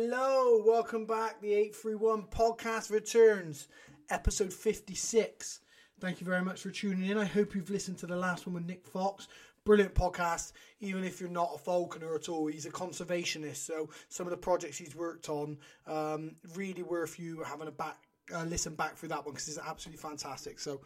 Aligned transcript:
Hello, 0.00 0.62
welcome 0.64 1.06
back. 1.06 1.40
The 1.40 1.54
831 1.54 2.26
podcast 2.30 2.92
returns, 2.92 3.66
episode 4.10 4.52
56. 4.52 5.58
Thank 5.98 6.20
you 6.20 6.24
very 6.24 6.40
much 6.40 6.62
for 6.62 6.70
tuning 6.70 7.10
in. 7.10 7.18
I 7.18 7.24
hope 7.24 7.52
you've 7.52 7.68
listened 7.68 7.98
to 7.98 8.06
the 8.06 8.14
last 8.14 8.46
one 8.46 8.54
with 8.54 8.64
Nick 8.64 8.86
Fox. 8.86 9.26
Brilliant 9.64 9.96
podcast, 9.96 10.52
even 10.78 11.02
if 11.02 11.20
you're 11.20 11.28
not 11.28 11.50
a 11.52 11.58
falconer 11.58 12.14
at 12.14 12.28
all. 12.28 12.46
He's 12.46 12.64
a 12.64 12.70
conservationist, 12.70 13.56
so 13.56 13.90
some 14.08 14.24
of 14.24 14.30
the 14.30 14.36
projects 14.36 14.78
he's 14.78 14.94
worked 14.94 15.28
on 15.28 15.58
um, 15.88 16.36
really 16.54 16.84
worth 16.84 17.18
you 17.18 17.42
having 17.42 17.66
a 17.66 17.72
back 17.72 17.98
uh, 18.32 18.44
listen 18.44 18.76
back 18.76 18.96
through 18.96 19.08
that 19.08 19.24
one 19.24 19.34
because 19.34 19.48
it's 19.48 19.58
absolutely 19.58 20.00
fantastic. 20.00 20.60
So 20.60 20.80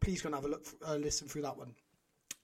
please 0.00 0.22
go 0.22 0.28
and 0.28 0.36
have 0.36 0.44
a 0.44 0.48
look, 0.48 0.66
uh, 0.86 0.94
listen 0.94 1.26
through 1.26 1.42
that 1.42 1.58
one. 1.58 1.74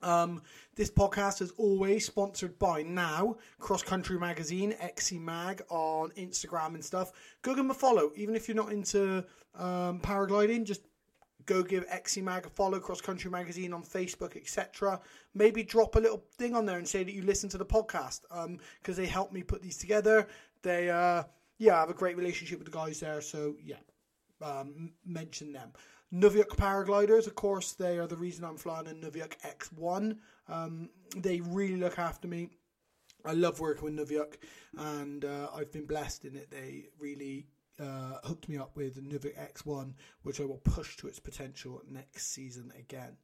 Um, 0.01 0.41
this 0.75 0.89
podcast 0.89 1.41
is 1.41 1.51
always 1.57 2.05
sponsored 2.05 2.57
by 2.57 2.83
now 2.83 3.37
Cross 3.59 3.83
Country 3.83 4.17
Magazine, 4.17 4.75
XC 4.79 5.19
Mag 5.19 5.61
on 5.69 6.11
Instagram 6.11 6.75
and 6.75 6.83
stuff. 6.83 7.11
Go 7.41 7.51
give 7.51 7.57
them 7.57 7.71
a 7.71 7.73
follow, 7.73 8.11
even 8.15 8.35
if 8.35 8.47
you're 8.47 8.55
not 8.55 8.71
into 8.71 9.25
um, 9.55 9.99
paragliding. 9.99 10.63
Just 10.63 10.81
go 11.45 11.63
give 11.63 11.83
XC 11.89 12.21
Mag 12.21 12.45
a 12.45 12.49
follow, 12.49 12.79
Cross 12.79 13.01
Country 13.01 13.29
Magazine 13.29 13.73
on 13.73 13.83
Facebook, 13.83 14.37
etc. 14.37 15.01
Maybe 15.33 15.63
drop 15.63 15.95
a 15.95 15.99
little 15.99 16.23
thing 16.37 16.55
on 16.55 16.65
there 16.65 16.77
and 16.77 16.87
say 16.87 17.03
that 17.03 17.13
you 17.13 17.23
listen 17.23 17.49
to 17.49 17.57
the 17.57 17.65
podcast 17.65 18.21
because 18.29 18.97
um, 18.97 19.03
they 19.03 19.05
help 19.05 19.33
me 19.33 19.43
put 19.43 19.61
these 19.61 19.77
together. 19.77 20.27
They, 20.61 20.89
uh, 20.89 21.23
yeah, 21.57 21.77
I 21.77 21.79
have 21.81 21.89
a 21.89 21.93
great 21.93 22.17
relationship 22.17 22.59
with 22.59 22.71
the 22.71 22.77
guys 22.77 22.99
there, 22.99 23.19
so 23.21 23.55
yeah, 23.63 23.77
um, 24.41 24.91
mention 25.05 25.51
them. 25.51 25.71
Niviuk 26.13 26.55
paragliders, 26.55 27.27
of 27.27 27.35
course, 27.35 27.73
they 27.73 27.99
are 27.99 28.07
the 28.07 28.15
reason 28.17 28.43
I'm 28.43 28.57
flying 28.57 28.87
a 28.87 28.91
Niviuk 28.91 29.33
X1. 29.41 30.17
Um, 30.47 30.89
they 31.15 31.39
really 31.41 31.75
look 31.75 31.99
after 31.99 32.27
me. 32.27 32.49
I 33.25 33.33
love 33.33 33.59
working 33.59 33.83
with 33.83 34.09
Niviuk, 34.09 34.37
and 34.77 35.23
uh, 35.25 35.49
I've 35.53 35.71
been 35.71 35.85
blessed 35.85 36.25
in 36.25 36.35
it. 36.35 36.49
They 36.49 36.85
really 36.97 37.47
uh, 37.79 38.17
hooked 38.23 38.49
me 38.49 38.57
up 38.57 38.75
with 38.75 39.01
Niviuk 39.03 39.37
X1, 39.53 39.93
which 40.23 40.39
I 40.39 40.45
will 40.45 40.57
push 40.57 40.97
to 40.97 41.07
its 41.07 41.19
potential 41.19 41.81
next 41.87 42.27
season 42.27 42.71
again. 42.77 43.17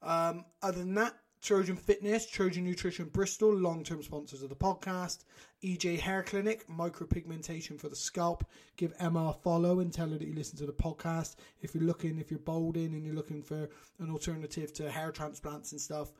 Um, 0.00 0.46
other 0.62 0.78
than 0.78 0.94
that, 0.94 1.14
Trojan 1.42 1.74
Fitness, 1.74 2.24
Trojan 2.24 2.62
Nutrition 2.62 3.06
Bristol, 3.06 3.52
long 3.52 3.82
term 3.82 4.00
sponsors 4.00 4.44
of 4.44 4.48
the 4.48 4.54
podcast. 4.54 5.24
EJ 5.64 5.98
Hair 5.98 6.22
Clinic, 6.22 6.64
micropigmentation 6.68 7.80
for 7.80 7.88
the 7.88 7.96
scalp. 7.96 8.44
Give 8.76 8.94
Emma 9.00 9.30
a 9.30 9.32
follow 9.32 9.80
and 9.80 9.92
tell 9.92 10.08
her 10.10 10.18
that 10.18 10.26
you 10.26 10.36
listen 10.36 10.56
to 10.58 10.66
the 10.66 10.72
podcast. 10.72 11.34
If 11.60 11.74
you're 11.74 11.82
looking, 11.82 12.20
if 12.20 12.30
you're 12.30 12.38
balding 12.38 12.94
and 12.94 13.04
you're 13.04 13.16
looking 13.16 13.42
for 13.42 13.68
an 13.98 14.10
alternative 14.10 14.72
to 14.74 14.88
hair 14.88 15.10
transplants 15.10 15.72
and 15.72 15.80
stuff, 15.80 16.12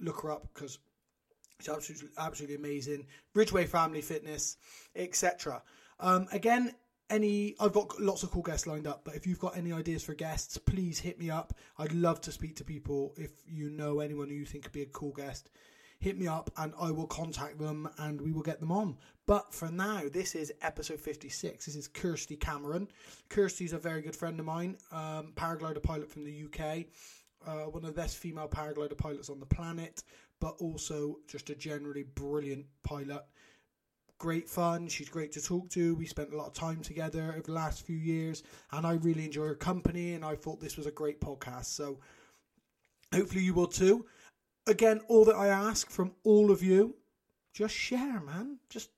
look 0.00 0.22
her 0.22 0.32
up 0.32 0.48
because 0.52 0.78
it's 1.60 1.68
absolutely, 1.68 2.08
absolutely 2.18 2.56
amazing. 2.56 3.06
Ridgeway 3.34 3.66
Family 3.66 4.00
Fitness, 4.00 4.56
etc. 4.96 5.62
Um, 6.00 6.26
again, 6.32 6.74
any 7.10 7.54
I've 7.60 7.72
got 7.72 8.00
lots 8.00 8.22
of 8.22 8.30
cool 8.30 8.42
guests 8.42 8.66
lined 8.66 8.86
up, 8.86 9.02
but 9.04 9.14
if 9.14 9.26
you've 9.26 9.38
got 9.38 9.56
any 9.56 9.72
ideas 9.72 10.02
for 10.02 10.14
guests, 10.14 10.56
please 10.56 10.98
hit 10.98 11.18
me 11.18 11.30
up. 11.30 11.52
I'd 11.78 11.92
love 11.92 12.20
to 12.22 12.32
speak 12.32 12.56
to 12.56 12.64
people. 12.64 13.12
If 13.16 13.32
you 13.46 13.70
know 13.70 14.00
anyone 14.00 14.28
who 14.28 14.36
you 14.36 14.46
think 14.46 14.64
could 14.64 14.72
be 14.72 14.82
a 14.82 14.86
cool 14.86 15.12
guest, 15.12 15.50
hit 15.98 16.18
me 16.18 16.26
up 16.26 16.50
and 16.56 16.72
I 16.80 16.90
will 16.90 17.06
contact 17.06 17.58
them 17.58 17.88
and 17.98 18.20
we 18.20 18.32
will 18.32 18.42
get 18.42 18.60
them 18.60 18.72
on. 18.72 18.96
But 19.26 19.52
for 19.52 19.70
now, 19.70 20.02
this 20.10 20.34
is 20.34 20.52
episode 20.62 21.00
56. 21.00 21.66
This 21.66 21.76
is 21.76 21.88
Kirsty 21.88 22.36
Cameron. 22.36 22.88
Kirsty's 23.28 23.72
a 23.72 23.78
very 23.78 24.02
good 24.02 24.16
friend 24.16 24.40
of 24.40 24.46
mine, 24.46 24.76
um, 24.90 25.32
paraglider 25.36 25.82
pilot 25.82 26.10
from 26.10 26.24
the 26.24 26.44
UK, 26.44 26.86
uh, 27.46 27.70
one 27.70 27.84
of 27.84 27.94
the 27.94 28.00
best 28.00 28.16
female 28.16 28.48
paraglider 28.48 28.96
pilots 28.96 29.30
on 29.30 29.40
the 29.40 29.46
planet, 29.46 30.02
but 30.40 30.54
also 30.58 31.18
just 31.28 31.50
a 31.50 31.54
generally 31.54 32.04
brilliant 32.14 32.64
pilot 32.82 33.22
great 34.20 34.48
fun. 34.48 34.86
She's 34.86 35.08
great 35.08 35.32
to 35.32 35.42
talk 35.42 35.68
to. 35.70 35.96
We 35.96 36.06
spent 36.06 36.32
a 36.32 36.36
lot 36.36 36.46
of 36.46 36.52
time 36.52 36.82
together 36.82 37.32
over 37.32 37.46
the 37.46 37.52
last 37.52 37.84
few 37.84 37.96
years, 37.96 38.44
and 38.70 38.86
I 38.86 38.92
really 38.92 39.24
enjoy 39.24 39.46
her 39.46 39.54
company. 39.56 40.14
And 40.14 40.24
I 40.24 40.36
thought 40.36 40.60
this 40.60 40.76
was 40.76 40.86
a 40.86 40.92
great 40.92 41.20
podcast. 41.20 41.64
So 41.64 41.98
hopefully 43.12 43.42
you 43.42 43.54
will 43.54 43.66
too. 43.66 44.06
Again, 44.68 45.00
all 45.08 45.24
that 45.24 45.34
I 45.34 45.48
ask 45.48 45.90
from 45.90 46.12
all 46.22 46.52
of 46.52 46.62
you, 46.62 46.94
just 47.52 47.74
share, 47.74 48.20
man. 48.20 48.58
Just 48.68 48.90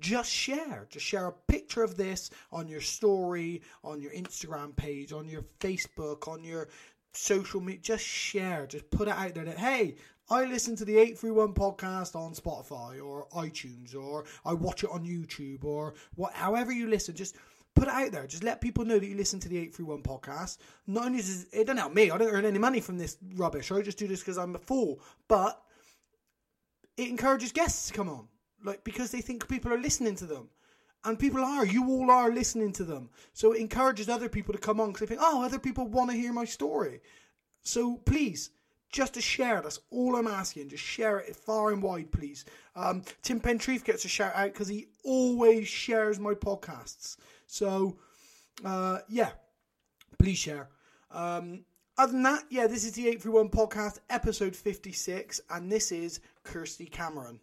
just 0.00 0.30
share. 0.30 0.86
Just 0.90 1.04
share 1.04 1.26
a 1.26 1.32
picture 1.32 1.82
of 1.82 1.96
this 1.96 2.30
on 2.52 2.68
your 2.68 2.80
story, 2.80 3.62
on 3.82 4.00
your 4.00 4.12
Instagram 4.12 4.74
page, 4.76 5.12
on 5.12 5.28
your 5.28 5.44
Facebook, 5.60 6.28
on 6.28 6.44
your 6.44 6.68
social 7.12 7.60
media. 7.60 7.80
Just 7.82 8.04
share. 8.04 8.66
Just 8.66 8.90
put 8.90 9.08
it 9.08 9.14
out 9.14 9.34
there 9.34 9.44
that, 9.44 9.58
hey, 9.58 9.96
I 10.28 10.44
listen 10.44 10.74
to 10.76 10.84
the 10.84 10.98
831 10.98 11.54
podcast 11.54 12.16
on 12.16 12.34
Spotify 12.34 13.02
or 13.04 13.28
iTunes 13.28 13.94
or 13.94 14.24
I 14.44 14.54
watch 14.54 14.82
it 14.82 14.90
on 14.90 15.04
YouTube 15.04 15.64
or 15.64 15.94
what 16.16 16.32
however 16.32 16.72
you 16.72 16.88
listen, 16.88 17.14
just 17.14 17.36
put 17.76 17.86
it 17.86 17.94
out 17.94 18.10
there. 18.10 18.26
Just 18.26 18.42
let 18.42 18.60
people 18.60 18.84
know 18.84 18.98
that 18.98 19.06
you 19.06 19.16
listen 19.16 19.38
to 19.40 19.48
the 19.48 19.58
831 19.58 20.02
podcast. 20.02 20.58
Not 20.88 21.06
only 21.06 21.18
does 21.18 21.46
it 21.52 21.66
don't 21.66 21.76
help 21.76 21.94
me, 21.94 22.10
I 22.10 22.18
don't 22.18 22.32
earn 22.32 22.44
any 22.44 22.58
money 22.58 22.80
from 22.80 22.98
this 22.98 23.18
rubbish. 23.34 23.70
I 23.70 23.82
just 23.82 23.98
do 23.98 24.08
this 24.08 24.20
because 24.20 24.38
I'm 24.38 24.56
a 24.56 24.58
fool. 24.58 25.00
But 25.28 25.62
it 26.96 27.08
encourages 27.08 27.52
guests 27.52 27.88
to 27.88 27.94
come 27.94 28.08
on. 28.08 28.26
Like 28.64 28.82
because 28.82 29.12
they 29.12 29.20
think 29.20 29.46
people 29.46 29.72
are 29.72 29.78
listening 29.78 30.16
to 30.16 30.26
them. 30.26 30.48
And 31.04 31.16
people 31.20 31.44
are, 31.44 31.64
you 31.64 31.88
all 31.88 32.10
are 32.10 32.32
listening 32.32 32.72
to 32.72 32.84
them. 32.84 33.10
So 33.32 33.52
it 33.52 33.60
encourages 33.60 34.08
other 34.08 34.28
people 34.28 34.52
to 34.52 34.58
come 34.58 34.80
on 34.80 34.88
because 34.88 35.00
they 35.00 35.14
think, 35.14 35.20
oh, 35.22 35.44
other 35.44 35.60
people 35.60 35.86
want 35.86 36.10
to 36.10 36.16
hear 36.16 36.32
my 36.32 36.44
story. 36.44 37.00
So 37.62 37.98
please, 37.98 38.50
just 38.92 39.14
to 39.14 39.20
share. 39.20 39.60
That's 39.60 39.80
all 39.90 40.16
I'm 40.16 40.26
asking. 40.26 40.68
Just 40.68 40.84
share 40.84 41.18
it 41.18 41.36
far 41.36 41.72
and 41.72 41.82
wide, 41.82 42.10
please. 42.10 42.44
Um, 42.74 43.02
Tim 43.22 43.40
Pentreath 43.40 43.84
gets 43.84 44.04
a 44.04 44.08
shout 44.08 44.34
out 44.34 44.52
because 44.52 44.68
he 44.68 44.86
always 45.04 45.68
shares 45.68 46.18
my 46.18 46.34
podcasts. 46.34 47.16
So, 47.46 47.98
uh, 48.64 48.98
yeah, 49.08 49.30
please 50.18 50.38
share. 50.38 50.68
Um, 51.10 51.64
other 51.98 52.12
than 52.12 52.22
that, 52.24 52.44
yeah, 52.50 52.66
this 52.66 52.84
is 52.84 52.92
the 52.92 53.08
831 53.08 53.48
podcast, 53.48 54.00
episode 54.10 54.54
56, 54.54 55.40
and 55.50 55.72
this 55.72 55.92
is 55.92 56.20
Kirsty 56.42 56.86
Cameron. 56.86 57.40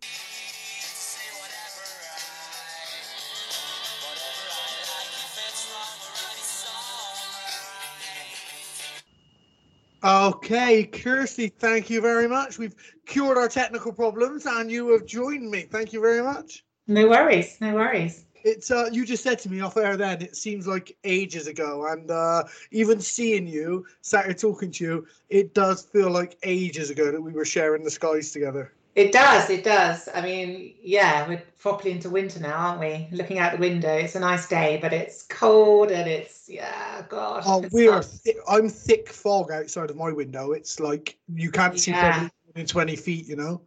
Okay, 10.03 10.83
Kirsty, 10.83 11.47
thank 11.47 11.89
you 11.89 12.01
very 12.01 12.27
much. 12.27 12.57
We've 12.57 12.75
cured 13.05 13.37
our 13.37 13.47
technical 13.47 13.93
problems 13.93 14.45
and 14.45 14.69
you 14.69 14.89
have 14.89 15.05
joined 15.05 15.49
me. 15.49 15.61
Thank 15.61 15.93
you 15.93 16.01
very 16.01 16.21
much. 16.21 16.65
No 16.87 17.07
worries, 17.07 17.57
no 17.61 17.73
worries. 17.73 18.25
It's 18.43 18.69
uh 18.69 18.89
you 18.91 19.05
just 19.05 19.23
said 19.23 19.39
to 19.39 19.49
me 19.49 19.61
off 19.61 19.77
air 19.77 19.95
then 19.95 20.21
it 20.21 20.35
seems 20.35 20.67
like 20.67 20.97
ages 21.05 21.47
ago 21.47 21.87
and 21.89 22.11
uh 22.11 22.43
even 22.71 22.99
seeing 22.99 23.47
you 23.47 23.85
sat 24.01 24.25
here 24.25 24.33
talking 24.33 24.71
to 24.71 24.83
you, 24.83 25.07
it 25.29 25.53
does 25.53 25.83
feel 25.83 26.11
like 26.11 26.37
ages 26.43 26.89
ago 26.89 27.09
that 27.09 27.21
we 27.21 27.31
were 27.31 27.45
sharing 27.45 27.85
the 27.85 27.91
skies 27.91 28.33
together. 28.33 28.73
It 28.95 29.11
does, 29.11 29.49
it 29.49 29.63
does. 29.63 30.07
I 30.13 30.21
mean, 30.21 30.75
yeah, 30.81 31.27
we're 31.27 31.41
properly 31.57 31.91
into 31.91 32.11
winter 32.11 32.39
now, 32.39 32.53
aren't 32.53 32.79
we? 32.79 33.07
Looking 33.11 33.39
out 33.39 33.53
the 33.53 33.57
window, 33.57 33.91
it's 33.91 34.15
a 34.15 34.19
nice 34.19 34.47
day, 34.47 34.77
but 34.81 34.93
it's 34.93 35.23
cold 35.23 35.89
and 35.89 36.07
it's 36.07 36.47
yeah, 36.47 37.03
gosh. 37.09 37.43
Oh, 37.47 37.65
we're 37.71 38.03
th- 38.03 38.37
I'm 38.47 38.69
thick 38.69 39.09
fog 39.09 39.51
outside 39.51 39.89
of 39.89 39.95
my 39.95 40.11
window. 40.11 40.51
It's 40.51 40.79
like 40.79 41.17
you 41.33 41.49
can't 41.49 41.79
see 41.79 41.91
yeah. 41.91 42.29
in 42.55 42.67
twenty 42.67 42.95
feet, 42.95 43.27
you 43.27 43.35
know. 43.35 43.61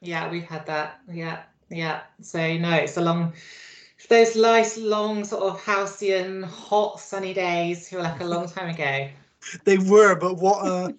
Yeah, 0.00 0.28
we've 0.28 0.42
had 0.42 0.66
that. 0.66 1.00
Yeah, 1.08 1.42
yeah. 1.70 2.00
So 2.20 2.56
no, 2.58 2.74
it's 2.74 2.96
a 2.96 3.02
long. 3.02 3.34
Those 4.08 4.34
nice, 4.34 4.76
long, 4.76 5.24
sort 5.24 5.44
of 5.44 5.62
halcyon, 5.62 6.42
hot, 6.42 6.98
sunny 6.98 7.32
days 7.32 7.88
feel 7.88 8.02
like 8.02 8.20
a 8.20 8.24
long 8.24 8.48
time 8.48 8.74
ago. 8.74 9.08
they 9.64 9.78
were, 9.78 10.16
but 10.16 10.38
what 10.38 10.66
a 10.66 10.94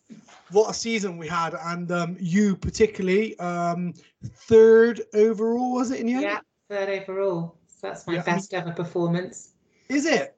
what 0.53 0.69
a 0.69 0.73
season 0.73 1.17
we 1.17 1.27
had, 1.27 1.55
and 1.65 1.91
um, 1.91 2.17
you 2.19 2.55
particularly 2.55 3.37
um, 3.39 3.93
third 4.23 5.01
overall 5.13 5.73
was 5.73 5.91
it 5.91 5.99
in 5.99 6.07
the 6.07 6.13
end? 6.13 6.23
Yeah, 6.23 6.39
third 6.69 6.89
overall. 6.89 7.55
So 7.67 7.87
that's 7.87 8.07
my 8.07 8.15
yeah. 8.15 8.23
best 8.23 8.53
ever 8.53 8.71
performance. 8.71 9.51
Is 9.89 10.05
it? 10.05 10.35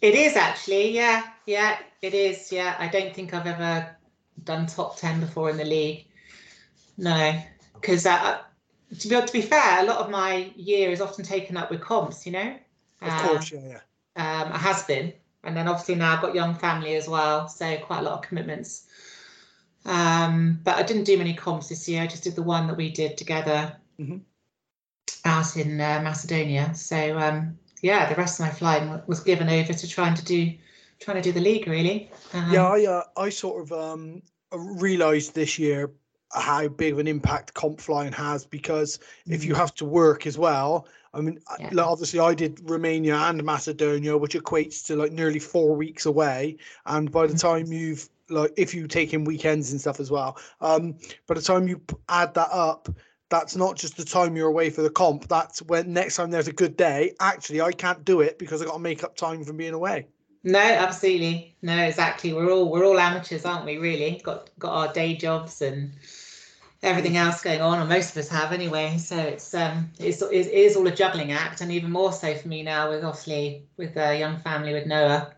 It 0.00 0.14
is 0.14 0.36
actually. 0.36 0.90
Yeah, 0.94 1.24
yeah, 1.46 1.78
it 2.02 2.14
is. 2.14 2.52
Yeah, 2.52 2.76
I 2.78 2.88
don't 2.88 3.14
think 3.14 3.34
I've 3.34 3.46
ever 3.46 3.96
done 4.44 4.66
top 4.66 4.98
ten 4.98 5.20
before 5.20 5.50
in 5.50 5.56
the 5.56 5.64
league. 5.64 6.06
No, 6.96 7.40
because 7.74 8.06
uh, 8.06 8.38
to 8.98 9.08
be 9.08 9.20
to 9.20 9.32
be 9.32 9.42
fair, 9.42 9.82
a 9.82 9.86
lot 9.86 9.98
of 9.98 10.10
my 10.10 10.52
year 10.56 10.90
is 10.90 11.00
often 11.00 11.24
taken 11.24 11.56
up 11.56 11.70
with 11.70 11.80
comps. 11.80 12.26
You 12.26 12.32
know. 12.32 12.56
Of 13.02 13.08
um, 13.08 13.20
course, 13.20 13.52
yeah, 13.52 13.60
yeah. 13.66 13.80
Um, 14.16 14.52
I 14.52 14.58
has 14.58 14.84
been, 14.84 15.12
and 15.42 15.56
then 15.56 15.68
obviously 15.68 15.96
now 15.96 16.14
I've 16.14 16.22
got 16.22 16.34
young 16.34 16.54
family 16.54 16.94
as 16.94 17.08
well, 17.08 17.48
so 17.48 17.76
quite 17.78 18.00
a 18.00 18.02
lot 18.02 18.14
of 18.14 18.22
commitments. 18.22 18.86
Um, 19.84 20.60
but 20.64 20.76
I 20.76 20.82
didn't 20.82 21.04
do 21.04 21.18
many 21.18 21.34
comps 21.34 21.68
this 21.68 21.88
year. 21.88 22.02
I 22.02 22.06
just 22.06 22.24
did 22.24 22.34
the 22.34 22.42
one 22.42 22.66
that 22.68 22.76
we 22.76 22.90
did 22.90 23.16
together 23.18 23.76
mm-hmm. 24.00 24.18
out 25.24 25.56
in 25.56 25.80
uh, 25.80 26.00
Macedonia. 26.02 26.74
So 26.74 27.18
um, 27.18 27.58
yeah, 27.82 28.08
the 28.08 28.14
rest 28.14 28.40
of 28.40 28.46
my 28.46 28.52
flying 28.52 29.02
was 29.06 29.20
given 29.20 29.48
over 29.48 29.72
to 29.72 29.88
trying 29.88 30.14
to 30.14 30.24
do 30.24 30.52
trying 31.00 31.16
to 31.16 31.22
do 31.22 31.32
the 31.32 31.40
league 31.40 31.66
really. 31.68 32.10
Um, 32.32 32.52
yeah, 32.52 32.66
I 32.66 32.86
uh, 32.86 33.02
I 33.16 33.28
sort 33.28 33.62
of 33.62 33.72
um, 33.72 34.22
realised 34.52 35.34
this 35.34 35.58
year 35.58 35.90
how 36.32 36.66
big 36.66 36.94
of 36.94 36.98
an 36.98 37.06
impact 37.06 37.54
comp 37.54 37.80
flying 37.80 38.12
has 38.12 38.44
because 38.44 38.98
if 39.26 39.44
you 39.44 39.54
Mm. 39.54 39.58
have 39.58 39.74
to 39.76 39.84
work 39.84 40.26
as 40.26 40.36
well, 40.36 40.88
I 41.12 41.20
mean, 41.20 41.38
Yeah. 41.60 41.70
like, 41.72 41.86
obviously 41.86 42.18
I 42.18 42.34
did 42.34 42.58
Romania 42.68 43.14
and 43.16 43.44
Macedonia, 43.44 44.16
which 44.16 44.34
equates 44.34 44.84
to 44.86 44.96
like 44.96 45.12
nearly 45.12 45.38
four 45.38 45.76
weeks 45.76 46.06
away. 46.06 46.56
And 46.86 47.12
by 47.12 47.28
the 47.28 47.34
Mhm. 47.34 47.40
time 47.40 47.66
you've 47.72 48.08
like, 48.30 48.52
if 48.56 48.74
you 48.74 48.86
take 48.86 49.12
in 49.12 49.24
weekends 49.24 49.72
and 49.72 49.80
stuff 49.80 50.00
as 50.00 50.10
well, 50.10 50.38
um, 50.60 50.96
by 51.26 51.34
the 51.34 51.42
time 51.42 51.68
you 51.68 51.80
add 52.08 52.34
that 52.34 52.48
up, 52.50 52.88
that's 53.30 53.56
not 53.56 53.76
just 53.76 53.96
the 53.96 54.04
time 54.04 54.36
you're 54.36 54.48
away 54.48 54.70
for 54.70 54.82
the 54.82 54.90
comp. 54.90 55.28
That's 55.28 55.62
when 55.62 55.92
next 55.92 56.16
time 56.16 56.30
there's 56.30 56.48
a 56.48 56.52
good 56.52 56.76
day. 56.76 57.14
Actually, 57.20 57.60
I 57.60 57.72
can't 57.72 58.04
do 58.04 58.20
it 58.20 58.38
because 58.38 58.62
I 58.62 58.66
got 58.66 58.74
to 58.74 58.78
make 58.78 59.02
up 59.02 59.16
time 59.16 59.44
from 59.44 59.56
being 59.56 59.74
away. 59.74 60.06
No, 60.44 60.60
absolutely. 60.60 61.56
No, 61.62 61.76
exactly. 61.84 62.32
We're 62.34 62.52
all 62.52 62.70
we're 62.70 62.84
all 62.84 62.98
amateurs, 62.98 63.44
aren't 63.46 63.64
we? 63.64 63.78
Really, 63.78 64.20
got 64.22 64.50
got 64.58 64.72
our 64.72 64.92
day 64.92 65.16
jobs 65.16 65.62
and 65.62 65.92
everything 66.82 67.16
else 67.16 67.42
going 67.42 67.62
on, 67.62 67.78
or 67.80 67.86
most 67.86 68.10
of 68.10 68.18
us 68.18 68.28
have 68.28 68.52
anyway. 68.52 68.98
So 68.98 69.16
it's 69.16 69.54
um 69.54 69.90
it's 69.98 70.20
it 70.20 70.48
is 70.48 70.76
all 70.76 70.86
a 70.86 70.94
juggling 70.94 71.32
act, 71.32 71.62
and 71.62 71.72
even 71.72 71.90
more 71.90 72.12
so 72.12 72.34
for 72.34 72.48
me 72.48 72.62
now 72.62 72.90
with 72.90 73.04
obviously 73.04 73.64
with 73.78 73.96
a 73.96 74.18
young 74.18 74.38
family 74.38 74.74
with 74.74 74.86
Noah 74.86 75.32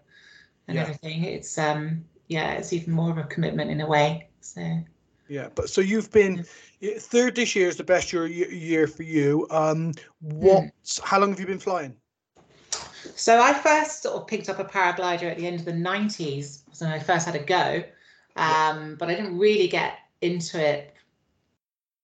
and 0.66 0.76
Yeah. 0.76 0.82
everything. 0.82 1.22
It's 1.22 1.56
um 1.56 2.04
yeah, 2.28 2.52
it's 2.52 2.73
even 2.73 2.93
more 2.93 3.11
of 3.11 3.19
a 3.19 3.25
commitment 3.25 3.70
in 3.70 3.81
a 3.81 3.87
way. 3.87 4.28
So 4.40 4.81
Yeah, 5.28 5.49
but 5.55 5.70
so 5.70 5.81
you've 5.81 6.11
been 6.11 6.44
third 6.99 7.34
this 7.34 7.55
year 7.55 7.69
is 7.69 7.76
the 7.76 7.84
best 7.84 8.12
year 8.12 8.26
year 8.26 8.87
for 8.87 9.02
you. 9.02 9.46
Um, 9.50 9.93
what? 10.20 10.64
How 11.02 11.19
long 11.19 11.31
have 11.31 11.40
you 11.40 11.46
been 11.46 11.58
flying? 11.58 11.96
So 13.14 13.40
I 13.40 13.52
first 13.52 14.02
sort 14.02 14.17
of 14.17 14.26
picked 14.26 14.49
up 14.49 14.58
a 14.58 14.64
paraglider 14.64 15.31
at 15.31 15.38
the 15.38 15.46
end 15.46 15.61
of 15.61 15.64
the 15.64 15.73
90s. 15.73 16.62
So 16.73 16.87
I 16.87 16.99
first 16.99 17.25
had 17.26 17.37
a 17.37 17.43
go, 17.43 17.82
um, 18.37 18.96
but 18.99 19.08
I 19.08 19.14
didn't 19.14 19.38
really 19.38 19.69
get 19.69 19.99
into 20.20 20.61
it 20.61 20.93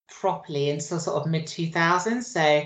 properly 0.09 0.71
until 0.71 1.01
sort 1.01 1.21
of 1.21 1.29
mid 1.29 1.47
2000s. 1.47 2.23
So 2.23 2.65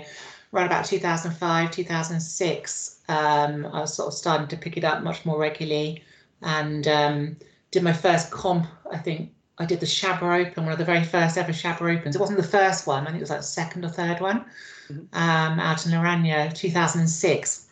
around 0.53 0.67
about 0.67 0.85
2005, 0.85 1.71
2006, 1.71 2.99
um, 3.09 3.65
I 3.65 3.81
was 3.81 3.93
sort 3.93 4.07
of 4.07 4.13
starting 4.13 4.47
to 4.47 4.57
pick 4.57 4.77
it 4.77 4.83
up 4.83 5.03
much 5.03 5.25
more 5.25 5.39
regularly 5.39 6.03
and 6.41 6.87
um, 6.87 7.37
did 7.71 7.83
my 7.83 7.93
first 7.93 8.31
comp. 8.31 8.67
I 8.91 8.97
think 8.97 9.31
I 9.57 9.65
did 9.65 9.79
the 9.79 9.85
Chabre 9.85 10.33
Open, 10.33 10.63
one 10.63 10.71
of 10.73 10.79
the 10.79 10.85
very 10.85 11.03
first 11.03 11.37
ever 11.37 11.51
Chabre 11.53 11.89
Opens. 11.89 12.15
It 12.15 12.19
wasn't 12.19 12.37
the 12.37 12.47
first 12.47 12.87
one, 12.87 13.03
I 13.03 13.07
think 13.07 13.17
it 13.17 13.21
was 13.21 13.29
like 13.29 13.39
the 13.39 13.45
second 13.45 13.85
or 13.85 13.89
third 13.89 14.19
one 14.19 14.45
Mhm. 14.89 15.07
um, 15.13 15.59
out 15.59 15.85
in 15.85 15.91
Laragne, 15.91 16.53
2006 16.53 17.65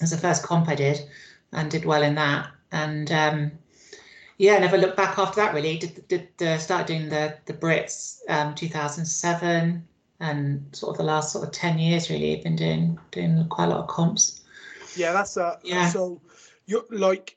was 0.00 0.10
the 0.10 0.18
first 0.18 0.42
comp 0.42 0.68
I 0.68 0.74
did 0.74 1.00
and 1.52 1.70
did 1.70 1.84
well 1.84 2.02
in 2.02 2.14
that. 2.16 2.50
And 2.70 3.10
um, 3.12 3.52
yeah, 4.38 4.58
never 4.58 4.78
looked 4.78 4.96
back 4.96 5.18
after 5.18 5.40
that 5.40 5.54
really. 5.54 5.78
Did 5.78 6.08
did 6.08 6.28
uh, 6.42 6.58
start 6.58 6.86
doing 6.86 7.08
the 7.08 7.36
the 7.46 7.52
Brits 7.54 8.18
um, 8.28 8.54
2007 8.54 9.86
and 10.20 10.64
sort 10.72 10.90
of 10.92 10.96
the 10.98 11.04
last 11.04 11.32
sort 11.32 11.44
of 11.44 11.52
10 11.52 11.78
years 11.78 12.08
really. 12.10 12.36
I've 12.36 12.44
been 12.44 12.56
doing 12.56 12.98
doing 13.10 13.46
quite 13.48 13.66
a 13.66 13.68
lot 13.68 13.80
of 13.80 13.88
comps. 13.88 14.40
Yeah, 14.96 15.12
that's 15.12 15.36
uh 15.36 15.56
Yeah. 15.62 15.88
So 15.90 16.20
you're 16.66 16.84
like 16.90 17.36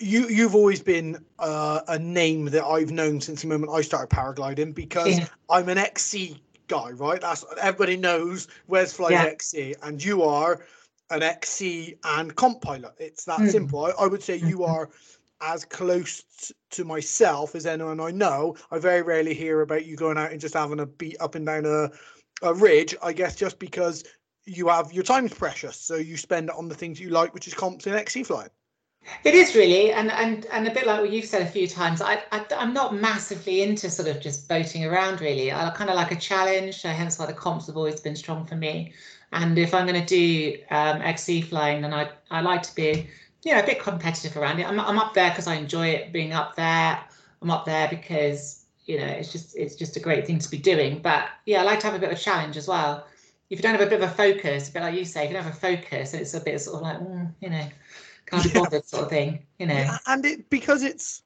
you 0.00 0.28
you've 0.28 0.54
always 0.54 0.82
been 0.82 1.24
uh, 1.38 1.80
a 1.88 1.98
name 1.98 2.46
that 2.46 2.64
I've 2.64 2.90
known 2.90 3.20
since 3.20 3.42
the 3.42 3.48
moment 3.48 3.72
I 3.72 3.82
started 3.82 4.14
paragliding 4.14 4.74
because 4.74 5.18
Yeah. 5.18 5.28
I'm 5.48 5.68
an 5.68 5.78
XC 5.78 6.40
guy, 6.68 6.90
right? 6.90 7.20
That's 7.20 7.44
everybody 7.60 7.96
knows 7.96 8.48
where's 8.66 8.92
flies 8.92 9.12
Yeah. 9.12 9.24
XC, 9.24 9.74
and 9.82 10.02
you 10.02 10.22
are 10.22 10.64
an 11.10 11.22
XC 11.22 11.96
and 12.04 12.34
comp 12.34 12.62
pilot. 12.62 12.94
It's 12.98 13.24
that 13.24 13.40
Mm. 13.40 13.50
simple. 13.50 13.84
I, 13.84 13.90
I 13.90 14.06
would 14.06 14.22
say 14.22 14.36
you 14.36 14.58
Mhm. 14.58 14.68
are 14.68 14.90
as 15.40 15.64
close 15.64 16.52
to 16.70 16.84
myself 16.84 17.54
as 17.54 17.66
anyone 17.66 18.00
I 18.00 18.10
know. 18.10 18.56
I 18.70 18.78
very 18.78 19.02
rarely 19.02 19.34
hear 19.34 19.60
about 19.60 19.84
you 19.86 19.94
going 19.96 20.18
out 20.18 20.32
and 20.32 20.40
just 20.40 20.54
having 20.54 20.80
a 20.80 20.86
beat 20.86 21.16
up 21.20 21.34
and 21.34 21.46
down 21.46 21.66
a 21.66 21.90
a 22.42 22.52
ridge. 22.52 22.94
I 23.02 23.12
guess 23.12 23.36
just 23.36 23.58
because 23.58 24.02
you 24.44 24.68
have 24.68 24.92
your 24.92 25.04
time's 25.04 25.32
precious, 25.34 25.76
so 25.76 25.94
you 25.96 26.16
spend 26.16 26.48
it 26.48 26.56
on 26.56 26.68
the 26.68 26.74
things 26.74 26.98
you 27.00 27.10
like, 27.10 27.34
which 27.34 27.46
is 27.46 27.54
comps 27.54 27.86
and 27.86 27.94
XC 27.94 28.24
flying. 28.24 28.50
It 29.24 29.34
is 29.34 29.54
really, 29.54 29.92
and 29.92 30.10
and 30.10 30.46
and 30.46 30.66
a 30.66 30.70
bit 30.70 30.86
like 30.86 31.00
what 31.00 31.10
you've 31.10 31.24
said 31.24 31.42
a 31.42 31.46
few 31.46 31.68
times. 31.68 32.00
I, 32.00 32.22
I 32.32 32.44
I'm 32.56 32.72
not 32.72 32.94
massively 32.94 33.62
into 33.62 33.90
sort 33.90 34.08
of 34.08 34.20
just 34.20 34.48
boating 34.48 34.84
around. 34.84 35.20
Really, 35.20 35.52
I 35.52 35.70
kind 35.70 35.90
of 35.90 35.96
like 35.96 36.12
a 36.12 36.16
challenge. 36.16 36.80
So 36.80 36.88
hence 36.88 37.18
why 37.18 37.26
the 37.26 37.32
comps 37.32 37.66
have 37.66 37.76
always 37.76 38.00
been 38.00 38.16
strong 38.16 38.46
for 38.46 38.56
me. 38.56 38.92
And 39.32 39.58
if 39.58 39.74
I'm 39.74 39.86
going 39.86 40.00
to 40.00 40.06
do 40.06 40.58
um, 40.70 41.02
XC 41.02 41.42
flying, 41.42 41.82
then 41.82 41.92
I 41.92 42.10
I 42.30 42.40
like 42.40 42.62
to 42.62 42.74
be, 42.74 43.08
you 43.42 43.52
know, 43.52 43.60
a 43.60 43.66
bit 43.66 43.80
competitive 43.80 44.36
around 44.36 44.60
it. 44.60 44.66
I'm 44.68 44.78
I'm 44.78 44.98
up 44.98 45.14
there 45.14 45.30
because 45.30 45.46
I 45.46 45.54
enjoy 45.54 45.88
it 45.88 46.12
being 46.12 46.32
up 46.32 46.56
there. 46.56 47.00
I'm 47.42 47.50
up 47.50 47.64
there 47.64 47.88
because 47.88 48.64
you 48.86 48.98
know 48.98 49.06
it's 49.06 49.32
just 49.32 49.56
it's 49.56 49.74
just 49.76 49.96
a 49.96 50.00
great 50.00 50.26
thing 50.26 50.38
to 50.38 50.50
be 50.50 50.58
doing. 50.58 51.00
But 51.00 51.28
yeah, 51.44 51.60
I 51.60 51.64
like 51.64 51.80
to 51.80 51.86
have 51.86 51.94
a 51.94 51.98
bit 51.98 52.10
of 52.10 52.18
a 52.18 52.20
challenge 52.20 52.56
as 52.56 52.68
well. 52.68 53.06
If 53.50 53.58
you 53.58 53.62
don't 53.62 53.78
have 53.78 53.86
a 53.86 53.90
bit 53.90 54.02
of 54.02 54.10
a 54.10 54.12
focus, 54.12 54.68
a 54.68 54.72
bit 54.72 54.82
like 54.82 54.94
you 54.94 55.04
say, 55.04 55.24
if 55.24 55.30
you 55.30 55.34
don't 55.34 55.44
have 55.44 55.54
a 55.54 55.56
focus, 55.56 56.14
it's 56.14 56.34
a 56.34 56.40
bit 56.40 56.60
sort 56.60 56.76
of 56.76 56.82
like, 56.82 56.98
mm, 56.98 57.32
you 57.40 57.50
know, 57.50 57.68
can't 58.26 58.44
be 58.44 58.50
Yeah. 58.54 58.60
bothered 58.60 58.84
sort 58.84 59.04
of 59.04 59.10
thing, 59.10 59.46
you 59.58 59.66
know. 59.66 59.84
Yeah, 59.84 59.98
and 60.06 60.24
it 60.24 60.50
because 60.50 60.82
it's 60.82 61.22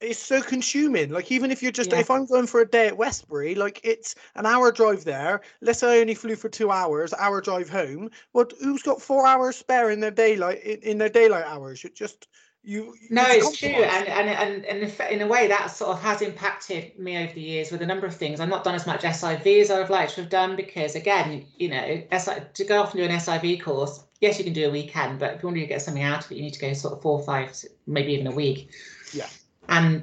it's 0.00 0.18
so 0.18 0.42
consuming. 0.42 1.10
Like 1.10 1.30
even 1.32 1.50
if 1.50 1.62
you're 1.62 1.72
just 1.72 1.92
Yeah. 1.92 1.98
if 1.98 2.10
I'm 2.10 2.26
going 2.26 2.46
for 2.46 2.60
a 2.60 2.68
day 2.68 2.88
at 2.88 2.96
Westbury, 2.96 3.54
like 3.54 3.80
it's 3.84 4.14
an 4.34 4.46
hour 4.46 4.70
drive 4.72 5.04
there. 5.04 5.40
Let's 5.60 5.80
say 5.80 5.98
I 5.98 6.00
only 6.00 6.14
flew 6.14 6.36
for 6.36 6.48
two 6.48 6.70
hours, 6.70 7.12
hour 7.14 7.40
drive 7.40 7.70
home. 7.70 8.10
Well, 8.32 8.46
who's 8.60 8.82
got 8.82 9.02
four 9.02 9.26
hours 9.26 9.56
spare 9.56 9.90
in 9.90 10.00
their 10.00 10.10
daylight 10.10 10.62
in, 10.62 10.80
in 10.80 10.98
their 10.98 11.08
daylight 11.10 11.44
hours? 11.46 11.82
You 11.84 11.90
just 11.90 12.28
you. 12.62 12.94
No, 13.10 13.22
a 13.22 13.36
it's 13.36 13.56
true, 13.56 13.68
and 13.68 14.08
and 14.08 14.28
and 14.28 14.64
and 14.64 14.82
if, 14.82 15.00
in 15.00 15.22
a 15.22 15.26
way 15.26 15.48
that 15.48 15.66
sort 15.66 15.90
of 15.90 16.02
has 16.02 16.22
impacted 16.22 16.98
me 16.98 17.16
over 17.16 17.32
the 17.32 17.40
years 17.40 17.70
with 17.70 17.82
a 17.82 17.86
number 17.86 18.06
of 18.06 18.14
things. 18.14 18.40
I've 18.40 18.48
not 18.48 18.64
done 18.64 18.74
as 18.74 18.86
much 18.86 19.02
SIV 19.02 19.60
as 19.60 19.70
I 19.70 19.78
would 19.78 19.90
like 19.90 20.10
to 20.10 20.22
have 20.22 20.30
done 20.30 20.56
because, 20.56 20.94
again, 20.94 21.46
you 21.56 21.68
know, 21.68 22.02
SI, 22.16 22.32
to 22.54 22.64
go 22.64 22.82
off 22.82 22.94
and 22.94 23.02
do 23.02 23.08
an 23.08 23.18
SIV 23.18 23.62
course, 23.62 24.04
yes, 24.20 24.38
you 24.38 24.44
can 24.44 24.52
do 24.52 24.68
a 24.68 24.70
weekend, 24.70 25.18
but 25.18 25.34
if 25.34 25.42
you 25.42 25.48
want 25.48 25.58
to 25.58 25.66
get 25.66 25.82
something 25.82 26.02
out 26.02 26.24
of 26.24 26.32
it, 26.32 26.36
you 26.36 26.42
need 26.42 26.54
to 26.54 26.60
go 26.60 26.72
sort 26.72 26.94
of 26.94 27.02
four, 27.02 27.18
or 27.18 27.24
five, 27.24 27.56
maybe 27.86 28.12
even 28.12 28.26
a 28.26 28.34
week. 28.34 28.70
Yeah. 29.12 29.28
And 29.68 30.02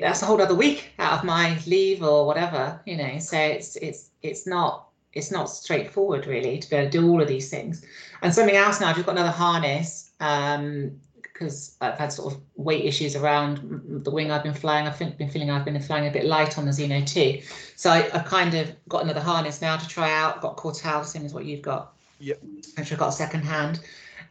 that's 0.00 0.22
a 0.22 0.26
whole 0.26 0.40
other 0.40 0.54
week 0.54 0.90
out 0.98 1.18
of 1.18 1.24
my 1.24 1.58
leave 1.66 2.02
or 2.02 2.26
whatever, 2.26 2.80
you 2.86 2.96
know. 2.96 3.18
So 3.18 3.38
it's 3.38 3.76
it's 3.76 4.10
it's 4.22 4.46
not 4.46 4.88
it's 5.12 5.30
not 5.30 5.50
straightforward 5.50 6.26
really 6.26 6.58
to 6.58 6.70
be 6.70 6.76
able 6.76 6.90
to 6.90 6.98
do 6.98 7.08
all 7.08 7.20
of 7.20 7.28
these 7.28 7.50
things. 7.50 7.84
And 8.22 8.34
something 8.34 8.56
else 8.56 8.80
now, 8.80 8.88
I've 8.88 8.96
just 8.96 9.06
got 9.06 9.12
another 9.12 9.30
harness. 9.30 10.10
Um, 10.20 11.00
because 11.34 11.76
I've 11.80 11.98
had 11.98 12.12
sort 12.12 12.32
of 12.32 12.40
weight 12.54 12.84
issues 12.84 13.16
around 13.16 14.04
the 14.04 14.10
wing 14.10 14.30
I've 14.30 14.44
been 14.44 14.54
flying. 14.54 14.86
I've 14.86 14.98
been 14.98 15.28
feeling 15.28 15.50
I've 15.50 15.64
been 15.64 15.78
flying 15.80 16.06
a 16.06 16.10
bit 16.10 16.24
light 16.24 16.56
on 16.56 16.64
the 16.64 16.72
Zeno 16.72 17.04
2. 17.04 17.42
So 17.74 17.90
I, 17.90 18.08
I 18.14 18.20
kind 18.20 18.54
of 18.54 18.72
got 18.88 19.02
another 19.02 19.20
harness 19.20 19.60
now 19.60 19.76
to 19.76 19.88
try 19.88 20.12
out. 20.14 20.40
Got 20.40 20.56
Kortel, 20.56 21.04
same 21.04 21.24
as 21.24 21.34
what 21.34 21.44
you've 21.44 21.60
got. 21.60 21.92
Yep. 22.20 22.40
Which 22.78 22.92
I've 22.92 22.98
got 22.98 23.10
second 23.10 23.42
hand. 23.42 23.80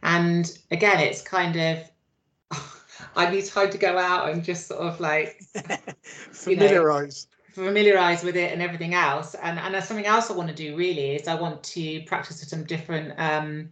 And 0.02 0.50
again, 0.70 0.98
it's 0.98 1.20
kind 1.20 1.56
of, 1.56 1.90
I 3.16 3.30
need 3.30 3.44
time 3.44 3.70
to 3.70 3.78
go 3.78 3.98
out 3.98 4.30
and 4.30 4.42
just 4.42 4.66
sort 4.66 4.80
of 4.80 4.98
like 4.98 5.42
familiarize. 6.32 7.26
familiarize 7.52 8.24
with 8.24 8.36
it 8.36 8.50
and 8.50 8.62
everything 8.62 8.94
else. 8.94 9.34
And 9.34 9.58
and 9.58 9.74
there's 9.74 9.86
something 9.86 10.06
else 10.06 10.30
I 10.30 10.34
want 10.34 10.48
to 10.48 10.54
do 10.54 10.74
really 10.74 11.16
is 11.16 11.28
I 11.28 11.34
want 11.34 11.62
to 11.64 12.02
practice 12.04 12.40
some 12.48 12.64
different 12.64 13.12
um, 13.18 13.68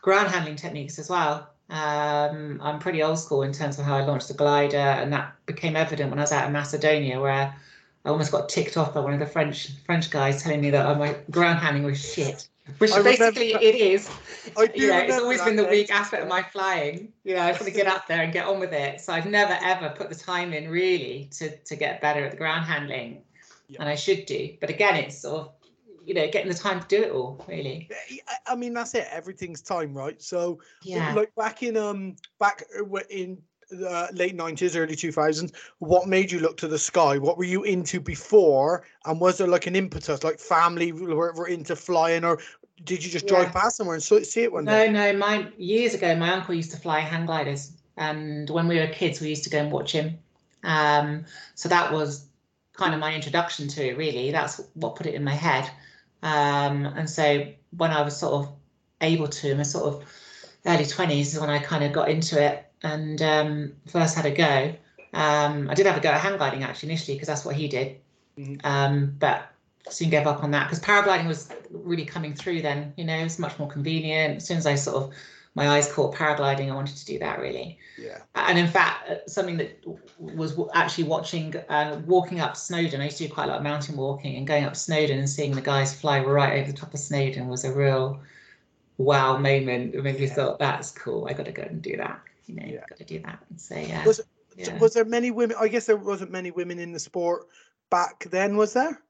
ground 0.00 0.28
handling 0.28 0.56
techniques 0.56 0.98
as 0.98 1.10
well. 1.10 1.50
Um, 1.68 2.60
I'm 2.62 2.78
pretty 2.78 3.02
old 3.02 3.18
school 3.18 3.42
in 3.42 3.52
terms 3.52 3.78
of 3.78 3.84
how 3.84 3.96
I 3.96 4.04
launched 4.04 4.28
the 4.28 4.34
glider, 4.34 4.76
and 4.76 5.12
that 5.12 5.34
became 5.46 5.74
evident 5.76 6.10
when 6.10 6.18
I 6.18 6.22
was 6.22 6.32
out 6.32 6.46
in 6.46 6.52
Macedonia, 6.52 7.20
where 7.20 7.32
I 7.32 8.08
almost 8.08 8.30
got 8.30 8.48
ticked 8.48 8.76
off 8.76 8.94
by 8.94 9.00
one 9.00 9.14
of 9.14 9.18
the 9.18 9.26
French 9.26 9.70
French 9.84 10.10
guys 10.10 10.42
telling 10.42 10.60
me 10.60 10.70
that 10.70 10.98
my 10.98 11.16
ground 11.30 11.58
handling 11.58 11.84
was 11.84 11.98
shit. 11.98 12.48
Which 12.78 12.92
I 12.92 13.02
basically 13.02 13.52
that- 13.52 13.62
it 13.62 13.74
is. 13.74 14.08
I 14.56 14.66
do 14.66 14.80
You 14.80 14.88
know, 14.88 14.98
it's 14.98 15.18
always 15.18 15.42
been 15.42 15.56
the 15.56 15.64
weak 15.64 15.90
aspect 15.90 16.22
of 16.22 16.28
my 16.28 16.42
flying. 16.42 17.12
You 17.24 17.34
know, 17.34 17.42
I 17.42 17.48
just 17.50 17.60
want 17.60 17.72
to 17.72 17.76
get 17.76 17.86
up 17.88 18.06
there 18.06 18.22
and 18.22 18.32
get 18.32 18.46
on 18.46 18.58
with 18.60 18.72
it. 18.72 19.00
So 19.00 19.12
I've 19.12 19.26
never 19.26 19.56
ever 19.62 19.90
put 19.90 20.08
the 20.08 20.14
time 20.16 20.52
in 20.52 20.68
really 20.68 21.28
to 21.38 21.56
to 21.56 21.76
get 21.76 22.00
better 22.00 22.24
at 22.24 22.30
the 22.32 22.36
ground 22.36 22.64
handling, 22.64 23.22
Yeah. 23.68 23.80
and 23.80 23.88
I 23.88 23.94
should 23.96 24.26
do. 24.26 24.56
But 24.60 24.70
again, 24.70 24.94
it's 24.96 25.18
sort 25.18 25.40
of 25.42 25.55
you 26.06 26.14
know 26.14 26.28
getting 26.30 26.48
the 26.48 26.54
time 26.54 26.80
to 26.80 26.86
do 26.88 27.02
it 27.02 27.12
all 27.12 27.44
really. 27.48 27.90
I- 28.46 28.54
mean 28.56 28.72
that's 28.74 28.94
it. 28.94 29.06
Everything's 29.10 29.60
time, 29.60 29.92
right? 29.92 30.20
So 30.22 30.60
Yeah. 30.82 31.12
like 31.14 31.34
back 31.34 31.62
in 31.62 31.76
um 31.76 32.16
back 32.38 32.64
uh, 32.78 32.84
in 33.10 33.38
the 33.68 34.08
late 34.12 34.36
90s 34.36 34.76
early 34.76 34.94
2000s 34.94 35.52
what 35.80 36.06
made 36.06 36.30
you 36.30 36.38
look 36.38 36.56
to 36.56 36.68
the 36.68 36.78
sky 36.78 37.18
what 37.18 37.36
were 37.36 37.42
you 37.42 37.64
into 37.64 37.98
before 37.98 38.84
and 39.06 39.20
was 39.20 39.38
there 39.38 39.48
like 39.48 39.66
an 39.66 39.74
impetus 39.74 40.22
like 40.22 40.38
family 40.38 40.92
were, 40.92 41.32
were 41.32 41.48
into 41.48 41.74
flying 41.74 42.24
or 42.24 42.38
did 42.84 43.04
you 43.04 43.10
just 43.10 43.26
drive 43.26 43.46
Yeah. 43.46 43.52
past 43.52 43.76
somewhere 43.76 43.94
and 43.94 44.02
see 44.02 44.42
it 44.42 44.52
one 44.52 44.64
day? 44.64 44.86
No, 44.86 44.92
day 44.92 45.12
no. 45.12 45.18
My 45.18 45.48
years 45.56 45.94
ago, 45.94 46.14
my 46.16 46.30
uncle 46.32 46.54
used 46.54 46.70
to 46.72 46.76
fly 46.76 47.00
hang 47.00 47.26
gliders, 47.26 47.72
and 47.96 48.48
when 48.50 48.68
we 48.68 48.78
were 48.78 48.86
kids, 48.88 49.20
we 49.20 49.28
used 49.30 49.44
to 49.44 49.50
go 49.50 49.58
and 49.58 49.72
watch 49.72 49.92
him. 49.92 50.18
Um, 50.62 51.24
so 51.54 51.68
that 51.68 51.92
was 51.92 52.26
kind 52.74 52.92
of 52.92 53.00
my 53.00 53.14
introduction 53.14 53.68
to 53.68 53.88
it. 53.88 53.96
Really, 53.96 54.30
that's 54.30 54.60
what 54.74 54.96
put 54.96 55.06
it 55.06 55.14
in 55.14 55.24
my 55.24 55.32
head. 55.34 55.70
Um, 56.22 56.86
and 56.86 57.08
so 57.08 57.46
when 57.76 57.90
I 57.90 58.02
was 58.02 58.16
sort 58.16 58.34
of 58.34 58.52
able 59.00 59.28
to, 59.28 59.50
in 59.50 59.56
my 59.58 59.62
sort 59.62 59.94
of 59.94 60.04
early 60.64 60.86
twenties, 60.86 61.34
is 61.34 61.40
when 61.40 61.50
I 61.50 61.58
kind 61.58 61.84
of 61.84 61.92
got 61.92 62.08
into 62.08 62.42
it 62.42 62.66
and 62.82 63.20
um, 63.22 63.72
first 63.86 64.16
had 64.16 64.26
a 64.26 64.30
go. 64.30 64.74
Um, 65.12 65.70
I 65.70 65.74
did 65.74 65.86
have 65.86 65.96
a 65.96 66.00
go 66.00 66.10
at 66.10 66.20
hang 66.20 66.36
gliding 66.36 66.62
actually 66.62 66.90
initially 66.90 67.16
because 67.16 67.28
that's 67.28 67.44
what 67.44 67.56
he 67.56 67.68
did. 67.68 68.00
Mm-hmm. 68.38 68.66
Um, 68.66 69.16
but 69.18 69.50
soon 69.88 70.10
gave 70.10 70.26
up 70.26 70.42
on 70.42 70.50
that 70.50 70.68
because 70.68 70.80
paragliding 70.80 71.26
was 71.26 71.48
really 71.70 72.04
coming 72.04 72.34
through 72.34 72.62
then. 72.62 72.92
You 72.96 73.04
know, 73.04 73.16
it's 73.16 73.38
much 73.38 73.58
more 73.58 73.68
convenient. 73.68 74.36
As 74.36 74.46
soon 74.46 74.58
as 74.58 74.66
I 74.66 74.74
sort 74.74 74.96
of 74.96 75.14
my 75.56 75.70
eyes 75.70 75.90
caught 75.90 76.14
paragliding, 76.14 76.70
I 76.70 76.74
wanted 76.74 76.96
to 76.98 77.06
do 77.06 77.18
that 77.18 77.40
really. 77.40 77.78
Yeah. 77.98 78.18
And 78.34 78.58
in 78.58 78.68
fact, 78.68 79.10
uh, 79.10 79.14
something 79.26 79.56
that 79.56 79.82
was 80.18 80.54
actually 80.74 81.04
watching, 81.04 81.56
uh, 81.70 82.00
walking 82.06 82.40
up 82.40 82.58
Snowdon. 82.58 83.00
I 83.00 83.04
used 83.04 83.16
to 83.18 83.26
do 83.26 83.32
quite 83.32 83.44
a 83.44 83.48
lot 83.48 83.56
of 83.56 83.62
mountain 83.62 83.96
walking, 83.96 84.36
and 84.36 84.46
going 84.46 84.64
up 84.64 84.76
Snowdon 84.76 85.18
and 85.18 85.28
seeing 85.28 85.52
the 85.52 85.62
guys 85.62 85.98
fly 85.98 86.20
right 86.20 86.60
over 86.60 86.70
the 86.70 86.76
top 86.76 86.92
of 86.92 87.00
Snowdon 87.00 87.48
was 87.48 87.64
a 87.64 87.72
real 87.72 88.20
wow 88.98 89.38
moment. 89.38 89.94
It 89.94 90.04
made 90.04 90.20
me 90.20 90.26
yeah. 90.26 90.34
thought 90.34 90.58
that's 90.58 90.90
cool. 90.90 91.26
I 91.26 91.32
got 91.32 91.46
to 91.46 91.52
go 91.52 91.62
and 91.62 91.80
do 91.80 91.96
that. 91.96 92.20
You 92.44 92.56
know, 92.56 92.66
yeah. 92.66 92.84
got 92.88 92.98
to 92.98 93.04
do 93.04 93.18
that. 93.20 93.38
And 93.48 93.58
so 93.58 93.76
yeah. 93.76 94.04
Was, 94.04 94.20
yeah. 94.56 94.78
was 94.78 94.92
there 94.92 95.06
many 95.06 95.30
women? 95.30 95.56
I 95.58 95.68
guess 95.68 95.86
there 95.86 95.96
wasn't 95.96 96.30
many 96.30 96.50
women 96.50 96.78
in 96.78 96.92
the 96.92 97.00
sport 97.00 97.46
back 97.88 98.26
then. 98.30 98.58
Was 98.58 98.74
there? 98.74 99.00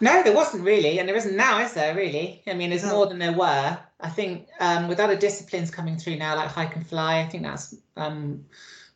No, 0.00 0.22
there 0.22 0.34
wasn't 0.34 0.64
really, 0.64 0.98
and 0.98 1.08
there 1.08 1.16
isn't 1.16 1.36
now, 1.36 1.60
is 1.60 1.74
there? 1.74 1.94
Really? 1.94 2.42
I 2.46 2.54
mean, 2.54 2.70
there's 2.70 2.84
no. 2.84 2.92
more 2.92 3.06
than 3.06 3.18
there 3.18 3.32
were. 3.32 3.78
I 4.00 4.08
think 4.08 4.48
um, 4.60 4.88
with 4.88 5.00
other 5.00 5.16
disciplines 5.16 5.70
coming 5.70 5.96
through 5.96 6.16
now, 6.16 6.36
like 6.36 6.48
hike 6.48 6.76
and 6.76 6.86
fly, 6.86 7.20
I 7.20 7.26
think 7.26 7.42
that's 7.42 7.74
um, 7.96 8.44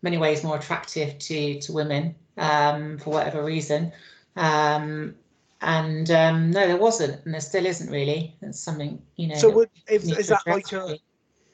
many 0.02 0.18
ways 0.18 0.44
more 0.44 0.56
attractive 0.56 1.18
to 1.18 1.60
to 1.60 1.72
women 1.72 2.14
um, 2.36 2.98
for 2.98 3.10
whatever 3.10 3.44
reason. 3.44 3.92
Um, 4.36 5.14
and 5.60 6.10
um, 6.10 6.50
no, 6.50 6.66
there 6.66 6.76
wasn't, 6.76 7.24
and 7.24 7.34
there 7.34 7.40
still 7.40 7.66
isn't 7.66 7.90
really. 7.90 8.36
It's 8.42 8.60
something 8.60 9.02
you 9.16 9.28
know. 9.28 9.34
So, 9.34 9.50
would, 9.50 9.70
is, 9.88 10.10
is 10.16 10.28
that 10.28 10.46
like 10.46 10.72
a 10.72 10.98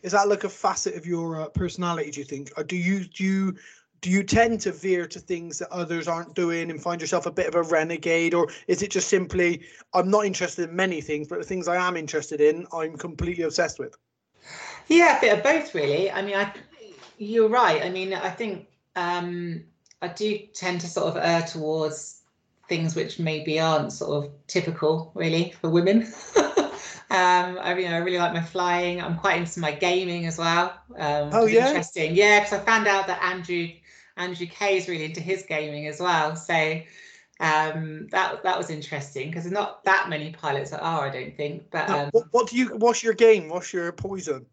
is 0.03 0.13
that 0.13 0.29
like 0.29 0.45
a 0.45 0.49
facet 0.51 0.95
of 0.95 1.07
your 1.07 1.41
uh, 1.41 1.49
personality? 1.49 2.11
Do 2.11 2.21
you 2.21 2.27
think, 2.27 2.53
or 2.57 2.65
do 2.65 2.77
you 2.77 3.05
do 3.05 3.25
you 3.25 3.57
do 4.05 4.11
you 4.11 4.23
tend 4.23 4.61
to 4.61 4.71
veer 4.71 5.07
to 5.07 5.19
things 5.19 5.59
that 5.59 5.73
others 5.73 6.07
aren't 6.07 6.35
doing 6.35 6.71
and 6.71 6.83
find 6.83 7.01
yourself 7.01 7.25
a 7.25 7.31
bit 7.31 7.47
of 7.47 7.55
a 7.55 7.63
renegade 7.63 8.35
or 8.35 8.47
is 8.69 8.83
it 8.83 8.91
just 8.91 9.09
simply 9.09 9.63
i'm 9.95 10.11
not 10.11 10.27
interested 10.27 10.69
in 10.69 10.77
many 10.77 11.01
things 11.01 11.27
but 11.27 11.39
the 11.39 11.45
things 11.45 11.69
i 11.69 11.77
am 11.77 11.97
interested 11.97 12.39
in 12.39 12.67
i'm 12.75 12.99
completely 12.99 13.45
obsessed 13.45 13.79
with 13.79 13.97
yeah 14.89 15.17
a 15.17 15.21
bit 15.23 15.39
of 15.39 15.43
both 15.43 15.75
really 15.75 16.11
i 16.11 16.21
mean 16.21 16.37
i 16.37 16.53
you're 17.17 17.49
right 17.49 17.83
i 17.83 17.89
mean 17.89 18.13
i 18.13 18.29
think 18.29 18.67
um 18.97 19.65
i 20.03 20.09
do 20.09 20.39
tend 20.53 20.83
to 20.83 20.87
sort 20.87 21.07
of 21.07 21.17
err 21.17 21.41
towards 21.41 22.21
things 22.69 22.95
which 22.95 23.19
maybe 23.19 23.59
aren't 23.59 23.91
sort 23.91 24.23
of 24.23 24.31
typical 24.49 25.13
really 25.15 25.55
for 25.63 25.71
women 25.71 26.07
Um, 27.11 27.59
I 27.61 27.75
mean, 27.75 27.93
I 27.93 27.99
really 27.99 28.19
like 28.19 28.33
my 28.33 28.43
flying. 28.43 29.01
I'm 29.01 29.17
quite 29.17 29.37
into 29.37 29.61
my 29.61 29.71
gaming 29.71 30.27
as 30.27 30.37
well. 30.37 30.75
Um, 30.97 31.31
oh 31.33 31.47
yeah, 31.47 31.69
interesting. 31.69 32.17
Yeah, 32.17 32.41
because 32.41 32.55
I 32.55 32.65
found 32.65 32.89
out 32.89 33.07
that 33.07 33.23
Andrew 33.23 33.69
Andrew 34.17 34.47
Kay 34.47 34.77
is 34.77 34.89
really 34.89 35.05
into 35.05 35.21
his 35.21 35.43
gaming 35.43 35.87
as 35.87 36.01
well. 36.01 36.37
So 36.37 36.81
um, 37.41 38.07
that 38.11 38.43
that 38.43 38.57
was 38.57 38.71
interesting 38.71 39.29
because 39.29 39.45
there's 39.45 39.53
not 39.53 39.85
that 39.85 40.09
many 40.09 40.33
pilots 40.33 40.71
that 40.71 40.81
are, 40.81 41.07
I 41.07 41.11
don't 41.11 41.37
think. 41.37 41.71
But 41.71 41.91
um, 41.91 42.11
what, 42.13 42.27
what, 42.31 42.49
do 42.49 42.57
you? 42.57 42.77
What's 42.77 43.03
your 43.03 43.15
game? 43.15 43.49
What's 43.49 43.73
your 43.73 43.91
poison? 43.93 44.47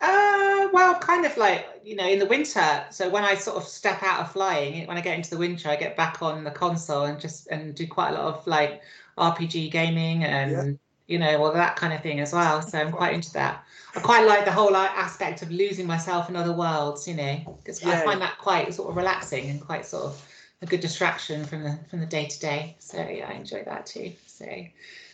Uh, 0.00 0.68
well, 0.72 0.98
kind 0.98 1.24
of 1.24 1.36
like 1.36 1.66
you 1.84 1.94
know, 1.96 2.06
in 2.06 2.18
the 2.18 2.26
winter. 2.26 2.84
So 2.90 3.08
when 3.08 3.24
I 3.24 3.34
sort 3.34 3.56
of 3.56 3.64
step 3.64 4.02
out 4.02 4.20
of 4.20 4.32
flying, 4.32 4.86
when 4.86 4.96
I 4.96 5.00
get 5.00 5.16
into 5.16 5.30
the 5.30 5.38
winter, 5.38 5.68
I 5.68 5.76
get 5.76 5.96
back 5.96 6.20
on 6.20 6.42
the 6.42 6.50
console 6.50 7.04
and 7.04 7.20
just 7.20 7.46
and 7.48 7.74
do 7.74 7.86
quite 7.86 8.10
a 8.10 8.14
lot 8.14 8.34
of 8.34 8.46
like 8.46 8.82
RPG 9.18 9.70
gaming 9.70 10.24
and. 10.24 10.78
You 11.06 11.18
know, 11.18 11.40
well, 11.40 11.52
that 11.52 11.76
kind 11.76 11.92
of 11.92 12.02
thing 12.02 12.20
as 12.20 12.32
well. 12.32 12.62
So 12.62 12.78
I'm 12.78 12.90
quite 12.90 13.14
into 13.14 13.32
that. 13.34 13.64
I 13.94 14.00
quite 14.00 14.26
like 14.26 14.44
the 14.44 14.52
whole 14.52 14.74
aspect 14.76 15.42
of 15.42 15.50
losing 15.50 15.86
myself 15.86 16.28
in 16.28 16.36
other 16.36 16.52
worlds, 16.52 17.06
you 17.06 17.14
know, 17.14 17.58
because 17.62 17.82
yeah. 17.82 18.00
I 18.00 18.04
find 18.04 18.20
that 18.20 18.38
quite 18.38 18.74
sort 18.74 18.90
of 18.90 18.96
relaxing 18.96 19.48
and 19.48 19.60
quite 19.60 19.86
sort 19.86 20.04
of 20.04 20.22
a 20.62 20.66
good 20.66 20.80
distraction 20.80 21.44
from 21.44 21.62
the 21.62 21.78
from 21.88 22.00
the 22.00 22.06
day 22.06 22.26
to 22.26 22.40
day. 22.40 22.76
So 22.78 22.98
yeah, 22.98 23.28
I 23.28 23.34
enjoy 23.34 23.62
that 23.64 23.86
too. 23.86 24.12
So 24.26 24.46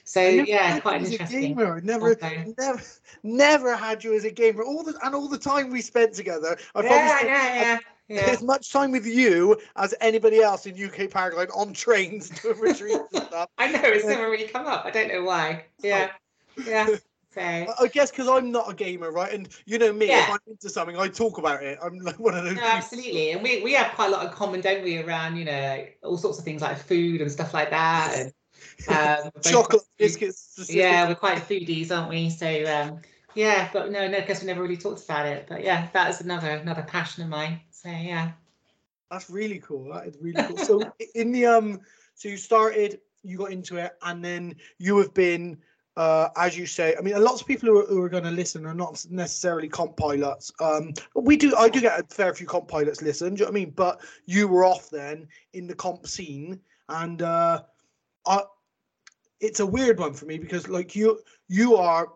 so 0.04 0.20
yeah, 0.20 0.80
quite 0.80 1.02
interesting. 1.02 1.54
gamer. 1.54 1.80
Never, 1.80 2.16
never, 2.58 2.82
never 3.22 3.76
had 3.76 4.02
you 4.02 4.14
as 4.14 4.24
a 4.24 4.30
gamer. 4.30 4.64
All 4.64 4.82
the 4.82 4.98
and 5.04 5.14
all 5.14 5.28
the 5.28 5.38
time 5.38 5.70
we 5.70 5.80
spent 5.80 6.14
together. 6.14 6.58
I 6.74 6.82
yeah, 6.82 7.24
yeah, 7.24 7.54
yeah 7.60 7.78
yeah. 8.08 8.22
as 8.22 8.42
much 8.42 8.72
time 8.72 8.92
with 8.92 9.06
you 9.06 9.58
as 9.76 9.94
anybody 10.00 10.40
else 10.40 10.66
in 10.66 10.74
UK 10.74 11.10
paraglide 11.10 11.54
on 11.56 11.72
trains 11.72 12.30
to 12.40 12.54
retreats 12.60 13.12
and 13.14 13.24
stuff. 13.24 13.48
I 13.58 13.70
know 13.70 13.80
it's 13.82 14.06
never 14.06 14.30
really 14.30 14.48
come 14.48 14.66
up. 14.66 14.84
I 14.84 14.90
don't 14.90 15.08
know 15.08 15.22
why. 15.22 15.64
Yeah, 15.82 16.10
oh. 16.58 16.62
yeah. 16.66 16.86
So. 17.34 17.40
I 17.40 17.88
guess 17.90 18.10
because 18.10 18.28
I'm 18.28 18.52
not 18.52 18.70
a 18.70 18.74
gamer, 18.74 19.10
right? 19.10 19.32
And 19.32 19.48
you 19.64 19.78
know 19.78 19.90
me, 19.90 20.08
yeah. 20.08 20.24
if 20.24 20.30
I'm 20.32 20.38
into 20.48 20.68
something, 20.68 20.98
I 20.98 21.08
talk 21.08 21.38
about 21.38 21.62
it. 21.62 21.78
I'm 21.82 21.98
like 22.00 22.18
one 22.18 22.36
of 22.36 22.44
those. 22.44 22.56
No, 22.56 22.62
absolutely, 22.62 23.30
and 23.30 23.42
we 23.42 23.62
we 23.62 23.72
have 23.72 23.94
quite 23.94 24.08
a 24.08 24.10
lot 24.10 24.26
of 24.26 24.32
common, 24.32 24.60
don't 24.60 24.84
we, 24.84 24.98
around 24.98 25.36
you 25.36 25.46
know 25.46 25.86
all 26.02 26.18
sorts 26.18 26.38
of 26.38 26.44
things 26.44 26.60
like 26.60 26.76
food 26.76 27.22
and 27.22 27.32
stuff 27.32 27.54
like 27.54 27.70
that, 27.70 28.14
and 28.88 29.24
um, 29.24 29.30
chocolate 29.40 29.80
biscuits. 29.96 30.68
Yeah, 30.68 31.08
we're 31.08 31.14
quite 31.14 31.38
foodies, 31.38 31.90
aren't 31.90 32.10
we? 32.10 32.28
So 32.28 32.46
um, 32.66 33.00
yeah, 33.34 33.70
but 33.72 33.90
no, 33.90 34.06
no, 34.08 34.18
I 34.18 34.20
guess 34.20 34.42
we 34.42 34.46
never 34.46 34.62
really 34.62 34.76
talked 34.76 35.02
about 35.04 35.26
it. 35.26 35.46
But 35.48 35.64
yeah, 35.64 35.88
that 35.92 36.10
is 36.10 36.20
another 36.20 36.50
another 36.50 36.82
passion 36.82 37.22
of 37.22 37.30
mine. 37.30 37.60
So 37.82 37.90
yeah. 37.90 38.32
That's 39.10 39.28
really 39.28 39.58
cool. 39.58 39.92
That 39.92 40.06
is 40.06 40.16
really 40.20 40.42
cool. 40.44 40.58
so 40.58 40.92
in 41.14 41.32
the 41.32 41.46
um, 41.46 41.80
so 42.14 42.28
you 42.28 42.36
started, 42.36 43.00
you 43.22 43.36
got 43.36 43.50
into 43.50 43.76
it, 43.76 43.92
and 44.02 44.24
then 44.24 44.54
you 44.78 44.96
have 44.98 45.12
been, 45.12 45.58
uh, 45.96 46.28
as 46.36 46.56
you 46.56 46.64
say. 46.64 46.94
I 46.96 47.02
mean, 47.02 47.14
a 47.14 47.18
lot 47.18 47.40
of 47.40 47.46
people 47.46 47.68
who 47.68 47.80
are, 47.80 47.86
who 47.86 48.02
are 48.02 48.08
going 48.08 48.24
to 48.24 48.30
listen 48.30 48.64
are 48.66 48.74
not 48.74 49.04
necessarily 49.10 49.68
comp 49.68 49.96
pilots. 49.96 50.52
Um, 50.60 50.94
we 51.16 51.36
do. 51.36 51.54
I 51.56 51.68
do 51.68 51.80
get 51.80 51.98
a 51.98 52.04
fair 52.14 52.32
few 52.32 52.46
comp 52.46 52.68
pilots 52.68 53.02
listen. 53.02 53.34
Do 53.34 53.40
you 53.40 53.46
know 53.46 53.50
what 53.50 53.58
I 53.58 53.64
mean? 53.64 53.72
But 53.74 54.00
you 54.26 54.46
were 54.46 54.64
off 54.64 54.88
then 54.88 55.26
in 55.52 55.66
the 55.66 55.74
comp 55.74 56.06
scene, 56.06 56.60
and 56.88 57.20
uh, 57.20 57.62
I, 58.26 58.42
it's 59.40 59.60
a 59.60 59.66
weird 59.66 59.98
one 59.98 60.14
for 60.14 60.26
me 60.26 60.38
because 60.38 60.68
like 60.68 60.94
you, 60.94 61.20
you 61.48 61.74
are 61.76 62.08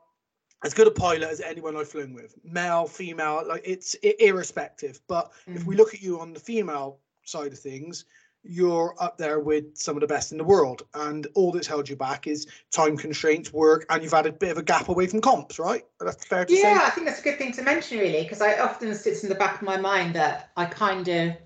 as 0.64 0.74
good 0.74 0.86
a 0.86 0.90
pilot 0.90 1.28
as 1.28 1.40
anyone 1.40 1.76
I've 1.76 1.88
flown 1.88 2.14
with, 2.14 2.34
male, 2.44 2.86
female, 2.86 3.42
like 3.46 3.62
it's 3.64 3.94
irrespective. 3.94 5.00
But 5.06 5.32
mm-hmm. 5.32 5.56
if 5.56 5.64
we 5.64 5.74
mm-hmm. 5.74 5.78
look 5.82 5.94
at 5.94 6.02
you 6.02 6.20
on 6.20 6.32
the 6.32 6.40
female 6.40 6.98
side 7.24 7.52
of 7.52 7.58
things, 7.58 8.04
you're 8.48 8.94
up 9.00 9.18
there 9.18 9.40
with 9.40 9.76
some 9.76 9.96
of 9.96 10.00
the 10.00 10.06
best 10.06 10.32
in 10.32 10.38
the 10.38 10.44
world, 10.44 10.82
and 10.94 11.26
all 11.34 11.50
that's 11.50 11.66
held 11.66 11.88
you 11.88 11.96
back 11.96 12.26
is 12.26 12.46
time 12.72 12.96
constraints, 12.96 13.52
work, 13.52 13.84
and 13.90 14.02
you've 14.02 14.12
had 14.12 14.26
a 14.26 14.32
bit 14.32 14.52
of 14.52 14.58
a 14.58 14.62
gap 14.62 14.88
away 14.88 15.06
from 15.06 15.20
comps, 15.20 15.58
right? 15.58 15.84
That's 16.00 16.24
fair 16.24 16.44
to 16.44 16.54
yeah, 16.54 16.62
say. 16.62 16.70
Yeah, 16.70 16.82
I 16.84 16.90
think 16.90 17.06
that's 17.06 17.20
a 17.20 17.24
good 17.24 17.38
thing 17.38 17.52
to 17.52 17.62
mention, 17.62 17.98
really, 17.98 18.22
because 18.22 18.40
I 18.40 18.58
often 18.58 18.94
sits 18.94 19.24
in 19.24 19.28
the 19.28 19.34
back 19.34 19.56
of 19.56 19.62
my 19.62 19.76
mind 19.76 20.14
that 20.14 20.50
I 20.56 20.66
kind 20.66 21.08
of 21.08 21.36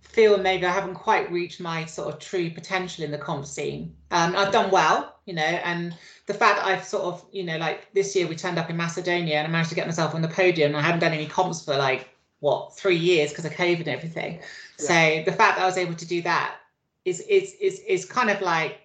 feel 0.00 0.38
maybe 0.38 0.66
I 0.66 0.72
haven't 0.72 0.94
quite 0.94 1.30
reached 1.30 1.60
my 1.60 1.84
sort 1.84 2.12
of 2.12 2.18
true 2.20 2.50
potential 2.50 3.04
in 3.04 3.10
the 3.10 3.18
comp 3.18 3.46
scene. 3.46 3.94
Um, 4.10 4.34
I've 4.36 4.52
done 4.52 4.70
well, 4.70 5.16
you 5.26 5.34
know, 5.34 5.42
and 5.42 5.94
the 6.26 6.34
fact 6.34 6.58
that 6.58 6.66
I've 6.66 6.84
sort 6.84 7.04
of, 7.04 7.24
you 7.32 7.44
know, 7.44 7.56
like 7.58 7.92
this 7.94 8.16
year 8.16 8.26
we 8.26 8.36
turned 8.36 8.58
up 8.58 8.70
in 8.70 8.76
Macedonia 8.76 9.36
and 9.36 9.46
I 9.46 9.50
managed 9.50 9.70
to 9.70 9.76
get 9.76 9.86
myself 9.86 10.14
on 10.14 10.22
the 10.22 10.28
podium. 10.28 10.74
I 10.74 10.82
haven't 10.82 11.00
done 11.00 11.12
any 11.12 11.26
comps 11.26 11.64
for 11.64 11.76
like 11.76 12.08
what 12.40 12.76
three 12.76 12.96
years 12.96 13.30
because 13.30 13.44
of 13.44 13.52
COVID 13.52 13.80
and 13.80 13.88
everything. 13.88 14.40
Yeah. 14.78 14.86
So 15.22 15.22
the 15.30 15.36
fact 15.36 15.56
that 15.56 15.62
I 15.62 15.66
was 15.66 15.76
able 15.76 15.94
to 15.94 16.06
do 16.06 16.22
that 16.22 16.56
is 17.04 17.20
is 17.20 17.54
is 17.60 17.80
is 17.80 18.04
kind 18.04 18.30
of 18.30 18.40
like 18.40 18.80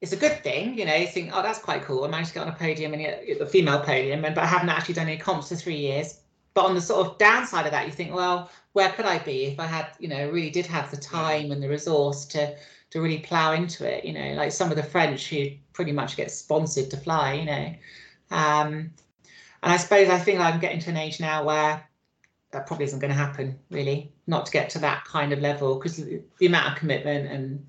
it's 0.00 0.12
a 0.12 0.16
good 0.16 0.42
thing, 0.42 0.78
you 0.78 0.86
know. 0.86 0.94
You 0.94 1.06
think, 1.06 1.30
oh, 1.34 1.42
that's 1.42 1.58
quite 1.58 1.82
cool. 1.82 2.04
I 2.04 2.08
managed 2.08 2.28
to 2.28 2.34
get 2.34 2.46
on 2.46 2.48
a 2.48 2.56
podium 2.56 2.94
and 2.94 3.38
the 3.38 3.46
female 3.46 3.80
podium, 3.80 4.24
and 4.24 4.34
but 4.34 4.44
I 4.44 4.46
haven't 4.46 4.70
actually 4.70 4.94
done 4.94 5.08
any 5.08 5.18
comps 5.18 5.50
for 5.50 5.56
three 5.56 5.76
years. 5.76 6.20
But 6.54 6.64
on 6.64 6.74
the 6.74 6.80
sort 6.80 7.06
of 7.06 7.18
downside 7.18 7.66
of 7.66 7.72
that, 7.72 7.86
you 7.86 7.92
think, 7.92 8.14
well, 8.14 8.50
where 8.72 8.90
could 8.90 9.04
I 9.04 9.18
be 9.18 9.44
if 9.44 9.60
I 9.60 9.66
had, 9.66 9.88
you 9.98 10.08
know, 10.08 10.28
really 10.30 10.50
did 10.50 10.66
have 10.66 10.90
the 10.90 10.96
time 10.96 11.52
and 11.52 11.62
the 11.62 11.68
resource 11.68 12.24
to 12.26 12.56
to 12.90 13.00
really 13.00 13.20
plow 13.20 13.52
into 13.52 13.88
it, 13.88 14.04
you 14.04 14.12
know, 14.12 14.34
like 14.34 14.50
some 14.50 14.70
of 14.70 14.76
the 14.76 14.82
French 14.82 15.28
who 15.28 15.46
pretty 15.72 15.92
much 15.92 16.16
get 16.16 16.30
sponsored 16.30 16.90
to 16.90 16.96
fly, 16.96 17.34
you 17.34 17.44
know. 17.44 17.74
Um, 18.32 18.92
and 19.62 19.72
I 19.72 19.76
suppose 19.76 20.08
I 20.08 20.18
think 20.18 20.40
I'm 20.40 20.58
getting 20.58 20.80
to 20.80 20.90
an 20.90 20.96
age 20.96 21.20
now 21.20 21.44
where 21.44 21.84
that 22.50 22.66
probably 22.66 22.86
isn't 22.86 22.98
going 22.98 23.12
to 23.12 23.16
happen, 23.16 23.58
really, 23.70 24.12
not 24.26 24.46
to 24.46 24.52
get 24.52 24.70
to 24.70 24.80
that 24.80 25.04
kind 25.04 25.32
of 25.32 25.40
level 25.40 25.76
because 25.76 25.98
the, 25.98 26.20
the, 26.38 26.46
amount 26.46 26.72
of 26.72 26.78
commitment 26.78 27.30
and, 27.30 27.64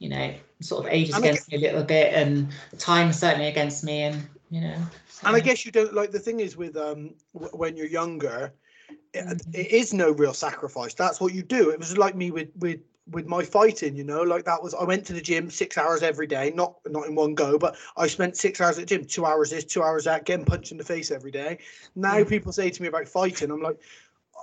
you 0.00 0.08
know, 0.08 0.34
sort 0.60 0.84
of 0.84 0.92
ages 0.92 1.16
against 1.16 1.50
me 1.52 1.58
a 1.58 1.60
little 1.60 1.84
bit 1.84 2.12
and 2.12 2.48
time 2.78 3.12
certainly 3.12 3.46
against 3.46 3.84
me 3.84 4.02
and, 4.02 4.26
you 4.54 4.60
know. 4.60 4.76
So. 5.08 5.26
And 5.26 5.36
I 5.36 5.40
guess 5.40 5.66
you 5.66 5.72
don't 5.72 5.92
like 5.92 6.12
the 6.12 6.20
thing 6.20 6.38
is 6.38 6.56
with 6.56 6.76
um 6.76 7.14
when 7.32 7.76
you're 7.76 7.86
younger, 7.86 8.52
it, 9.12 9.24
mm-hmm. 9.24 9.50
it 9.52 9.72
is 9.72 9.92
no 9.92 10.12
real 10.12 10.32
sacrifice. 10.32 10.94
That's 10.94 11.20
what 11.20 11.34
you 11.34 11.42
do. 11.42 11.70
It 11.70 11.78
was 11.80 11.98
like 11.98 12.14
me 12.14 12.30
with 12.30 12.50
with 12.56 12.80
with 13.10 13.26
my 13.26 13.42
fighting, 13.42 13.96
you 13.96 14.04
know, 14.04 14.22
like 14.22 14.44
that 14.44 14.62
was 14.62 14.72
I 14.72 14.84
went 14.84 15.04
to 15.06 15.12
the 15.12 15.20
gym 15.20 15.50
six 15.50 15.76
hours 15.76 16.02
every 16.02 16.28
day, 16.28 16.52
not 16.54 16.76
not 16.86 17.06
in 17.08 17.16
one 17.16 17.34
go, 17.34 17.58
but 17.58 17.76
I 17.96 18.06
spent 18.06 18.36
six 18.36 18.60
hours 18.60 18.78
at 18.78 18.88
the 18.88 18.96
gym, 18.96 19.04
two 19.04 19.26
hours 19.26 19.50
this, 19.50 19.64
two 19.64 19.82
hours 19.82 20.04
that, 20.04 20.24
getting 20.24 20.46
punched 20.46 20.70
in 20.70 20.78
the 20.78 20.84
face 20.84 21.10
every 21.10 21.32
day. 21.32 21.58
Now 21.96 22.14
mm. 22.14 22.28
people 22.28 22.52
say 22.52 22.70
to 22.70 22.82
me 22.82 22.88
about 22.88 23.08
fighting, 23.08 23.50
I'm 23.50 23.60
like, 23.60 23.80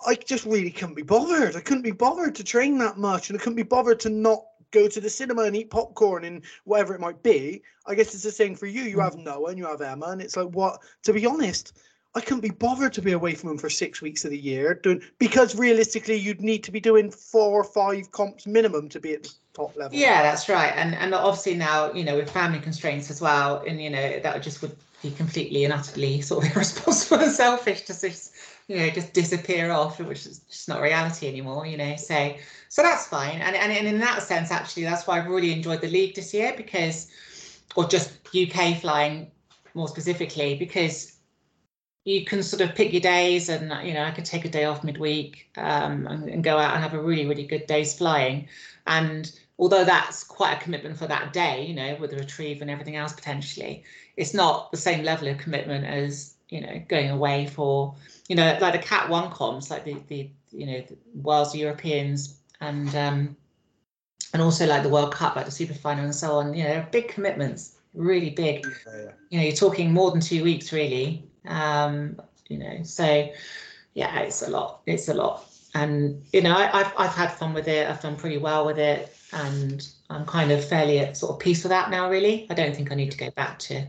I 0.05 0.15
just 0.15 0.45
really 0.45 0.71
couldn't 0.71 0.95
be 0.95 1.03
bothered. 1.03 1.55
I 1.55 1.61
couldn't 1.61 1.83
be 1.83 1.91
bothered 1.91 2.35
to 2.35 2.43
train 2.43 2.77
that 2.79 2.97
much, 2.97 3.29
and 3.29 3.39
I 3.39 3.41
couldn't 3.41 3.55
be 3.55 3.63
bothered 3.63 4.01
to 4.01 4.09
not 4.09 4.43
go 4.71 4.87
to 4.87 5.01
the 5.01 5.09
cinema 5.09 5.43
and 5.43 5.55
eat 5.55 5.69
popcorn 5.69 6.25
and 6.25 6.43
whatever 6.63 6.93
it 6.95 7.01
might 7.01 7.21
be. 7.23 7.61
I 7.85 7.95
guess 7.95 8.13
it's 8.13 8.23
the 8.23 8.31
same 8.31 8.55
for 8.55 8.67
you. 8.67 8.83
You 8.83 8.97
mm. 8.97 9.03
have 9.03 9.17
Noah 9.17 9.49
and 9.49 9.57
you 9.57 9.65
have 9.65 9.81
Emma, 9.81 10.07
and 10.07 10.21
it's 10.21 10.37
like 10.37 10.49
what 10.49 10.81
to 11.03 11.13
be 11.13 11.25
honest, 11.25 11.77
I 12.13 12.21
couldn't 12.21 12.41
be 12.41 12.49
bothered 12.49 12.93
to 12.93 13.01
be 13.01 13.13
away 13.13 13.35
from 13.35 13.49
them 13.49 13.57
for 13.57 13.69
six 13.69 14.01
weeks 14.01 14.25
of 14.25 14.31
the 14.31 14.37
year, 14.37 14.73
doing 14.73 15.01
because 15.17 15.55
realistically 15.55 16.15
you'd 16.15 16.41
need 16.41 16.63
to 16.65 16.71
be 16.71 16.79
doing 16.79 17.09
four 17.09 17.61
or 17.61 17.63
five 17.63 18.11
comps 18.11 18.45
minimum 18.45 18.89
to 18.89 18.99
be 18.99 19.13
at 19.13 19.23
the 19.23 19.29
top 19.53 19.75
level. 19.77 19.97
Yeah, 19.97 20.21
that's 20.21 20.49
right. 20.49 20.73
And 20.75 20.93
and 20.95 21.13
obviously 21.13 21.55
now, 21.55 21.93
you 21.93 22.03
know, 22.03 22.17
with 22.17 22.29
family 22.29 22.59
constraints 22.59 23.09
as 23.09 23.21
well, 23.21 23.63
and 23.65 23.81
you 23.81 23.89
know, 23.89 24.19
that 24.19 24.43
just 24.43 24.61
would 24.61 24.75
be 25.01 25.11
completely 25.11 25.63
and 25.63 25.73
utterly 25.73 26.21
sort 26.21 26.45
of 26.45 26.51
irresponsible 26.55 27.23
and 27.23 27.31
selfish 27.31 27.81
to 27.83 27.93
you 28.67 28.77
know, 28.77 28.89
just 28.89 29.13
disappear 29.13 29.71
off, 29.71 29.99
which 29.99 30.25
is 30.25 30.39
just 30.39 30.69
not 30.69 30.81
reality 30.81 31.27
anymore, 31.27 31.65
you 31.65 31.77
know. 31.77 31.95
So 31.95 32.35
so 32.69 32.81
that's 32.81 33.07
fine. 33.07 33.41
And 33.41 33.55
and, 33.55 33.71
and 33.71 33.87
in 33.87 33.99
that 33.99 34.21
sense, 34.23 34.51
actually, 34.51 34.83
that's 34.83 35.07
why 35.07 35.19
I've 35.19 35.27
really 35.27 35.51
enjoyed 35.51 35.81
the 35.81 35.89
league 35.89 36.15
this 36.15 36.33
year 36.33 36.53
because 36.55 37.11
or 37.75 37.87
just 37.87 38.11
UK 38.35 38.77
flying 38.79 39.31
more 39.73 39.87
specifically, 39.87 40.55
because 40.55 41.17
you 42.03 42.25
can 42.25 42.41
sort 42.41 42.61
of 42.61 42.75
pick 42.75 42.91
your 42.91 43.01
days 43.01 43.49
and 43.49 43.71
you 43.87 43.93
know 43.93 44.03
i 44.03 44.11
could 44.11 44.25
take 44.25 44.45
a 44.45 44.49
day 44.49 44.65
off 44.65 44.83
midweek 44.83 45.49
um, 45.57 46.07
and, 46.07 46.29
and, 46.29 46.43
go 46.43 46.57
out 46.57 46.73
and 46.73 46.83
have 46.83 46.93
a 46.93 47.01
really 47.01 47.25
really 47.25 47.45
good 47.45 47.67
day's 47.67 47.95
flying 47.95 48.47
and 48.87 49.39
although 49.59 49.85
that's 49.85 50.23
quite 50.23 50.53
a 50.53 50.63
commitment 50.63 50.97
for 50.97 51.07
that 51.07 51.31
day 51.31 51.65
you 51.65 51.75
know 51.75 51.95
with 51.99 52.09
the 52.11 52.17
retrieve 52.17 52.61
and 52.61 52.71
everything 52.71 52.95
else 52.95 53.13
potentially 53.13 53.83
it's 54.17 54.33
not 54.33 54.71
the 54.71 54.77
same 54.77 55.03
level 55.03 55.27
of 55.27 55.37
commitment 55.37 55.85
as 55.85 56.35
you 56.51 56.61
know 56.61 56.81
going 56.87 57.09
away 57.09 57.47
for 57.47 57.95
you 58.29 58.35
know 58.35 58.55
like 58.61 58.73
the 58.73 58.79
cat 58.79 59.09
one 59.09 59.31
comps 59.31 59.71
like 59.71 59.83
the 59.83 59.97
the 60.07 60.29
you 60.51 60.67
know 60.67 60.81
the 60.81 60.97
world's 61.15 61.55
europeans 61.55 62.37
and 62.59 62.93
um 62.95 63.35
and 64.33 64.41
also 64.41 64.67
like 64.67 64.83
the 64.83 64.89
world 64.89 65.11
cup 65.11 65.35
like 65.35 65.45
the 65.45 65.51
super 65.51 65.73
final 65.73 66.03
and 66.03 66.15
so 66.15 66.33
on 66.33 66.53
you 66.53 66.63
know 66.63 66.85
big 66.91 67.07
commitments 67.07 67.77
really 67.95 68.29
big 68.29 68.65
yeah. 68.85 69.11
you 69.29 69.39
know 69.39 69.43
you're 69.43 69.55
talking 69.55 69.91
more 69.91 70.11
than 70.11 70.21
two 70.21 70.43
weeks 70.43 70.71
really 70.71 71.23
um, 71.47 72.21
you 72.47 72.57
know, 72.57 72.83
so 72.83 73.29
yeah, 73.93 74.19
it's 74.19 74.41
a 74.41 74.49
lot. 74.49 74.81
It's 74.85 75.07
a 75.07 75.13
lot. 75.13 75.45
And 75.73 76.23
you 76.33 76.41
know, 76.41 76.55
I, 76.55 76.65
have 76.65 76.93
I've 76.97 77.15
had 77.15 77.31
fun 77.31 77.53
with 77.53 77.67
it. 77.67 77.89
I've 77.89 78.01
done 78.01 78.15
pretty 78.17 78.37
well 78.37 78.65
with 78.65 78.77
it, 78.77 79.15
and 79.31 79.87
I'm 80.09 80.25
kind 80.25 80.51
of 80.51 80.63
fairly 80.63 80.99
at 80.99 81.17
sort 81.17 81.33
of 81.33 81.39
peace 81.39 81.63
with 81.63 81.69
that 81.69 81.89
now. 81.89 82.09
Really, 82.09 82.45
I 82.49 82.53
don't 82.53 82.75
think 82.75 82.91
I 82.91 82.95
need 82.95 83.11
to 83.11 83.17
go 83.17 83.31
back 83.31 83.57
to 83.59 83.87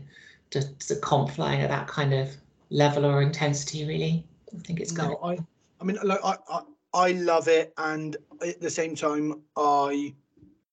to, 0.51 0.61
to 0.61 0.95
comp 0.97 1.31
flying 1.31 1.61
at 1.61 1.69
that 1.69 1.87
kind 1.87 2.13
of 2.13 2.29
level 2.73 3.05
or 3.05 3.21
intensity. 3.21 3.85
Really, 3.85 4.25
I 4.53 4.59
think 4.59 4.81
it's 4.81 4.93
no. 4.93 5.19
I 5.23 5.37
I 5.79 5.85
mean, 5.85 5.97
like 6.03 6.19
I, 6.23 6.35
I 6.49 6.61
I 6.93 7.11
love 7.11 7.47
it, 7.47 7.73
and 7.77 8.17
at 8.45 8.59
the 8.59 8.69
same 8.69 8.95
time, 8.95 9.41
I 9.55 10.13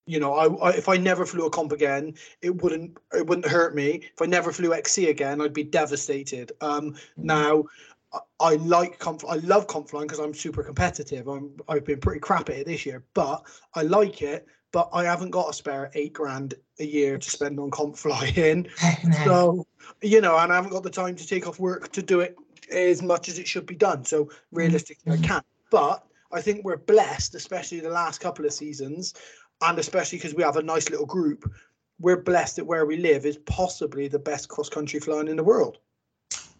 you 0.06 0.18
know, 0.18 0.34
I, 0.34 0.70
I, 0.70 0.72
if 0.72 0.88
I 0.88 0.96
never 0.96 1.24
flew 1.24 1.46
a 1.46 1.50
comp 1.50 1.70
again, 1.70 2.14
it 2.42 2.62
wouldn't 2.62 2.98
it 3.14 3.24
wouldn't 3.26 3.46
hurt 3.46 3.76
me. 3.76 4.02
If 4.12 4.20
I 4.20 4.26
never 4.26 4.50
flew 4.50 4.74
XC 4.74 5.08
again, 5.08 5.40
I'd 5.40 5.52
be 5.52 5.62
devastated. 5.62 6.50
Um, 6.60 6.92
mm-hmm. 6.92 6.96
now, 7.16 7.64
I, 8.12 8.18
I 8.40 8.54
like 8.56 8.98
comp, 8.98 9.22
I 9.28 9.36
love 9.36 9.68
comp 9.68 9.88
flying 9.88 10.08
because 10.08 10.18
I'm 10.18 10.34
super 10.34 10.64
competitive. 10.64 11.28
I'm 11.28 11.52
I've 11.68 11.84
been 11.84 12.00
pretty 12.00 12.20
crap 12.20 12.48
at 12.48 12.56
it 12.56 12.66
this 12.66 12.84
year, 12.84 13.04
but 13.14 13.46
I 13.74 13.82
like 13.82 14.20
it. 14.22 14.46
But 14.72 14.88
I 14.92 15.04
haven't 15.04 15.30
got 15.30 15.50
a 15.50 15.52
spare 15.52 15.90
eight 15.94 16.12
grand 16.12 16.54
a 16.78 16.84
year 16.84 17.18
to 17.18 17.30
spend 17.30 17.58
on 17.58 17.70
comp 17.70 17.96
flying, 17.96 18.68
so 19.24 19.66
you 20.00 20.20
know, 20.20 20.38
and 20.38 20.52
I 20.52 20.54
haven't 20.54 20.70
got 20.70 20.82
the 20.82 20.90
time 20.90 21.16
to 21.16 21.26
take 21.26 21.46
off 21.46 21.58
work 21.58 21.90
to 21.92 22.02
do 22.02 22.20
it 22.20 22.36
as 22.70 23.02
much 23.02 23.28
as 23.28 23.38
it 23.38 23.48
should 23.48 23.66
be 23.66 23.74
done. 23.74 24.04
So 24.04 24.30
realistically, 24.52 25.12
mm-hmm. 25.12 25.24
I 25.24 25.26
can't. 25.26 25.46
But 25.70 26.04
I 26.32 26.40
think 26.40 26.64
we're 26.64 26.76
blessed, 26.76 27.34
especially 27.34 27.80
the 27.80 27.90
last 27.90 28.20
couple 28.20 28.44
of 28.44 28.52
seasons, 28.52 29.14
and 29.60 29.78
especially 29.78 30.18
because 30.18 30.34
we 30.34 30.42
have 30.42 30.56
a 30.56 30.62
nice 30.62 30.88
little 30.88 31.06
group, 31.06 31.50
we're 31.98 32.22
blessed 32.22 32.56
that 32.56 32.64
where 32.64 32.86
we 32.86 32.96
live 32.96 33.26
is 33.26 33.36
possibly 33.38 34.08
the 34.08 34.18
best 34.18 34.48
cross 34.48 34.68
country 34.68 35.00
flying 35.00 35.28
in 35.28 35.36
the 35.36 35.44
world. 35.44 35.78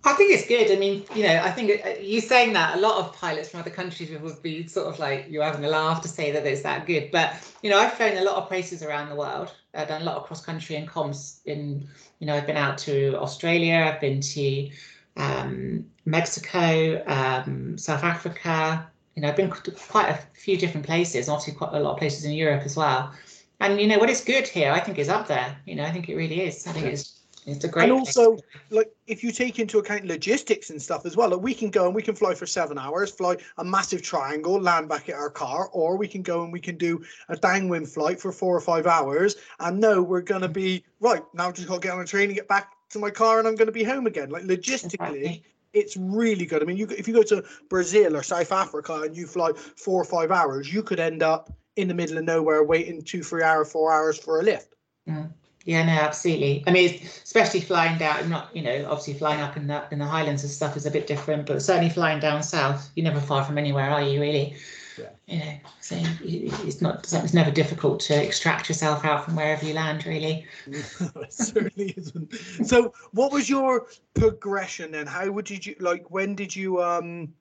I 0.02 0.14
think 0.14 0.32
it's 0.32 0.48
good. 0.48 0.70
I 0.70 0.76
mean, 0.76 1.04
you 1.14 1.24
know, 1.24 1.42
I 1.42 1.50
think 1.50 1.84
uh, 1.84 1.90
you 2.00 2.20
saying 2.20 2.54
that 2.54 2.76
a 2.76 2.80
lot 2.80 2.98
of 2.98 3.14
pilots 3.14 3.50
from 3.50 3.60
other 3.60 3.70
countries 3.70 4.10
would 4.18 4.42
be 4.42 4.66
sort 4.66 4.86
of 4.86 4.98
like 4.98 5.26
you're 5.28 5.44
having 5.44 5.64
a 5.64 5.68
laugh 5.68 6.00
to 6.02 6.08
say 6.08 6.30
that 6.30 6.46
it's 6.46 6.62
that 6.62 6.86
good. 6.86 7.10
But 7.10 7.34
you 7.62 7.68
know, 7.68 7.78
I've 7.78 7.92
flown 7.92 8.16
a 8.16 8.24
lot 8.24 8.36
of 8.36 8.48
places 8.48 8.82
around 8.82 9.10
the 9.10 9.14
world. 9.14 9.54
I've 9.74 9.88
done 9.88 10.02
a 10.02 10.04
lot 10.04 10.16
of 10.16 10.24
cross 10.24 10.42
country 10.44 10.76
and 10.76 10.88
comms. 10.88 11.40
In 11.44 11.86
you 12.18 12.26
know, 12.26 12.34
I've 12.34 12.46
been 12.46 12.56
out 12.56 12.78
to 12.78 13.18
Australia. 13.18 13.92
I've 13.92 14.00
been 14.00 14.20
to 14.20 14.70
um, 15.16 15.84
Mexico, 16.06 17.02
um, 17.06 17.76
South 17.76 18.02
Africa, 18.02 18.90
you 19.14 19.22
know, 19.22 19.28
I've 19.28 19.36
been 19.36 19.50
to 19.50 19.70
quite 19.72 20.08
a 20.08 20.18
few 20.34 20.56
different 20.56 20.86
places, 20.86 21.28
obviously 21.28 21.54
quite 21.54 21.74
a 21.74 21.80
lot 21.80 21.92
of 21.92 21.98
places 21.98 22.24
in 22.24 22.32
Europe 22.32 22.62
as 22.64 22.76
well. 22.76 23.12
And 23.60 23.80
you 23.80 23.86
know, 23.86 23.98
what 23.98 24.08
is 24.08 24.22
good 24.22 24.48
here, 24.48 24.72
I 24.72 24.80
think, 24.80 24.98
is 24.98 25.08
up 25.08 25.26
there. 25.26 25.56
You 25.66 25.74
know, 25.74 25.84
I 25.84 25.92
think 25.92 26.08
it 26.08 26.16
really 26.16 26.42
is. 26.42 26.66
I 26.66 26.72
think 26.72 26.86
it's 26.86 27.19
it's 27.46 27.64
a 27.64 27.68
great. 27.68 27.84
And 27.84 27.92
also, 27.92 28.38
like, 28.70 28.92
if 29.06 29.22
you 29.24 29.32
take 29.32 29.58
into 29.58 29.78
account 29.78 30.04
logistics 30.04 30.70
and 30.70 30.80
stuff 30.80 31.06
as 31.06 31.16
well, 31.16 31.30
like 31.30 31.40
we 31.40 31.54
can 31.54 31.70
go 31.70 31.86
and 31.86 31.94
we 31.94 32.02
can 32.02 32.14
fly 32.14 32.34
for 32.34 32.46
seven 32.46 32.78
hours, 32.78 33.10
fly 33.10 33.36
a 33.58 33.64
massive 33.64 34.02
triangle, 34.02 34.60
land 34.60 34.88
back 34.88 35.08
at 35.08 35.14
our 35.14 35.30
car, 35.30 35.68
or 35.72 35.96
we 35.96 36.08
can 36.08 36.22
go 36.22 36.42
and 36.42 36.52
we 36.52 36.60
can 36.60 36.76
do 36.76 37.02
a 37.28 37.36
downwind 37.36 37.88
flight 37.88 38.20
for 38.20 38.32
four 38.32 38.56
or 38.56 38.60
five 38.60 38.86
hours. 38.86 39.36
And 39.58 39.80
no, 39.80 40.02
we're 40.02 40.20
gonna 40.20 40.48
be 40.48 40.84
right 41.00 41.22
now. 41.34 41.48
I've 41.48 41.54
just 41.54 41.68
got 41.68 41.74
to 41.74 41.80
get 41.80 41.94
on 41.94 42.00
a 42.00 42.06
train 42.06 42.28
and 42.28 42.34
get 42.34 42.48
back 42.48 42.72
to 42.90 42.98
my 42.98 43.10
car, 43.10 43.38
and 43.38 43.48
I'm 43.48 43.54
going 43.54 43.66
to 43.66 43.72
be 43.72 43.84
home 43.84 44.06
again. 44.06 44.30
Like 44.30 44.42
logistically, 44.42 44.92
exactly 44.92 45.44
it's 45.72 45.96
really 45.96 46.46
good. 46.46 46.62
I 46.62 46.66
mean, 46.66 46.76
you 46.76 46.88
if 46.90 47.06
you 47.06 47.14
go 47.14 47.22
to 47.22 47.44
Brazil 47.68 48.16
or 48.16 48.22
South 48.22 48.52
Africa 48.52 49.02
and 49.02 49.16
you 49.16 49.26
fly 49.26 49.52
four 49.52 50.00
or 50.00 50.04
five 50.04 50.30
hours, 50.30 50.72
you 50.72 50.82
could 50.82 51.00
end 51.00 51.22
up 51.22 51.52
in 51.76 51.88
the 51.88 51.94
middle 51.94 52.18
of 52.18 52.24
nowhere 52.24 52.64
waiting 52.64 53.02
two, 53.02 53.22
three 53.22 53.42
hours, 53.42 53.70
four 53.70 53.92
hours 53.92 54.18
for 54.18 54.40
a 54.40 54.42
lift. 54.42 54.74
Mm. 55.08 55.32
Yeah, 55.64 55.84
no, 55.84 55.92
absolutely. 55.92 56.64
I 56.66 56.70
mean, 56.70 57.00
especially 57.24 57.60
flying 57.60 57.98
down, 57.98 58.30
not 58.30 58.54
you 58.56 58.62
know, 58.62 58.86
obviously 58.88 59.14
flying 59.14 59.40
up 59.40 59.56
in 59.56 59.66
the 59.66 59.84
in 59.90 59.98
the 59.98 60.06
Highlands 60.06 60.42
and 60.42 60.50
stuff 60.50 60.76
is 60.76 60.86
a 60.86 60.90
bit 60.90 61.06
different, 61.06 61.46
but 61.46 61.60
certainly 61.60 61.90
flying 61.90 62.18
down 62.18 62.42
south, 62.42 62.90
you're 62.96 63.04
never 63.04 63.20
far 63.20 63.44
from 63.44 63.58
anywhere, 63.58 63.90
are 63.90 64.02
you? 64.02 64.20
Really? 64.20 64.56
Yeah. 64.98 65.10
You 65.26 65.38
know, 65.38 65.54
so 65.80 65.96
it's 66.22 66.80
not 66.80 67.12
it's 67.12 67.34
never 67.34 67.50
difficult 67.50 68.00
to 68.00 68.14
extract 68.14 68.68
yourself 68.68 69.04
out 69.04 69.24
from 69.24 69.36
wherever 69.36 69.64
you 69.64 69.74
land, 69.74 70.06
really. 70.06 70.46
it 70.66 71.32
certainly 71.32 71.94
isn't. 71.96 72.34
So, 72.66 72.94
what 73.12 73.30
was 73.30 73.48
your 73.48 73.86
progression 74.14 74.92
then? 74.92 75.06
How 75.06 75.30
would 75.30 75.50
you 75.50 75.74
like? 75.78 76.10
When 76.10 76.34
did 76.34 76.56
you 76.56 76.82
um? 76.82 77.34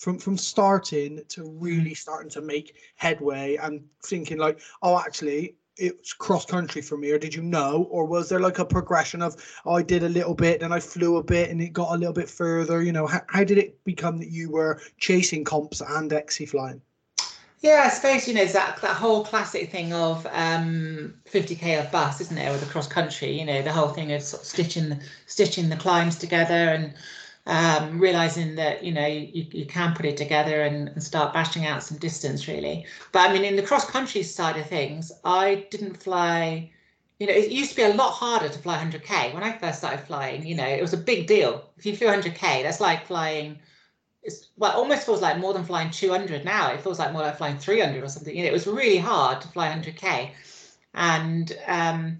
from 0.00 0.18
from 0.18 0.38
starting 0.38 1.20
to 1.28 1.44
really 1.44 1.92
starting 1.92 2.30
to 2.30 2.40
make 2.40 2.74
headway 2.96 3.56
and 3.56 3.84
thinking 4.02 4.38
like 4.38 4.58
oh 4.80 4.98
actually 4.98 5.54
it's 5.76 6.12
cross 6.12 6.44
country 6.44 6.82
for 6.82 6.96
me 6.96 7.10
or 7.10 7.18
did 7.18 7.34
you 7.34 7.42
know? 7.42 7.86
Or 7.90 8.04
was 8.04 8.28
there 8.28 8.40
like 8.40 8.58
a 8.58 8.64
progression 8.64 9.22
of 9.22 9.36
oh, 9.64 9.74
i 9.74 9.82
did 9.82 10.02
a 10.02 10.08
little 10.08 10.34
bit 10.34 10.62
and 10.62 10.74
i 10.74 10.80
flew 10.80 11.16
a 11.16 11.22
bit 11.22 11.50
and 11.50 11.60
it 11.62 11.72
got 11.72 11.94
a 11.94 11.98
little 11.98 12.12
bit 12.12 12.28
further 12.28 12.82
you 12.82 12.92
know? 12.92 13.06
How, 13.06 13.22
how 13.28 13.44
did 13.44 13.58
it 13.58 13.82
become 13.84 14.18
that 14.18 14.30
you 14.30 14.50
were 14.50 14.80
chasing 14.98 15.44
comps 15.44 15.80
and 15.80 16.12
XC 16.12 16.46
flying? 16.46 16.82
Yeah, 17.62 17.82
I 17.84 17.88
suppose 17.90 18.26
you 18.26 18.32
know 18.32 18.46
that 18.46 18.80
that 18.80 18.96
whole 18.96 19.22
classic 19.22 19.70
thing 19.70 19.92
of 19.92 20.26
um, 20.32 21.12
50k 21.30 21.78
of 21.78 21.92
bus, 21.92 22.20
isn't 22.22 22.38
it, 22.38 22.50
with 22.50 22.60
the 22.60 22.66
cross 22.66 22.86
country? 22.86 23.38
You 23.38 23.44
know, 23.44 23.60
the 23.60 23.72
whole 23.72 23.88
thing 23.88 24.12
of 24.12 24.22
sort 24.22 24.42
of 24.42 24.48
stitching 24.48 24.98
stitching 25.26 25.68
the 25.68 25.76
climbs 25.76 26.16
together 26.16 26.54
and 26.54 26.94
um, 27.46 27.98
realizing 27.98 28.54
that 28.56 28.84
you 28.84 28.92
know 28.92 29.06
you, 29.06 29.46
you 29.50 29.66
can 29.66 29.94
put 29.94 30.06
it 30.06 30.16
together 30.16 30.62
and, 30.62 30.88
and 30.88 31.02
start 31.02 31.32
bashing 31.34 31.66
out 31.66 31.82
some 31.82 31.98
distance 31.98 32.46
really. 32.48 32.86
But 33.12 33.30
I 33.30 33.32
mean, 33.32 33.44
in 33.44 33.56
the 33.56 33.62
cross 33.62 33.88
country 33.88 34.22
side 34.22 34.56
of 34.58 34.66
things, 34.66 35.12
I 35.24 35.66
didn't 35.70 36.02
fly. 36.02 36.70
You 37.18 37.26
know, 37.26 37.34
it 37.34 37.50
used 37.50 37.70
to 37.70 37.76
be 37.76 37.82
a 37.82 37.94
lot 37.94 38.12
harder 38.12 38.48
to 38.48 38.58
fly 38.58 38.78
100k 38.78 39.34
when 39.34 39.42
I 39.42 39.52
first 39.58 39.78
started 39.78 40.00
flying. 40.06 40.46
You 40.46 40.54
know, 40.54 40.66
it 40.66 40.80
was 40.80 40.94
a 40.94 40.98
big 40.98 41.26
deal. 41.26 41.70
If 41.76 41.84
you 41.84 41.94
flew 41.96 42.08
100k, 42.08 42.62
that's 42.62 42.80
like 42.80 43.06
flying 43.06 43.58
it's 44.22 44.48
well, 44.56 44.72
it 44.72 44.76
almost 44.76 45.06
feels 45.06 45.22
like 45.22 45.38
more 45.38 45.52
than 45.52 45.64
flying 45.64 45.90
200 45.90 46.44
now. 46.44 46.72
It 46.72 46.80
feels 46.80 46.98
like 46.98 47.12
more 47.12 47.22
like 47.22 47.38
flying 47.38 47.58
300 47.58 48.02
or 48.02 48.08
something. 48.08 48.36
You 48.36 48.42
know, 48.44 48.50
it 48.50 48.52
was 48.52 48.66
really 48.66 48.98
hard 48.98 49.40
to 49.40 49.48
fly 49.48 49.68
100k, 49.68 50.32
and 50.94 51.56
um, 51.66 52.18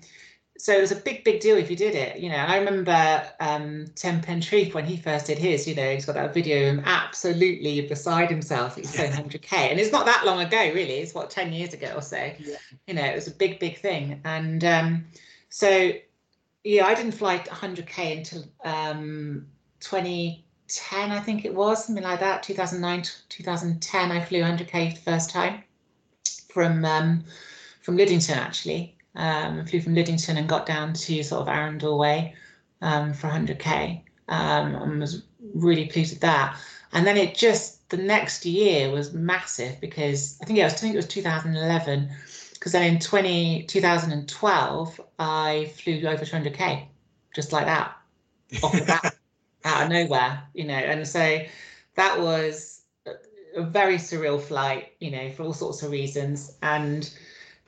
so 0.60 0.76
it 0.76 0.80
was 0.80 0.92
a 0.92 0.96
big, 0.96 1.24
big 1.24 1.40
deal 1.40 1.56
if 1.56 1.70
you 1.70 1.76
did 1.76 1.94
it. 1.94 2.18
You 2.18 2.28
know, 2.28 2.36
I 2.36 2.58
remember 2.58 3.26
um, 3.40 3.86
Tim 3.94 4.20
Pentreath 4.20 4.74
when 4.74 4.84
he 4.84 4.96
first 4.96 5.26
did 5.26 5.38
his. 5.38 5.66
You 5.66 5.74
know, 5.74 5.90
he's 5.92 6.04
got 6.04 6.16
that 6.16 6.34
video 6.34 6.58
of 6.58 6.74
him 6.76 6.82
absolutely 6.84 7.80
beside 7.88 8.30
himself. 8.30 8.76
He's 8.76 8.94
flying 8.94 9.12
100k, 9.12 9.52
and 9.52 9.80
it's 9.80 9.90
not 9.90 10.04
that 10.04 10.26
long 10.26 10.40
ago, 10.40 10.58
really. 10.58 10.98
It's 10.98 11.14
what 11.14 11.30
10 11.30 11.52
years 11.52 11.72
ago 11.72 11.94
or 11.96 12.02
so. 12.02 12.30
Yeah. 12.38 12.56
You 12.86 12.94
know, 12.94 13.04
it 13.04 13.14
was 13.14 13.26
a 13.26 13.32
big, 13.32 13.58
big 13.58 13.78
thing, 13.78 14.20
and 14.24 14.62
um, 14.64 15.06
so 15.48 15.92
yeah, 16.62 16.86
I 16.86 16.94
didn't 16.94 17.12
fly 17.12 17.38
100k 17.38 18.18
until 18.18 18.44
um, 18.64 19.46
20 19.80 20.44
10, 20.68 21.10
I 21.10 21.20
think 21.20 21.44
it 21.44 21.52
was, 21.52 21.84
something 21.84 22.04
like 22.04 22.20
that, 22.20 22.44
2009, 22.44 23.02
2010, 23.28 24.12
I 24.12 24.24
flew 24.24 24.40
100k 24.40 24.90
for 24.90 24.94
the 24.94 25.00
first 25.00 25.30
time 25.30 25.64
from 26.52 26.84
um, 26.84 27.24
from 27.82 27.96
Liddington, 27.96 28.36
actually. 28.36 28.96
Um, 29.16 29.66
flew 29.66 29.80
from 29.80 29.94
Liddington 29.94 30.36
and 30.36 30.48
got 30.48 30.66
down 30.66 30.92
to 30.92 31.22
sort 31.22 31.42
of 31.42 31.48
Arundel 31.48 31.98
Way 31.98 32.34
um, 32.80 33.12
for 33.12 33.28
100k 33.28 34.02
um, 34.28 34.74
and 34.76 35.00
was 35.00 35.24
really 35.54 35.86
pleased 35.86 36.12
with 36.12 36.20
that. 36.20 36.56
And 36.92 37.06
then 37.06 37.16
it 37.16 37.34
just, 37.34 37.88
the 37.90 37.96
next 37.96 38.46
year 38.46 38.90
was 38.90 39.12
massive 39.12 39.80
because 39.80 40.38
I 40.40 40.44
think, 40.44 40.58
yeah, 40.58 40.66
I 40.66 40.70
think 40.70 40.94
it 40.94 40.96
was 40.96 41.08
2011 41.08 42.08
because 42.54 42.72
then 42.72 42.94
in 42.94 43.00
20, 43.00 43.64
2012, 43.64 45.00
I 45.18 45.72
flew 45.76 46.06
over 46.06 46.24
200k 46.24 46.86
just 47.34 47.52
like 47.52 47.66
that 47.66 47.96
off 48.62 48.72
the 48.72 48.84
bat. 48.84 49.16
out 49.64 49.84
of 49.84 49.88
nowhere, 49.90 50.42
you 50.54 50.64
know. 50.64 50.74
And 50.74 51.06
so 51.06 51.40
that 51.94 52.20
was 52.20 52.82
a 53.56 53.62
very 53.62 53.96
surreal 53.96 54.40
flight, 54.40 54.92
you 55.00 55.10
know, 55.10 55.30
for 55.30 55.44
all 55.44 55.52
sorts 55.52 55.82
of 55.82 55.90
reasons. 55.90 56.56
And 56.62 57.12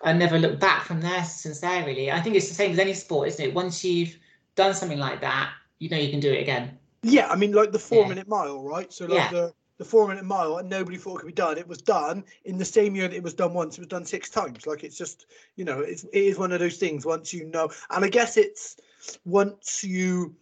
I 0.02 0.12
never 0.12 0.38
looked 0.38 0.60
back 0.60 0.84
from 0.84 1.00
there 1.00 1.24
since 1.24 1.60
there, 1.60 1.84
really. 1.86 2.10
I 2.10 2.20
think 2.20 2.36
it's 2.36 2.48
the 2.48 2.54
same 2.54 2.72
as 2.72 2.78
any 2.78 2.94
sport, 2.94 3.28
isn't 3.28 3.44
it? 3.44 3.54
Once 3.54 3.84
you've 3.84 4.16
done 4.56 4.74
something 4.74 4.98
like 4.98 5.20
that, 5.20 5.52
you 5.78 5.88
know 5.88 5.96
you 5.96 6.10
can 6.10 6.20
do 6.20 6.32
it 6.32 6.40
again. 6.40 6.78
Yeah, 7.02 7.28
I 7.28 7.36
mean, 7.36 7.52
like 7.52 7.72
the 7.72 7.78
four 7.78 8.02
yeah. 8.02 8.08
minute 8.08 8.28
mile, 8.28 8.62
right? 8.62 8.92
So, 8.92 9.06
like 9.06 9.18
yeah. 9.18 9.30
the, 9.30 9.54
the 9.78 9.84
four 9.84 10.08
minute 10.08 10.24
mile, 10.24 10.58
and 10.58 10.68
nobody 10.68 10.96
thought 10.96 11.16
it 11.16 11.20
could 11.20 11.26
be 11.26 11.32
done. 11.32 11.58
It 11.58 11.68
was 11.68 11.82
done 11.82 12.24
in 12.44 12.58
the 12.58 12.64
same 12.64 12.94
year 12.96 13.08
that 13.08 13.16
it 13.16 13.22
was 13.22 13.34
done 13.34 13.54
once. 13.54 13.78
It 13.78 13.82
was 13.82 13.88
done 13.88 14.04
six 14.04 14.28
times. 14.28 14.66
Like, 14.66 14.84
it's 14.84 14.98
just, 14.98 15.26
you 15.56 15.64
know, 15.64 15.80
it's, 15.80 16.04
it 16.04 16.10
is 16.12 16.38
one 16.38 16.52
of 16.52 16.60
those 16.60 16.78
things 16.78 17.06
once 17.06 17.32
you 17.32 17.46
know. 17.46 17.70
And 17.90 18.04
I 18.04 18.08
guess 18.08 18.36
it's 18.36 18.76
once 19.24 19.84
you 19.84 20.34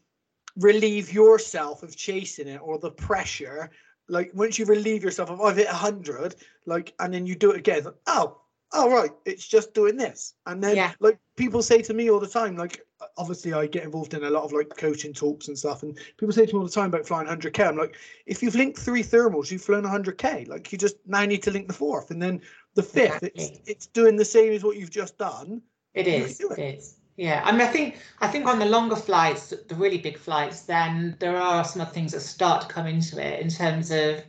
relieve 0.57 1.13
yourself 1.13 1.83
of 1.83 1.97
chasing 1.97 2.49
it 2.49 2.61
or 2.63 2.79
the 2.79 2.91
pressure 2.91 3.71
like 4.11 4.33
once 4.35 4.59
you 4.59 4.65
relieve 4.67 5.05
yourself 5.05 5.31
of 5.31 5.41
oh, 5.41 5.45
I've 5.45 5.57
hit 5.57 5.69
hundred, 5.69 6.35
like, 6.67 6.93
and 6.99 7.15
then 7.15 7.27
you 7.27 7.37
do 7.37 7.53
it 7.53 7.59
again. 7.59 7.85
Like, 7.85 7.95
oh, 8.07 8.41
oh 8.73 8.91
right, 8.91 9.11
it's 9.25 9.47
just 9.47 9.75
doing 9.75 9.97
this. 9.97 10.35
And 10.47 10.63
then 10.63 10.77
yeah. 10.77 10.93
like 11.01 11.19
people 11.37 11.63
say 11.63 11.83
to 11.83 11.95
me 11.95 12.11
all 12.11 12.21
the 12.21 12.29
time, 12.29 12.57
like 12.57 12.85
obviously 13.17 13.53
I 13.53 13.67
get 13.67 13.85
involved 13.85 14.15
in 14.15 14.25
a 14.25 14.31
lot 14.31 14.45
of 14.45 14.53
like 14.53 14.77
coaching 14.77 15.13
talks 15.13 15.49
and 15.49 15.59
stuff, 15.59 15.83
and 15.83 15.97
people 16.19 16.33
say 16.33 16.47
to 16.47 16.55
me 16.55 16.59
all 16.61 16.67
the 16.67 16.73
time 16.73 16.87
about 16.87 17.07
flying 17.07 17.29
100k. 17.29 17.69
I'm 17.69 17.77
like, 17.77 17.97
if 18.27 18.43
you've 18.43 18.55
linked 18.55 18.79
three 18.79 19.03
thermals, 19.03 19.51
you've 19.51 19.63
flown 19.63 19.85
100k. 19.85 20.49
Like 20.49 20.71
you 20.73 20.79
just 20.79 20.97
now 21.07 21.25
need 21.25 21.43
to 21.45 21.51
link 21.51 21.67
the 21.67 21.75
fourth, 21.75 22.11
and 22.11 22.23
then 22.23 22.41
the 22.75 22.83
fifth. 22.83 23.23
Exactly. 23.23 23.45
It's 23.45 23.61
it's 23.67 23.87
doing 23.87 24.17
the 24.17 24.25
same 24.25 24.53
as 24.53 24.65
what 24.65 24.77
you've 24.77 24.91
just 24.91 25.19
done. 25.19 25.63
It 25.95 26.07
is. 26.07 26.41
It. 26.41 26.59
it 26.59 26.79
is. 26.79 26.97
Yeah, 27.17 27.43
I 27.45 27.53
mean, 27.53 27.61
I 27.61 27.67
think 27.67 27.99
I 28.21 28.29
think 28.29 28.47
on 28.47 28.59
the 28.59 28.65
longer 28.65 28.97
flights, 28.97 29.51
the 29.51 29.75
really 29.75 29.99
big 29.99 30.17
flights, 30.17 30.63
then 30.63 31.17
there 31.19 31.37
are 31.37 31.65
some 31.65 31.83
other 31.83 31.91
things 31.91 32.13
that 32.13 32.21
start 32.21 32.63
to 32.63 32.69
come 32.69 32.87
into 32.87 33.23
it 33.23 33.41
in 33.41 33.51
terms 33.51 33.91
of 33.91 34.23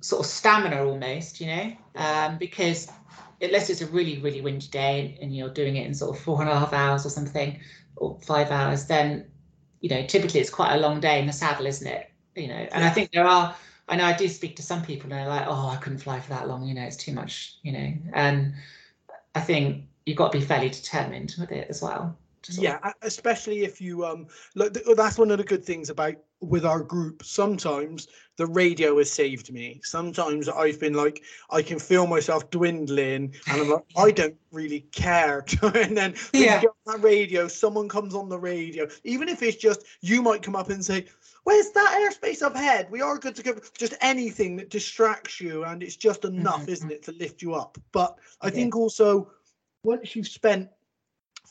sort 0.00 0.20
of 0.20 0.26
stamina, 0.26 0.84
almost, 0.84 1.40
you 1.40 1.46
know, 1.46 1.72
um, 1.96 2.38
because 2.38 2.90
unless 3.40 3.70
it's 3.70 3.80
a 3.80 3.86
really 3.86 4.18
really 4.20 4.40
windy 4.40 4.66
day 4.68 5.18
and 5.20 5.34
you're 5.34 5.50
doing 5.50 5.76
it 5.76 5.86
in 5.86 5.94
sort 5.94 6.16
of 6.16 6.22
four 6.22 6.40
and 6.40 6.50
a 6.50 6.58
half 6.58 6.72
hours 6.72 7.04
or 7.06 7.10
something, 7.10 7.58
or 7.96 8.18
five 8.20 8.50
hours, 8.50 8.86
then 8.86 9.26
you 9.80 9.88
know 9.88 10.04
typically 10.06 10.40
it's 10.40 10.50
quite 10.50 10.74
a 10.74 10.78
long 10.78 11.00
day 11.00 11.20
in 11.20 11.26
the 11.26 11.32
saddle, 11.32 11.66
isn't 11.66 11.86
it? 11.86 12.10
You 12.34 12.48
know, 12.48 12.54
and 12.54 12.82
yeah. 12.82 12.86
I 12.86 12.90
think 12.90 13.12
there 13.12 13.26
are. 13.26 13.54
I 13.86 13.96
know 13.96 14.04
I 14.04 14.14
do 14.14 14.28
speak 14.28 14.56
to 14.56 14.62
some 14.62 14.82
people 14.82 15.12
and 15.12 15.20
they're 15.20 15.28
like, 15.28 15.46
oh, 15.46 15.68
I 15.68 15.76
couldn't 15.76 15.98
fly 15.98 16.18
for 16.18 16.30
that 16.30 16.48
long. 16.48 16.64
You 16.64 16.74
know, 16.74 16.82
it's 16.82 16.96
too 16.96 17.12
much. 17.12 17.58
You 17.62 17.72
know, 17.72 17.92
and 18.14 18.54
I 19.34 19.40
think 19.40 19.84
you've 20.06 20.16
got 20.16 20.32
to 20.32 20.38
be 20.38 20.44
fairly 20.44 20.70
determined 20.70 21.34
with 21.38 21.52
it 21.52 21.68
as 21.68 21.82
well. 21.82 22.16
Yeah, 22.50 22.78
of... 22.82 22.92
especially 23.02 23.64
if 23.64 23.80
you 23.80 24.04
um 24.04 24.26
look. 24.54 24.74
That's 24.96 25.18
one 25.18 25.30
of 25.30 25.38
the 25.38 25.44
good 25.44 25.64
things 25.64 25.90
about 25.90 26.16
with 26.40 26.64
our 26.64 26.80
group. 26.80 27.24
Sometimes 27.24 28.08
the 28.36 28.46
radio 28.46 28.98
has 28.98 29.10
saved 29.10 29.52
me. 29.52 29.80
Sometimes 29.84 30.48
I've 30.48 30.80
been 30.80 30.94
like, 30.94 31.22
I 31.50 31.62
can 31.62 31.78
feel 31.78 32.06
myself 32.06 32.50
dwindling, 32.50 33.34
and 33.48 33.60
I'm 33.60 33.70
like, 33.70 33.84
I 33.96 34.10
don't 34.20 34.36
really 34.52 34.80
care. 34.92 35.44
and 35.62 35.96
then 35.96 36.14
yeah. 36.32 36.56
you 36.56 36.60
get 36.62 36.70
on 36.86 37.00
that 37.00 37.04
radio, 37.06 37.48
someone 37.48 37.88
comes 37.88 38.14
on 38.14 38.28
the 38.28 38.38
radio, 38.38 38.88
even 39.04 39.28
if 39.28 39.42
it's 39.42 39.56
just 39.56 39.84
you 40.00 40.22
might 40.22 40.42
come 40.42 40.56
up 40.56 40.70
and 40.70 40.84
say, 40.84 41.06
where's 41.44 41.70
that 41.70 41.98
airspace 42.00 42.42
up 42.42 42.54
ahead? 42.56 42.90
We 42.90 43.00
are 43.00 43.18
good 43.18 43.36
to 43.36 43.42
go. 43.42 43.56
Just 43.76 43.94
anything 44.00 44.56
that 44.56 44.70
distracts 44.70 45.40
you, 45.40 45.64
and 45.64 45.82
it's 45.82 45.96
just 45.96 46.24
enough, 46.24 46.62
mm-hmm. 46.62 46.72
isn't 46.72 46.90
it, 46.90 47.02
to 47.04 47.12
lift 47.12 47.42
you 47.42 47.54
up? 47.54 47.78
But 47.92 48.16
I 48.40 48.48
yeah. 48.48 48.54
think 48.54 48.76
also 48.76 49.30
once 49.84 50.16
you've 50.16 50.28
spent 50.28 50.68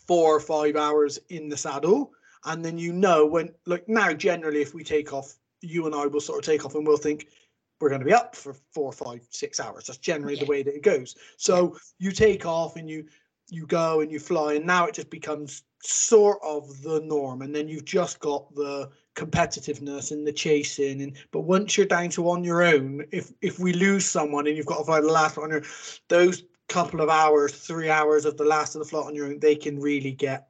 four 0.07 0.35
or 0.35 0.39
five 0.39 0.75
hours 0.75 1.19
in 1.29 1.49
the 1.49 1.57
saddle, 1.57 2.11
and 2.45 2.63
then 2.63 2.77
you 2.77 2.93
know 2.93 3.25
when, 3.25 3.51
like 3.65 3.87
now, 3.87 4.13
generally, 4.13 4.61
if 4.61 4.73
we 4.73 4.83
take 4.83 5.13
off, 5.13 5.35
you 5.61 5.85
and 5.85 5.95
I 5.95 6.07
will 6.07 6.21
sort 6.21 6.39
of 6.39 6.45
take 6.45 6.65
off 6.65 6.75
and 6.75 6.85
we'll 6.85 6.97
think 6.97 7.27
we're 7.79 7.89
going 7.89 8.01
to 8.01 8.05
be 8.05 8.13
up 8.13 8.35
for 8.35 8.55
four, 8.73 8.91
five, 8.91 9.25
six 9.29 9.59
hours. 9.59 9.87
That's 9.87 9.99
generally 9.99 10.35
yeah. 10.35 10.43
the 10.43 10.49
way 10.49 10.63
that 10.63 10.75
it 10.75 10.83
goes. 10.83 11.15
So 11.37 11.77
you 11.99 12.11
take 12.11 12.45
off 12.45 12.75
and 12.75 12.89
you 12.89 13.05
you 13.49 13.67
go 13.67 13.99
and 13.99 14.11
you 14.11 14.19
fly, 14.19 14.53
and 14.53 14.65
now 14.65 14.85
it 14.85 14.95
just 14.95 15.09
becomes 15.09 15.63
sort 15.81 16.39
of 16.43 16.81
the 16.81 17.01
norm. 17.01 17.41
And 17.41 17.53
then 17.53 17.67
you've 17.67 17.85
just 17.85 18.19
got 18.19 18.53
the 18.55 18.89
competitiveness 19.15 20.11
and 20.11 20.25
the 20.25 20.31
chasing. 20.31 21.01
And 21.01 21.17
but 21.31 21.41
once 21.41 21.77
you're 21.77 21.85
down 21.85 22.09
to 22.11 22.29
on 22.29 22.43
your 22.43 22.63
own, 22.63 23.05
if 23.11 23.31
if 23.41 23.59
we 23.59 23.73
lose 23.73 24.05
someone 24.05 24.47
and 24.47 24.55
you've 24.55 24.65
got 24.65 24.79
to 24.79 24.85
fly 24.85 25.01
the 25.01 25.07
last 25.07 25.37
one, 25.37 25.61
those 26.07 26.43
couple 26.73 27.01
of 27.01 27.09
hours, 27.09 27.53
three 27.53 27.89
hours 27.89 28.25
of 28.25 28.35
the 28.37 28.43
last 28.43 28.75
of 28.75 28.79
the 28.79 28.85
float 28.85 29.05
on 29.05 29.15
your 29.15 29.27
own, 29.27 29.39
they 29.39 29.55
can 29.55 29.79
really 29.79 30.11
get 30.11 30.47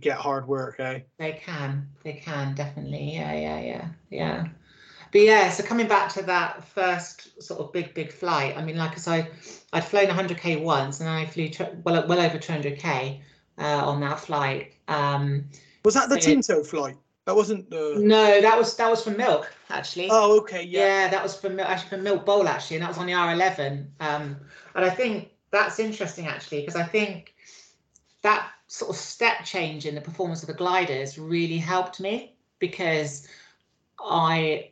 get 0.00 0.18
hard 0.18 0.46
work, 0.46 0.80
eh? 0.80 1.00
They 1.18 1.32
can, 1.32 1.88
they 2.04 2.14
can 2.14 2.54
definitely. 2.54 3.14
Yeah, 3.14 3.32
yeah, 3.34 3.60
yeah, 3.60 3.88
yeah. 4.10 4.46
But 5.12 5.22
yeah, 5.22 5.50
so 5.50 5.62
coming 5.62 5.88
back 5.88 6.12
to 6.14 6.22
that 6.24 6.64
first 6.64 7.42
sort 7.42 7.60
of 7.60 7.72
big, 7.72 7.94
big 7.94 8.12
flight. 8.12 8.56
I 8.56 8.62
mean, 8.62 8.76
like 8.76 8.92
I 8.92 8.96
said, 8.96 9.30
I'd 9.72 9.84
flown 9.84 10.06
100k 10.06 10.62
once, 10.62 11.00
and 11.00 11.08
I 11.08 11.24
flew 11.26 11.50
well, 11.82 12.06
well 12.06 12.20
over 12.20 12.38
200k 12.38 13.20
uh, 13.58 13.62
on 13.62 14.00
that 14.00 14.20
flight. 14.20 14.74
Um, 14.88 15.44
was 15.84 15.94
that 15.94 16.08
the 16.08 16.18
Tinto 16.18 16.62
flight? 16.62 16.96
That 17.24 17.36
wasn't 17.36 17.68
the. 17.70 17.96
No, 17.98 18.40
that 18.40 18.56
was 18.56 18.74
that 18.76 18.90
was 18.90 19.02
from 19.04 19.16
Milk 19.16 19.52
actually. 19.68 20.08
Oh, 20.10 20.38
okay, 20.40 20.62
yeah. 20.62 20.80
Yeah, 20.80 21.08
that 21.08 21.22
was 21.22 21.36
from 21.36 21.60
actually 21.60 21.90
from 21.90 22.02
Milk 22.02 22.24
Bowl 22.24 22.48
actually, 22.48 22.76
and 22.76 22.84
that 22.84 22.88
was 22.88 22.98
on 22.98 23.06
the 23.06 23.12
R11. 23.12 23.86
Um, 24.00 24.36
and 24.74 24.84
I 24.84 24.90
think 24.90 25.30
that's 25.50 25.78
interesting 25.78 26.26
actually 26.26 26.60
because 26.60 26.76
I 26.76 26.84
think 26.84 27.34
that 28.22 28.50
sort 28.66 28.90
of 28.90 28.96
step 28.96 29.44
change 29.44 29.86
in 29.86 29.94
the 29.94 30.00
performance 30.00 30.42
of 30.42 30.48
the 30.48 30.54
gliders 30.54 31.18
really 31.18 31.58
helped 31.58 32.00
me 32.00 32.34
because 32.58 33.26
I 33.98 34.70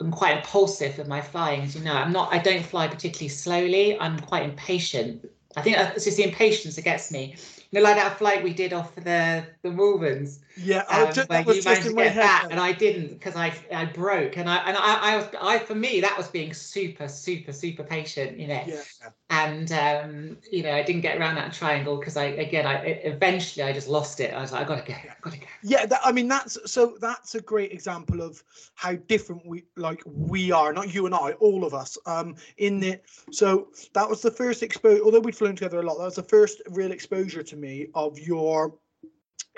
am 0.00 0.10
quite 0.10 0.38
impulsive 0.38 0.98
with 0.98 1.08
my 1.08 1.20
flying. 1.20 1.62
As 1.62 1.74
you 1.74 1.82
know, 1.82 1.94
I'm 1.94 2.12
not. 2.12 2.32
I 2.32 2.38
don't 2.38 2.64
fly 2.64 2.88
particularly 2.88 3.28
slowly. 3.28 3.98
I'm 3.98 4.18
quite 4.18 4.42
impatient. 4.42 5.30
I 5.56 5.62
think 5.62 5.76
it's 5.78 6.04
just 6.04 6.16
the 6.16 6.24
impatience 6.24 6.76
that 6.76 6.82
gets 6.82 7.10
me 7.10 7.36
you 7.70 7.78
know, 7.78 7.84
like 7.84 7.96
that 7.96 8.18
flight 8.18 8.42
we 8.42 8.52
did 8.52 8.72
off 8.72 8.94
the 8.96 9.46
the 9.62 9.68
Malverns. 9.68 10.40
Yeah, 10.56 10.84
um, 10.88 11.12
just, 11.12 11.28
where 11.28 11.40
you 11.42 11.62
managed 11.62 11.86
to 11.86 11.94
get 11.94 12.16
back, 12.16 12.48
and 12.50 12.58
I 12.58 12.72
didn't 12.72 13.10
because 13.10 13.36
I 13.36 13.54
I 13.72 13.84
broke, 13.84 14.36
and 14.36 14.48
I 14.48 14.56
and 14.58 14.76
I, 14.76 15.12
I 15.12 15.16
was 15.16 15.26
I 15.40 15.58
for 15.60 15.74
me 15.74 16.00
that 16.00 16.18
was 16.18 16.28
being 16.28 16.52
super 16.52 17.06
super 17.06 17.52
super 17.52 17.84
patient, 17.84 18.38
you 18.38 18.48
know. 18.48 18.62
Yeah. 18.66 18.82
And 19.30 19.70
um, 19.70 20.38
you 20.50 20.64
know, 20.64 20.72
I 20.72 20.82
didn't 20.82 21.02
get 21.02 21.16
around 21.16 21.36
that 21.36 21.52
triangle 21.52 21.96
because 21.96 22.16
I 22.16 22.24
again 22.24 22.66
I 22.66 22.82
eventually 23.04 23.62
I 23.62 23.72
just 23.72 23.86
lost 23.86 24.18
it. 24.18 24.34
I 24.34 24.40
was 24.40 24.50
like, 24.50 24.62
I 24.62 24.64
gotta 24.64 24.82
go, 24.82 24.92
I 24.92 25.14
gotta 25.20 25.38
go. 25.38 25.46
Yeah, 25.62 25.86
that, 25.86 26.00
I 26.04 26.10
mean 26.10 26.26
that's 26.26 26.58
so 26.70 26.96
that's 27.00 27.36
a 27.36 27.40
great 27.40 27.70
example 27.70 28.22
of 28.22 28.42
how 28.74 28.94
different 28.94 29.46
we 29.46 29.62
like 29.76 30.02
we 30.04 30.50
are, 30.50 30.72
not 30.72 30.92
you 30.92 31.06
and 31.06 31.14
I, 31.14 31.32
all 31.38 31.64
of 31.64 31.74
us. 31.74 31.96
Um, 32.06 32.34
in 32.56 32.80
the 32.80 32.98
so 33.30 33.68
that 33.94 34.08
was 34.08 34.20
the 34.20 34.32
first 34.32 34.64
exposure. 34.64 35.02
Although 35.04 35.20
we'd 35.20 35.36
flown 35.36 35.54
together 35.54 35.78
a 35.78 35.82
lot, 35.84 35.98
that 35.98 36.04
was 36.04 36.16
the 36.16 36.24
first 36.24 36.60
real 36.70 36.90
exposure 36.90 37.44
to 37.44 37.56
me 37.56 37.86
of 37.94 38.18
your 38.18 38.74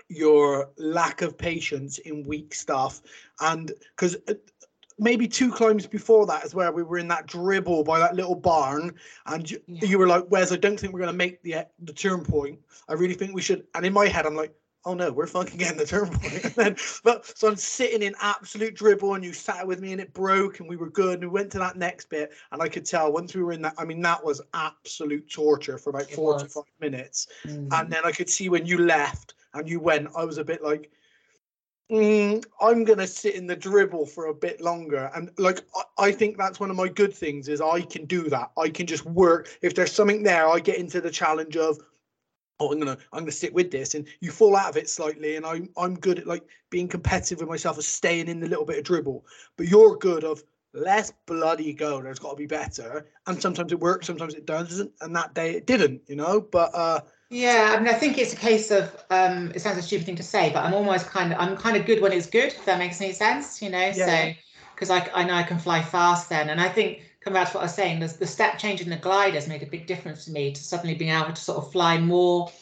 your 0.08 0.70
lack 0.76 1.22
of 1.22 1.38
patience 1.38 1.96
in 1.98 2.24
weak 2.24 2.54
stuff 2.54 3.00
and 3.40 3.72
because 3.96 4.16
uh, 4.28 4.34
maybe 4.98 5.26
two 5.26 5.50
climbs 5.50 5.86
before 5.86 6.26
that 6.26 6.44
is 6.44 6.54
where 6.54 6.72
we 6.72 6.82
were 6.82 6.98
in 6.98 7.08
that 7.08 7.26
dribble 7.26 7.84
by 7.84 7.98
that 7.98 8.14
little 8.14 8.34
barn 8.34 8.94
and 9.26 9.50
you, 9.50 9.60
yeah. 9.66 9.84
you 9.84 9.98
were 9.98 10.06
like 10.06 10.24
wes 10.30 10.52
i 10.52 10.56
don't 10.56 10.78
think 10.78 10.92
we're 10.92 11.00
going 11.00 11.12
to 11.12 11.16
make 11.16 11.42
the 11.42 11.66
the 11.80 11.92
turn 11.92 12.24
point 12.24 12.58
i 12.88 12.92
really 12.92 13.14
think 13.14 13.34
we 13.34 13.42
should 13.42 13.64
and 13.74 13.86
in 13.86 13.92
my 13.92 14.06
head 14.06 14.26
i'm 14.26 14.36
like 14.36 14.54
oh 14.84 14.94
no, 14.94 15.12
we're 15.12 15.26
fucking 15.26 15.58
getting 15.58 15.78
the 15.78 15.86
turn 15.86 16.08
point. 16.08 16.44
and 16.44 16.54
then, 16.54 16.76
but 17.04 17.26
so 17.38 17.48
I'm 17.48 17.56
sitting 17.56 18.02
in 18.02 18.14
absolute 18.20 18.74
dribble, 18.74 19.14
and 19.14 19.24
you 19.24 19.32
sat 19.32 19.66
with 19.66 19.80
me, 19.80 19.92
and 19.92 20.00
it 20.00 20.12
broke, 20.12 20.60
and 20.60 20.68
we 20.68 20.76
were 20.76 20.90
good. 20.90 21.20
And 21.20 21.30
we 21.30 21.40
went 21.40 21.50
to 21.52 21.58
that 21.58 21.76
next 21.76 22.10
bit, 22.10 22.32
and 22.50 22.62
I 22.62 22.68
could 22.68 22.84
tell 22.84 23.12
once 23.12 23.34
we 23.34 23.42
were 23.42 23.52
in 23.52 23.62
that. 23.62 23.74
I 23.78 23.84
mean, 23.84 24.00
that 24.02 24.24
was 24.24 24.40
absolute 24.54 25.30
torture 25.30 25.78
for 25.78 25.90
about 25.90 26.10
45 26.10 26.64
minutes. 26.80 27.28
Mm. 27.46 27.68
And 27.72 27.92
then 27.92 28.02
I 28.04 28.12
could 28.12 28.28
see 28.28 28.48
when 28.48 28.66
you 28.66 28.78
left 28.78 29.34
and 29.54 29.68
you 29.68 29.80
went, 29.80 30.08
I 30.16 30.24
was 30.24 30.38
a 30.38 30.44
bit 30.44 30.62
like. 30.62 30.90
Mm, 31.92 32.42
I'm 32.58 32.84
gonna 32.84 33.06
sit 33.06 33.34
in 33.34 33.46
the 33.46 33.54
dribble 33.54 34.06
for 34.06 34.26
a 34.26 34.34
bit 34.34 34.62
longer, 34.62 35.10
and 35.14 35.30
like 35.36 35.60
I, 35.76 36.06
I 36.06 36.12
think 36.12 36.38
that's 36.38 36.58
one 36.58 36.70
of 36.70 36.76
my 36.76 36.88
good 36.88 37.12
things 37.14 37.48
is 37.48 37.60
I 37.60 37.82
can 37.82 38.06
do 38.06 38.30
that. 38.30 38.50
I 38.56 38.70
can 38.70 38.86
just 38.86 39.04
work. 39.04 39.58
If 39.60 39.74
there's 39.74 39.92
something 39.92 40.22
there, 40.22 40.48
I 40.48 40.58
get 40.58 40.78
into 40.78 41.02
the 41.02 41.10
challenge 41.10 41.56
of 41.58 41.78
oh, 42.60 42.72
I'm 42.72 42.78
gonna 42.78 42.98
I'm 43.12 43.20
gonna 43.20 43.32
stick 43.32 43.54
with 43.54 43.70
this, 43.70 43.94
and 43.94 44.06
you 44.20 44.30
fall 44.30 44.56
out 44.56 44.70
of 44.70 44.78
it 44.78 44.88
slightly. 44.88 45.36
And 45.36 45.44
I'm 45.44 45.68
I'm 45.76 45.94
good 45.98 46.20
at 46.20 46.26
like 46.26 46.44
being 46.70 46.88
competitive 46.88 47.40
with 47.40 47.48
myself 47.50 47.76
and 47.76 47.84
staying 47.84 48.28
in 48.28 48.40
the 48.40 48.48
little 48.48 48.64
bit 48.64 48.78
of 48.78 48.84
dribble. 48.84 49.26
But 49.58 49.68
you're 49.68 49.96
good 49.98 50.24
of 50.24 50.42
let's 50.74 51.12
bloody 51.26 51.72
go. 51.74 52.00
There's 52.00 52.18
got 52.18 52.30
to 52.30 52.36
be 52.36 52.46
better. 52.46 53.06
And 53.26 53.40
sometimes 53.40 53.72
it 53.72 53.80
works, 53.80 54.06
sometimes 54.06 54.34
it 54.34 54.46
doesn't. 54.46 54.92
And 55.00 55.14
that 55.16 55.34
day 55.34 55.56
it 55.56 55.66
didn't, 55.66 56.02
you 56.06 56.16
know. 56.16 56.40
But 56.40 56.74
uh, 56.74 57.00
yeah, 57.32 57.74
I 57.74 57.80
mean, 57.80 57.88
I 57.88 57.96
think 57.96 58.18
it's 58.18 58.34
a 58.34 58.36
case 58.36 58.70
of 58.70 58.94
um, 59.08 59.52
it 59.54 59.60
sounds 59.60 59.78
a 59.78 59.82
stupid 59.82 60.04
thing 60.04 60.16
to 60.16 60.22
say, 60.22 60.50
but 60.52 60.62
I'm 60.64 60.74
almost 60.74 61.06
kind 61.06 61.32
of 61.32 61.40
I'm 61.40 61.56
kind 61.56 61.78
of 61.78 61.86
good 61.86 62.02
when 62.02 62.12
it's 62.12 62.26
good. 62.26 62.48
If 62.48 62.66
that 62.66 62.78
makes 62.78 63.00
any 63.00 63.14
sense, 63.14 63.62
you 63.62 63.70
know. 63.70 63.90
Yeah. 63.94 64.06
So 64.06 64.32
because 64.74 64.90
I 64.90 65.08
I 65.14 65.24
know 65.24 65.32
I 65.32 65.42
can 65.42 65.58
fly 65.58 65.80
fast 65.80 66.28
then, 66.28 66.50
and 66.50 66.60
I 66.60 66.68
think 66.68 67.02
come 67.20 67.32
back 67.32 67.48
to 67.48 67.54
what 67.54 67.60
I 67.60 67.64
was 67.64 67.74
saying, 67.74 68.00
the, 68.00 68.08
the 68.08 68.26
step 68.26 68.58
change 68.58 68.82
in 68.82 68.90
the 68.90 68.96
gliders 68.96 69.48
made 69.48 69.62
a 69.62 69.66
big 69.66 69.86
difference 69.86 70.26
to 70.26 70.30
me 70.30 70.52
to 70.52 70.62
suddenly 70.62 70.94
being 70.94 71.10
able 71.10 71.32
to 71.32 71.40
sort 71.40 71.56
of 71.56 71.72
fly 71.72 71.98
more 71.98 72.52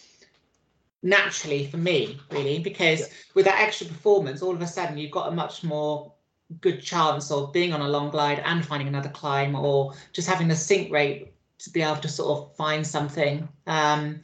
naturally 1.03 1.67
for 1.67 1.79
me, 1.79 2.21
really, 2.31 2.61
because 2.61 3.01
yeah. 3.01 3.07
with 3.35 3.47
that 3.47 3.61
extra 3.61 3.89
performance, 3.89 4.41
all 4.41 4.55
of 4.55 4.63
a 4.63 4.69
sudden 4.69 4.99
you've 4.99 5.11
got 5.11 5.33
a 5.33 5.33
much 5.33 5.65
more 5.65 6.13
good 6.61 6.81
chance 6.81 7.33
of 7.33 7.53
being 7.53 7.73
on 7.73 7.81
a 7.81 7.89
long 7.89 8.11
glide 8.11 8.41
and 8.45 8.65
finding 8.65 8.87
another 8.87 9.09
climb 9.09 9.57
or 9.57 9.95
just 10.13 10.29
having 10.29 10.47
the 10.47 10.55
sink 10.55 10.93
rate 10.93 11.33
to 11.59 11.71
be 11.71 11.83
able 11.83 11.97
to 11.97 12.09
sort 12.09 12.39
of 12.39 12.57
find 12.57 12.87
something. 12.87 13.49
Um, 13.67 14.21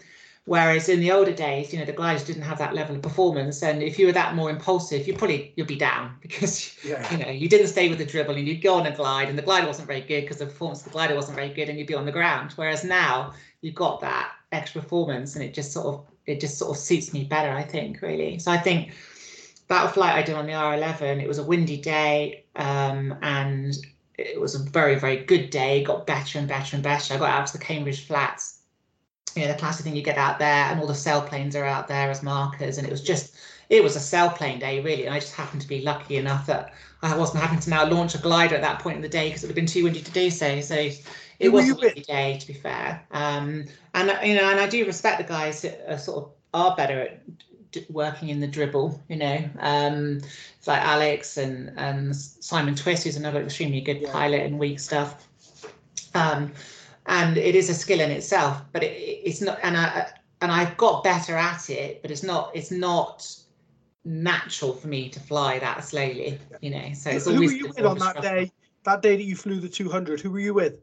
whereas 0.47 0.89
in 0.89 1.01
the 1.01 1.13
older 1.13 1.33
days, 1.33 1.73
you 1.73 1.79
know, 1.79 1.85
the 1.85 1.93
gliders 1.93 2.25
didn't 2.25 2.43
have 2.43 2.59
that 2.59 2.75
level 2.75 2.97
of 2.97 3.03
performance. 3.03 3.63
And 3.63 3.83
if 3.83 3.99
you 3.99 4.07
were 4.07 4.13
that 4.13 4.35
more 4.35 4.49
impulsive, 4.49 5.07
you 5.07 5.15
probably 5.15 5.53
you'll 5.57 5.67
be 5.67 5.77
down 5.77 6.17
because 6.23 6.75
yeah. 6.85 7.13
you 7.13 7.25
know 7.25 7.31
you 7.31 7.49
didn't 7.49 7.69
stay 7.69 7.89
with 7.89 7.99
the 7.99 8.07
dribble 8.07 8.35
and 8.35 8.49
you'd 8.49 8.63
go 8.63 8.75
on 8.75 8.87
a 8.87 8.97
glide 8.97 9.29
and 9.29 9.37
the 9.37 9.43
glider 9.43 9.67
wasn't 9.67 9.87
very 9.87 10.01
good 10.01 10.23
because 10.23 10.39
the 10.39 10.47
performance 10.47 10.81
of 10.81 10.87
the 10.87 10.91
glider 10.91 11.15
wasn't 11.15 11.37
very 11.37 11.51
good 11.51 11.69
and 11.69 11.79
you'd 11.79 11.87
be 11.87 11.95
on 11.95 12.07
the 12.07 12.13
ground. 12.13 12.53
Whereas 12.57 12.85
now 12.85 13.35
you've 13.61 13.75
got 13.75 14.01
that 14.01 14.33
extra 14.53 14.81
performance 14.81 15.35
and 15.35 15.45
it 15.45 15.53
just 15.53 15.73
sort 15.73 15.87
of 15.87 16.07
it 16.27 16.41
just 16.41 16.59
sort 16.59 16.71
of 16.71 16.83
suits 16.83 17.13
me 17.13 17.25
better, 17.25 17.51
I 17.51 17.63
think, 17.63 18.03
really. 18.03 18.39
So 18.39 18.51
I 18.51 18.59
think 18.59 18.93
that 19.69 19.93
flight 19.95 20.15
I 20.15 20.23
did 20.23 20.37
on 20.37 20.47
the 20.47 20.53
R11, 20.53 21.23
it 21.23 21.29
was 21.29 21.39
a 21.39 21.45
windy 21.45 21.77
day 21.77 22.45
um, 22.57 23.17
and 23.23 23.77
it 24.19 24.41
was 24.41 24.55
a 24.55 24.59
very, 24.59 24.97
very 24.97 25.25
good 25.25 25.51
day, 25.51 25.85
got 25.85 26.07
better 26.07 26.39
and 26.39 26.49
better 26.49 26.77
and 26.77 26.83
better. 26.83 27.15
I 27.15 27.19
got 27.19 27.31
out 27.31 27.47
to 27.49 27.53
the 27.53 27.65
Cambridge 27.65 28.07
Flats, 28.07 28.56
you 29.37 29.43
know, 29.43 29.53
the 29.53 29.59
classic 29.59 29.85
thing 29.85 29.97
you 29.97 30.03
get 30.03 30.19
out 30.19 30.39
there 30.39 30.67
and 30.67 30.81
all 30.81 30.87
the 30.87 30.93
sailplanes 30.93 31.55
are 31.55 31.65
out 31.65 31.89
there 31.89 32.11
as 32.11 32.23
markers. 32.23 32.79
And 32.79 32.87
it 32.87 32.91
was 32.91 33.03
just, 33.03 33.37
it 33.69 33.83
was 33.83 33.97
a 33.97 33.99
sailplane 33.99 34.61
day, 34.61 34.81
really. 34.81 35.07
And 35.07 35.15
I 35.15 35.21
just 35.21 35.35
happened 35.35 35.63
to 35.63 35.69
be 35.69 35.83
lucky 35.83 36.17
enough 36.17 36.47
that 36.47 36.73
I 37.03 37.17
wasn't 37.17 37.43
having 37.43 37.61
to 37.61 37.71
now 37.71 37.87
launch 37.87 38.15
a 38.15 38.19
glider 38.19 38.55
at 38.55 38.63
that 38.63 38.81
point 38.81 38.97
in 38.97 39.03
the 39.03 39.09
day 39.09 39.29
because 39.29 39.45
it 39.45 39.47
would 39.47 39.57
have 39.57 39.57
been 39.57 39.67
too 39.67 39.85
windy 39.85 40.01
to 40.01 40.11
do 40.11 40.31
so. 40.31 40.61
So 40.61 40.89
it 41.39 41.49
was 41.51 41.69
a 41.69 41.75
windy 41.75 42.03
day, 42.03 42.39
to 42.39 42.47
be 42.47 42.55
fair. 42.55 43.05
Um, 43.11 43.67
and, 43.95 44.09
you 44.25 44.35
know, 44.35 44.51
and 44.51 44.61
I 44.61 44.69
do 44.69 44.85
respect 44.87 45.19
the 45.19 45.25
guys 45.25 45.63
that 45.63 45.93
are 45.93 45.99
sort 45.99 46.25
of 46.25 46.31
are 46.55 46.75
better 46.77 47.01
at 47.01 47.23
working 47.91 48.31
in 48.31 48.41
the 48.41 48.47
dribble, 48.47 49.01
you 49.09 49.17
know. 49.17 49.45
Um, 49.61 50.21
it's 50.59 50.67
like 50.67 50.81
Alex 50.83 51.37
and 51.37 51.73
and 51.77 52.17
Simon 52.17 52.75
Twist, 52.75 53.05
who's 53.05 53.17
another 53.17 53.43
extremely 53.43 53.81
good 53.81 54.01
yeah. 54.01 54.13
pilot 54.13 54.43
in 54.43 54.59
weak 54.59 54.81
stuff. 54.81 55.29
Um, 56.15 56.53
and 57.07 57.37
it 57.37 57.55
is 57.55 57.71
a 57.71 57.75
skill 57.75 58.01
in 58.01 58.11
itself, 58.11 58.63
but 58.73 58.83
it, 58.83 58.93
it's 58.93 59.41
not. 59.41 59.59
And 59.63 59.77
I 59.77 60.11
and 60.41 60.53
I've 60.53 60.77
got 60.77 61.05
better 61.05 61.37
at 61.37 61.71
it, 61.71 62.03
but 62.03 62.11
it's 62.11 62.23
not. 62.23 62.51
It's 62.55 62.71
not 62.71 63.27
natural 64.05 64.73
for 64.73 64.89
me 64.89 65.09
to 65.11 65.21
fly 65.21 65.59
that 65.59 65.85
slowly, 65.85 66.39
you 66.61 66.71
know. 66.71 66.93
So 66.95 67.11
it's 67.11 67.27
who 67.27 67.35
always. 67.35 67.53
Who 67.53 67.57
were 67.57 67.63
you 67.63 67.75
with 67.77 67.85
on 67.85 67.99
that 67.99 68.23
day? 68.23 68.53
That 68.85 69.03
day 69.03 69.17
that 69.17 69.25
you 69.25 69.35
flew 69.35 69.59
the 69.59 69.69
200, 69.69 70.21
who 70.21 70.31
were 70.31 70.39
you 70.39 70.55
with? 70.55 70.81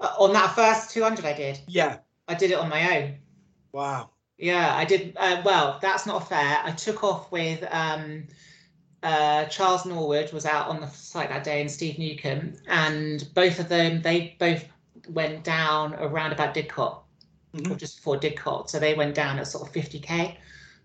Uh, 0.00 0.14
on 0.16 0.32
that 0.32 0.54
first 0.54 0.90
200, 0.92 1.24
I 1.24 1.32
did. 1.32 1.58
Yeah. 1.66 1.98
I 2.28 2.34
did 2.34 2.52
it 2.52 2.58
on 2.58 2.68
my 2.68 2.96
own. 2.96 3.16
Wow. 3.72 4.10
Yeah, 4.38 4.74
I 4.76 4.84
did. 4.84 5.16
Uh, 5.16 5.42
well, 5.44 5.80
that's 5.82 6.06
not 6.06 6.28
fair. 6.28 6.60
I 6.62 6.70
took 6.70 7.02
off 7.02 7.32
with 7.32 7.64
um, 7.72 8.28
uh, 9.02 9.46
Charles 9.46 9.84
Norwood 9.84 10.32
was 10.32 10.46
out 10.46 10.68
on 10.68 10.80
the 10.80 10.86
site 10.88 11.30
that 11.30 11.42
day 11.42 11.60
and 11.60 11.70
Steve 11.70 11.98
Newcomb, 11.98 12.54
and 12.68 13.28
both 13.34 13.58
of 13.58 13.68
them 13.68 14.00
they 14.02 14.36
both 14.38 14.64
went 15.08 15.44
down 15.44 15.94
around 15.94 16.32
about 16.32 16.54
Didcot, 16.54 16.98
mm-hmm. 17.54 17.72
or 17.72 17.76
just 17.76 17.96
before 17.96 18.18
Didcot. 18.18 18.68
So 18.68 18.78
they 18.78 18.94
went 18.94 19.14
down 19.14 19.38
at 19.38 19.46
sort 19.46 19.68
of 19.68 19.74
50k. 19.74 20.08
Yeah. 20.08 20.34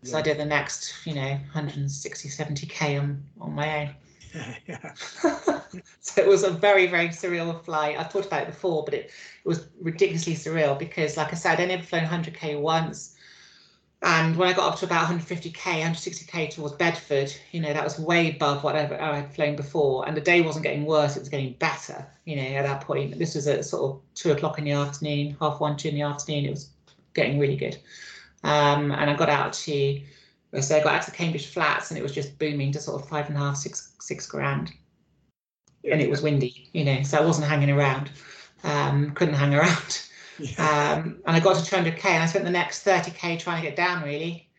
So 0.03 0.17
I 0.17 0.21
did 0.21 0.37
the 0.37 0.45
next, 0.45 1.05
you 1.05 1.13
know, 1.13 1.31
160, 1.53 2.29
70k 2.29 2.99
on 3.01 3.23
on 3.39 3.53
my 3.53 3.81
own. 3.81 3.95
Yeah. 4.67 4.93
so 6.01 6.21
it 6.21 6.27
was 6.27 6.43
a 6.43 6.51
very, 6.51 6.85
very 6.85 7.07
surreal 7.07 7.59
flight. 7.63 7.97
I've 7.97 8.13
talked 8.13 8.27
about 8.27 8.43
it 8.43 8.49
before, 8.49 8.85
but 8.85 8.93
it, 8.93 9.05
it 9.05 9.47
was 9.47 9.69
ridiculously 9.81 10.35
surreal 10.35 10.77
because, 10.77 11.17
like 11.17 11.33
I 11.33 11.35
said, 11.35 11.59
I'd 11.59 11.69
never 11.69 11.81
flown 11.81 12.05
100k 12.05 12.61
once. 12.61 13.15
And 14.01 14.37
when 14.37 14.47
I 14.47 14.53
got 14.53 14.71
up 14.71 14.79
to 14.79 14.85
about 14.85 15.09
150k, 15.09 15.53
160k 15.53 16.51
towards 16.51 16.75
Bedford, 16.75 17.33
you 17.51 17.59
know, 17.59 17.73
that 17.73 17.83
was 17.83 17.99
way 17.99 18.29
above 18.29 18.63
whatever 18.63 18.99
I 18.99 19.17
had 19.17 19.35
flown 19.35 19.57
before. 19.57 20.07
And 20.07 20.15
the 20.15 20.21
day 20.21 20.39
wasn't 20.41 20.63
getting 20.63 20.85
worse, 20.85 21.17
it 21.17 21.19
was 21.19 21.27
getting 21.27 21.53
better, 21.53 22.07
you 22.23 22.37
know, 22.37 22.43
at 22.43 22.63
that 22.63 22.81
point. 22.81 23.19
This 23.19 23.35
was 23.35 23.45
at 23.47 23.65
sort 23.65 23.91
of 23.91 24.01
two 24.15 24.31
o'clock 24.31 24.57
in 24.57 24.63
the 24.63 24.71
afternoon, 24.71 25.35
half 25.41 25.59
one, 25.59 25.75
two 25.75 25.89
in 25.89 25.95
the 25.95 26.03
afternoon. 26.03 26.45
It 26.45 26.51
was 26.51 26.69
getting 27.13 27.39
really 27.39 27.57
good. 27.57 27.77
Um, 28.45 28.91
and 28.91 29.09
I 29.09 29.15
got 29.15 29.27
out 29.27 29.51
to, 29.51 30.01
so 30.61 30.77
I 30.77 30.83
got 30.83 30.95
out 30.95 31.01
to 31.03 31.11
the 31.11 31.17
Cambridge 31.17 31.47
Flats 31.47 31.91
and 31.91 31.97
it 31.97 32.03
was 32.03 32.13
just 32.13 32.39
booming 32.39 32.71
to 32.71 32.79
sort 32.79 33.01
of 33.01 33.09
five 33.09 33.27
and 33.27 33.35
a 33.35 33.39
half, 33.39 33.57
six, 33.57 33.91
six 33.99 34.25
grand. 34.25 34.71
And 35.89 36.01
it 36.01 36.09
was 36.09 36.21
windy, 36.21 36.69
you 36.71 36.85
know, 36.85 37.03
so 37.03 37.17
I 37.17 37.25
wasn't 37.25 37.47
hanging 37.47 37.69
around, 37.69 38.11
um, 38.63 39.11
couldn't 39.11 39.33
hang 39.33 39.53
around. 39.53 40.08
Yeah. 40.39 41.01
Um, 41.03 41.19
and 41.25 41.35
I 41.35 41.39
got 41.39 41.63
to 41.63 41.75
200k 41.75 42.05
and 42.05 42.23
I 42.23 42.25
spent 42.25 42.45
the 42.45 42.51
next 42.51 42.85
30k 42.85 43.39
trying 43.39 43.61
to 43.61 43.67
get 43.67 43.75
down 43.75 44.03
really. 44.03 44.49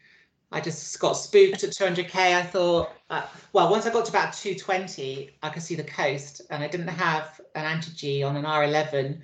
I 0.53 0.61
just 0.61 0.99
got 0.99 1.13
spooked 1.13 1.63
at 1.63 1.71
200k. 1.71 2.15
I 2.15 2.43
thought, 2.43 2.91
uh, 3.09 3.23
well, 3.53 3.71
once 3.71 3.87
I 3.87 3.93
got 3.93 4.05
to 4.07 4.11
about 4.11 4.33
220, 4.33 5.31
I 5.43 5.49
could 5.49 5.63
see 5.63 5.77
the 5.77 5.85
coast 5.85 6.43
and 6.51 6.63
I 6.63 6.69
didn't 6.69 6.89
have 6.89 7.41
an 7.55 7.65
anti-G 7.65 8.23
on 8.23 8.37
an 8.37 8.45
R11 8.45 9.21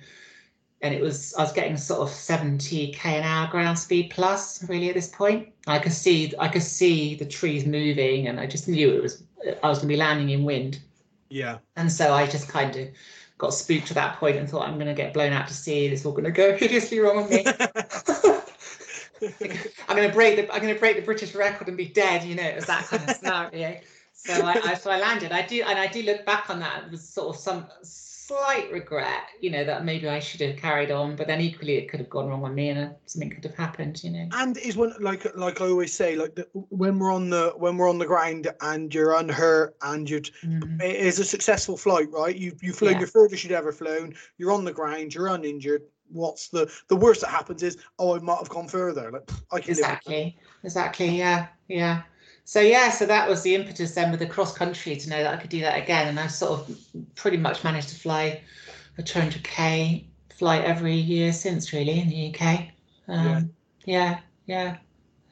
and 0.81 0.93
it 0.93 1.01
was, 1.01 1.33
I 1.33 1.41
was 1.41 1.51
getting 1.51 1.75
sort 1.75 2.01
of 2.01 2.09
70k 2.09 3.05
an 3.05 3.23
hour 3.23 3.49
ground 3.49 3.77
speed 3.77 4.11
plus 4.11 4.67
really 4.69 4.89
at 4.89 4.95
this 4.95 5.09
point. 5.09 5.49
I 5.65 5.79
could 5.79 5.91
see, 5.91 6.33
I 6.39 6.47
could 6.47 6.63
see 6.63 7.15
the 7.15 7.25
trees 7.25 7.65
moving 7.65 8.27
and 8.27 8.39
I 8.39 8.45
just 8.45 8.67
knew 8.67 8.93
it 8.93 9.01
was, 9.01 9.23
I 9.63 9.67
was 9.67 9.79
going 9.79 9.87
to 9.89 9.93
be 9.93 9.97
landing 9.97 10.29
in 10.29 10.43
wind. 10.43 10.79
Yeah. 11.29 11.57
And 11.75 11.91
so 11.91 12.13
I 12.13 12.25
just 12.25 12.47
kind 12.47 12.75
of 12.75 12.87
got 13.37 13.53
spooked 13.53 13.87
to 13.87 13.93
that 13.93 14.17
point 14.17 14.37
and 14.37 14.49
thought 14.49 14.67
I'm 14.67 14.75
going 14.75 14.87
to 14.87 14.93
get 14.93 15.13
blown 15.13 15.31
out 15.31 15.47
to 15.47 15.53
sea. 15.53 15.87
It's 15.87 16.05
all 16.05 16.11
going 16.11 16.23
to 16.25 16.31
go 16.31 16.55
hideously 16.57 16.99
wrong 16.99 17.17
with 17.17 17.29
me. 17.29 17.45
I'm 19.87 19.95
going 19.95 20.07
to 20.07 20.13
break 20.13 20.35
the 20.35 20.53
I'm 20.53 20.61
going 20.61 20.73
to 20.73 20.79
break 20.79 20.95
the 20.95 21.01
British 21.01 21.33
record 21.33 21.67
and 21.67 21.77
be 21.77 21.87
dead. 21.87 22.23
You 22.23 22.35
know, 22.35 22.43
it 22.43 22.55
was 22.55 22.65
that 22.65 22.85
kind 22.85 23.09
of 23.09 23.15
scenario. 23.15 23.79
So 24.13 24.33
I, 24.33 24.59
I 24.63 24.73
so 24.75 24.91
I 24.91 24.99
landed. 24.99 25.31
I 25.31 25.45
do 25.45 25.63
and 25.65 25.77
I 25.79 25.87
do 25.87 26.03
look 26.03 26.25
back 26.25 26.49
on 26.49 26.59
that 26.59 26.89
with 26.91 27.01
sort 27.01 27.35
of 27.35 27.41
some 27.41 27.67
slight 28.27 28.69
regret, 28.71 29.23
you 29.39 29.49
know, 29.49 29.63
that 29.63 29.85
maybe 29.85 30.07
I 30.09 30.19
should 30.19 30.41
have 30.41 30.57
carried 30.57 30.91
on, 30.91 31.15
but 31.15 31.27
then 31.27 31.39
equally 31.39 31.75
it 31.75 31.89
could 31.89 31.99
have 32.01 32.09
gone 32.09 32.27
wrong 32.27 32.43
on 32.43 32.53
me 32.53 32.69
and 32.69 32.79
uh, 32.79 32.93
something 33.05 33.29
could 33.29 33.43
have 33.45 33.55
happened, 33.55 34.03
you 34.03 34.11
know. 34.11 34.27
And 34.33 34.57
is 34.57 34.75
one 34.75 34.93
like 34.99 35.25
like 35.35 35.61
I 35.61 35.65
always 35.65 35.93
say, 35.93 36.15
like 36.15 36.35
the, 36.35 36.47
when 36.53 36.99
we're 36.99 37.13
on 37.13 37.29
the 37.29 37.53
when 37.55 37.77
we're 37.77 37.89
on 37.89 37.97
the 37.97 38.05
ground 38.05 38.47
and 38.61 38.93
you're 38.93 39.15
unhurt 39.17 39.77
and 39.81 40.09
you're 40.09 40.21
mm-hmm. 40.21 40.81
it 40.81 40.95
is 40.95 41.19
a 41.19 41.25
successful 41.25 41.77
flight, 41.77 42.07
right? 42.11 42.35
You 42.35 42.55
you've 42.61 42.77
flown 42.77 42.93
yeah. 42.93 42.99
your 42.99 43.07
furthest 43.07 43.43
you'd 43.43 43.53
ever 43.53 43.71
flown. 43.71 44.13
You're 44.37 44.51
on 44.51 44.65
the 44.65 44.73
ground. 44.73 45.13
You're 45.13 45.27
uninjured. 45.27 45.83
What's 46.09 46.49
the 46.49 46.71
the 46.89 46.95
worst 46.95 47.21
that 47.21 47.29
happens 47.29 47.63
is 47.63 47.77
oh 47.99 48.15
I 48.15 48.19
might 48.19 48.39
have 48.39 48.49
gone 48.49 48.67
further. 48.67 49.11
Like 49.11 49.29
I 49.51 49.59
can 49.61 49.71
exactly 49.71 50.37
exactly 50.63 51.09
yeah 51.09 51.47
yeah 51.67 52.03
so 52.47 52.61
yeah, 52.61 52.89
so 52.89 53.05
that 53.05 53.27
was 53.27 53.41
the 53.41 53.55
impetus 53.55 53.93
then 53.93 54.09
with 54.09 54.21
the 54.21 54.25
cross 54.25 54.57
country 54.57 54.95
to 54.95 55.09
know 55.09 55.21
that 55.21 55.33
I 55.33 55.35
could 55.35 55.49
do 55.49 55.59
that 55.59 55.83
again, 55.83 56.07
and 56.07 56.17
I 56.17 56.27
sort 56.27 56.61
of 56.61 56.77
pretty 57.13 57.35
much 57.35 57.61
managed 57.65 57.89
to 57.89 57.95
fly 57.95 58.41
a 58.97 59.03
200k 59.03 60.05
flight 60.29 60.63
every 60.63 60.93
year 60.93 61.33
since, 61.33 61.73
really, 61.73 61.99
in 61.99 62.07
the 62.07 62.33
UK. 62.33 62.69
Um, 63.09 63.53
yeah, 63.83 64.19
yeah, 64.45 64.77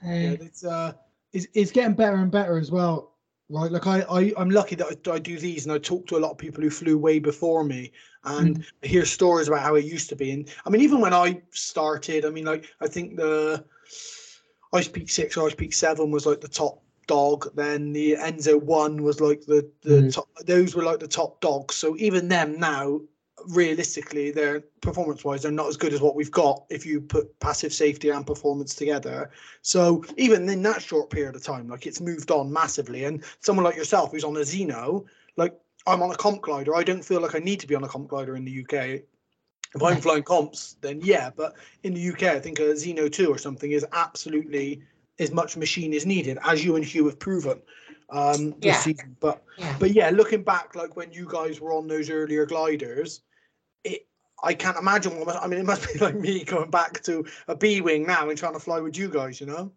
yeah. 0.04 0.06
Uh, 0.06 0.14
yeah 0.14 0.32
it's 0.42 0.66
uh, 0.66 0.92
it's, 1.32 1.48
it's 1.54 1.72
getting 1.72 1.96
better 1.96 2.18
and 2.18 2.30
better 2.30 2.58
as 2.58 2.70
well, 2.70 3.14
right? 3.48 3.72
Like 3.72 3.88
I, 3.88 4.02
I 4.02 4.34
I'm 4.36 4.50
lucky 4.50 4.76
that 4.76 5.08
I, 5.08 5.12
I 5.12 5.20
do 5.20 5.40
these, 5.40 5.66
and 5.66 5.74
I 5.74 5.78
talk 5.78 6.08
to 6.08 6.18
a 6.18 6.20
lot 6.20 6.32
of 6.32 6.38
people 6.38 6.62
who 6.62 6.70
flew 6.70 6.98
way 6.98 7.20
before 7.20 7.64
me, 7.64 7.94
and 8.26 8.60
mm. 8.60 8.66
I 8.84 8.88
hear 8.88 9.06
stories 9.06 9.48
about 9.48 9.62
how 9.62 9.76
it 9.76 9.86
used 9.86 10.10
to 10.10 10.18
be. 10.18 10.32
And 10.32 10.50
I 10.66 10.70
mean, 10.70 10.82
even 10.82 11.00
when 11.00 11.14
I 11.14 11.42
started, 11.52 12.26
I 12.26 12.30
mean, 12.30 12.44
like 12.44 12.66
I 12.82 12.88
think 12.88 13.16
the 13.16 13.64
Icepeak 14.74 15.10
Six 15.10 15.38
or 15.38 15.50
Icepeak 15.50 15.74
Seven 15.74 16.12
was 16.12 16.26
like 16.26 16.42
the 16.42 16.50
top 16.50 16.82
dog. 17.08 17.56
Then 17.56 17.94
the 17.94 18.14
Enzo 18.14 18.62
One 18.62 19.04
was 19.04 19.22
like 19.22 19.42
the 19.42 19.70
the 19.82 20.02
mm. 20.02 20.14
top. 20.14 20.28
Those 20.46 20.76
were 20.76 20.84
like 20.84 21.00
the 21.00 21.08
top 21.08 21.42
dogs. 21.42 21.76
So 21.76 21.96
even 21.98 22.28
them 22.28 22.60
now, 22.60 23.02
realistically, 23.48 24.32
they're 24.32 24.62
performance 24.82 25.24
wise, 25.24 25.44
they're 25.44 25.52
not 25.52 25.68
as 25.68 25.78
good 25.78 25.94
as 25.94 26.02
what 26.02 26.16
we've 26.16 26.32
got 26.32 26.64
if 26.70 26.86
you 26.86 27.02
put 27.02 27.38
passive 27.40 27.74
safety 27.74 28.10
and 28.10 28.26
performance 28.26 28.76
together. 28.76 29.32
So 29.62 30.04
even 30.18 30.48
in 30.50 30.62
that 30.64 30.82
short 30.82 31.10
period 31.10 31.36
of 31.36 31.44
time, 31.44 31.68
like 31.68 31.86
it's 31.86 32.02
moved 32.02 32.32
on 32.32 32.52
massively. 32.52 33.06
And 33.06 33.24
someone 33.40 33.66
like 33.66 33.76
yourself 33.76 34.12
who's 34.12 34.24
on 34.24 34.38
a 34.38 34.44
Zeno, 34.44 35.06
like 35.38 35.54
I'm 35.88 36.02
on 36.02 36.12
a 36.12 36.16
comp 36.16 36.42
glider. 36.42 36.76
I 36.76 36.84
don't 36.84 37.04
feel 37.04 37.22
like 37.22 37.36
I 37.36 37.40
need 37.40 37.60
to 37.62 37.68
be 37.68 37.76
on 37.76 37.84
a 37.84 37.88
comp 37.88 38.08
glider 38.08 38.36
in 38.36 38.46
the 38.46 38.62
UK. 38.64 39.02
If 39.76 39.84
I'm 39.84 39.98
flying 40.02 40.24
comps, 40.24 40.78
then 40.82 41.02
yeah. 41.02 41.30
But 41.36 41.56
in 41.84 41.94
the 41.94 42.10
UK, 42.10 42.24
I 42.24 42.40
think 42.40 42.60
a 42.60 42.76
Zeno 42.76 43.08
2 43.08 43.28
or 43.28 43.38
something 43.38 43.72
is 43.72 43.86
absolutely 43.92 44.82
as 45.20 45.32
much 45.32 45.58
machine 45.58 45.94
is 45.94 46.06
needed, 46.06 46.38
as 46.44 46.64
you 46.64 46.76
and 46.76 46.84
Hugh 46.84 47.06
have 47.06 47.20
proven 47.20 47.62
um, 48.10 48.52
this 48.52 48.56
yeah. 48.62 48.80
season. 48.80 49.16
But 49.20 49.44
yeah. 49.58 49.76
but 49.80 49.92
yeah, 49.92 50.10
looking 50.10 50.44
back, 50.44 50.76
like 50.76 50.96
when 50.96 51.12
you 51.12 51.28
guys 51.30 51.60
were 51.60 51.74
on 51.74 51.88
those 51.88 52.10
earlier 52.10 52.46
gliders, 52.46 53.22
it 53.84 54.08
I 54.44 54.54
can't 54.54 54.78
imagine 54.78 55.20
what 55.20 55.36
I 55.36 55.48
mean. 55.48 55.60
It 55.60 55.66
must 55.66 55.88
be 55.94 56.00
like 56.00 56.16
me 56.16 56.44
going 56.44 56.70
back 56.70 57.02
to 57.04 57.26
a 57.48 57.56
B 57.56 57.82
wing 57.82 58.06
now 58.06 58.30
and 58.30 58.38
trying 58.38 58.54
to 58.54 58.60
fly 58.60 58.80
with 58.80 58.98
you 58.98 59.10
guys. 59.10 59.40
You 59.40 59.48
know. 59.48 59.72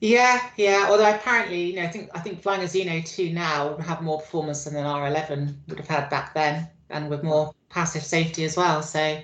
Yeah, 0.00 0.50
yeah. 0.56 0.88
Although 0.90 1.14
apparently, 1.14 1.70
you 1.70 1.76
know, 1.76 1.82
I 1.82 1.88
think 1.88 2.10
I 2.14 2.20
think 2.20 2.42
flying 2.42 2.62
a 2.62 2.68
Zeno 2.68 3.00
two 3.00 3.32
now 3.32 3.74
would 3.74 3.84
have 3.84 4.02
more 4.02 4.20
performance 4.20 4.64
than 4.64 4.76
an 4.76 4.86
R 4.86 5.06
eleven 5.06 5.60
would 5.68 5.78
have 5.78 5.88
had 5.88 6.10
back 6.10 6.34
then, 6.34 6.68
and 6.90 7.08
with 7.08 7.22
more 7.22 7.54
passive 7.70 8.04
safety 8.04 8.44
as 8.44 8.56
well. 8.56 8.82
So, 8.82 9.20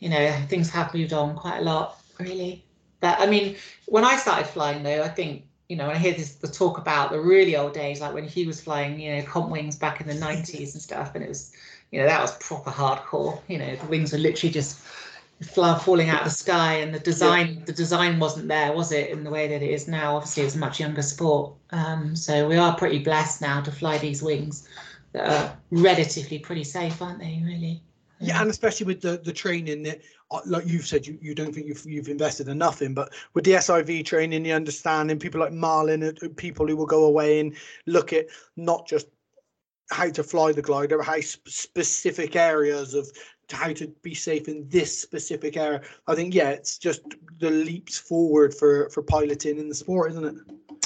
you 0.00 0.08
know, 0.08 0.32
things 0.48 0.68
have 0.70 0.92
moved 0.92 1.12
on 1.12 1.34
quite 1.34 1.58
a 1.58 1.62
lot, 1.62 2.02
really. 2.18 2.64
But 3.02 3.18
I 3.20 3.26
mean, 3.26 3.56
when 3.86 4.04
I 4.04 4.16
started 4.16 4.46
flying 4.46 4.82
though, 4.82 5.02
I 5.02 5.08
think 5.08 5.44
you 5.68 5.76
know, 5.76 5.88
when 5.88 5.96
I 5.96 5.98
hear 5.98 6.12
this 6.12 6.36
the 6.36 6.48
talk 6.48 6.78
about 6.78 7.10
the 7.10 7.20
really 7.20 7.56
old 7.56 7.74
days, 7.74 8.00
like 8.00 8.14
when 8.14 8.26
he 8.26 8.46
was 8.46 8.60
flying, 8.60 8.98
you 9.00 9.16
know, 9.16 9.22
comp 9.22 9.50
wings 9.50 9.76
back 9.76 10.00
in 10.00 10.06
the 10.06 10.14
nineties 10.14 10.74
and 10.74 10.82
stuff, 10.82 11.14
and 11.14 11.24
it 11.24 11.28
was, 11.28 11.52
you 11.90 12.00
know, 12.00 12.06
that 12.06 12.20
was 12.20 12.36
proper 12.38 12.70
hardcore. 12.70 13.40
You 13.48 13.58
know, 13.58 13.76
the 13.76 13.86
wings 13.86 14.12
were 14.12 14.18
literally 14.18 14.52
just 14.52 14.78
fly, 15.42 15.76
falling 15.78 16.10
out 16.10 16.20
of 16.20 16.24
the 16.24 16.30
sky, 16.30 16.74
and 16.74 16.94
the 16.94 17.00
design 17.00 17.56
yeah. 17.58 17.64
the 17.64 17.72
design 17.72 18.20
wasn't 18.20 18.46
there, 18.48 18.72
was 18.72 18.92
it, 18.92 19.10
in 19.10 19.24
the 19.24 19.30
way 19.30 19.48
that 19.48 19.62
it 19.62 19.70
is 19.70 19.88
now? 19.88 20.14
Obviously, 20.14 20.44
it's 20.44 20.54
a 20.54 20.58
much 20.58 20.78
younger 20.78 21.02
sport. 21.02 21.54
Um, 21.70 22.14
so 22.14 22.46
we 22.46 22.56
are 22.56 22.76
pretty 22.76 23.00
blessed 23.00 23.40
now 23.40 23.60
to 23.62 23.72
fly 23.72 23.98
these 23.98 24.22
wings 24.22 24.68
that 25.12 25.28
are 25.28 25.58
relatively 25.72 26.38
pretty 26.38 26.64
safe, 26.64 27.02
aren't 27.02 27.18
they? 27.18 27.42
Really. 27.44 27.82
Yeah, 28.20 28.40
and 28.40 28.50
especially 28.50 28.86
with 28.86 29.00
the 29.00 29.20
the 29.24 29.32
training 29.32 29.82
that, 29.82 30.02
like 30.46 30.66
you've 30.66 30.86
said, 30.86 31.06
you, 31.06 31.18
you 31.20 31.34
don't 31.34 31.54
think 31.54 31.66
you've 31.66 31.84
you've 31.84 32.08
invested 32.08 32.48
enough 32.48 32.82
in, 32.82 32.94
but 32.94 33.12
with 33.34 33.44
the 33.44 33.52
SIV 33.52 34.04
training, 34.04 34.42
the 34.42 34.52
understanding, 34.52 35.18
people 35.18 35.40
like 35.40 35.52
Marlin, 35.52 36.02
uh, 36.02 36.12
people 36.36 36.66
who 36.66 36.76
will 36.76 36.86
go 36.86 37.04
away 37.04 37.40
and 37.40 37.54
look 37.86 38.12
at 38.12 38.26
not 38.56 38.86
just 38.86 39.06
how 39.90 40.08
to 40.08 40.22
fly 40.22 40.52
the 40.52 40.62
glider, 40.62 41.02
how 41.02 41.20
specific 41.20 42.36
areas 42.36 42.94
of 42.94 43.10
how 43.50 43.72
to 43.72 43.88
be 44.02 44.14
safe 44.14 44.48
in 44.48 44.66
this 44.68 44.98
specific 44.98 45.56
area. 45.56 45.82
I 46.06 46.14
think 46.14 46.34
yeah, 46.34 46.50
it's 46.50 46.78
just 46.78 47.02
the 47.38 47.50
leaps 47.50 47.98
forward 47.98 48.54
for 48.54 48.88
for 48.90 49.02
piloting 49.02 49.58
in 49.58 49.68
the 49.68 49.74
sport, 49.74 50.12
isn't 50.12 50.24
it? 50.24 50.34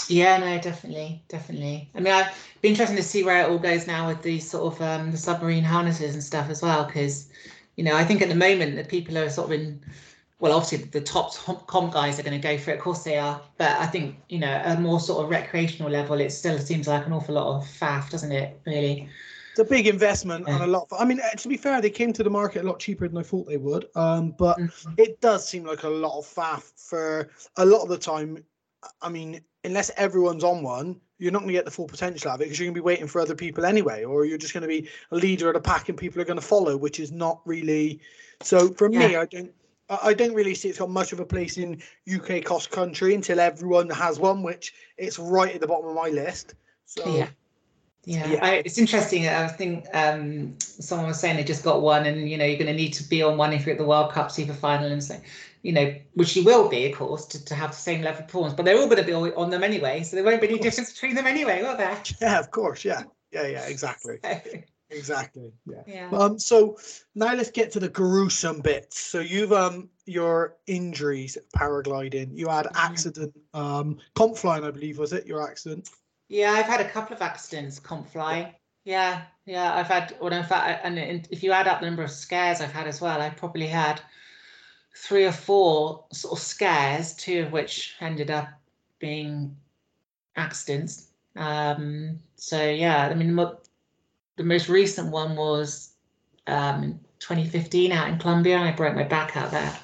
Yeah, 0.09 0.39
no, 0.39 0.59
definitely, 0.61 1.23
definitely. 1.29 1.91
I 1.95 2.01
mean, 2.01 2.13
I'd 2.13 2.33
be 2.61 2.69
interesting 2.69 2.97
to 2.97 3.03
see 3.03 3.25
where 3.25 3.43
it 3.43 3.51
all 3.51 3.59
goes 3.59 3.87
now 3.87 4.07
with 4.07 4.23
these 4.23 4.49
sort 4.49 4.75
of 4.75 4.83
um, 4.83 5.11
the 5.11 5.17
submarine 5.17 5.65
harnesses 5.65 6.15
and 6.15 6.23
stuff 6.23 6.49
as 6.49 6.63
well, 6.63 6.85
because 6.85 7.29
you 7.77 7.85
know, 7.85 7.95
I 7.95 8.05
think 8.05 8.23
at 8.23 8.29
the 8.29 8.35
moment 8.35 8.77
that 8.77 8.89
people 8.89 9.17
are 9.19 9.31
sort 9.31 9.53
of 9.53 9.61
in. 9.61 9.81
Well, 10.39 10.53
obviously 10.53 10.87
the 10.89 11.01
top 11.01 11.35
comp 11.67 11.95
guys 11.95 12.19
are 12.19 12.23
going 12.23 12.39
to 12.39 12.47
go 12.47 12.59
for 12.59 12.71
it. 12.71 12.75
Of 12.75 12.81
course 12.81 13.05
they 13.05 13.17
are, 13.17 13.41
but 13.57 13.71
I 13.81 13.87
think 13.87 14.17
you 14.29 14.39
know, 14.39 14.61
a 14.67 14.79
more 14.79 15.01
sort 15.01 15.25
of 15.25 15.31
recreational 15.31 15.91
level, 15.91 16.21
it 16.21 16.31
still 16.31 16.59
seems 16.59 16.87
like 16.87 17.07
an 17.07 17.15
awful 17.15 17.37
lot 17.37 17.57
of 17.57 17.65
faff, 17.65 18.11
doesn't 18.11 18.33
it? 18.33 18.61
Really. 18.67 19.09
It's 19.53 19.61
a 19.61 19.65
big 19.65 19.87
investment 19.87 20.45
yeah. 20.47 20.57
and 20.57 20.65
a 20.65 20.67
lot. 20.67 20.89
Of, 20.91 21.01
I 21.01 21.07
mean, 21.07 21.21
uh, 21.21 21.31
to 21.31 21.49
be 21.49 21.57
fair, 21.57 21.81
they 21.81 21.89
came 21.89 22.13
to 22.13 22.23
the 22.23 22.29
market 22.29 22.63
a 22.63 22.67
lot 22.67 22.79
cheaper 22.79 23.09
than 23.09 23.17
I 23.17 23.23
thought 23.23 23.49
they 23.49 23.57
would. 23.57 23.87
Um, 23.95 24.35
but 24.39 24.59
mm-hmm. 24.59 24.93
it 24.99 25.19
does 25.23 25.49
seem 25.49 25.65
like 25.65 25.85
a 25.85 25.89
lot 25.89 26.19
of 26.19 26.27
faff 26.27 26.71
for 26.77 27.31
a 27.57 27.65
lot 27.65 27.81
of 27.81 27.89
the 27.89 27.97
time. 27.97 28.45
I 29.01 29.09
mean, 29.09 29.41
unless 29.65 29.91
everyone's 29.97 30.45
on 30.45 30.63
one, 30.63 31.01
you're 31.19 31.33
not 31.33 31.41
going 31.41 31.49
to 31.49 31.55
get 31.55 31.65
the 31.65 31.71
full 31.71 31.87
potential 31.87 32.31
out 32.31 32.37
of 32.37 32.41
it 32.43 32.45
because 32.45 32.59
you're 32.59 32.67
going 32.67 32.75
to 32.75 32.81
be 32.81 32.85
waiting 32.85 33.07
for 33.07 33.21
other 33.21 33.35
people 33.35 33.65
anyway, 33.65 34.05
or 34.05 34.25
you're 34.25 34.39
just 34.39 34.53
going 34.53 34.63
to 34.63 34.69
be 34.69 34.89
a 35.11 35.17
leader 35.17 35.49
of 35.49 35.55
the 35.55 35.61
pack 35.61 35.89
and 35.89 35.97
people 35.97 36.21
are 36.21 36.25
going 36.25 36.39
to 36.39 36.45
follow, 36.45 36.77
which 36.77 37.01
is 37.01 37.13
not 37.13 37.41
really. 37.45 38.01
So 38.43 38.69
for 38.71 38.91
yeah. 38.91 39.09
me, 39.09 39.17
I 39.17 39.27
don't. 39.27 39.53
I 39.89 40.15
don't 40.15 40.35
really 40.35 40.57
see 40.57 40.69
it's 40.69 40.81
got 40.81 40.91
much 40.91 41.13
of 41.13 41.21
a 41.21 41.25
place 41.25 41.59
in 41.59 41.81
UK 42.13 42.43
cost 42.43 42.73
country 42.73 43.15
until 43.15 43.39
everyone 43.39 43.89
has 43.91 44.19
one, 44.19 44.43
which 44.43 44.75
it's 44.99 45.17
right 45.17 45.55
at 45.55 45.61
the 45.61 45.69
bottom 45.69 45.89
of 45.89 45.95
my 45.95 46.09
list. 46.09 46.55
So 46.87 47.07
yeah. 47.07 47.29
Yeah, 48.07 48.27
yeah. 48.29 48.45
I, 48.45 48.51
it's 48.65 48.79
interesting. 48.79 49.29
I 49.29 49.49
think 49.49 49.87
um, 49.93 50.55
someone 50.61 51.09
was 51.09 51.19
saying 51.19 51.37
they 51.37 51.45
just 51.45 51.65
got 51.65 51.83
one, 51.83 52.07
and 52.07 52.31
you 52.31 52.39
know 52.39 52.45
you're 52.45 52.57
going 52.57 52.69
to 52.69 52.73
need 52.73 52.93
to 52.95 53.03
be 53.03 53.21
on 53.21 53.37
one 53.37 53.53
if 53.53 53.67
you're 53.67 53.75
at 53.75 53.79
the 53.79 53.85
World 53.85 54.13
Cup 54.13 54.31
Super 54.31 54.55
Final, 54.55 54.93
and 54.93 55.03
so 55.03 55.17
you 55.67 55.73
know, 55.73 55.93
which 56.15 56.37
you 56.37 56.45
will 56.45 56.69
be, 56.69 56.87
of 56.87 56.97
course, 56.97 57.27
to, 57.27 57.45
to 57.45 57.55
have 57.57 57.71
the 57.71 57.77
same 57.77 58.01
level 58.01 58.21
of 58.21 58.29
performance. 58.29 58.55
But 58.55 58.65
they're 58.65 58.79
all 58.79 58.87
going 58.87 58.99
to 58.99 59.03
be 59.03 59.13
on 59.13 59.51
them 59.51 59.65
anyway, 59.65 60.05
so 60.05 60.15
there 60.15 60.25
won't 60.25 60.41
be 60.41 60.49
any 60.49 60.61
difference 60.61 60.93
between 60.93 61.17
them 61.17 61.27
anyway, 61.27 61.61
will 61.61 61.77
there? 61.77 62.01
Yeah, 62.21 62.39
of 62.39 62.53
course. 62.53 62.85
Yeah, 62.85 63.03
yeah, 63.33 63.49
yeah, 63.49 63.63
exactly. 63.67 64.21
exactly. 64.91 65.51
Yeah. 65.67 65.83
yeah. 65.89 66.09
Um. 66.13 66.39
So 66.39 66.79
now 67.17 67.35
let's 67.35 67.51
get 67.51 67.73
to 67.73 67.81
the 67.81 67.89
gruesome 67.89 68.61
bits. 68.61 69.01
So 69.01 69.19
you've 69.19 69.53
um 69.53 69.89
your 70.05 70.57
injuries 70.69 71.37
paragliding. 71.57 72.39
You 72.39 72.47
had 72.47 72.67
mm-hmm. 72.67 72.77
accident. 72.77 73.35
Um, 73.53 73.99
comp 74.15 74.37
flying, 74.37 74.63
I 74.63 74.71
believe, 74.71 74.99
was 74.99 75.13
it 75.13 75.27
your 75.27 75.43
accident? 75.43 75.89
Yeah, 76.29 76.53
I've 76.53 76.67
had 76.67 76.81
a 76.81 76.91
couple 76.91 77.15
of 77.15 77.23
accidents 77.23 77.79
comp 77.79 78.09
flying. 78.09 78.53
Yeah, 78.85 79.23
yeah, 79.47 79.75
I've 79.75 79.87
had. 79.87 80.17
Well, 80.21 80.33
in 80.33 80.45
fact, 80.45 80.85
and 80.85 80.99
if 81.31 81.43
you 81.43 81.53
add 81.53 81.69
up 81.69 81.81
the 81.81 81.87
number 81.87 82.03
of 82.03 82.11
scares 82.11 82.61
I've 82.61 82.73
had 82.73 82.87
as 82.87 83.01
well, 83.01 83.21
I've 83.21 83.37
probably 83.37 83.67
had 83.67 84.01
three 84.97 85.25
or 85.25 85.33
four 85.33 86.05
sort 86.13 86.39
of 86.39 86.45
scares, 86.45 87.15
two 87.15 87.43
of 87.43 87.53
which 87.53 87.97
ended 88.01 88.31
up 88.31 88.49
being 88.99 89.57
accidents. 90.37 91.09
Um, 91.37 92.21
so 92.37 92.69
yeah, 92.69 93.09
I 93.09 93.15
mean, 93.15 93.37
the 94.37 94.45
most 94.45 94.69
recent 94.69 95.11
one 95.11 95.37
was 95.37 95.91
um, 96.47 97.01
2015 97.19 97.93
out 97.93 98.09
in 98.09 98.19
Colombia, 98.19 98.57
and 98.57 98.69
I 98.69 98.73
broke 98.73 98.95
my 98.95 99.05
back 99.05 99.37
out 99.37 99.51
there, 99.51 99.77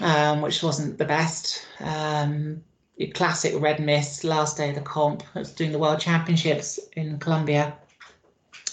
um, 0.00 0.40
which 0.40 0.62
wasn't 0.62 0.98
the 0.98 1.04
best. 1.04 1.66
Um, 1.80 2.62
classic 3.08 3.54
red 3.60 3.80
mist 3.80 4.24
last 4.24 4.56
day 4.56 4.70
of 4.70 4.74
the 4.74 4.80
comp. 4.80 5.22
I 5.34 5.40
was 5.40 5.52
doing 5.52 5.72
the 5.72 5.78
World 5.78 6.00
Championships 6.00 6.78
in 6.96 7.18
Colombia, 7.18 7.74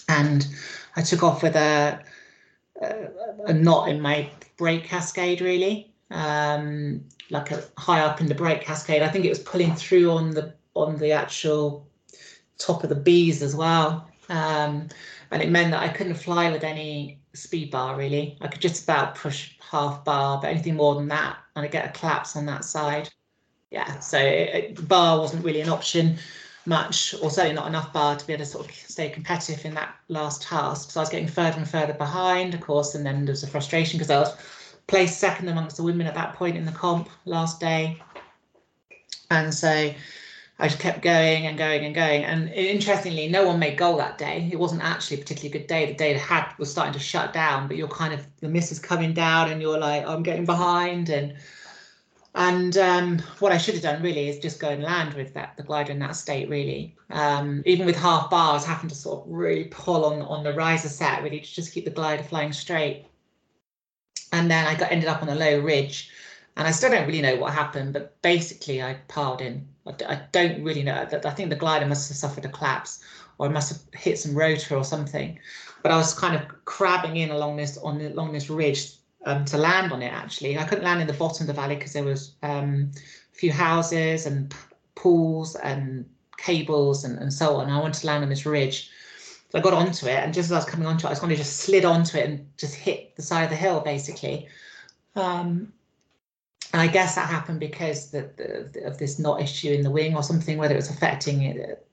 and 0.07 0.47
I 0.95 1.01
took 1.01 1.23
off 1.23 1.43
with 1.43 1.55
a 1.55 2.03
a, 2.81 3.07
a 3.47 3.53
knot 3.53 3.89
in 3.89 4.01
my 4.01 4.29
brake 4.57 4.85
cascade 4.85 5.41
really. 5.41 5.91
Um, 6.11 7.03
like 7.29 7.51
a 7.51 7.63
high 7.77 8.01
up 8.01 8.19
in 8.19 8.27
the 8.27 8.33
brake 8.35 8.61
cascade. 8.61 9.03
I 9.03 9.09
think 9.09 9.25
it 9.25 9.29
was 9.29 9.39
pulling 9.39 9.75
through 9.75 10.09
on 10.11 10.31
the 10.31 10.53
on 10.73 10.97
the 10.97 11.11
actual 11.11 11.87
top 12.57 12.83
of 12.83 12.89
the 12.89 12.95
bees 12.95 13.41
as 13.41 13.55
well. 13.55 14.09
Um, 14.29 14.89
and 15.31 15.41
it 15.41 15.49
meant 15.49 15.71
that 15.71 15.81
i 15.83 15.87
couldn't 15.87 16.15
fly 16.15 16.51
with 16.51 16.63
any 16.63 17.19
speed 17.33 17.71
bar 17.71 17.95
really. 17.95 18.37
I 18.41 18.47
could 18.47 18.61
just 18.61 18.83
about 18.83 19.15
push 19.15 19.51
half 19.59 20.03
bar 20.03 20.39
but 20.41 20.47
anything 20.47 20.75
more 20.75 20.95
than 20.95 21.07
that 21.09 21.37
and 21.55 21.63
i 21.63 21.67
get 21.67 21.85
a 21.85 21.99
collapse 21.99 22.35
on 22.35 22.45
that 22.47 22.65
side 22.65 23.09
yeah 23.71 23.99
so 23.99 24.17
it, 24.17 24.87
bar 24.87 25.19
wasn't 25.19 25.43
really 25.43 25.61
an 25.61 25.69
option 25.69 26.17
much, 26.69 27.15
or 27.21 27.29
certainly 27.29 27.55
not 27.55 27.67
enough 27.67 27.91
bar 27.91 28.15
to 28.15 28.25
be 28.27 28.33
able 28.33 28.45
to 28.45 28.49
sort 28.49 28.69
of 28.69 28.75
stay 28.75 29.09
competitive 29.09 29.65
in 29.65 29.73
that 29.73 29.95
last 30.07 30.43
task. 30.43 30.91
So 30.91 30.99
I 30.99 31.03
was 31.03 31.09
getting 31.09 31.27
further 31.27 31.57
and 31.57 31.69
further 31.69 31.93
behind, 31.93 32.53
of 32.53 32.61
course, 32.61 32.95
and 32.95 33.05
then 33.05 33.25
there 33.25 33.33
was 33.33 33.43
a 33.43 33.47
frustration 33.47 33.97
because 33.97 34.11
I 34.11 34.19
was 34.19 34.35
placed 34.87 35.19
second 35.19 35.49
amongst 35.49 35.77
the 35.77 35.83
women 35.83 36.07
at 36.07 36.15
that 36.15 36.35
point 36.35 36.55
in 36.55 36.65
the 36.65 36.71
comp 36.71 37.09
last 37.25 37.59
day. 37.59 38.01
And 39.31 39.53
so 39.53 39.69
I 40.59 40.67
just 40.67 40.79
kept 40.79 41.01
going 41.01 41.47
and 41.47 41.57
going 41.57 41.85
and 41.85 41.95
going. 41.95 42.23
And 42.23 42.49
interestingly, 42.49 43.27
no 43.27 43.47
one 43.47 43.59
made 43.59 43.77
goal 43.77 43.97
that 43.97 44.17
day. 44.17 44.49
It 44.51 44.59
wasn't 44.59 44.83
actually 44.83 45.17
a 45.17 45.19
particularly 45.21 45.59
good 45.59 45.67
day. 45.67 45.85
The 45.87 45.93
day 45.93 46.13
had 46.13 46.53
was 46.57 46.71
starting 46.71 46.93
to 46.93 46.99
shut 46.99 47.33
down, 47.33 47.67
but 47.67 47.77
you're 47.77 47.87
kind 47.87 48.13
of 48.13 48.25
the 48.41 48.49
mist 48.49 48.71
is 48.71 48.79
coming 48.79 49.13
down 49.13 49.51
and 49.51 49.61
you're 49.61 49.79
like, 49.79 50.05
I'm 50.05 50.23
getting 50.23 50.45
behind 50.45 51.09
and 51.09 51.35
and 52.35 52.77
um, 52.77 53.19
what 53.39 53.51
I 53.51 53.57
should 53.57 53.73
have 53.73 53.83
done 53.83 54.03
really 54.03 54.29
is 54.29 54.39
just 54.39 54.59
go 54.59 54.69
and 54.69 54.83
land 54.83 55.15
with 55.15 55.33
that 55.33 55.57
the 55.57 55.63
glider 55.63 55.91
in 55.91 55.99
that 55.99 56.15
state. 56.15 56.47
Really, 56.47 56.95
um, 57.09 57.63
even 57.65 57.85
with 57.85 57.95
half 57.95 58.29
bars, 58.29 58.63
having 58.63 58.89
to 58.89 58.95
sort 58.95 59.25
of 59.25 59.31
really 59.31 59.65
pull 59.65 60.05
on 60.05 60.21
on 60.21 60.43
the 60.43 60.53
riser 60.53 60.89
set 60.89 61.23
really 61.23 61.39
to 61.39 61.53
just 61.53 61.73
keep 61.73 61.85
the 61.85 61.91
glider 61.91 62.23
flying 62.23 62.53
straight. 62.53 63.07
And 64.31 64.49
then 64.49 64.67
I 64.67 64.75
got 64.75 64.91
ended 64.91 65.09
up 65.09 65.23
on 65.23 65.29
a 65.29 65.35
low 65.35 65.59
ridge, 65.59 66.11
and 66.55 66.67
I 66.67 66.71
still 66.71 66.91
don't 66.91 67.07
really 67.07 67.21
know 67.21 67.37
what 67.37 67.53
happened, 67.53 67.93
but 67.93 68.21
basically 68.21 68.81
I 68.83 68.95
piled 69.07 69.41
in. 69.41 69.67
I, 69.87 69.93
I 70.07 70.21
don't 70.31 70.63
really 70.63 70.83
know. 70.83 71.07
I 71.11 71.31
think 71.31 71.49
the 71.49 71.55
glider 71.55 71.87
must 71.87 72.09
have 72.09 72.17
suffered 72.17 72.45
a 72.45 72.49
collapse, 72.49 73.03
or 73.39 73.49
must 73.49 73.69
have 73.69 73.99
hit 73.99 74.19
some 74.19 74.35
rotor 74.35 74.75
or 74.75 74.83
something. 74.83 75.39
But 75.81 75.91
I 75.91 75.97
was 75.97 76.13
kind 76.13 76.35
of 76.35 76.43
crabbing 76.65 77.17
in 77.17 77.31
along 77.31 77.55
this 77.55 77.77
on 77.79 77.99
along 78.01 78.33
this 78.33 78.51
ridge 78.51 78.98
um, 79.25 79.45
to 79.45 79.57
land 79.57 79.91
on 79.91 80.01
it. 80.01 80.11
Actually, 80.13 80.57
I 80.57 80.63
couldn't 80.63 80.83
land 80.83 81.01
in 81.01 81.07
the 81.07 81.13
bottom 81.13 81.43
of 81.43 81.47
the 81.47 81.61
valley 81.61 81.75
because 81.75 81.93
there 81.93 82.03
was 82.03 82.35
um, 82.43 82.91
a 83.33 83.35
few 83.35 83.51
houses 83.51 84.25
and 84.25 84.53
pools 84.95 85.55
and 85.55 86.05
cables 86.37 87.03
and, 87.03 87.17
and 87.19 87.33
so 87.33 87.55
on. 87.57 87.69
I 87.69 87.79
wanted 87.79 87.99
to 88.01 88.07
land 88.07 88.23
on 88.23 88.29
this 88.29 88.45
ridge. 88.45 88.89
So 89.49 89.57
I 89.57 89.61
got 89.61 89.73
onto 89.73 90.05
it, 90.05 90.23
and 90.23 90.31
just 90.31 90.47
as 90.47 90.51
I 90.51 90.55
was 90.57 90.65
coming 90.65 90.85
onto 90.85 91.07
it, 91.07 91.09
I 91.09 91.11
was 91.11 91.19
kind 91.19 91.31
of 91.31 91.37
just 91.37 91.57
slid 91.57 91.83
onto 91.83 92.17
it 92.17 92.29
and 92.29 92.47
just 92.57 92.75
hit 92.75 93.15
the 93.15 93.23
side 93.23 93.45
of 93.45 93.49
the 93.49 93.55
hill, 93.55 93.81
basically. 93.81 94.47
Um, 95.15 95.73
and 96.71 96.81
I 96.83 96.87
guess 96.87 97.15
that 97.15 97.27
happened 97.27 97.59
because 97.59 98.11
the, 98.11 98.29
the, 98.37 98.85
of 98.85 98.99
this 98.99 99.17
knot 99.17 99.41
issue 99.41 99.71
in 99.71 99.81
the 99.81 99.89
wing 99.89 100.15
or 100.15 100.21
something, 100.21 100.59
whether 100.59 100.75
it 100.75 100.77
was 100.77 100.91
affecting 100.91 101.41
it, 101.41 101.87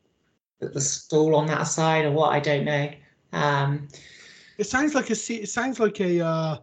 the 0.61 0.81
stall 0.81 1.35
on 1.35 1.47
that 1.47 1.65
side 1.65 2.05
or 2.05 2.11
what, 2.11 2.33
I 2.33 2.41
don't 2.41 2.65
know. 2.65 2.91
Um, 3.33 3.89
it 4.59 4.65
sounds 4.65 4.95
like 4.95 5.09
a 5.11 5.13
it 5.13 5.49
sounds 5.49 5.81
like 5.81 6.01
a 6.01 6.21
uh, 6.21 6.59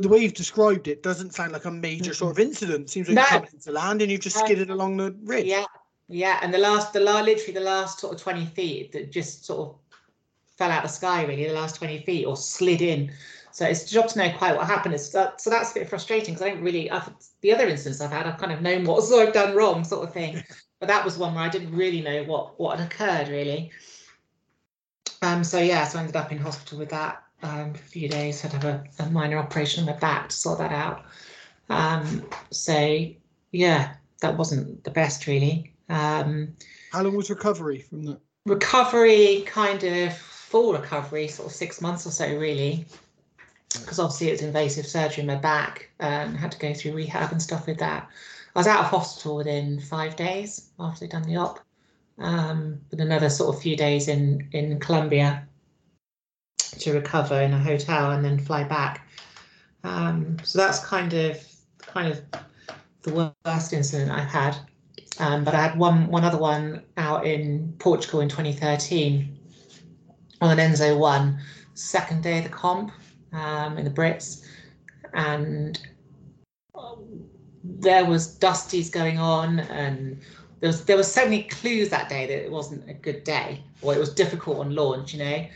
the 0.00 0.08
way 0.08 0.18
you've 0.18 0.34
described 0.34 0.88
it 0.88 1.02
doesn't 1.02 1.34
sound 1.34 1.52
like 1.52 1.64
a 1.64 1.70
major 1.70 2.14
sort 2.14 2.32
of 2.32 2.38
incident. 2.38 2.88
Seems 2.88 3.08
like 3.08 3.16
no. 3.16 3.22
you're 3.22 3.30
coming 3.30 3.50
into 3.52 3.72
land 3.72 4.02
and 4.02 4.10
you've 4.10 4.20
just 4.20 4.38
skidded 4.38 4.70
along 4.70 4.96
the 4.96 5.14
ridge. 5.22 5.46
Yeah, 5.46 5.64
yeah. 6.08 6.38
And 6.42 6.52
the 6.52 6.58
last, 6.58 6.92
the 6.92 7.00
last, 7.00 7.26
literally 7.26 7.52
the 7.52 7.60
last 7.60 7.98
sort 7.98 8.14
of 8.14 8.20
twenty 8.20 8.46
feet 8.46 8.92
that 8.92 9.12
just 9.12 9.44
sort 9.44 9.68
of 9.68 9.76
fell 10.56 10.70
out 10.70 10.84
of 10.84 10.90
the 10.90 10.96
sky. 10.96 11.24
Really, 11.24 11.46
the 11.46 11.52
last 11.52 11.76
twenty 11.76 12.00
feet 12.00 12.24
or 12.24 12.36
slid 12.36 12.80
in. 12.80 13.12
So 13.50 13.66
it's 13.66 13.84
a 13.84 13.94
job 13.94 14.08
to 14.08 14.18
know 14.18 14.32
quite 14.38 14.56
what 14.56 14.66
happened. 14.66 14.94
It's 14.94 15.10
that, 15.10 15.38
so 15.42 15.50
that's 15.50 15.72
a 15.72 15.74
bit 15.74 15.88
frustrating 15.88 16.32
because 16.32 16.46
I 16.46 16.50
don't 16.50 16.62
really. 16.62 16.90
I've, 16.90 17.10
the 17.42 17.52
other 17.52 17.68
instance 17.68 18.00
I've 18.00 18.10
had, 18.10 18.26
I've 18.26 18.38
kind 18.38 18.52
of 18.52 18.62
known 18.62 18.84
what 18.84 19.12
I've 19.12 19.34
done 19.34 19.54
wrong, 19.54 19.84
sort 19.84 20.08
of 20.08 20.14
thing. 20.14 20.42
but 20.80 20.86
that 20.86 21.04
was 21.04 21.18
one 21.18 21.34
where 21.34 21.44
I 21.44 21.50
didn't 21.50 21.76
really 21.76 22.00
know 22.00 22.24
what 22.24 22.58
what 22.58 22.78
had 22.78 22.86
occurred 22.86 23.28
really. 23.28 23.70
Um. 25.20 25.44
So 25.44 25.58
yeah, 25.58 25.86
so 25.86 25.98
I 25.98 26.00
ended 26.00 26.16
up 26.16 26.32
in 26.32 26.38
hospital 26.38 26.78
with 26.78 26.88
that 26.88 27.22
um, 27.42 27.72
a 27.74 27.78
few 27.78 28.08
days. 28.08 28.40
Had 28.40 28.52
to 28.52 28.56
have 28.58 28.64
a, 28.64 28.84
a, 29.02 29.10
minor 29.10 29.38
operation 29.38 29.80
on 29.80 29.94
my 29.94 29.98
back 29.98 30.28
to 30.28 30.36
sort 30.36 30.58
that 30.58 30.72
out. 30.72 31.04
Um, 31.68 32.24
so 32.50 33.06
yeah, 33.50 33.94
that 34.20 34.36
wasn't 34.36 34.84
the 34.84 34.90
best 34.90 35.26
really. 35.26 35.72
Um, 35.88 36.56
How 36.92 37.02
long 37.02 37.16
was 37.16 37.30
recovery 37.30 37.80
from 37.80 38.04
that? 38.04 38.20
Recovery, 38.46 39.42
kind 39.46 39.82
of 39.84 40.16
full 40.16 40.72
recovery, 40.72 41.28
sort 41.28 41.48
of 41.48 41.54
six 41.54 41.80
months 41.80 42.06
or 42.06 42.10
so 42.10 42.26
really, 42.36 42.84
because 43.72 43.98
obviously 43.98 44.28
it's 44.28 44.42
invasive 44.42 44.86
surgery 44.86 45.22
in 45.22 45.26
my 45.26 45.36
back 45.36 45.90
and 46.00 46.36
had 46.36 46.52
to 46.52 46.58
go 46.58 46.74
through 46.74 46.92
rehab 46.92 47.30
and 47.30 47.40
stuff 47.40 47.66
with 47.66 47.78
that. 47.78 48.08
I 48.54 48.58
was 48.58 48.66
out 48.66 48.80
of 48.80 48.86
hospital 48.86 49.36
within 49.36 49.80
five 49.80 50.16
days 50.16 50.70
after 50.78 51.00
they'd 51.00 51.10
done 51.10 51.22
the 51.22 51.36
op, 51.36 51.60
um, 52.18 52.80
with 52.90 53.00
another 53.00 53.30
sort 53.30 53.54
of 53.54 53.62
few 53.62 53.76
days 53.76 54.08
in 54.08 54.48
in 54.52 54.78
Colombia 54.80 55.46
to 56.78 56.92
recover 56.92 57.40
in 57.40 57.52
a 57.52 57.58
hotel 57.58 58.10
and 58.12 58.24
then 58.24 58.38
fly 58.38 58.64
back. 58.64 59.08
Um, 59.84 60.36
so 60.42 60.58
that's 60.58 60.84
kind 60.84 61.12
of 61.12 61.38
kind 61.78 62.08
of 62.08 62.22
the 63.02 63.32
worst 63.44 63.72
incident 63.72 64.10
I've 64.10 64.28
had. 64.28 64.56
Um, 65.18 65.44
but 65.44 65.54
I 65.54 65.62
had 65.62 65.78
one 65.78 66.06
one 66.08 66.24
other 66.24 66.38
one 66.38 66.82
out 66.96 67.26
in 67.26 67.74
Portugal 67.78 68.20
in 68.20 68.28
2013 68.28 69.38
on 70.40 70.58
an 70.58 70.72
Enzo 70.72 70.98
one, 70.98 71.38
second 71.74 72.22
day 72.22 72.38
of 72.38 72.44
the 72.44 72.50
comp 72.50 72.92
um, 73.32 73.78
in 73.78 73.84
the 73.84 73.90
Brits, 73.90 74.44
and 75.14 75.80
there 77.64 78.04
was 78.04 78.38
dusties 78.38 78.90
going 78.90 79.18
on, 79.18 79.60
and 79.60 80.20
there 80.60 80.68
was 80.68 80.84
there 80.84 80.96
was 80.96 81.12
so 81.12 81.24
many 81.24 81.44
clues 81.44 81.90
that 81.90 82.08
day 82.08 82.26
that 82.26 82.44
it 82.44 82.50
wasn't 82.50 82.88
a 82.88 82.94
good 82.94 83.24
day, 83.24 83.62
or 83.82 83.94
it 83.94 83.98
was 83.98 84.12
difficult 84.14 84.58
on 84.58 84.74
launch. 84.74 85.12
You 85.12 85.20
know, 85.20 85.46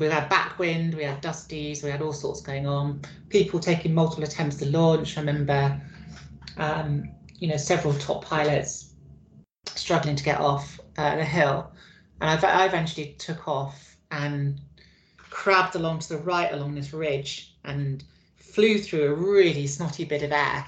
we 0.00 0.06
had 0.06 0.30
backwind, 0.30 0.94
we 0.94 1.04
had 1.04 1.22
dusties, 1.22 1.82
we 1.82 1.90
had 1.90 2.02
all 2.02 2.12
sorts 2.12 2.40
going 2.40 2.66
on. 2.66 3.00
People 3.28 3.60
taking 3.60 3.94
multiple 3.94 4.24
attempts 4.24 4.56
to 4.56 4.66
launch. 4.66 5.16
I 5.16 5.20
remember, 5.20 5.80
um, 6.56 7.08
you 7.38 7.48
know, 7.48 7.56
several 7.56 7.94
top 7.94 8.24
pilots 8.24 8.94
struggling 9.66 10.16
to 10.16 10.24
get 10.24 10.40
off 10.40 10.80
uh, 10.98 11.16
the 11.16 11.24
hill. 11.24 11.72
And 12.20 12.30
I, 12.30 12.62
I 12.62 12.66
eventually 12.66 13.14
took 13.18 13.48
off 13.48 13.96
and 14.10 14.60
crabbed 15.16 15.74
along 15.74 16.00
to 16.00 16.08
the 16.10 16.18
right 16.18 16.52
along 16.52 16.74
this 16.74 16.92
ridge 16.92 17.56
and 17.64 18.04
flew 18.36 18.78
through 18.78 19.04
a 19.04 19.14
really 19.14 19.66
snotty 19.66 20.04
bit 20.04 20.22
of 20.22 20.32
air. 20.32 20.64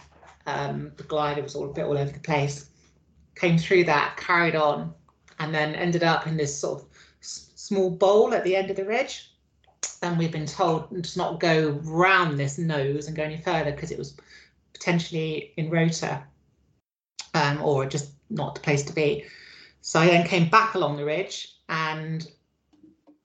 Um, 0.47 0.93
the 0.97 1.03
glider 1.05 1.43
was 1.43 1.55
all 1.55 1.71
a 1.71 1.73
bit 1.73 1.85
all 1.85 1.99
over 1.99 2.11
the 2.11 2.21
place. 2.21 2.71
Came 3.35 3.59
through 3.59 3.85
that, 3.85 4.17
carried 4.17 4.55
on, 4.55 4.95
and 5.39 5.55
then 5.55 5.75
ended 5.75 6.03
up 6.03 6.27
in 6.27 6.37
this 6.37 6.59
sort 6.59 6.83
of 6.83 6.94
small 7.65 7.89
bowl 7.89 8.35
at 8.35 8.45
the 8.45 8.55
end 8.55 8.71
of 8.71 8.77
the 8.77 8.85
ridge. 8.85 9.31
And 10.03 10.19
we've 10.19 10.31
been 10.31 10.45
told 10.45 11.03
to 11.03 11.19
not 11.19 11.41
go 11.41 11.81
round 11.83 12.39
this 12.39 12.59
nose 12.59 13.07
and 13.07 13.17
go 13.17 13.23
any 13.23 13.39
further 13.39 13.71
because 13.71 13.91
it 13.91 13.97
was 13.97 14.15
potentially 14.75 15.55
in 15.57 15.71
rotor 15.71 16.23
um, 17.33 17.63
or 17.63 17.87
just 17.87 18.11
not 18.29 18.55
the 18.55 18.61
place 18.61 18.83
to 18.85 18.93
be. 18.93 19.25
So 19.81 19.99
I 19.99 20.07
then 20.07 20.27
came 20.27 20.51
back 20.51 20.75
along 20.75 20.99
the 20.99 21.07
ridge 21.07 21.55
and 21.71 22.31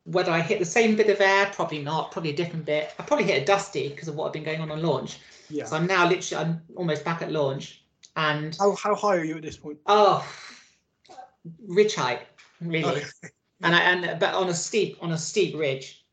whether 0.06 0.32
I 0.32 0.40
hit 0.40 0.60
the 0.60 0.66
same 0.66 0.96
bit 0.96 1.10
of 1.10 1.20
air, 1.20 1.52
probably 1.54 1.84
not, 1.84 2.12
probably 2.12 2.32
a 2.32 2.36
different 2.36 2.66
bit. 2.66 2.94
I 2.98 3.04
probably 3.04 3.26
hit 3.26 3.42
a 3.44 3.46
dusty 3.46 3.90
because 3.90 4.08
of 4.08 4.16
what 4.16 4.28
had 4.28 4.34
been 4.34 4.46
going 4.46 4.62
on 4.62 4.72
on 4.72 4.82
launch. 4.82 5.20
Yeah. 5.50 5.66
So 5.66 5.76
I'm 5.76 5.86
now 5.86 6.08
literally, 6.08 6.46
I'm 6.46 6.62
almost 6.78 7.04
back 7.04 7.22
at 7.22 7.32
launch. 7.32 7.84
And 8.16 8.56
how, 8.58 8.76
how 8.76 8.96
high 8.96 9.18
are 9.18 9.26
you 9.26 9.36
at 9.36 9.42
this 9.42 9.58
point? 9.58 9.80
Oh, 9.86 10.26
ridge 11.68 11.96
height, 11.96 12.22
really. 12.62 13.02
And 13.62 13.76
I 13.76 13.80
and 13.80 14.20
but 14.20 14.34
on 14.34 14.50
a 14.50 14.54
steep 14.54 14.98
on 15.02 15.12
a 15.12 15.18
steep 15.18 15.58
ridge, 15.58 16.06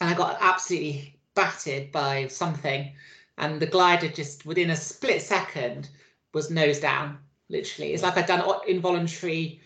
and 0.00 0.10
I 0.10 0.14
got 0.14 0.38
absolutely 0.40 1.18
battered 1.34 1.92
by 1.92 2.28
something, 2.28 2.92
and 3.38 3.60
the 3.60 3.66
glider 3.66 4.08
just 4.08 4.46
within 4.46 4.70
a 4.70 4.76
split 4.76 5.22
second 5.22 5.88
was 6.34 6.50
nose 6.50 6.80
down 6.80 7.18
literally. 7.48 7.92
It's 7.92 8.02
like 8.02 8.16
I'd 8.16 8.26
done 8.26 8.42
involuntary 8.66 9.60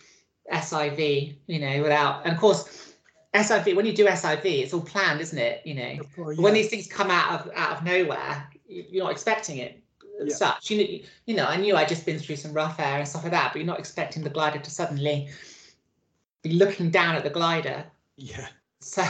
SIV, 0.52 1.36
you 1.46 1.59
know, 1.59 1.82
without, 1.82 2.24
and 2.24 2.34
of 2.34 2.40
course, 2.40 2.94
SIV, 3.34 3.76
when 3.76 3.86
you 3.86 3.92
do 3.92 4.07
SIV, 4.07 4.44
it's 4.44 4.74
all 4.74 4.80
planned, 4.80 5.20
isn't 5.20 5.38
it? 5.38 5.62
You 5.64 5.74
know, 5.74 5.98
yeah. 6.18 6.24
when 6.42 6.54
these 6.54 6.68
things 6.68 6.86
come 6.86 7.11
out 7.11 7.40
of 7.40 7.52
out 7.54 7.76
of 7.76 7.84
nowhere, 7.84 8.48
you're 8.66 9.04
not 9.04 9.12
expecting 9.12 9.59
it 9.59 9.82
yeah. 10.24 10.34
such. 10.34 10.70
You 10.70 10.78
know, 10.78 11.04
you 11.26 11.36
know, 11.36 11.44
I 11.44 11.57
knew 11.57 11.76
I'd 11.76 11.88
just 11.88 12.07
been 12.07 12.18
through 12.18 12.36
some 12.36 12.52
rough 12.52 12.80
air 12.80 12.98
and 12.98 13.09
stuff 13.09 13.22
like 13.22 13.32
that, 13.32 13.52
but 13.52 13.59
you're 13.59 13.66
not 13.66 13.78
expecting 13.78 14.22
the 14.22 14.30
glider 14.30 14.59
to 14.59 14.70
suddenly 14.70 15.28
be 16.49 16.55
looking 16.55 16.90
down 16.90 17.14
at 17.14 17.24
the 17.24 17.30
glider. 17.30 17.84
Yeah. 18.16 18.49
So 18.80 19.05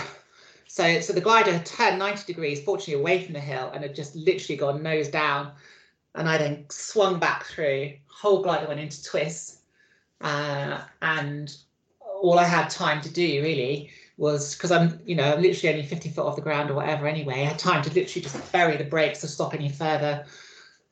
so 0.67 1.01
so 1.01 1.13
the 1.13 1.21
glider 1.21 1.53
had 1.53 1.67
turned 1.67 1.99
90 1.99 2.25
degrees, 2.27 2.63
fortunately 2.63 3.01
away 3.01 3.23
from 3.25 3.35
the 3.35 3.41
hill, 3.41 3.71
and 3.73 3.83
had 3.83 3.95
just 3.95 4.15
literally 4.17 4.57
gone 4.57 4.83
nose 4.83 5.09
down 5.09 5.53
and 6.17 6.29
I 6.29 6.39
then 6.39 6.65
swung 6.71 7.19
back 7.19 7.45
through. 7.45 7.93
Whole 8.09 8.43
glider 8.43 8.67
went 8.67 8.81
into 8.81 9.03
twists, 9.05 9.59
uh, 10.23 10.81
and 11.03 11.55
all 12.21 12.39
I 12.39 12.45
had 12.45 12.71
time 12.71 13.01
to 13.03 13.11
do 13.11 13.43
really 13.43 13.91
was 14.17 14.55
because 14.55 14.73
I'm, 14.73 14.99
you 15.05 15.15
know, 15.15 15.35
I'm 15.35 15.43
literally 15.43 15.75
only 15.75 15.87
50 15.87 16.09
foot 16.09 16.27
off 16.27 16.37
the 16.37 16.43
ground 16.43 16.71
or 16.71 16.75
whatever 16.75 17.07
anyway. 17.07 17.43
I 17.43 17.45
had 17.45 17.59
time 17.59 17.83
to 17.83 17.93
literally 17.93 18.23
just 18.23 18.53
bury 18.53 18.79
the 18.79 18.85
brakes 18.85 19.21
to 19.21 19.29
stop 19.29 19.53
any 19.53 19.69
further 19.69 20.25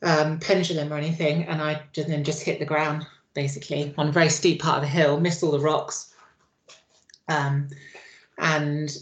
um, 0.03 0.39
pendulum 0.39 0.93
or 0.93 0.99
anything, 0.99 1.45
and 1.45 1.63
I 1.63 1.83
just, 1.95 2.09
then 2.09 2.23
just 2.23 2.43
hit 2.43 2.59
the 2.59 2.67
ground 2.67 3.07
basically 3.33 3.95
on 3.97 4.09
a 4.09 4.13
very 4.13 4.29
steep 4.29 4.61
part 4.61 4.77
of 4.77 4.83
the 4.83 4.89
hill, 4.89 5.19
missed 5.19 5.43
all 5.43 5.51
the 5.51 5.59
rocks, 5.59 6.14
um, 7.29 7.69
and 8.39 8.97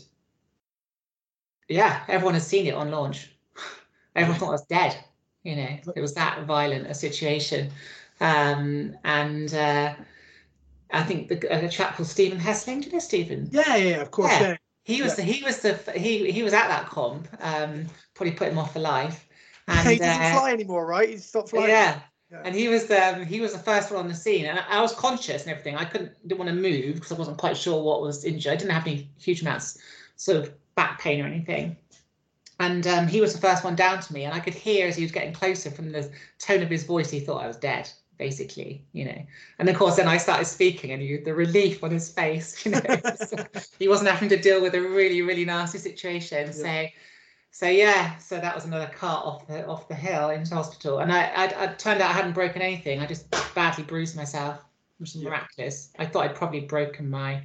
yeah, 1.68 2.02
everyone 2.08 2.34
has 2.34 2.46
seen 2.46 2.66
it 2.66 2.74
on 2.74 2.90
launch. 2.90 3.30
Everyone 4.16 4.38
thought 4.38 4.48
I 4.48 4.52
was 4.52 4.66
dead 4.66 5.02
you 5.42 5.56
know 5.56 5.68
it 5.96 6.00
was 6.00 6.14
that 6.14 6.44
violent 6.44 6.86
a 6.86 6.94
situation. 6.94 7.70
Um, 8.20 8.96
and 9.04 9.52
uh, 9.52 9.94
i 10.92 11.02
think 11.02 11.28
the, 11.28 11.64
a 11.64 11.68
chap 11.68 11.96
called 11.96 12.06
stephen 12.06 12.38
hessling 12.38 12.80
do 12.80 12.86
you 12.86 12.92
know 12.92 12.98
stephen? 12.98 13.48
Yeah 13.50 13.76
yeah 13.76 13.96
of 14.02 14.10
course 14.10 14.30
yeah, 14.30 14.42
yeah. 14.42 14.56
he 14.84 15.02
was 15.02 15.18
yeah. 15.18 15.24
the 15.24 15.32
he 15.32 15.44
was 15.44 15.58
the 15.60 15.74
he 15.96 16.30
he 16.30 16.42
was 16.42 16.52
at 16.52 16.68
that 16.68 16.86
comp 16.86 17.26
um, 17.40 17.86
probably 18.14 18.34
put 18.34 18.48
him 18.48 18.58
off 18.58 18.74
for 18.74 18.78
life. 18.78 19.26
And 19.68 19.88
he 19.88 19.96
doesn't 19.96 20.22
uh, 20.22 20.38
fly 20.38 20.52
anymore 20.52 20.86
right? 20.86 21.08
He 21.08 21.16
stopped 21.16 21.50
flying. 21.50 21.70
Yeah 21.70 22.00
yeah. 22.32 22.42
And 22.44 22.54
he 22.54 22.68
was 22.68 22.90
um, 22.90 23.24
he 23.24 23.40
was 23.40 23.52
the 23.52 23.58
first 23.58 23.90
one 23.90 24.00
on 24.00 24.08
the 24.08 24.14
scene, 24.14 24.46
and 24.46 24.58
I, 24.58 24.64
I 24.78 24.80
was 24.80 24.92
conscious 24.94 25.42
and 25.42 25.52
everything. 25.52 25.76
I 25.76 25.84
couldn't 25.84 26.12
didn't 26.26 26.38
want 26.38 26.48
to 26.48 26.56
move 26.56 26.94
because 26.94 27.12
I 27.12 27.16
wasn't 27.16 27.38
quite 27.38 27.56
sure 27.56 27.82
what 27.82 28.02
was 28.02 28.24
injured. 28.24 28.52
I 28.52 28.56
didn't 28.56 28.72
have 28.72 28.86
any 28.86 29.08
huge 29.18 29.42
amounts 29.42 29.78
sort 30.16 30.38
of 30.38 30.52
back 30.74 31.00
pain 31.00 31.22
or 31.22 31.26
anything 31.26 31.76
and 32.62 32.86
um, 32.86 33.06
he 33.08 33.20
was 33.20 33.32
the 33.32 33.40
first 33.40 33.64
one 33.64 33.74
down 33.74 34.00
to 34.00 34.12
me 34.12 34.24
and 34.24 34.34
i 34.34 34.40
could 34.40 34.54
hear 34.54 34.86
as 34.86 34.96
he 34.96 35.02
was 35.02 35.12
getting 35.12 35.32
closer 35.32 35.70
from 35.70 35.90
the 35.92 36.10
tone 36.38 36.62
of 36.62 36.70
his 36.70 36.84
voice 36.84 37.10
he 37.10 37.20
thought 37.20 37.42
i 37.42 37.46
was 37.46 37.56
dead 37.56 37.90
basically 38.18 38.84
you 38.92 39.04
know 39.04 39.22
and 39.58 39.68
of 39.68 39.76
course 39.76 39.96
then 39.96 40.06
i 40.06 40.16
started 40.16 40.44
speaking 40.44 40.92
and 40.92 41.02
you, 41.02 41.22
the 41.24 41.34
relief 41.34 41.82
on 41.82 41.90
his 41.90 42.08
face 42.08 42.64
you 42.64 42.72
know 42.72 42.80
he 43.78 43.88
wasn't 43.88 44.08
having 44.08 44.28
to 44.28 44.38
deal 44.38 44.62
with 44.62 44.74
a 44.74 44.80
really 44.80 45.22
really 45.22 45.44
nasty 45.44 45.78
situation 45.78 46.46
yeah. 46.46 46.52
so 46.52 46.86
so 47.52 47.66
yeah 47.66 48.16
so 48.18 48.40
that 48.40 48.54
was 48.54 48.64
another 48.64 48.90
cart 48.96 49.24
off 49.24 49.46
the 49.46 49.64
off 49.66 49.86
the 49.86 49.94
hill 49.94 50.30
into 50.30 50.54
hospital 50.54 50.98
and 50.98 51.12
i 51.12 51.26
i, 51.36 51.64
I 51.64 51.66
turned 51.68 52.02
out 52.02 52.10
i 52.10 52.14
hadn't 52.14 52.32
broken 52.32 52.60
anything 52.60 52.98
i 52.98 53.06
just 53.06 53.30
badly 53.54 53.84
bruised 53.84 54.16
myself 54.16 54.64
which 54.98 55.14
was 55.14 55.22
yeah. 55.22 55.30
miraculous 55.30 55.90
i 55.98 56.04
thought 56.06 56.24
i'd 56.24 56.34
probably 56.34 56.60
broken 56.60 57.08
my 57.08 57.42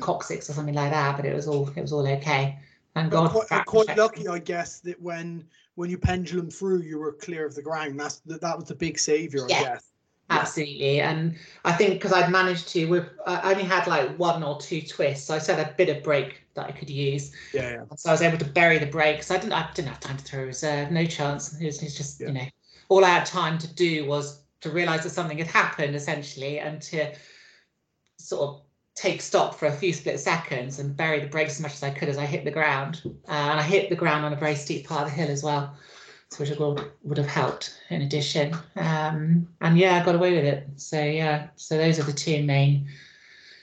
coccyx 0.00 0.48
or 0.48 0.54
something 0.54 0.74
like 0.74 0.92
that 0.92 1.16
but 1.16 1.26
it 1.26 1.34
was 1.34 1.46
all 1.46 1.68
it 1.68 1.82
was 1.82 1.92
all 1.92 2.06
okay 2.06 2.58
Thank 2.94 3.12
God. 3.12 3.30
Quite, 3.30 3.66
quite 3.66 3.96
lucky, 3.96 4.28
I 4.28 4.38
guess, 4.38 4.80
that 4.80 5.00
when 5.00 5.44
when 5.76 5.90
you 5.90 5.98
pendulum 5.98 6.50
through, 6.50 6.80
you 6.80 6.98
were 6.98 7.12
clear 7.12 7.46
of 7.46 7.54
the 7.54 7.62
ground. 7.62 7.98
That's 8.00 8.18
that, 8.26 8.40
that 8.40 8.58
was 8.58 8.68
the 8.68 8.74
big 8.74 8.98
savior, 8.98 9.46
yeah. 9.48 9.56
I 9.56 9.62
guess. 9.62 9.84
Absolutely, 10.30 11.00
and 11.00 11.36
I 11.64 11.72
think 11.72 11.94
because 11.94 12.12
I'd 12.12 12.30
managed 12.30 12.68
to, 12.70 12.84
with 12.86 13.06
I 13.26 13.52
only 13.52 13.64
had 13.64 13.86
like 13.86 14.18
one 14.18 14.42
or 14.42 14.60
two 14.60 14.82
twists, 14.82 15.26
so 15.26 15.34
I 15.34 15.38
said 15.38 15.58
a 15.58 15.72
bit 15.74 15.88
of 15.88 16.02
brake 16.02 16.42
that 16.58 16.68
I 16.68 16.72
could 16.72 16.90
use. 16.90 17.32
Yeah, 17.54 17.70
yeah. 17.70 17.84
So 17.96 18.10
I 18.10 18.12
was 18.12 18.22
able 18.22 18.38
to 18.38 18.44
bury 18.44 18.78
the 18.78 18.86
brakes. 18.86 19.30
I 19.30 19.38
didn't, 19.38 19.54
I 19.54 19.68
didn't 19.74 19.88
have 19.88 20.00
time 20.00 20.16
to 20.16 20.24
throw 20.24 20.42
a 20.42 20.46
reserve, 20.46 20.90
no 20.90 21.06
chance. 21.06 21.58
It 21.60 21.64
was, 21.64 21.80
it 21.82 21.86
was 21.86 21.96
just, 21.96 22.20
yeah. 22.20 22.28
you 22.28 22.34
know, 22.34 22.46
all 22.88 23.04
I 23.04 23.10
had 23.10 23.26
time 23.26 23.58
to 23.58 23.74
do 23.74 24.06
was 24.06 24.42
to 24.60 24.70
realise 24.70 25.02
that 25.04 25.10
something 25.10 25.38
had 25.38 25.46
happened 25.46 25.94
essentially, 25.94 26.58
and 26.58 26.82
to 26.82 27.14
sort 28.18 28.42
of 28.42 28.62
take 28.94 29.20
stock 29.22 29.56
for 29.56 29.66
a 29.66 29.72
few 29.72 29.92
split 29.92 30.18
seconds 30.18 30.80
and 30.80 30.96
bury 30.96 31.20
the 31.20 31.28
brakes 31.28 31.54
as 31.54 31.60
much 31.60 31.74
as 31.74 31.84
I 31.84 31.90
could 31.90 32.08
as 32.08 32.18
I 32.18 32.26
hit 32.26 32.44
the 32.44 32.50
ground. 32.50 33.02
Uh, 33.04 33.48
and 33.50 33.60
I 33.60 33.62
hit 33.62 33.90
the 33.90 33.96
ground 33.96 34.24
on 34.24 34.32
a 34.32 34.36
very 34.36 34.56
steep 34.56 34.88
part 34.88 35.02
of 35.02 35.08
the 35.08 35.14
hill 35.14 35.30
as 35.30 35.44
well, 35.44 35.76
so 36.30 36.42
which 36.42 36.58
would, 36.58 36.90
would 37.04 37.18
have 37.18 37.28
helped 37.28 37.78
in 37.90 38.02
addition. 38.02 38.56
Um, 38.74 39.46
and 39.60 39.78
yeah, 39.78 40.00
I 40.00 40.04
got 40.04 40.16
away 40.16 40.34
with 40.34 40.44
it. 40.44 40.66
So 40.76 41.00
yeah, 41.00 41.48
so 41.54 41.78
those 41.78 42.00
are 42.00 42.02
the 42.02 42.12
two 42.12 42.42
main. 42.42 42.88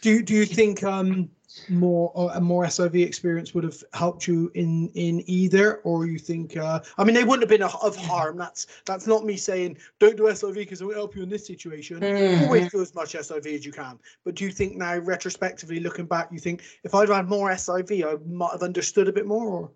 Do 0.02 0.22
do 0.22 0.34
you 0.36 0.46
think 0.46 0.84
um, 0.84 1.30
more 1.70 2.32
a 2.34 2.42
more 2.42 2.66
SIV 2.66 3.06
experience 3.06 3.54
would 3.54 3.64
have 3.64 3.84
helped 3.94 4.28
you 4.28 4.52
in 4.56 4.90
in 4.96 5.24
either, 5.28 5.78
or 5.78 6.06
you 6.06 6.20
think? 6.20 6.58
Uh, 6.58 6.80
I 6.98 7.04
mean, 7.04 7.16
they 7.16 7.24
wouldn't 7.24 7.42
have 7.44 7.50
been 7.50 7.64
of 7.64 7.96
harm. 7.96 8.38
That's 8.38 8.68
that's 8.86 9.08
not 9.08 9.26
me 9.26 9.38
saying 9.38 9.78
don't 10.00 10.18
do 10.18 10.24
SIV 10.24 10.56
because 10.56 10.82
it 10.82 10.86
will 10.86 10.94
help 10.94 11.16
you 11.16 11.24
in 11.24 11.30
this 11.30 11.46
situation. 11.46 12.00
Mm. 12.00 12.44
Always 12.44 12.72
do 12.72 12.82
as 12.82 12.94
much 12.96 13.14
SIV 13.14 13.46
as 13.46 13.66
you 13.66 13.72
can. 13.72 14.00
But 14.24 14.36
do 14.36 14.46
you 14.46 14.52
think 14.52 14.76
now, 14.78 14.98
retrospectively 14.98 15.80
looking 15.80 16.06
back, 16.06 16.30
you 16.32 16.40
think 16.40 16.64
if 16.84 16.94
I'd 16.94 17.10
had 17.10 17.28
more 17.28 17.50
SIV, 17.50 18.06
I 18.06 18.18
might 18.26 18.52
have 18.52 18.64
understood 18.64 19.08
a 19.08 19.14
bit 19.14 19.26
more? 19.26 19.48
Or? 19.48 19.72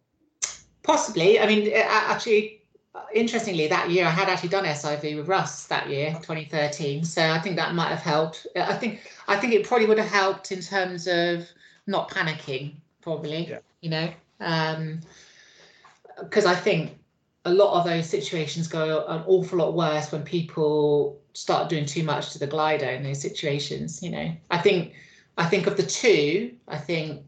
Possibly. 0.83 1.39
I 1.39 1.45
mean, 1.45 1.71
actually, 1.75 2.63
interestingly, 3.13 3.67
that 3.67 3.89
year 3.89 4.05
I 4.05 4.09
had 4.09 4.29
actually 4.29 4.49
done 4.49 4.65
SIV 4.65 5.17
with 5.17 5.27
Russ 5.27 5.67
that 5.67 5.89
year, 5.89 6.11
2013. 6.21 7.03
So 7.03 7.29
I 7.29 7.39
think 7.39 7.55
that 7.55 7.75
might 7.75 7.89
have 7.89 7.99
helped. 7.99 8.47
I 8.55 8.73
think 8.75 9.01
I 9.27 9.37
think 9.37 9.53
it 9.53 9.67
probably 9.67 9.87
would 9.87 9.99
have 9.99 10.09
helped 10.09 10.51
in 10.51 10.61
terms 10.61 11.07
of 11.07 11.47
not 11.89 12.09
panicking, 12.09 12.75
probably. 13.01 13.49
Yeah. 13.49 13.59
You 13.81 13.89
know, 13.89 14.13
because 16.23 16.45
um, 16.45 16.51
I 16.51 16.55
think 16.55 16.97
a 17.45 17.53
lot 17.53 17.77
of 17.79 17.85
those 17.85 18.07
situations 18.07 18.67
go 18.67 19.05
an 19.07 19.23
awful 19.25 19.59
lot 19.59 19.73
worse 19.73 20.11
when 20.11 20.23
people 20.23 21.19
start 21.33 21.69
doing 21.69 21.85
too 21.85 22.03
much 22.03 22.31
to 22.31 22.39
the 22.39 22.47
glider 22.47 22.85
in 22.85 23.03
those 23.03 23.21
situations. 23.21 24.03
You 24.03 24.11
know, 24.11 24.31
I 24.51 24.57
think 24.59 24.93
I 25.37 25.45
think 25.45 25.67
of 25.67 25.77
the 25.77 25.83
two, 25.83 26.53
I 26.67 26.77
think 26.77 27.23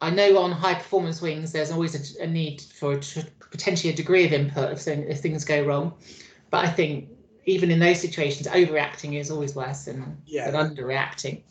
I 0.00 0.10
know 0.10 0.38
on 0.38 0.52
high 0.52 0.74
performance 0.74 1.20
wings 1.20 1.52
there's 1.52 1.70
always 1.70 1.94
a, 2.18 2.24
a 2.24 2.26
need 2.26 2.60
for 2.60 2.92
a, 2.92 3.00
potentially 3.50 3.92
a 3.92 3.96
degree 3.96 4.26
of 4.26 4.32
input 4.32 4.72
if, 4.72 4.86
if 4.86 5.20
things 5.20 5.44
go 5.44 5.64
wrong, 5.64 5.94
but 6.50 6.64
I 6.64 6.68
think 6.68 7.08
even 7.46 7.70
in 7.70 7.78
those 7.78 8.00
situations, 8.00 8.48
overreacting 8.48 9.18
is 9.18 9.30
always 9.30 9.54
worse 9.54 9.84
than, 9.84 10.20
yeah. 10.26 10.50
than 10.50 10.74
underreacting. 10.74 11.42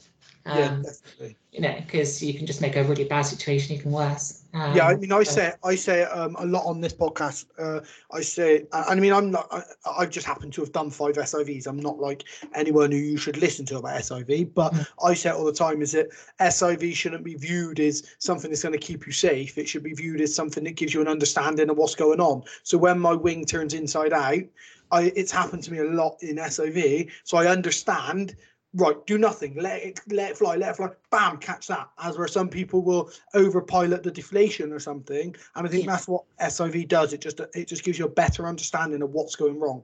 Um, 0.47 0.57
yeah, 0.57 0.75
definitely. 0.83 1.37
You 1.51 1.61
know, 1.61 1.75
because 1.85 2.21
you 2.21 2.33
can 2.33 2.45
just 2.45 2.61
make 2.61 2.75
a 2.75 2.83
really 2.83 3.05
bad 3.05 3.23
situation 3.23 3.75
even 3.75 3.91
worse. 3.91 4.43
Um, 4.53 4.75
yeah, 4.75 4.87
I 4.87 4.95
mean, 4.95 5.11
I 5.11 5.23
say 5.23 5.53
I 5.63 5.73
say 5.73 6.03
um, 6.03 6.35
a 6.37 6.45
lot 6.45 6.65
on 6.65 6.81
this 6.81 6.93
podcast. 6.93 7.45
Uh, 7.57 7.81
I 8.11 8.21
say, 8.21 8.67
and 8.71 8.85
I 8.85 8.95
mean, 8.95 9.11
I'm 9.11 9.31
not. 9.31 9.47
I, 9.51 9.63
I've 9.97 10.11
just 10.11 10.27
happened 10.27 10.53
to 10.53 10.61
have 10.61 10.71
done 10.71 10.91
five 10.91 11.15
SIVs. 11.15 11.65
I'm 11.65 11.79
not 11.79 11.97
like 11.97 12.25
anyone 12.53 12.91
who 12.91 12.97
you 12.97 13.17
should 13.17 13.37
listen 13.37 13.65
to 13.67 13.79
about 13.79 13.99
SIV, 14.01 14.53
but 14.53 14.73
mm. 14.73 14.87
I 15.03 15.15
say 15.15 15.29
it 15.29 15.35
all 15.35 15.45
the 15.45 15.53
time: 15.53 15.81
is 15.81 15.93
that 15.93 16.09
SIV 16.39 16.93
shouldn't 16.93 17.23
be 17.23 17.35
viewed 17.35 17.79
as 17.79 18.03
something 18.19 18.51
that's 18.51 18.63
going 18.63 18.73
to 18.73 18.79
keep 18.79 19.07
you 19.07 19.13
safe. 19.13 19.57
It 19.57 19.67
should 19.67 19.83
be 19.83 19.93
viewed 19.93 20.21
as 20.21 20.35
something 20.35 20.63
that 20.65 20.75
gives 20.75 20.93
you 20.93 21.01
an 21.01 21.07
understanding 21.07 21.69
of 21.69 21.77
what's 21.77 21.95
going 21.95 22.19
on. 22.19 22.43
So 22.63 22.77
when 22.77 22.99
my 22.99 23.13
wing 23.13 23.45
turns 23.45 23.73
inside 23.73 24.13
out, 24.13 24.43
I, 24.91 25.11
it's 25.15 25.31
happened 25.31 25.63
to 25.63 25.71
me 25.71 25.79
a 25.79 25.85
lot 25.85 26.17
in 26.21 26.35
SIV, 26.35 27.09
so 27.23 27.37
I 27.37 27.47
understand 27.47 28.35
right, 28.75 29.05
do 29.07 29.17
nothing, 29.17 29.55
let 29.55 29.81
it 29.81 29.99
let 30.09 30.31
it 30.31 30.37
fly, 30.37 30.55
let 30.55 30.71
it 30.71 30.77
fly, 30.77 30.89
bam, 31.09 31.37
catch 31.37 31.67
that. 31.67 31.89
As 32.01 32.17
where 32.17 32.27
some 32.27 32.49
people 32.49 32.81
will 32.81 33.09
overpilot 33.33 34.03
the 34.03 34.11
deflation 34.11 34.71
or 34.71 34.79
something, 34.79 35.35
and 35.55 35.67
I 35.67 35.69
think 35.69 35.85
yeah. 35.85 35.91
that's 35.91 36.07
what 36.07 36.23
SIV 36.39 36.87
does. 36.87 37.13
It 37.13 37.21
just 37.21 37.39
it 37.39 37.67
just 37.67 37.83
gives 37.83 37.97
you 37.97 38.05
a 38.05 38.09
better 38.09 38.47
understanding 38.47 39.01
of 39.01 39.11
what's 39.11 39.35
going 39.35 39.59
wrong. 39.59 39.83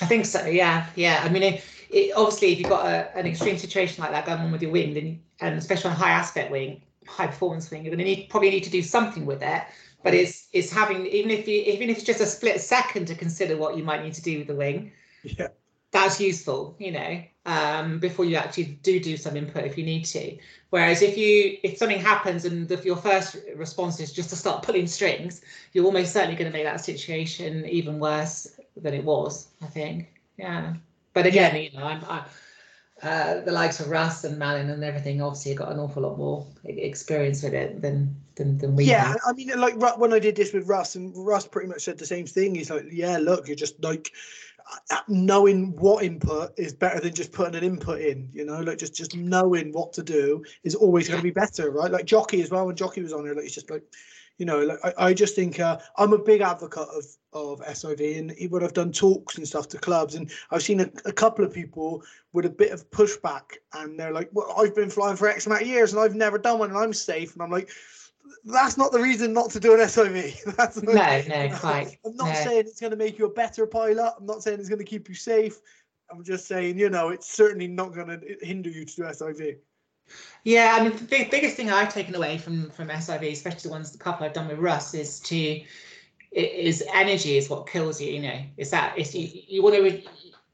I 0.00 0.06
think 0.06 0.26
so. 0.26 0.44
Yeah, 0.46 0.86
yeah. 0.96 1.22
I 1.24 1.28
mean, 1.28 1.42
it, 1.42 1.64
it, 1.90 2.12
obviously, 2.16 2.52
if 2.52 2.58
you've 2.58 2.68
got 2.68 2.86
a, 2.86 3.16
an 3.16 3.26
extreme 3.26 3.56
situation 3.58 4.02
like 4.02 4.10
that 4.10 4.26
going 4.26 4.40
on 4.40 4.50
with 4.50 4.62
your 4.62 4.72
wing, 4.72 4.94
then 4.94 5.20
and 5.40 5.56
especially 5.56 5.90
on 5.90 5.96
high 5.96 6.10
aspect 6.10 6.50
wing, 6.50 6.82
high 7.06 7.28
performance 7.28 7.70
wing, 7.70 7.84
you're 7.84 7.94
going 7.94 8.04
to 8.04 8.04
need 8.04 8.28
probably 8.28 8.50
need 8.50 8.64
to 8.64 8.70
do 8.70 8.82
something 8.82 9.24
with 9.24 9.42
it. 9.42 9.62
But 10.02 10.12
it's 10.12 10.48
it's 10.52 10.70
having 10.70 11.06
even 11.06 11.30
if 11.30 11.48
you 11.48 11.62
even 11.62 11.88
if 11.88 11.98
it's 11.98 12.06
just 12.06 12.20
a 12.20 12.26
split 12.26 12.60
second 12.60 13.06
to 13.06 13.14
consider 13.14 13.56
what 13.56 13.76
you 13.76 13.84
might 13.84 14.02
need 14.02 14.12
to 14.14 14.22
do 14.22 14.38
with 14.38 14.48
the 14.48 14.54
wing. 14.54 14.92
Yeah 15.22 15.48
that's 15.94 16.20
useful, 16.20 16.74
you 16.78 16.90
know, 16.90 17.22
um, 17.46 18.00
before 18.00 18.24
you 18.24 18.36
actually 18.36 18.78
do 18.82 18.98
do 18.98 19.16
some 19.16 19.36
input 19.36 19.64
if 19.64 19.78
you 19.78 19.84
need 19.84 20.04
to. 20.06 20.36
Whereas 20.70 21.02
if 21.02 21.16
you 21.16 21.56
if 21.62 21.78
something 21.78 22.00
happens 22.00 22.44
and 22.44 22.68
the, 22.68 22.76
your 22.82 22.96
first 22.96 23.36
response 23.54 24.00
is 24.00 24.12
just 24.12 24.28
to 24.30 24.36
start 24.36 24.64
pulling 24.64 24.88
strings, 24.88 25.40
you're 25.72 25.84
almost 25.84 26.12
certainly 26.12 26.34
going 26.34 26.50
to 26.50 26.56
make 26.56 26.64
that 26.64 26.84
situation 26.84 27.64
even 27.66 28.00
worse 28.00 28.58
than 28.76 28.92
it 28.92 29.04
was. 29.04 29.48
I 29.62 29.66
think, 29.66 30.12
yeah. 30.36 30.74
But 31.12 31.26
again, 31.26 31.54
yeah. 31.54 31.60
you 31.60 31.78
know, 31.78 31.84
I'm. 31.84 32.04
I, 32.04 32.24
uh, 33.02 33.40
the 33.40 33.52
likes 33.52 33.80
of 33.80 33.88
Russ 33.88 34.24
and 34.24 34.38
Malin 34.38 34.70
and 34.70 34.82
everything 34.82 35.20
obviously 35.20 35.54
got 35.54 35.70
an 35.70 35.78
awful 35.78 36.02
lot 36.02 36.16
more 36.16 36.46
experience 36.64 37.42
with 37.42 37.52
it 37.52 37.82
than 37.82 38.16
than, 38.36 38.58
than 38.58 38.74
we 38.74 38.84
yeah 38.84 39.08
have. 39.08 39.20
i 39.26 39.32
mean 39.32 39.48
like 39.60 39.76
when 39.98 40.12
i 40.12 40.18
did 40.18 40.34
this 40.34 40.52
with 40.52 40.66
russ 40.66 40.96
and 40.96 41.12
russ 41.16 41.46
pretty 41.46 41.68
much 41.68 41.82
said 41.82 41.98
the 41.98 42.06
same 42.06 42.26
thing 42.26 42.54
he's 42.54 42.70
like 42.70 42.84
yeah 42.90 43.16
look 43.16 43.46
you're 43.46 43.54
just 43.54 43.80
like 43.82 44.10
knowing 45.08 45.76
what 45.76 46.04
input 46.04 46.52
is 46.56 46.72
better 46.72 47.00
than 47.00 47.12
just 47.12 47.32
putting 47.32 47.54
an 47.54 47.64
input 47.64 48.00
in 48.00 48.28
you 48.32 48.44
know 48.44 48.60
like 48.60 48.78
just 48.78 48.94
just 48.94 49.14
knowing 49.14 49.72
what 49.72 49.92
to 49.92 50.02
do 50.02 50.42
is 50.62 50.74
always 50.74 51.08
going 51.08 51.20
to 51.20 51.24
be 51.24 51.30
better 51.30 51.70
right? 51.70 51.90
Like 51.90 52.06
Jocky 52.06 52.42
as 52.42 52.50
well 52.50 52.66
when 52.66 52.76
Jocky 52.76 53.02
was 53.02 53.12
on 53.12 53.24
here 53.24 53.34
like 53.34 53.44
it's 53.44 53.54
just 53.54 53.70
like 53.70 53.84
you 54.38 54.46
know 54.46 54.60
like 54.64 54.78
i, 54.84 54.92
I 54.98 55.14
just 55.14 55.36
think 55.36 55.60
uh, 55.60 55.78
i'm 55.96 56.12
a 56.12 56.18
big 56.18 56.40
advocate 56.40 56.88
of 56.88 57.04
of 57.32 57.60
siv 57.60 58.18
and 58.18 58.34
when 58.50 58.64
i've 58.64 58.72
done 58.72 58.92
talks 58.92 59.38
and 59.38 59.46
stuff 59.46 59.68
to 59.68 59.78
clubs 59.78 60.14
and 60.14 60.30
i've 60.50 60.62
seen 60.62 60.80
a, 60.80 60.90
a 61.04 61.12
couple 61.12 61.44
of 61.44 61.52
people 61.52 62.02
with 62.32 62.46
a 62.46 62.50
bit 62.50 62.72
of 62.72 62.88
pushback 62.90 63.56
and 63.74 63.98
they're 63.98 64.12
like 64.12 64.28
well 64.32 64.52
i've 64.58 64.74
been 64.74 64.90
flying 64.90 65.16
for 65.16 65.28
x 65.28 65.46
amount 65.46 65.62
of 65.62 65.68
years 65.68 65.92
and 65.92 66.00
i've 66.00 66.14
never 66.14 66.38
done 66.38 66.58
one 66.58 66.70
and 66.70 66.78
i'm 66.78 66.92
safe 66.92 67.32
and 67.34 67.42
i'm 67.42 67.50
like 67.50 67.70
that's 68.44 68.76
not 68.76 68.92
the 68.92 69.00
reason 69.00 69.32
not 69.32 69.50
to 69.50 69.60
do 69.60 69.74
an 69.74 69.80
SIV. 69.80 70.44
That's 70.56 70.82
no, 70.82 70.92
no, 70.92 71.56
quite. 71.58 71.98
I'm 72.04 72.16
not 72.16 72.28
no. 72.28 72.34
saying 72.34 72.60
it's 72.60 72.80
going 72.80 72.90
to 72.90 72.96
make 72.96 73.18
you 73.18 73.26
a 73.26 73.30
better 73.30 73.66
pilot. 73.66 74.14
I'm 74.18 74.26
not 74.26 74.42
saying 74.42 74.60
it's 74.60 74.68
going 74.68 74.78
to 74.78 74.84
keep 74.84 75.08
you 75.08 75.14
safe. 75.14 75.60
I'm 76.10 76.22
just 76.22 76.46
saying, 76.46 76.78
you 76.78 76.90
know, 76.90 77.08
it's 77.08 77.30
certainly 77.30 77.66
not 77.66 77.94
going 77.94 78.08
to 78.08 78.36
hinder 78.42 78.70
you 78.70 78.84
to 78.84 78.96
do 78.96 79.02
SIV. 79.02 79.56
Yeah, 80.44 80.76
I 80.78 80.82
mean, 80.82 80.96
the 80.96 81.04
big, 81.04 81.30
biggest 81.30 81.56
thing 81.56 81.70
I've 81.70 81.92
taken 81.92 82.14
away 82.14 82.36
from 82.36 82.70
from 82.70 82.88
SIV, 82.88 83.32
especially 83.32 83.68
the 83.68 83.70
ones 83.70 83.90
the 83.90 83.98
couple 83.98 84.26
I've 84.26 84.34
done 84.34 84.48
with 84.48 84.58
Russ, 84.58 84.92
is 84.92 85.18
to 85.20 85.62
is 86.32 86.82
energy 86.92 87.38
is 87.38 87.48
what 87.48 87.66
kills 87.66 88.00
you. 88.00 88.12
You 88.12 88.22
know, 88.22 88.40
is 88.58 88.70
that 88.70 88.98
it's 88.98 89.14
you, 89.14 89.28
you 89.32 89.62
want 89.62 89.76
to 89.76 90.02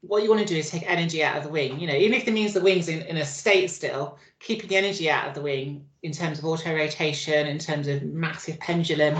what 0.01 0.23
you 0.23 0.29
want 0.29 0.41
to 0.41 0.47
do 0.47 0.57
is 0.57 0.69
take 0.69 0.89
energy 0.89 1.23
out 1.23 1.37
of 1.37 1.43
the 1.43 1.49
wing. 1.49 1.79
You 1.79 1.87
know, 1.87 1.95
even 1.95 2.19
if 2.19 2.27
it 2.27 2.33
means 2.33 2.53
the 2.53 2.61
wing's 2.61 2.87
in, 2.87 3.01
in 3.03 3.17
a 3.17 3.25
state 3.25 3.69
still, 3.69 4.17
keeping 4.39 4.67
the 4.67 4.75
energy 4.75 5.09
out 5.09 5.27
of 5.27 5.35
the 5.35 5.41
wing 5.41 5.85
in 6.01 6.11
terms 6.11 6.39
of 6.39 6.45
auto 6.45 6.73
rotation, 6.75 7.47
in 7.47 7.59
terms 7.59 7.87
of 7.87 8.01
massive 8.03 8.59
pendulum, 8.59 9.15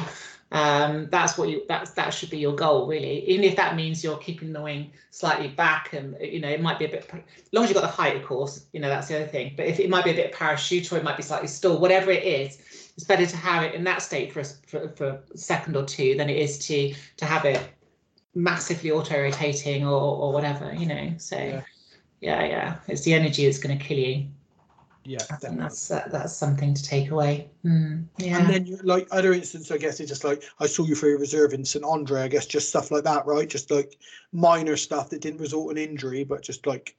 um, 0.52 1.08
that's 1.12 1.38
what 1.38 1.50
you 1.50 1.64
that's 1.68 1.92
that 1.92 2.14
should 2.14 2.30
be 2.30 2.38
your 2.38 2.56
goal 2.56 2.88
really. 2.88 3.26
Even 3.30 3.46
if 3.46 3.56
that 3.56 3.76
means 3.76 4.04
you're 4.04 4.18
keeping 4.18 4.52
the 4.52 4.62
wing 4.62 4.92
slightly 5.12 5.48
back, 5.48 5.94
and 5.94 6.18
you 6.20 6.42
know 6.42 6.50
it 6.50 6.62
might 6.62 6.80
be 6.80 6.86
a 6.86 6.90
bit. 6.90 7.10
As 7.14 7.22
long 7.54 7.64
as 7.64 7.70
you've 7.70 7.76
got 7.80 7.82
the 7.82 7.88
height, 7.88 8.18
of 8.18 8.24
course, 8.24 8.66
you 8.74 8.80
know 8.80 8.90
that's 8.90 9.08
the 9.08 9.18
other 9.18 9.28
thing. 9.28 9.54
But 9.56 9.68
if 9.68 9.80
it 9.80 9.90
might 9.90 10.04
be 10.04 10.12
a 10.12 10.16
bit 10.16 10.34
parachute 10.34 10.92
or 10.92 10.98
it 10.98 11.04
might 11.04 11.16
be 11.16 11.24
slightly 11.24 11.48
stalled, 11.48 11.80
whatever 11.80 12.12
it 12.12 12.24
is, 12.24 12.58
it's 12.98 13.06
better 13.06 13.26
to 13.26 13.38
have 13.38 13.64
it 13.64 13.76
in 13.76 13.84
that 13.86 14.02
state 14.02 14.34
for 14.34 14.42
a, 14.42 14.44
for, 14.44 14.90
for 14.90 15.22
a 15.34 15.38
second 15.38 15.78
or 15.78 15.86
two 15.86 16.18
than 16.18 16.30
it 16.30 16.38
is 16.38 16.58
to 16.68 16.94
to 17.18 17.26
have 17.26 17.46
it 17.46 17.62
massively 18.36 18.92
auto 18.92 19.22
rotating 19.22 19.86
or, 19.86 20.00
or 20.00 20.34
whatever, 20.34 20.74
you 20.74 20.86
know. 20.86 21.14
So 21.18 21.38
yeah. 21.38 21.62
yeah, 22.22 22.44
yeah, 22.46 22.76
it's 22.88 23.02
the 23.02 23.14
energy 23.14 23.46
that's 23.46 23.60
going 23.60 23.78
to 23.78 23.84
kill 23.84 23.98
you. 23.98 24.28
Yeah, 25.04 25.20
I 25.32 25.36
think 25.38 25.58
that's 25.58 25.88
that, 25.88 26.12
that's 26.12 26.36
something 26.36 26.76
to 26.76 26.84
take 26.84 27.10
away. 27.10 27.50
Mm, 27.66 28.06
yeah. 28.18 28.38
And 28.38 28.50
then 28.50 28.66
you 28.68 28.78
like 28.84 29.08
other 29.10 29.34
instances, 29.34 29.72
I 29.72 29.78
guess 29.78 30.00
it's 30.00 30.10
just 30.10 30.24
like 30.24 30.44
I 30.60 30.68
saw 30.68 30.84
you 30.86 30.94
for 30.94 31.08
your 31.08 31.18
reserve 31.18 31.54
in 31.54 31.66
St 31.66 31.84
Andre. 31.84 32.22
I 32.22 32.28
guess 32.28 32.46
just 32.46 32.70
stuff 32.70 32.92
like 32.92 33.04
that, 33.06 33.26
right? 33.26 33.50
Just 33.50 33.72
like 33.72 33.98
minor 34.32 34.78
stuff 34.78 35.10
that 35.10 35.22
didn't 35.22 35.42
result 35.42 35.72
in 35.72 35.78
injury, 35.78 36.24
but 36.24 36.44
just 36.44 36.68
like 36.68 36.96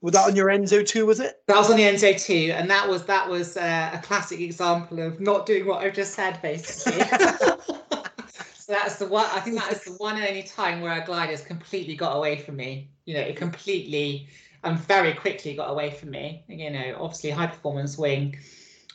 was 0.00 0.12
that 0.12 0.28
on 0.28 0.36
your 0.36 0.46
Enzo 0.46 0.86
2? 0.86 1.06
Was 1.06 1.18
it? 1.18 1.42
That 1.46 1.56
was 1.56 1.70
on 1.70 1.76
the 1.76 1.82
Enzo 1.82 2.20
2, 2.20 2.52
and 2.54 2.70
that 2.70 2.88
was 2.88 3.04
that 3.06 3.28
was 3.28 3.56
uh, 3.56 3.90
a 3.92 3.98
classic 3.98 4.40
example 4.40 5.00
of 5.00 5.18
not 5.18 5.46
doing 5.46 5.66
what 5.66 5.84
I've 5.84 5.94
just 5.94 6.14
said, 6.14 6.40
basically. 6.40 7.02
So 8.68 8.74
that's 8.74 8.96
the 8.96 9.06
one. 9.06 9.24
I 9.32 9.40
think 9.40 9.56
that 9.56 9.72
is 9.72 9.82
the 9.84 9.92
one 9.92 10.16
and 10.16 10.28
only 10.28 10.42
time 10.42 10.82
where 10.82 10.92
a 10.92 11.02
glider 11.02 11.30
has 11.30 11.40
completely 11.40 11.96
got 11.96 12.14
away 12.14 12.36
from 12.36 12.56
me. 12.56 12.90
You 13.06 13.14
know, 13.14 13.20
it 13.20 13.34
completely 13.34 14.28
and 14.62 14.78
very 14.78 15.14
quickly 15.14 15.54
got 15.54 15.70
away 15.70 15.90
from 15.90 16.10
me. 16.10 16.44
You 16.48 16.68
know, 16.68 16.98
obviously 17.00 17.30
high 17.30 17.46
performance 17.46 17.96
wing. 17.96 18.36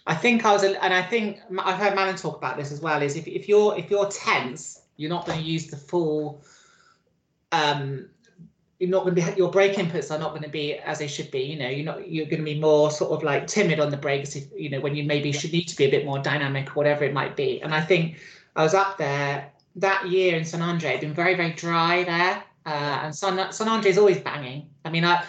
I 0.05 0.13
think 0.13 0.45
I 0.45 0.51
was, 0.51 0.61
and 0.63 0.93
I 0.93 1.01
think 1.01 1.39
I've 1.57 1.79
heard 1.79 1.95
Manon 1.95 2.17
talk 2.17 2.37
about 2.37 2.55
this 2.55 2.71
as 2.71 2.81
well. 2.81 3.01
Is 3.01 3.15
if 3.15 3.27
if 3.27 3.49
you're 3.49 3.75
if 3.75 3.89
you're 3.89 4.05
tense, 4.09 4.79
you're 4.97 5.09
not 5.09 5.25
going 5.25 5.39
to 5.39 5.43
use 5.43 5.65
the 5.65 5.77
full. 5.77 6.43
Um, 7.51 8.09
you're 8.77 8.91
not 8.91 9.05
going 9.05 9.15
to 9.15 9.21
be 9.23 9.37
your 9.37 9.49
brake 9.49 9.77
inputs 9.77 10.11
are 10.11 10.19
not 10.19 10.31
going 10.31 10.43
to 10.43 10.49
be 10.49 10.75
as 10.75 10.99
they 10.99 11.07
should 11.07 11.31
be. 11.31 11.41
You 11.41 11.57
know, 11.57 11.69
you're 11.69 11.85
not 11.85 12.07
you're 12.07 12.25
going 12.27 12.41
to 12.41 12.45
be 12.45 12.59
more 12.59 12.91
sort 12.91 13.11
of 13.11 13.23
like 13.23 13.47
timid 13.47 13.79
on 13.79 13.89
the 13.89 13.97
brakes. 13.97 14.35
If 14.35 14.43
you 14.55 14.69
know 14.69 14.81
when 14.81 14.95
you 14.95 15.03
maybe 15.03 15.31
should 15.31 15.51
need 15.51 15.67
to 15.69 15.75
be 15.75 15.85
a 15.85 15.89
bit 15.89 16.05
more 16.05 16.19
dynamic, 16.19 16.75
whatever 16.75 17.03
it 17.05 17.13
might 17.13 17.35
be. 17.35 17.59
And 17.63 17.73
I 17.73 17.81
think 17.81 18.19
I 18.55 18.61
was 18.61 18.75
up 18.75 18.99
there 18.99 19.51
that 19.75 20.07
year 20.07 20.35
in 20.35 20.45
San 20.45 20.61
Andre 20.61 20.91
had 20.91 21.01
been 21.01 21.13
very, 21.13 21.35
very 21.35 21.53
dry 21.53 22.03
there. 22.03 22.43
Uh, 22.65 23.01
and 23.03 23.15
San, 23.15 23.51
St 23.51 23.69
Andre 23.69 23.91
is 23.91 23.97
always 23.97 24.19
banging. 24.19 24.69
I 24.85 24.89
mean, 24.89 25.03
I 25.03 25.23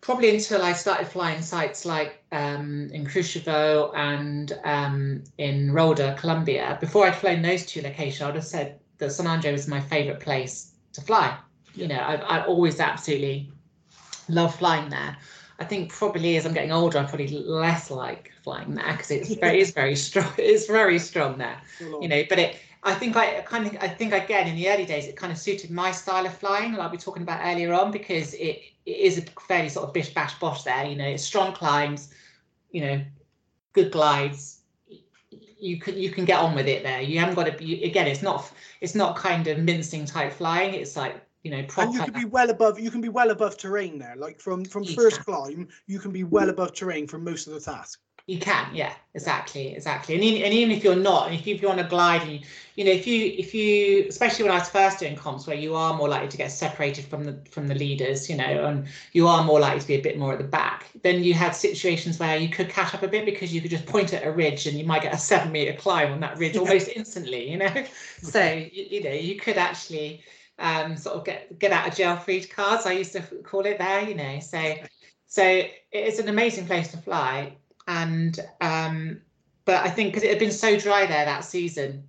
probably 0.00 0.34
until 0.34 0.62
I 0.62 0.72
started 0.72 1.08
flying 1.08 1.42
sites 1.42 1.84
like 1.84 2.22
um, 2.32 2.88
in 2.92 3.04
Kruševo 3.04 3.92
and 3.96 4.58
um, 4.64 5.24
in 5.38 5.70
Rolda, 5.70 6.16
Colombia. 6.16 6.78
Before 6.80 7.06
I'd 7.06 7.16
flown 7.16 7.42
those 7.42 7.66
two 7.66 7.82
locations, 7.82 8.22
I 8.22 8.26
would 8.26 8.36
have 8.36 8.44
said 8.44 8.78
that 8.98 9.10
San 9.10 9.26
Andre 9.26 9.52
was 9.52 9.66
my 9.66 9.80
favorite 9.80 10.20
place 10.20 10.72
to 10.92 11.00
fly. 11.00 11.36
You 11.74 11.88
know, 11.88 11.96
I, 11.96 12.14
I 12.14 12.44
always 12.44 12.80
absolutely 12.80 13.50
love 14.28 14.54
flying 14.54 14.88
there. 14.88 15.16
I 15.60 15.64
think 15.64 15.90
probably 15.90 16.36
as 16.36 16.46
I'm 16.46 16.54
getting 16.54 16.70
older, 16.70 16.98
I'm 16.98 17.06
probably 17.06 17.28
less 17.28 17.90
like 17.90 18.32
flying 18.44 18.76
there 18.76 18.92
because 18.92 19.10
it's 19.10 19.34
very, 19.34 19.60
it's 19.60 19.72
very 19.72 19.96
strong. 20.08 20.32
It's 20.38 20.66
very 20.66 20.98
strong 21.00 21.38
there, 21.38 21.60
you 22.00 22.06
know. 22.06 22.22
But 22.28 22.38
it 22.38 22.56
I 22.82 22.94
think 22.94 23.16
I 23.16 23.40
kind 23.42 23.66
of 23.66 23.76
I 23.82 23.88
think 23.88 24.12
again 24.12 24.46
in 24.46 24.54
the 24.54 24.68
early 24.68 24.84
days 24.86 25.06
it 25.06 25.16
kind 25.16 25.32
of 25.32 25.38
suited 25.38 25.70
my 25.70 25.90
style 25.90 26.26
of 26.26 26.36
flying, 26.36 26.74
like 26.74 26.90
we 26.90 26.96
were 26.96 27.02
talking 27.02 27.22
about 27.22 27.40
earlier 27.44 27.72
on, 27.72 27.90
because 27.90 28.34
it, 28.34 28.62
it 28.86 28.96
is 28.96 29.18
a 29.18 29.22
fairly 29.40 29.68
sort 29.68 29.86
of 29.86 29.92
bish 29.92 30.14
bash 30.14 30.38
bosh 30.38 30.62
there. 30.62 30.84
You 30.84 30.96
know, 30.96 31.06
it's 31.06 31.24
strong 31.24 31.52
climbs, 31.52 32.12
you 32.70 32.82
know, 32.82 33.04
good 33.72 33.90
glides. 33.90 34.60
you 35.58 35.78
can 35.80 35.96
you 35.98 36.10
can 36.10 36.24
get 36.24 36.38
on 36.38 36.54
with 36.54 36.68
it 36.68 36.82
there. 36.82 37.00
You 37.00 37.18
haven't 37.18 37.34
got 37.34 37.44
to 37.44 37.52
be 37.52 37.84
again. 37.84 38.06
It's 38.06 38.22
not 38.22 38.50
it's 38.80 38.94
not 38.94 39.16
kind 39.16 39.46
of 39.48 39.58
mincing 39.58 40.04
type 40.04 40.32
flying. 40.32 40.74
It's 40.74 40.96
like 40.96 41.20
you 41.42 41.50
know 41.50 41.62
proper. 41.64 41.88
And 41.88 41.94
you 41.94 42.04
can 42.04 42.14
be 42.22 42.24
well 42.26 42.50
above. 42.50 42.78
You 42.78 42.90
can 42.90 43.00
be 43.00 43.08
well 43.08 43.30
above 43.30 43.56
terrain 43.58 43.98
there. 43.98 44.14
Like 44.16 44.40
from 44.40 44.64
from 44.64 44.84
first 44.84 45.24
climb, 45.24 45.68
you 45.86 45.98
can 45.98 46.12
be 46.12 46.24
well 46.24 46.48
above 46.48 46.74
terrain 46.74 47.08
for 47.08 47.18
most 47.18 47.48
of 47.48 47.54
the 47.54 47.60
task. 47.60 48.00
You 48.28 48.38
can, 48.38 48.74
yeah, 48.74 48.92
exactly, 49.14 49.74
exactly. 49.74 50.14
And 50.14 50.22
even, 50.22 50.42
and 50.42 50.52
even 50.52 50.76
if 50.76 50.84
you're 50.84 50.94
not, 50.94 51.28
and 51.28 51.34
if 51.34 51.46
you, 51.46 51.54
if 51.54 51.62
you're 51.62 51.70
on 51.70 51.78
a 51.78 51.88
glide, 51.88 52.20
and 52.20 52.32
you, 52.32 52.40
you 52.76 52.84
know, 52.84 52.90
if 52.90 53.06
you 53.06 53.34
if 53.38 53.54
you, 53.54 54.04
especially 54.06 54.42
when 54.44 54.52
I 54.52 54.58
was 54.58 54.68
first 54.68 54.98
doing 54.98 55.16
comps, 55.16 55.46
where 55.46 55.56
you 55.56 55.74
are 55.74 55.96
more 55.96 56.10
likely 56.10 56.28
to 56.28 56.36
get 56.36 56.50
separated 56.50 57.06
from 57.06 57.24
the 57.24 57.40
from 57.50 57.68
the 57.68 57.74
leaders, 57.74 58.28
you 58.28 58.36
know, 58.36 58.66
and 58.66 58.86
you 59.14 59.26
are 59.26 59.42
more 59.44 59.58
likely 59.58 59.80
to 59.80 59.86
be 59.86 59.94
a 59.94 60.02
bit 60.02 60.18
more 60.18 60.34
at 60.34 60.38
the 60.38 60.44
back, 60.44 60.90
then 61.02 61.24
you 61.24 61.32
had 61.32 61.52
situations 61.52 62.18
where 62.18 62.36
you 62.36 62.50
could 62.50 62.68
catch 62.68 62.94
up 62.94 63.02
a 63.02 63.08
bit 63.08 63.24
because 63.24 63.54
you 63.54 63.62
could 63.62 63.70
just 63.70 63.86
point 63.86 64.12
at 64.12 64.26
a 64.26 64.30
ridge 64.30 64.66
and 64.66 64.78
you 64.78 64.84
might 64.84 65.00
get 65.00 65.14
a 65.14 65.18
seven 65.18 65.50
meter 65.50 65.72
climb 65.72 66.12
on 66.12 66.20
that 66.20 66.36
ridge 66.36 66.58
almost 66.58 66.88
instantly, 66.88 67.50
you 67.50 67.56
know. 67.56 67.84
So 68.20 68.44
you, 68.44 68.86
you 68.90 69.04
know, 69.04 69.12
you 69.12 69.36
could 69.36 69.56
actually 69.56 70.22
um, 70.58 70.98
sort 70.98 71.16
of 71.16 71.24
get 71.24 71.58
get 71.58 71.72
out 71.72 71.88
of 71.88 71.96
jail 71.96 72.16
free 72.16 72.44
cards. 72.44 72.84
I 72.84 72.92
used 72.92 73.12
to 73.12 73.22
call 73.22 73.64
it 73.64 73.78
there, 73.78 74.06
you 74.06 74.14
know. 74.14 74.38
So 74.40 74.74
so 75.26 75.62
it's 75.92 76.18
an 76.18 76.28
amazing 76.28 76.66
place 76.66 76.90
to 76.90 76.98
fly 76.98 77.56
and 77.88 78.40
um 78.60 79.20
but 79.64 79.84
i 79.84 79.90
think 79.90 80.10
because 80.10 80.22
it 80.22 80.30
had 80.30 80.38
been 80.38 80.52
so 80.52 80.78
dry 80.78 81.04
there 81.06 81.24
that 81.24 81.44
season 81.44 82.04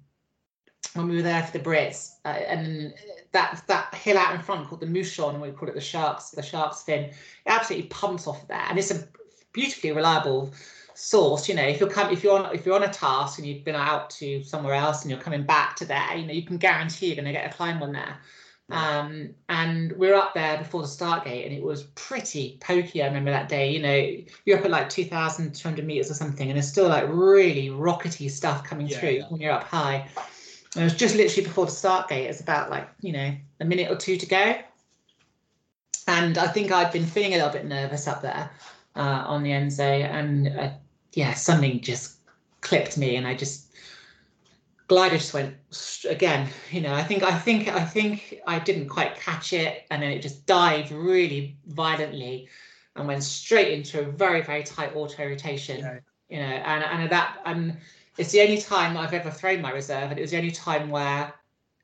when 0.94 1.08
we 1.08 1.16
were 1.16 1.22
there 1.22 1.44
for 1.44 1.58
the 1.58 1.64
brits 1.64 2.16
uh, 2.26 2.30
and 2.30 2.94
that 3.32 3.64
that 3.68 3.94
hill 3.96 4.18
out 4.18 4.34
in 4.34 4.42
front 4.42 4.68
called 4.68 4.82
the 4.82 4.88
mouchon 4.88 5.40
we 5.42 5.52
call 5.52 5.70
it 5.70 5.76
the 5.76 5.82
sharks 5.82 6.30
the 6.32 6.42
sharks 6.42 6.84
fin 6.84 7.06
it 7.06 7.16
absolutely 7.48 7.88
pumps 7.88 8.28
off 8.28 8.48
there. 8.48 8.66
And 8.70 8.80
it's 8.80 8.92
a 8.92 9.08
beautifully 9.54 9.92
reliable 9.92 10.52
source 10.94 11.48
you 11.48 11.56
know 11.56 11.64
if 11.64 11.80
you're 11.80 11.90
come 11.90 12.12
if 12.12 12.24
you're 12.24 12.38
on 12.38 12.54
if 12.54 12.66
you're 12.66 12.76
on 12.76 12.84
a 12.84 12.90
task 12.92 13.40
and 13.40 13.48
you've 13.48 13.64
been 13.64 13.76
out 13.76 14.10
to 14.10 14.44
somewhere 14.44 14.74
else 14.74 15.02
and 15.02 15.12
you're 15.12 15.20
coming 15.20 15.44
back 15.44 15.76
to 15.78 15.86
there 15.86 16.16
you 16.16 16.26
know 16.26 16.34
you 16.34 16.44
can 16.44 16.58
guarantee 16.58 17.08
you're 17.08 17.16
going 17.16 17.26
to 17.26 17.32
get 17.32 17.52
a 17.52 17.56
climb 17.56 17.82
on 17.82 17.94
there 17.94 18.18
um, 18.72 19.30
and 19.50 19.92
we 19.94 20.08
were 20.08 20.16
up 20.16 20.34
there 20.34 20.58
before 20.58 20.82
the 20.82 20.88
start 20.88 21.26
gate 21.26 21.46
and 21.46 21.54
it 21.56 21.64
was 21.64 21.84
pretty 21.96 22.58
pokey. 22.62 23.02
I 23.02 23.08
remember 23.08 23.32
that 23.32 23.50
day, 23.50 23.72
you 23.72 23.82
know, 23.82 24.24
you're 24.46 24.60
up 24.60 24.66
at 24.66 24.72
like 24.72 24.90
2,200 24.90 25.86
meters 25.86 26.12
or 26.12 26.14
something, 26.14 26.50
and 26.50 26.58
it's 26.58 26.68
still 26.68 26.88
like 26.88 27.06
really 27.08 27.70
rockety 27.70 28.30
stuff 28.30 28.64
coming 28.64 28.88
Yeah, 28.88 29.00
through 29.00 29.10
yeah. 29.10 29.26
when 29.30 29.42
you're 29.42 29.52
up 29.52 29.64
high. 29.64 30.08
And 30.76 30.82
it 30.82 30.84
was 30.84 30.96
just 30.96 31.16
literally 31.16 31.48
before 31.48 31.66
the 31.66 31.72
start 31.72 32.10
gate. 32.10 32.28
It's 32.28 32.42
about 32.42 32.70
like, 32.70 32.88
you 33.02 33.12
know, 33.12 33.34
a 33.60 33.66
minute 33.66 33.90
or 33.92 33.96
two 33.96 34.18
to 34.18 34.26
go. 34.26 34.56
And 36.08 36.38
I 36.38 36.48
think 36.48 36.72
I'd 36.72 36.92
been 36.92 37.06
feeling 37.06 37.34
a 37.34 37.38
little 37.38 37.52
bit 37.52 37.66
nervous 37.66 38.08
up 38.08 38.22
there 38.22 38.50
uh, 38.96 39.24
on 39.26 39.44
the 39.44 39.50
Enzo. 39.52 39.82
And 39.82 40.48
uh, 40.48 40.70
yeah, 41.14 41.34
something 41.34 41.82
just 41.82 42.18
clipped 42.62 42.98
me 42.98 43.16
and 43.16 43.26
I 43.26 43.34
just 43.36 43.69
glider 44.90 45.18
just 45.18 45.36
went 45.36 45.56
again 46.10 46.50
you 46.72 46.82
know 46.82 46.94
i 46.94 47.04
think 47.04 47.22
i 47.24 47.38
think 47.38 47.68
i 47.70 47.86
think 47.86 48.42
i 48.48 48.58
didn't 48.58 48.90
quite 48.90 49.16
catch 49.16 49.54
it 49.54 49.86
and 49.92 50.02
then 50.02 50.12
it 50.12 50.20
just 50.20 50.46
dived 50.48 50.92
really 50.92 51.56
violently 51.68 52.50
and 52.96 53.08
went 53.08 53.24
straight 53.24 53.72
into 53.72 54.02
a 54.02 54.04
very 54.04 54.42
very 54.42 54.64
tight 54.64 54.94
auto 54.96 55.26
rotation 55.26 55.80
Yeah. 55.80 56.00
you 56.30 56.40
know 56.40 56.56
and 56.72 56.84
and 56.84 57.12
that 57.12 57.38
and 57.46 57.78
it's 58.18 58.32
the 58.32 58.42
only 58.42 58.60
time 58.60 58.98
i've 58.98 59.14
ever 59.14 59.30
thrown 59.30 59.62
my 59.62 59.72
reserve 59.72 60.10
and 60.10 60.18
it 60.18 60.22
was 60.24 60.32
the 60.32 60.38
only 60.38 60.52
time 60.52 60.90
where 60.90 61.34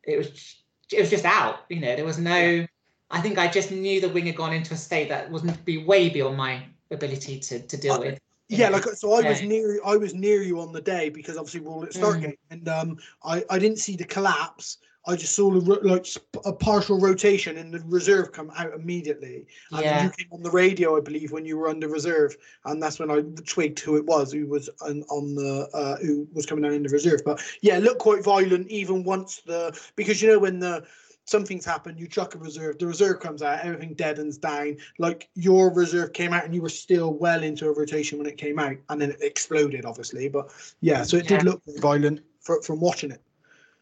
it 0.03 0.17
was 0.17 0.55
it 0.91 0.99
was 0.99 1.11
just 1.11 1.25
out 1.25 1.59
you 1.69 1.79
know 1.79 1.95
there 1.95 2.05
was 2.05 2.17
no 2.17 2.65
i 3.11 3.21
think 3.21 3.37
i 3.37 3.47
just 3.47 3.71
knew 3.71 4.01
the 4.01 4.09
wing 4.09 4.25
had 4.25 4.35
gone 4.35 4.51
into 4.51 4.73
a 4.73 4.77
state 4.77 5.09
that 5.09 5.29
wasn't 5.29 5.63
be 5.63 5.77
way 5.77 6.09
beyond 6.09 6.37
my 6.37 6.63
ability 6.89 7.39
to 7.39 7.59
to 7.67 7.77
deal 7.77 7.99
with 7.99 8.19
Yeah, 8.47 8.69
like 8.69 8.83
so 8.83 9.13
I 9.13 9.27
was 9.27 9.41
near 9.41 9.79
I 9.85 9.97
was 9.97 10.13
near 10.13 10.41
you 10.43 10.59
on 10.59 10.71
the 10.71 10.81
day 10.81 11.09
because 11.09 11.37
obviously 11.37 11.61
we're 11.61 11.71
all 11.71 11.83
at 11.83 11.93
start 11.93 12.21
gate 12.21 12.39
and 12.51 12.67
um 12.69 12.97
I 13.23 13.43
I 13.49 13.57
didn't 13.57 13.79
see 13.79 13.95
the 13.95 14.05
collapse. 14.05 14.77
I 15.07 15.15
just 15.15 15.35
saw 15.35 15.51
the 15.51 15.59
like 15.81 16.07
a 16.45 16.53
partial 16.53 16.99
rotation 16.99 17.57
and 17.57 17.73
the 17.73 17.79
reserve 17.85 18.31
come 18.31 18.51
out 18.55 18.73
immediately. 18.73 19.45
And 19.71 19.81
yeah 19.81 20.03
you 20.03 20.09
came 20.11 20.27
on 20.31 20.43
the 20.43 20.51
radio, 20.51 20.97
I 20.97 21.01
believe, 21.01 21.31
when 21.31 21.45
you 21.45 21.57
were 21.57 21.69
under 21.69 21.87
reserve, 21.87 22.35
and 22.65 22.81
that's 22.81 22.99
when 22.99 23.11
I 23.11 23.21
twigged 23.45 23.79
who 23.79 23.97
it 23.97 24.05
was 24.05 24.31
who 24.31 24.47
was 24.47 24.69
on, 24.81 25.03
on 25.09 25.35
the 25.35 25.67
uh, 25.73 25.97
who 25.97 26.27
was 26.33 26.45
coming 26.45 26.63
down 26.63 26.73
in 26.73 26.83
the 26.83 26.89
reserve. 26.89 27.21
But 27.25 27.41
yeah, 27.61 27.77
it 27.77 27.83
looked 27.83 27.99
quite 27.99 28.23
violent 28.23 28.67
even 28.69 29.03
once 29.03 29.41
the 29.45 29.79
because 29.95 30.21
you 30.21 30.29
know 30.29 30.39
when 30.39 30.59
the 30.59 30.85
something's 31.25 31.65
happened, 31.65 31.99
you 31.99 32.07
chuck 32.07 32.35
a 32.35 32.37
reserve, 32.37 32.79
the 32.79 32.87
reserve 32.87 33.19
comes 33.19 33.41
out, 33.41 33.65
everything 33.65 33.93
deadens 33.95 34.37
down. 34.37 34.77
Like 34.97 35.29
your 35.35 35.73
reserve 35.73 36.13
came 36.13 36.33
out 36.33 36.45
and 36.45 36.53
you 36.55 36.61
were 36.61 36.69
still 36.69 37.13
well 37.13 37.43
into 37.43 37.67
a 37.67 37.73
rotation 37.73 38.17
when 38.17 38.27
it 38.27 38.37
came 38.37 38.59
out, 38.59 38.77
and 38.89 39.01
then 39.01 39.11
it 39.11 39.21
exploded, 39.21 39.85
obviously. 39.85 40.29
But 40.29 40.51
yeah, 40.81 41.03
so 41.03 41.17
it 41.17 41.27
did 41.27 41.43
look 41.43 41.61
violent 41.79 42.21
for, 42.39 42.61
from 42.61 42.79
watching 42.79 43.11
it. 43.11 43.21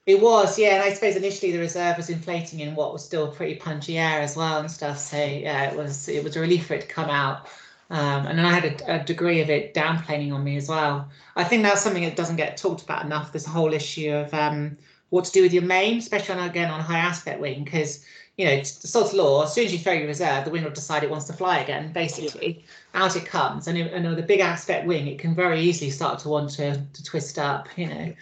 It 0.06 0.22
was, 0.22 0.60
yeah, 0.60 0.76
and 0.76 0.84
I 0.84 0.94
suppose 0.94 1.16
initially 1.16 1.54
the 1.54 1.60
reserve 1.60 1.96
was 1.96 2.10
inflating 2.10 2.60
in 2.60 2.76
what 2.76 2.91
was 2.91 3.06
still 3.06 3.32
pretty 3.32 3.56
punchy 3.56 3.98
air 3.98 4.20
as 4.20 4.36
well 4.36 4.60
and 4.60 4.70
stuff. 4.70 4.98
So 4.98 5.18
yeah, 5.18 5.72
it 5.72 5.78
was 5.78 6.10
it 6.10 6.24
was 6.24 6.36
a 6.36 6.41
relief 6.41 6.68
for 6.68 6.74
it 6.74 6.82
to 6.82 6.88
come 6.88 7.10
out. 7.10 7.48
Um, 7.89 8.26
and 8.26 8.38
then 8.39 8.46
I 8.46 8.52
had 8.52 8.82
a, 8.82 9.02
a 9.02 9.04
degree 9.04 9.39
of 9.41 9.50
it 9.50 9.74
downplaning 9.74 10.34
on 10.34 10.44
me 10.44 10.58
as 10.58 10.68
well. 10.68 11.08
I 11.36 11.44
think 11.44 11.64
that's 11.64 11.82
something 11.82 12.04
that 12.04 12.16
doesn't 12.16 12.38
get 12.38 12.58
talked 12.58 12.82
about 12.82 13.06
enough. 13.06 13.32
This 13.32 13.46
whole 13.46 13.74
issue 13.74 14.12
of 14.12 14.34
um, 14.34 14.78
what 15.14 15.26
to 15.26 15.32
do 15.32 15.43
with 15.43 15.53
your 15.53 15.61
main, 15.61 15.99
especially 15.99 16.34
on 16.34 16.49
again 16.49 16.72
on 16.72 16.80
a 16.80 16.84
high 16.84 16.97
aspect 16.97 17.39
wing, 17.39 17.64
because 17.64 18.03
you 18.36 18.47
know 18.47 18.64
sod's 18.64 19.14
law. 19.14 19.43
As 19.43 19.53
soon 19.53 19.66
as 19.66 19.72
you 19.72 19.78
throw 19.78 19.93
your 19.93 20.07
reserve, 20.07 20.43
the 20.43 20.49
wing 20.49 20.64
will 20.64 20.72
decide 20.72 21.03
it 21.03 21.09
wants 21.11 21.26
to 21.26 21.34
fly 21.34 21.59
again. 21.59 21.93
Basically, 21.93 22.66
out 22.95 23.16
it 23.16 23.24
comes, 23.24 23.68
and, 23.68 23.78
it, 23.78 23.93
and 23.93 24.09
with 24.09 24.18
a 24.18 24.24
big 24.24 24.39
aspect 24.39 24.88
wing, 24.88 25.05
it 25.05 25.20
can 25.20 25.36
very 25.36 25.61
easily 25.61 25.91
start 25.91 26.18
to 26.22 26.30
want 26.30 26.49
to 26.53 26.84
to 26.93 27.03
twist 27.03 27.38
up. 27.38 27.68
You 27.78 27.88
know, 27.89 28.14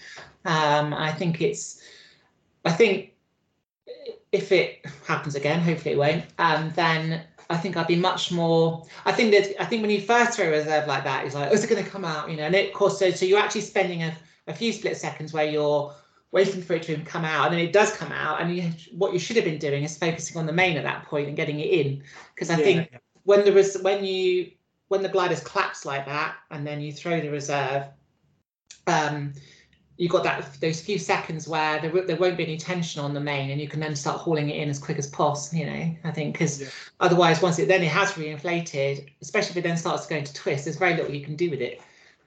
um, 0.44 0.94
I 0.94 1.14
think 1.14 1.40
it's, 1.40 1.82
I 2.66 2.74
think 2.74 3.14
if 4.34 4.52
it 4.52 4.86
happens 5.08 5.36
again, 5.36 5.62
hopefully 5.62 5.94
it 5.94 5.98
won't, 5.98 6.26
um, 6.40 6.74
then 6.76 7.22
I 7.50 7.56
think 7.56 7.78
I'd 7.78 7.88
be 7.88 7.96
much 7.96 8.34
more. 8.34 8.86
I 9.06 9.14
think 9.14 9.32
that 9.32 9.62
I 9.62 9.66
think 9.66 9.82
when 9.82 9.92
you 9.92 10.02
first 10.02 10.34
throw 10.34 10.48
a 10.48 10.52
reserve 10.52 10.88
like 10.88 11.06
that, 11.06 11.26
it's 11.26 11.36
like, 11.36 11.52
oh, 11.52 11.54
is 11.54 11.64
it 11.64 11.70
going 11.70 11.86
to 11.86 11.90
come 11.90 12.04
out? 12.04 12.30
You 12.30 12.36
know, 12.36 12.44
and 12.44 12.56
it, 12.56 12.68
of 12.68 12.74
course, 12.74 13.00
so 13.00 13.12
so 13.12 13.24
you're 13.24 13.40
actually 13.40 13.62
spending 13.62 14.04
a, 14.04 14.14
a 14.48 14.54
few 14.54 14.74
split 14.74 14.98
seconds 14.98 15.32
where 15.32 15.46
you're 15.46 15.96
waiting 16.32 16.62
for 16.62 16.74
it 16.74 16.84
to 16.84 16.98
come 17.02 17.26
out, 17.26 17.46
and 17.46 17.54
then 17.54 17.62
it 17.66 17.74
does 17.74 17.96
come 17.96 18.12
out, 18.12 18.42
and 18.42 18.56
you, 18.56 18.70
what 18.94 19.14
you 19.14 19.20
should 19.20 19.36
have 19.36 19.46
been 19.46 19.60
doing 19.60 19.84
is 19.84 19.98
focusing 19.98 20.38
on 20.38 20.46
the 20.46 20.54
main 20.54 20.78
at 20.78 20.84
that 20.84 21.06
point 21.06 21.28
and 21.28 21.36
getting 21.36 21.60
it 21.60 21.70
in, 21.70 22.04
because 22.34 22.50
I 22.50 22.58
Yeah, 22.58 22.64
think 22.64 22.90
yeah. 22.92 23.00
when 23.24 23.46
the 23.46 23.52
res- 23.52 23.82
when 23.82 24.04
you 24.06 24.52
when 24.88 25.02
the 25.02 25.10
gliders 25.10 25.42
collapse 25.42 25.86
like 25.86 26.06
that 26.06 26.36
and 26.50 26.68
then 26.68 26.82
you 26.82 26.92
throw 26.92 27.22
the 27.22 27.30
reserve 27.30 27.86
um 28.88 29.34
you 29.96 30.10
got 30.10 30.24
that 30.24 30.60
those 30.60 30.82
few 30.82 30.98
seconds 30.98 31.48
where 31.48 31.80
there, 31.80 32.06
there 32.06 32.18
won't 32.18 32.36
be 32.36 32.44
any 32.44 32.58
tension 32.58 33.02
on 33.02 33.14
the 33.14 33.20
main 33.20 33.52
and 33.52 33.62
you 33.62 33.70
can 33.70 33.80
then 33.80 33.96
start 33.96 34.18
hauling 34.20 34.50
it 34.50 34.58
in 34.58 34.70
as 34.70 34.80
quick 34.80 34.98
as 34.98 35.08
possible 35.08 35.60
you 35.60 35.66
know 35.66 35.96
i 36.04 36.12
think 36.12 36.34
because 36.34 36.62
Yeah. 36.62 36.70
otherwise 37.00 37.42
once 37.42 37.58
it 37.60 37.68
then 37.70 37.82
it 37.84 37.88
has 37.88 38.12
reinflated 38.14 39.08
especially 39.22 39.52
if 39.52 39.58
it 39.58 39.64
then 39.64 39.78
starts 39.78 40.08
going 40.08 40.26
to 40.26 40.34
twist 40.34 40.66
there's 40.66 40.78
very 40.78 40.96
little 40.96 41.14
you 41.14 41.24
can 41.24 41.36
do 41.38 41.50
with 41.50 41.62
it 41.62 41.80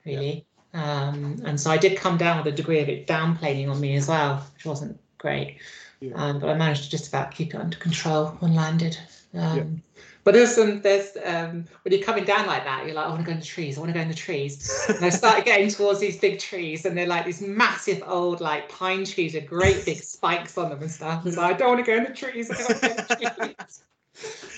really 0.07 0.47
um 0.75 1.41
and 1.45 1.61
so 1.61 1.71
i 1.71 1.79
did 1.79 1.97
come 1.97 2.17
down 2.17 2.37
with 2.37 2.53
a 2.53 2.57
degree 2.57 2.81
of 2.81 2.89
it 2.89 3.07
downplaning 3.07 3.71
on 3.71 3.81
me 3.81 3.97
as 3.97 4.09
well 4.09 4.45
which 4.55 4.65
wasn't 4.67 4.99
great 5.19 5.59
Yeah. 6.01 6.15
um, 6.15 6.39
but 6.39 6.51
i 6.51 6.55
managed 6.55 6.85
to 6.85 6.91
just 6.91 7.09
about 7.09 7.31
keep 7.31 7.55
it 7.55 7.59
under 7.61 7.77
control 7.79 8.27
when 8.41 8.55
landed 8.55 8.99
um 9.35 9.83
but 10.25 10.33
there's 10.33 10.55
some 10.55 10.81
there's 10.81 11.17
um 11.23 11.67
when 11.83 11.93
you're 11.93 12.03
coming 12.03 12.25
down 12.25 12.47
like 12.47 12.65
that, 12.65 12.87
you're 12.87 12.95
like, 12.95 13.05
I 13.05 13.09
want 13.11 13.21
to 13.21 13.27
go 13.27 13.33
in 13.33 13.41
the 13.41 13.45
trees, 13.45 13.77
I 13.77 13.81
want 13.81 13.91
to 13.91 13.95
go 13.95 14.01
in 14.01 14.09
the 14.09 14.15
trees. 14.15 14.87
And 14.89 15.05
I 15.05 15.11
started 15.11 15.45
getting 15.45 15.69
towards 15.69 16.01
these 16.01 16.17
big 16.19 16.39
trees, 16.39 16.87
and 16.87 16.97
they're 16.97 17.07
like 17.07 17.27
these 17.27 17.43
massive 17.43 18.03
old 18.07 18.41
like 18.41 18.71
pine 18.71 19.05
trees 19.05 19.35
with 19.35 19.47
great 19.47 19.85
big 19.85 19.99
spikes 20.03 20.57
on 20.57 20.71
them 20.71 20.81
and 20.81 20.91
stuff. 20.91 21.27
And 21.27 21.35
so 21.35 21.43
I 21.43 21.53
don't 21.53 21.69
want 21.69 21.85
to 21.85 21.93
go 21.93 21.99
in 21.99 22.05
the 22.05 22.15
trees. 22.15 22.51
I 22.51 22.55
don't 22.55 22.69
want 22.69 22.81
to 22.81 22.89
go 22.89 22.95
in 22.95 23.07
the 23.29 23.55
trees. 23.55 23.85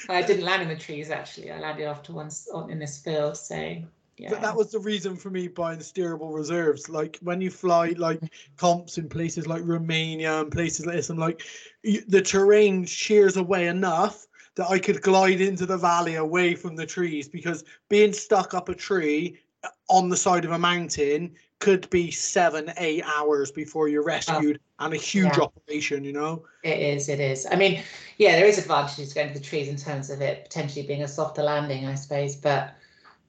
I 0.08 0.22
didn't 0.22 0.44
land 0.44 0.62
in 0.62 0.68
the 0.68 0.76
trees 0.76 1.10
actually. 1.10 1.50
I 1.50 1.58
landed 1.58 1.86
off 1.86 2.04
to 2.04 2.12
once 2.12 2.48
on 2.48 2.70
in 2.70 2.78
this 2.78 2.98
field. 2.98 3.36
So 3.36 3.82
yeah. 4.18 4.30
But 4.30 4.40
that 4.42 4.56
was 4.56 4.72
the 4.72 4.78
reason 4.78 5.16
for 5.16 5.30
me 5.30 5.46
buying 5.48 5.80
steerable 5.80 6.34
reserves. 6.34 6.88
Like 6.88 7.18
when 7.22 7.40
you 7.40 7.50
fly 7.50 7.94
like 7.98 8.20
comps 8.56 8.98
in 8.98 9.08
places 9.08 9.46
like 9.46 9.62
Romania 9.64 10.40
and 10.40 10.50
places 10.50 10.86
like 10.86 10.96
this, 10.96 11.10
I'm 11.10 11.18
like, 11.18 11.42
you, 11.82 12.02
the 12.08 12.22
terrain 12.22 12.86
shears 12.86 13.36
away 13.36 13.68
enough 13.68 14.26
that 14.54 14.70
I 14.70 14.78
could 14.78 15.02
glide 15.02 15.42
into 15.42 15.66
the 15.66 15.76
valley 15.76 16.14
away 16.14 16.54
from 16.54 16.76
the 16.76 16.86
trees 16.86 17.28
because 17.28 17.64
being 17.90 18.12
stuck 18.12 18.54
up 18.54 18.70
a 18.70 18.74
tree 18.74 19.38
uh, 19.64 19.68
on 19.90 20.08
the 20.08 20.16
side 20.16 20.46
of 20.46 20.52
a 20.52 20.58
mountain 20.58 21.34
could 21.58 21.88
be 21.90 22.10
seven, 22.10 22.72
eight 22.78 23.02
hours 23.04 23.50
before 23.50 23.88
you're 23.88 24.04
rescued 24.04 24.60
and 24.78 24.94
a 24.94 24.96
huge 24.96 25.36
Yeah. 25.36 25.42
operation, 25.42 26.04
you 26.04 26.12
know? 26.12 26.44
It 26.62 26.78
is, 26.78 27.08
it 27.08 27.20
is. 27.20 27.46
I 27.50 27.56
mean, 27.56 27.82
yeah, 28.18 28.36
there 28.36 28.46
is 28.46 28.58
advantages 28.58 29.12
going 29.12 29.28
to 29.28 29.38
the 29.38 29.44
trees 29.44 29.68
in 29.68 29.76
terms 29.76 30.10
of 30.10 30.20
it 30.22 30.44
potentially 30.44 30.86
being 30.86 31.02
a 31.02 31.08
softer 31.08 31.42
landing, 31.42 31.86
I 31.86 31.94
suppose, 31.94 32.36
but 32.36 32.74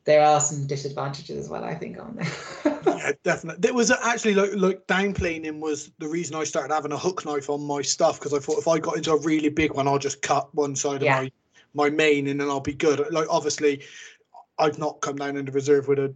there 0.07 0.23
are 0.23 0.39
some 0.39 0.65
disadvantages 0.65 1.37
as 1.37 1.49
well, 1.49 1.65
I 1.65 1.75
think, 1.75 1.99
on 1.99 2.15
there. 2.15 2.79
yeah, 2.97 3.11
definitely. 3.23 3.59
There 3.59 3.73
was 3.73 3.91
actually 3.91 4.35
like 4.35 4.51
like 4.55 4.87
downplaning 4.87 5.59
was 5.59 5.91
the 5.99 6.07
reason 6.07 6.33
I 6.37 6.45
started 6.45 6.73
having 6.73 6.93
a 6.93 6.97
hook 6.97 7.25
knife 7.25 7.49
on 7.49 7.61
my 7.61 7.81
stuff 7.81 8.17
because 8.17 8.33
I 8.33 8.39
thought 8.39 8.57
if 8.57 8.69
I 8.69 8.79
got 8.79 8.95
into 8.95 9.11
a 9.11 9.19
really 9.19 9.49
big 9.49 9.73
one, 9.73 9.85
I'll 9.85 9.99
just 9.99 10.21
cut 10.21 10.47
one 10.55 10.77
side 10.77 11.01
Yeah. 11.01 11.17
of 11.17 11.23
my 11.23 11.31
my 11.73 11.89
main 11.89 12.27
and 12.27 12.39
then 12.39 12.47
I'll 12.47 12.61
be 12.61 12.73
good. 12.73 13.05
Like 13.11 13.27
obviously, 13.29 13.81
I've 14.57 14.79
not 14.79 15.01
come 15.01 15.17
down 15.17 15.35
into 15.35 15.51
reserve 15.51 15.89
with 15.89 15.99
a 15.99 16.13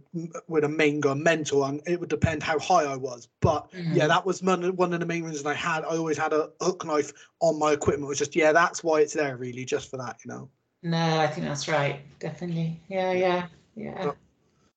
with 0.48 0.64
a 0.64 0.70
main 0.70 1.00
gun 1.00 1.22
mental, 1.22 1.62
and 1.66 1.82
it 1.86 2.00
would 2.00 2.08
depend 2.08 2.42
how 2.42 2.58
high 2.58 2.84
I 2.84 2.96
was. 2.96 3.28
But 3.40 3.70
mm. 3.72 3.94
yeah, 3.94 4.06
that 4.06 4.24
was 4.24 4.42
one, 4.42 4.74
one 4.74 4.94
of 4.94 5.00
the 5.00 5.06
main 5.06 5.22
reasons 5.22 5.44
I 5.44 5.52
had. 5.52 5.84
I 5.84 5.98
always 5.98 6.16
had 6.16 6.32
a 6.32 6.48
hook 6.62 6.86
knife 6.86 7.12
on 7.40 7.58
my 7.58 7.72
equipment. 7.72 8.04
It 8.04 8.08
was 8.08 8.18
just 8.18 8.34
yeah, 8.34 8.52
that's 8.52 8.82
why 8.82 9.00
it's 9.00 9.12
there 9.12 9.36
really, 9.36 9.66
just 9.66 9.90
for 9.90 9.98
that, 9.98 10.16
you 10.24 10.30
know. 10.30 10.48
No, 10.82 11.20
I 11.20 11.26
think 11.26 11.46
that's 11.46 11.68
right. 11.68 12.00
Definitely. 12.18 12.80
Yeah, 12.88 13.12
yeah, 13.12 13.46
yeah. 13.74 14.12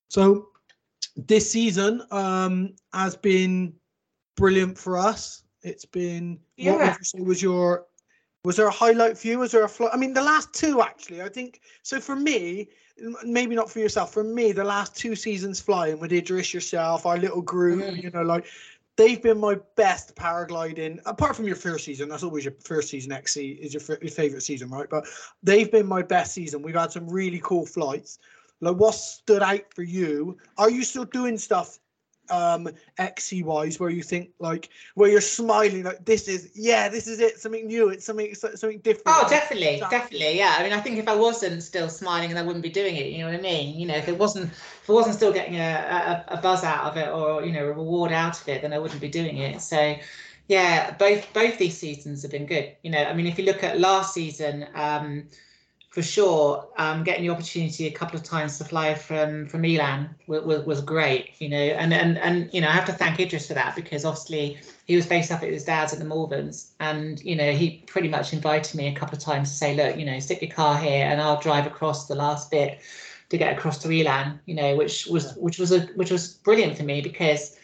So 0.10 0.50
this 1.16 1.52
season 1.52 2.04
um 2.12 2.74
has 2.94 3.16
been 3.16 3.74
brilliant 4.36 4.78
for 4.78 4.98
us. 4.98 5.44
It's 5.62 5.86
been 5.86 6.40
yeah. 6.58 6.72
what 6.72 6.80
would 6.80 6.98
you 7.00 7.04
say 7.04 7.22
was 7.22 7.42
your 7.42 7.86
was 8.44 8.58
there 8.58 8.68
a 8.68 8.72
highlight 8.72 9.18
for 9.18 9.28
you? 9.28 9.40
Was 9.40 9.52
there 9.52 9.64
a 9.64 9.70
fl- 9.70 9.88
I 9.92 9.98
mean, 9.98 10.14
the 10.14 10.22
last 10.22 10.54
two 10.54 10.82
actually. 10.82 11.22
I 11.22 11.30
think 11.30 11.62
so. 11.82 12.00
For 12.00 12.16
me, 12.16 12.70
maybe 13.24 13.56
not 13.56 13.70
for 13.70 13.80
yourself. 13.80 14.14
For 14.14 14.24
me, 14.24 14.52
the 14.52 14.64
last 14.64 14.96
two 14.96 15.16
seasons 15.16 15.60
flying 15.60 16.00
with 16.00 16.14
Idris 16.14 16.54
yourself, 16.54 17.06
our 17.06 17.18
little 17.18 17.42
group, 17.42 17.84
mm-hmm. 17.84 18.02
you 18.02 18.12
know, 18.12 18.22
like 18.22 18.46
they've 18.96 19.22
been 19.22 19.40
my 19.40 19.58
best 19.76 20.16
paragliding. 20.16 21.00
Apart 21.06 21.36
from 21.36 21.46
your 21.46 21.56
first 21.56 21.86
season, 21.86 22.08
that's 22.08 22.24
always 22.24 22.46
your 22.46 22.54
first 22.64 22.90
season. 22.90 23.12
XC 23.12 23.52
is 23.54 23.74
your, 23.74 23.82
f- 23.82 24.02
your 24.02 24.12
favorite 24.12 24.42
season, 24.42 24.70
right? 24.70 24.90
But 24.90 25.06
they've 25.44 25.72
been 25.72 25.88
my 25.88 26.02
best 26.02 26.34
season. 26.34 26.62
We've 26.62 26.76
had 26.76 26.92
some 26.92 27.10
really 27.10 27.42
cool 27.44 27.66
flights. 27.66 28.20
Like, 28.62 28.78
what 28.78 28.96
stood 28.96 29.42
out 29.42 29.74
for 29.74 29.84
you? 29.84 30.38
Are 30.58 30.70
you 30.70 30.84
still 30.84 31.06
doing 31.06 31.38
stuff 31.38 31.80
um 32.30 32.68
XC 32.98 33.44
wise 33.44 33.80
where 33.80 33.90
you 33.90 34.02
think 34.02 34.30
like 34.40 34.70
where 34.96 35.10
you're 35.10 35.22
smiling 35.22 35.84
like 35.84 36.04
this 36.06 36.28
is 36.28 36.52
yeah 36.56 36.90
this 36.90 37.08
is 37.08 37.20
it 37.20 37.40
something 37.40 37.68
new 37.68 37.90
it's 37.90 38.06
something 38.06 38.34
something 38.34 38.80
different? 38.80 39.04
Oh 39.08 39.28
definitely 39.30 39.80
definitely 39.90 40.38
yeah. 40.38 40.56
I 40.58 40.64
mean 40.64 40.74
i 40.74 40.80
think 40.80 40.98
if 40.98 41.08
i 41.08 41.16
wasn't 41.16 41.62
still 41.64 41.90
smiling 41.90 42.30
and 42.30 42.40
i 42.40 42.42
wouldn't 42.42 42.64
be 42.64 42.70
doing 42.70 42.96
it 42.96 43.08
you 43.08 43.20
know 43.20 43.26
what 43.26 43.40
i 43.40 43.42
mean? 43.42 43.80
You 43.80 43.86
know 43.88 43.96
if 43.96 44.08
it 44.08 44.18
wasn't 44.18 44.52
if 44.52 44.90
i 44.90 44.94
wasn't 44.94 45.16
still 45.16 45.34
getting 45.34 45.56
a, 45.56 46.26
a, 46.30 46.34
a 46.36 46.42
buzz 46.42 46.64
out 46.64 46.86
of 46.86 46.98
it 46.98 47.10
or 47.10 47.44
you 47.46 47.52
know 47.52 47.66
a 47.66 47.74
reward 47.74 48.12
out 48.12 48.40
of 48.40 48.48
it 48.48 48.62
then 48.62 48.74
i 48.74 48.80
wouldn't 48.80 49.02
be 49.02 49.10
doing 49.10 49.38
it. 49.38 49.62
So 49.62 49.96
yeah 50.48 50.92
both 50.92 51.32
both 51.34 51.58
these 51.58 51.78
seasons 51.78 52.22
have 52.22 52.32
been 52.32 52.46
good 52.46 52.76
you 52.84 52.92
know. 52.92 53.04
I 53.04 53.14
mean 53.14 53.28
if 53.28 53.38
you 53.38 53.46
look 53.46 53.64
at 53.64 53.80
last 53.80 54.14
season 54.14 54.68
um 54.74 55.28
for 55.96 56.02
sure, 56.02 56.68
um, 56.78 57.06
getting 57.06 57.26
the 57.26 57.30
opportunity 57.30 57.88
a 57.88 57.92
couple 57.92 58.18
of 58.18 58.24
times 58.24 58.58
to 58.58 58.66
fly 58.66 58.94
from 58.94 59.48
from 59.48 59.64
Elan 59.64 60.14
was, 60.28 60.66
was 60.66 60.82
great, 60.82 61.40
you 61.40 61.48
know, 61.48 61.56
and 61.56 61.94
and 61.94 62.18
and 62.18 62.54
you 62.54 62.60
know 62.60 62.68
I 62.68 62.72
have 62.72 62.84
to 62.88 62.92
thank 62.92 63.18
Idris 63.18 63.48
for 63.48 63.54
that 63.54 63.78
because 63.78 64.04
obviously 64.04 64.58
he 64.88 64.98
was 64.98 65.06
based 65.06 65.32
up 65.32 65.42
at 65.42 65.48
his 65.48 65.64
dad's 65.64 65.94
at 65.94 66.00
the 66.00 66.06
Malverns, 66.06 66.72
and 66.82 67.24
you 67.24 67.38
know 67.38 67.54
he 67.54 67.82
pretty 67.88 68.10
much 68.10 68.34
invited 68.34 68.76
me 68.76 68.90
a 68.90 68.94
couple 68.94 69.16
of 69.16 69.24
times 69.24 69.50
to 69.50 69.56
say, 69.56 69.74
look, 69.74 69.98
you 69.98 70.06
know, 70.06 70.20
stick 70.20 70.42
your 70.42 70.52
car 70.52 70.78
here 70.78 71.06
and 71.06 71.22
I'll 71.22 71.40
drive 71.40 71.66
across 71.66 72.08
the 72.08 72.16
last 72.16 72.52
bit 72.52 72.80
to 73.30 73.38
get 73.38 73.58
across 73.58 73.78
to 73.84 73.90
Elan, 73.90 74.38
you 74.48 74.56
know, 74.56 74.76
which 74.76 75.08
was 75.08 75.34
which 75.38 75.60
was 75.60 75.72
a 75.72 75.80
which 75.96 76.12
was 76.12 76.34
brilliant 76.44 76.76
for 76.76 76.84
me 76.84 77.00
because 77.00 77.55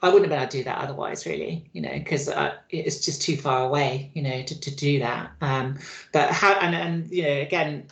I 0.00 0.08
wouldn't 0.08 0.30
have 0.30 0.30
been 0.30 0.40
able 0.40 0.50
to 0.50 0.56
do 0.58 0.64
that 0.64 0.78
otherwise, 0.78 1.26
really, 1.26 1.68
you 1.72 1.82
know, 1.82 1.92
because 1.92 2.28
uh, 2.28 2.54
it's 2.70 3.04
just 3.04 3.20
too 3.20 3.36
far 3.36 3.66
away, 3.66 4.12
you 4.14 4.22
know, 4.22 4.42
to, 4.42 4.60
to 4.60 4.74
do 4.74 5.00
that. 5.00 5.32
Um, 5.40 5.78
but 6.12 6.30
how, 6.30 6.52
and, 6.60 6.74
and, 6.74 7.10
you 7.10 7.22
know, 7.22 7.40
again, 7.40 7.84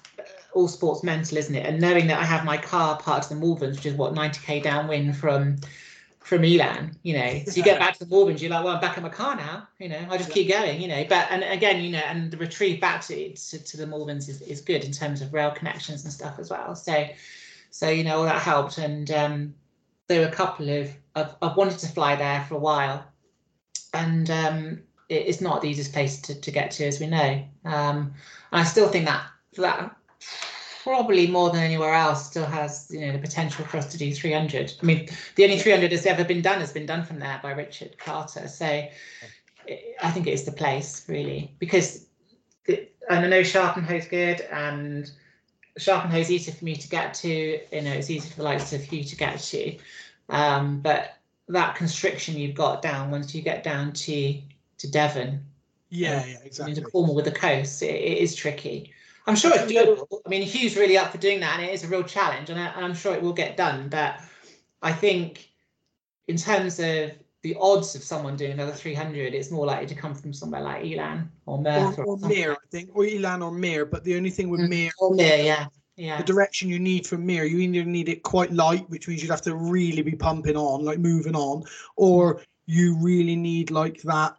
all 0.55 0.69
sports 0.69 1.03
mental, 1.03 1.37
isn't 1.37 1.55
it? 1.55 1.67
And 1.67 1.81
knowing 1.81 2.07
that 2.07 2.21
I 2.21 2.25
have 2.25 2.45
my 2.45 2.59
car 2.59 2.97
parked 2.99 3.31
in 3.31 3.41
the 3.41 3.47
Malverns, 3.47 3.77
which 3.77 3.87
is 3.87 3.95
what, 3.95 4.15
90k 4.15 4.63
downwind 4.63 5.17
from 5.17 5.57
from 6.21 6.45
Elan, 6.45 6.91
you 7.05 7.17
know, 7.17 7.41
so 7.47 7.53
you 7.53 7.63
get 7.63 7.79
back 7.79 7.97
to 7.97 8.05
the 8.05 8.13
Malverns, 8.13 8.41
you're 8.41 8.51
like, 8.51 8.65
well, 8.65 8.75
I'm 8.75 8.81
back 8.81 8.97
in 8.97 9.05
my 9.05 9.09
car 9.09 9.37
now, 9.37 9.69
you 9.79 9.89
know, 9.89 10.09
I 10.11 10.19
just 10.19 10.33
keep 10.33 10.49
going, 10.49 10.83
you 10.83 10.89
know, 10.89 11.05
but, 11.09 11.29
and 11.31 11.45
again, 11.45 11.85
you 11.85 11.93
know, 11.93 12.01
and 12.01 12.33
the 12.33 12.37
retrieve 12.37 12.81
back 12.81 13.01
to, 13.03 13.33
to, 13.33 13.59
to 13.63 13.77
the 13.77 13.87
Malverns 13.87 14.29
is, 14.29 14.43
is 14.43 14.61
good 14.61 14.83
in 14.83 14.91
terms 14.91 15.23
of 15.23 15.33
rail 15.33 15.53
connections 15.53 16.03
and 16.03 16.13
stuff 16.13 16.41
as 16.41 16.51
well. 16.51 16.75
So, 16.75 17.07
so, 17.71 17.89
you 17.89 18.03
know, 18.03 18.19
all 18.19 18.25
that 18.25 18.43
helped. 18.43 18.79
And, 18.79 19.09
um, 19.13 19.55
there 20.09 20.21
were 20.21 20.27
a 20.27 20.33
couple 20.33 20.69
of 20.69 20.91
I've, 21.17 21.35
I've 21.43 21.57
wanted 21.57 21.79
to 21.79 21.89
fly 21.89 22.15
there 22.15 22.45
for 22.45 22.55
a 22.55 22.59
while, 22.59 23.05
and 23.95 24.31
um, 24.31 24.81
it, 25.09 25.27
it's 25.27 25.41
not 25.41 25.63
the 25.63 25.69
easiest 25.69 25.93
place 25.93 26.21
to, 26.23 26.41
to 26.41 26.51
get 26.51 26.71
to, 26.73 26.87
as 26.87 27.01
we 27.01 27.07
know. 27.07 27.43
Um, 27.65 28.15
and 28.53 28.61
I 28.61 28.65
still 28.65 28.89
think 28.89 29.07
that 29.07 29.25
that 29.57 29.97
probably 30.83 31.27
more 31.27 31.51
than 31.51 31.63
anywhere 31.63 31.95
else 31.95 32.27
still 32.27 32.47
has 32.47 32.87
you 32.91 33.01
know 33.01 33.13
the 33.13 33.19
potential 33.19 33.65
for 33.65 33.79
us 33.79 33.87
to 33.87 33.99
do 33.99 34.13
300. 34.13 34.75
I 34.81 34.87
mean, 34.87 35.09
the 35.35 35.45
only 35.45 35.59
300 35.59 35.91
that's 35.91 36.07
ever 36.07 36.23
been 36.25 36.43
done 36.43 36.61
has 36.61 36.73
been 36.73 36.87
done 36.87 37.03
from 37.03 37.19
there 37.19 37.41
by 37.43 37.53
Richard 37.53 37.99
Carter. 37.99 38.47
So 38.47 38.67
I 38.67 40.11
think 40.11 40.27
it 40.27 40.33
is 40.33 40.45
the 40.45 40.53
place 40.53 41.05
really 41.09 41.51
because 41.59 42.07
it, 42.67 42.95
and 43.09 43.25
I 43.25 43.29
know 43.29 43.43
Sharpenhoe's 43.43 44.07
good 44.07 44.43
and 44.53 45.11
Sharpenhoe's 45.79 46.31
easy 46.31 46.53
for 46.53 46.65
me 46.65 46.77
to 46.77 46.89
get 46.89 47.15
to. 47.15 47.29
You 47.29 47.83
know, 47.83 47.93
it's 47.93 48.11
easy 48.11 48.29
for 48.29 48.37
the 48.37 48.43
likes 48.45 48.73
of 48.73 48.93
you 48.93 49.03
to 49.05 49.17
get 49.17 49.39
to. 49.39 49.77
Um, 50.29 50.81
but 50.81 51.19
that 51.49 51.77
constriction 51.77 52.37
you've 52.37 52.55
got 52.55 52.83
down 52.83 53.11
once 53.11 53.35
you 53.35 53.43
get 53.43 53.63
down 53.63 53.93
to 53.93 54.41
to 54.79 54.91
Devon. 54.91 55.45
Yeah, 55.89 56.25
yeah, 56.27 56.37
exactly. 56.45 56.75
Into 56.75 56.83
Cornwall 56.91 57.15
with 57.15 57.25
the 57.25 57.31
coast, 57.31 57.83
it, 57.83 57.95
it 57.95 58.19
is 58.19 58.35
tricky. 58.35 58.93
I'm 59.27 59.37
sure 59.37 59.53
it's 59.55 59.71
doable. 59.71 60.21
I 60.25 60.29
mean, 60.29 60.43
Hugh's 60.43 60.77
really 60.77 60.97
up 60.97 61.11
for 61.11 61.19
doing 61.19 61.41
that, 61.41 61.59
and 61.59 61.69
it 61.69 61.73
is 61.73 61.85
a 61.85 61.89
real 61.89 62.03
challenge, 62.03 62.51
and, 62.51 62.59
I, 62.59 62.67
and 62.67 62.85
I'm 62.85 62.95
sure 62.95 63.15
it 63.15 63.23
will 63.23 63.33
get 63.33 63.57
done. 63.57 63.89
But 63.89 64.21
I 64.83 64.93
think, 64.93 65.49
in 66.29 66.37
terms 66.37 66.79
of 66.79 67.13
the 67.43 67.57
odds 67.61 67.95
of 67.95 68.03
someone 68.03 68.37
doing 68.37 68.53
another 68.53 68.73
300, 68.73 69.35
it's 69.35 69.51
more 69.51 69.67
likely 69.67 69.87
to 69.87 69.95
come 69.95 70.15
from 70.15 70.33
somewhere 70.33 70.61
like 70.61 70.85
Elan 70.85 71.31
or 71.47 71.59
Merthyr 71.59 72.03
or, 72.03 72.17
or, 72.17 72.25
or 72.25 72.29
Mere, 72.29 72.53
I 72.53 72.67
think, 72.71 72.91
or 72.95 73.05
Elan 73.05 73.43
or 73.43 73.53
Mere. 73.53 73.85
But 73.85 74.05
the 74.05 74.17
only 74.17 74.31
thing 74.31 74.49
with 74.49 74.61
mm, 74.61 74.69
Mere, 74.69 74.91
or 75.01 75.15
Mere, 75.15 75.45
yeah, 75.45 75.67
yeah. 75.97 76.19
the 76.19 76.25
direction 76.25 76.69
you 76.69 76.79
need 76.79 77.07
from 77.07 77.25
Mere, 77.25 77.45
you 77.45 77.59
either 77.59 77.85
need 77.85 78.09
it 78.09 78.23
quite 78.23 78.53
light, 78.53 78.89
which 78.91 79.09
means 79.09 79.23
you'd 79.23 79.31
have 79.31 79.43
to 79.43 79.57
really 79.57 80.03
be 80.03 80.15
pumping 80.15 80.57
on, 80.57 80.85
like 80.85 80.99
moving 80.99 81.35
on, 81.35 81.65
or 81.97 82.43
you 82.67 82.97
really 83.01 83.37
need 83.37 83.71
like 83.71 84.03
that 84.03 84.37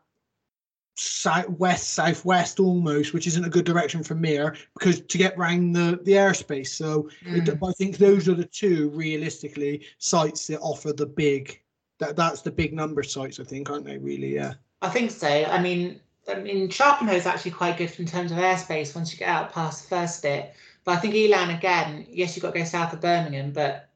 southwest 0.99 1.93
southwest 1.93 2.59
almost 2.59 3.13
which 3.13 3.27
isn't 3.27 3.45
a 3.45 3.49
good 3.49 3.65
direction 3.65 4.01
for 4.01 4.15
Mere 4.15 4.55
because 4.73 4.99
to 5.01 5.17
get 5.19 5.37
around 5.37 5.71
the 5.73 5.99
the 6.03 6.13
airspace. 6.13 6.69
So 6.69 7.09
mm. 7.23 7.47
it, 7.47 7.57
i 7.63 7.71
think 7.73 7.97
those 7.97 8.27
are 8.27 8.33
the 8.33 8.45
two 8.45 8.89
realistically 8.89 9.85
sites 9.99 10.47
that 10.47 10.59
offer 10.59 10.93
the 10.93 11.05
big 11.05 11.61
that 11.99 12.15
that's 12.15 12.41
the 12.41 12.51
big 12.51 12.73
number 12.73 13.03
sites 13.03 13.39
i 13.39 13.43
think 13.43 13.69
aren't 13.69 13.85
they 13.85 13.97
really? 13.97 14.33
Yeah. 14.33 14.55
I 14.81 14.89
think 14.89 15.11
so. 15.11 15.27
I 15.27 15.61
mean 15.61 16.01
i 16.27 16.35
mean 16.35 16.69
Sharpenhoe 16.69 17.13
is 17.13 17.27
actually 17.27 17.51
quite 17.51 17.77
good 17.77 17.91
in 17.99 18.05
terms 18.07 18.31
of 18.31 18.39
airspace 18.39 18.95
once 18.95 19.11
you 19.11 19.19
get 19.19 19.29
out 19.29 19.53
past 19.53 19.83
the 19.83 19.95
first 19.95 20.23
bit 20.23 20.55
but 20.87 20.93
I 20.93 20.99
think 20.99 21.15
Elan 21.15 21.49
again, 21.49 22.07
yes, 22.09 22.33
you've 22.33 22.43
got 22.43 22.53
to 22.53 22.59
go 22.59 22.63
south 22.63 22.93
of 22.93 23.01
Birmingham, 23.01 23.51
but 23.51 23.89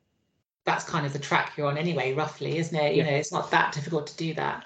that's 0.65 0.83
kind 0.83 1.05
of 1.05 1.13
the 1.13 1.19
track 1.19 1.53
you're 1.55 1.67
on 1.67 1.77
anyway, 1.77 2.11
roughly, 2.13 2.57
isn't 2.57 2.77
it? 2.77 2.95
You 2.95 3.03
yeah. 3.03 3.11
know, 3.11 3.15
it's 3.15 3.31
not 3.31 3.49
that 3.51 3.71
difficult 3.71 4.07
to 4.07 4.17
do 4.17 4.33
that. 4.33 4.65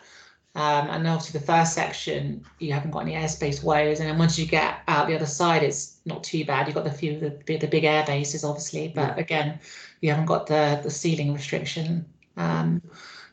Um, 0.55 0.89
and 0.89 1.07
obviously 1.07 1.39
the 1.39 1.45
first 1.45 1.75
section, 1.75 2.43
you 2.57 2.73
haven't 2.73 2.89
got 2.89 3.01
any 3.01 3.13
airspace 3.13 3.63
woes. 3.63 3.99
And 3.99 4.09
then 4.09 4.17
once 4.17 4.39
you 4.39 4.47
get 4.47 4.79
out 4.87 5.07
the 5.07 5.15
other 5.15 5.27
side, 5.27 5.61
it's 5.61 5.97
not 6.05 6.23
too 6.23 6.43
bad. 6.45 6.65
You've 6.65 6.73
got 6.73 6.85
the 6.85 6.91
few 6.91 7.19
the, 7.19 7.57
the 7.57 7.67
big 7.67 7.83
air 7.83 8.03
bases, 8.07 8.43
obviously, 8.43 8.87
but 8.87 9.15
yeah. 9.15 9.21
again, 9.21 9.59
you 10.01 10.09
haven't 10.09 10.25
got 10.25 10.47
the 10.47 10.79
the 10.81 10.89
ceiling 10.89 11.31
restriction. 11.31 12.07
Um, 12.37 12.81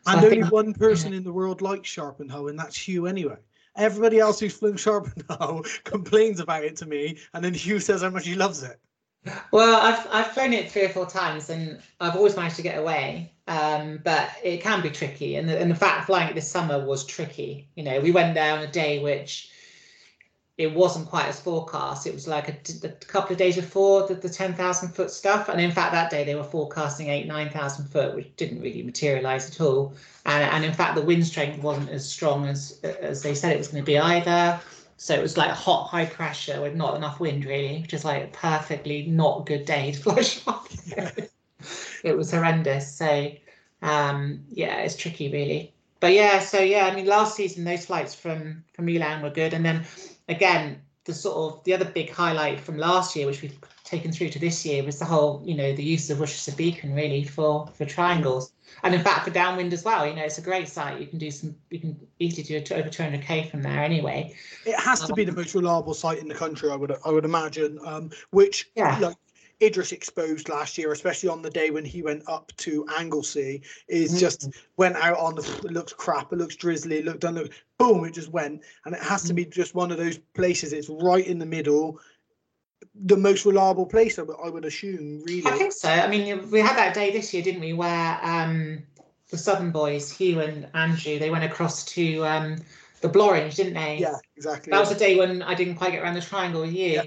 so 0.03 0.12
and 0.12 0.22
only 0.22 0.43
one 0.51 0.74
person 0.74 1.14
in 1.14 1.24
the 1.24 1.32
world 1.32 1.62
likes 1.62 1.88
Sharpenhoe, 1.88 2.49
and 2.49 2.59
that's 2.59 2.76
Hugh 2.76 3.07
anyway. 3.07 3.38
Everybody 3.77 4.18
else 4.18 4.41
who's 4.41 4.55
flown 4.55 4.77
Sharpenhoe 4.77 5.62
complains 5.85 6.41
about 6.41 6.64
it 6.64 6.77
to 6.77 6.87
me, 6.87 7.18
and 7.33 7.45
then 7.45 7.55
Hugh 7.55 7.81
says 7.81 8.03
how 8.03 8.11
much 8.11 8.27
he 8.27 8.35
loves 8.35 8.62
it. 8.62 8.79
Well, 9.53 9.81
I've 9.81 10.07
I've 10.11 10.33
flown 10.33 10.53
it 10.53 10.70
three 10.70 10.85
or 10.85 10.89
four 10.89 11.07
times, 11.07 11.49
and 11.49 11.81
I've 12.01 12.16
always 12.16 12.37
managed 12.37 12.57
to 12.57 12.62
get 12.62 12.79
away. 12.79 13.33
Um, 13.49 14.01
but 14.05 14.31
it 14.43 14.62
can 14.62 14.83
be 14.83 14.91
tricky, 14.91 15.37
and 15.37 15.49
the, 15.49 15.59
and 15.59 15.70
the 15.70 15.75
fact 15.77 16.07
flying 16.07 16.29
it 16.29 16.35
this 16.35 16.51
summer 16.51 16.85
was 16.85 17.05
tricky. 17.05 17.68
You 17.75 17.85
know, 17.85 18.01
we 18.01 18.11
went 18.11 18.35
there 18.35 18.53
on 18.55 18.62
a 18.62 18.70
day 18.70 18.99
which 19.01 19.51
it 20.59 20.74
wasn't 20.74 21.09
quite 21.09 21.26
as 21.26 21.40
forecast. 21.40 22.07
It 22.07 22.12
was 22.12 22.28
like 22.28 22.48
a, 22.48 22.86
a 22.86 22.90
couple 22.90 23.32
of 23.32 23.38
days 23.38 23.57
before 23.57 24.07
the, 24.07 24.14
the 24.14 24.28
10,000 24.28 24.90
foot 24.90 25.11
stuff. 25.11 25.48
And 25.48 25.61
in 25.61 25.72
fact, 25.72 25.92
that 25.92 26.11
day 26.11 26.24
they 26.24 26.34
were 26.34 26.44
forecasting 26.44 27.09
eight, 27.09 27.26
9,000 27.26 27.86
foot, 27.86 28.14
which 28.14 28.36
didn't 28.36 28.61
really 28.61 28.82
materialize 28.82 29.50
at 29.50 29.61
all. 29.61 29.94
And, 30.26 30.44
and 30.44 30.64
in 30.64 30.74
fact, 30.74 30.94
the 30.94 31.03
wind 31.03 31.26
strength 31.26 31.62
wasn't 31.62 31.88
as 31.88 32.09
strong 32.09 32.46
as, 32.46 32.78
as 32.82 33.22
they 33.22 33.34
said 33.34 33.53
it 33.53 33.59
was 33.59 33.68
going 33.68 33.82
to 33.82 33.86
be 33.86 33.98
either. 33.98 34.61
So 34.98 35.14
it 35.14 35.22
was 35.22 35.38
like 35.38 35.50
hot, 35.50 35.88
high 35.88 36.07
pressure 36.07 36.61
with 36.61 36.74
not 36.74 36.96
enough 36.96 37.18
wind, 37.18 37.46
really, 37.46 37.80
which 37.80 37.94
is 37.94 38.05
like 38.05 38.24
a 38.24 38.28
perfectly 38.28 39.07
not 39.07 39.46
good 39.46 39.64
day 39.64 39.92
to 39.92 39.98
fly 40.03 40.20
shark. 40.20 40.68
it 42.05 42.16
was 42.16 42.30
horrendous. 42.30 42.94
So, 42.94 43.32
um, 43.80 44.44
yeah, 44.50 44.76
it's 44.80 44.96
tricky, 44.96 45.32
really. 45.32 45.72
But 45.98 46.12
yeah, 46.12 46.40
so 46.40 46.59
yeah, 46.59 46.86
I 46.86 46.94
mean, 46.94 47.07
last 47.07 47.36
season 47.36 47.62
those 47.62 47.86
flights 47.86 48.12
from 48.12 48.64
from 48.74 48.88
Elan 48.88 49.22
were 49.22 49.30
good, 49.30 49.55
and 49.55 49.64
then 49.64 49.84
again, 50.29 50.83
the 51.05 51.14
sort 51.14 51.37
of 51.53 51.64
the 51.64 51.75
other 51.75 51.85
big 51.85 52.11
highlight 52.11 52.61
from 52.61 52.79
last 52.79 53.16
year, 53.16 53.27
which 53.27 53.43
we've 53.43 53.59
taken 53.85 54.12
through 54.12 54.29
to 54.31 54.39
this 54.39 54.64
year, 54.64 54.85
was 54.85 54.99
the 54.99 55.05
whole, 55.05 55.43
you 55.45 55.55
know, 55.55 55.75
the 55.75 55.83
use 55.83 56.09
of 56.11 56.20
Worcester 56.20 56.53
Beacon 56.53 56.95
really 56.95 57.25
for 57.25 57.66
for 57.75 57.85
triangles, 57.85 58.53
and 58.85 58.95
in 58.95 59.03
fact 59.03 59.25
for 59.25 59.31
downwind 59.31 59.73
as 59.73 59.85
well. 59.85 60.07
You 60.07 60.14
know, 60.14 60.23
it's 60.23 60.39
a 60.39 60.43
great 60.43 60.68
site. 60.68 61.01
You 61.01 61.07
can 61.07 61.18
do 61.18 61.31
some, 61.31 61.57
you 61.70 61.81
can 61.81 61.99
easily 62.20 62.45
do 62.45 62.75
over 62.75 62.89
200k 62.89 63.51
from 63.51 63.62
there 63.62 63.83
anyway. 63.83 64.35
It 64.64 64.79
has 64.79 65.01
to 65.01 65.12
be 65.12 65.25
the 65.25 65.33
most 65.33 65.55
reliable 65.55 65.95
site 65.95 66.18
in 66.18 66.29
the 66.29 66.35
country, 66.35 66.70
I 66.70 66.77
would 66.77 66.95
I 67.05 67.11
would 67.11 67.25
imagine. 67.25 67.79
Um, 67.85 68.11
which 68.31 68.70
yeah. 68.77 68.99
like 69.01 69.16
Idris 69.62 69.92
exposed 69.92 70.48
last 70.48 70.76
year, 70.76 70.92
especially 70.92 71.28
on 71.28 71.42
the 71.42 71.50
day 71.50 71.70
when 71.70 71.84
he 71.84 72.02
went 72.02 72.22
up 72.28 72.52
to 72.58 72.84
Anglesey, 72.98 73.62
is 73.88 74.10
mm-hmm. 74.10 74.20
just 74.20 74.50
went 74.76 74.96
out 74.96 75.18
on 75.18 75.36
the. 75.36 75.42
It 75.64 75.72
looks 75.72 75.92
crap. 75.92 76.32
It 76.32 76.38
looks 76.38 76.56
drizzly. 76.56 76.98
It 76.98 77.04
looked 77.04 77.20
done. 77.20 77.36
Look, 77.36 77.52
boom! 77.78 78.04
It 78.04 78.14
just 78.14 78.30
went, 78.30 78.62
and 78.84 78.94
it 78.94 79.02
has 79.02 79.22
to 79.24 79.34
be 79.34 79.44
just 79.44 79.74
one 79.74 79.92
of 79.92 79.98
those 79.98 80.18
places. 80.34 80.72
It's 80.72 80.88
right 80.88 81.26
in 81.26 81.38
the 81.38 81.46
middle. 81.46 81.98
The 83.06 83.16
most 83.16 83.46
reliable 83.46 83.86
place, 83.86 84.18
I 84.18 84.48
would 84.48 84.64
assume. 84.64 85.22
Really, 85.24 85.46
I 85.46 85.56
think 85.56 85.72
so. 85.72 85.88
I 85.88 86.08
mean, 86.08 86.50
we 86.50 86.60
had 86.60 86.76
that 86.76 86.94
day 86.94 87.10
this 87.10 87.32
year, 87.32 87.42
didn't 87.42 87.60
we? 87.60 87.72
Where 87.72 88.18
um, 88.22 88.82
the 89.30 89.38
Southern 89.38 89.70
boys, 89.70 90.10
Hugh 90.10 90.40
and 90.40 90.68
Andrew, 90.74 91.18
they 91.18 91.30
went 91.30 91.44
across 91.44 91.84
to 91.86 92.26
um, 92.26 92.56
the 93.00 93.08
Blorenge, 93.08 93.54
didn't 93.56 93.74
they? 93.74 93.98
Yeah, 93.98 94.16
exactly. 94.36 94.70
That 94.70 94.80
was 94.80 94.90
the 94.90 94.96
day 94.96 95.16
when 95.16 95.42
I 95.42 95.54
didn't 95.54 95.76
quite 95.76 95.92
get 95.92 96.02
around 96.02 96.14
the 96.14 96.20
triangle 96.20 96.60
with 96.60 96.72
you. 96.72 96.92
Yeah. 96.92 97.02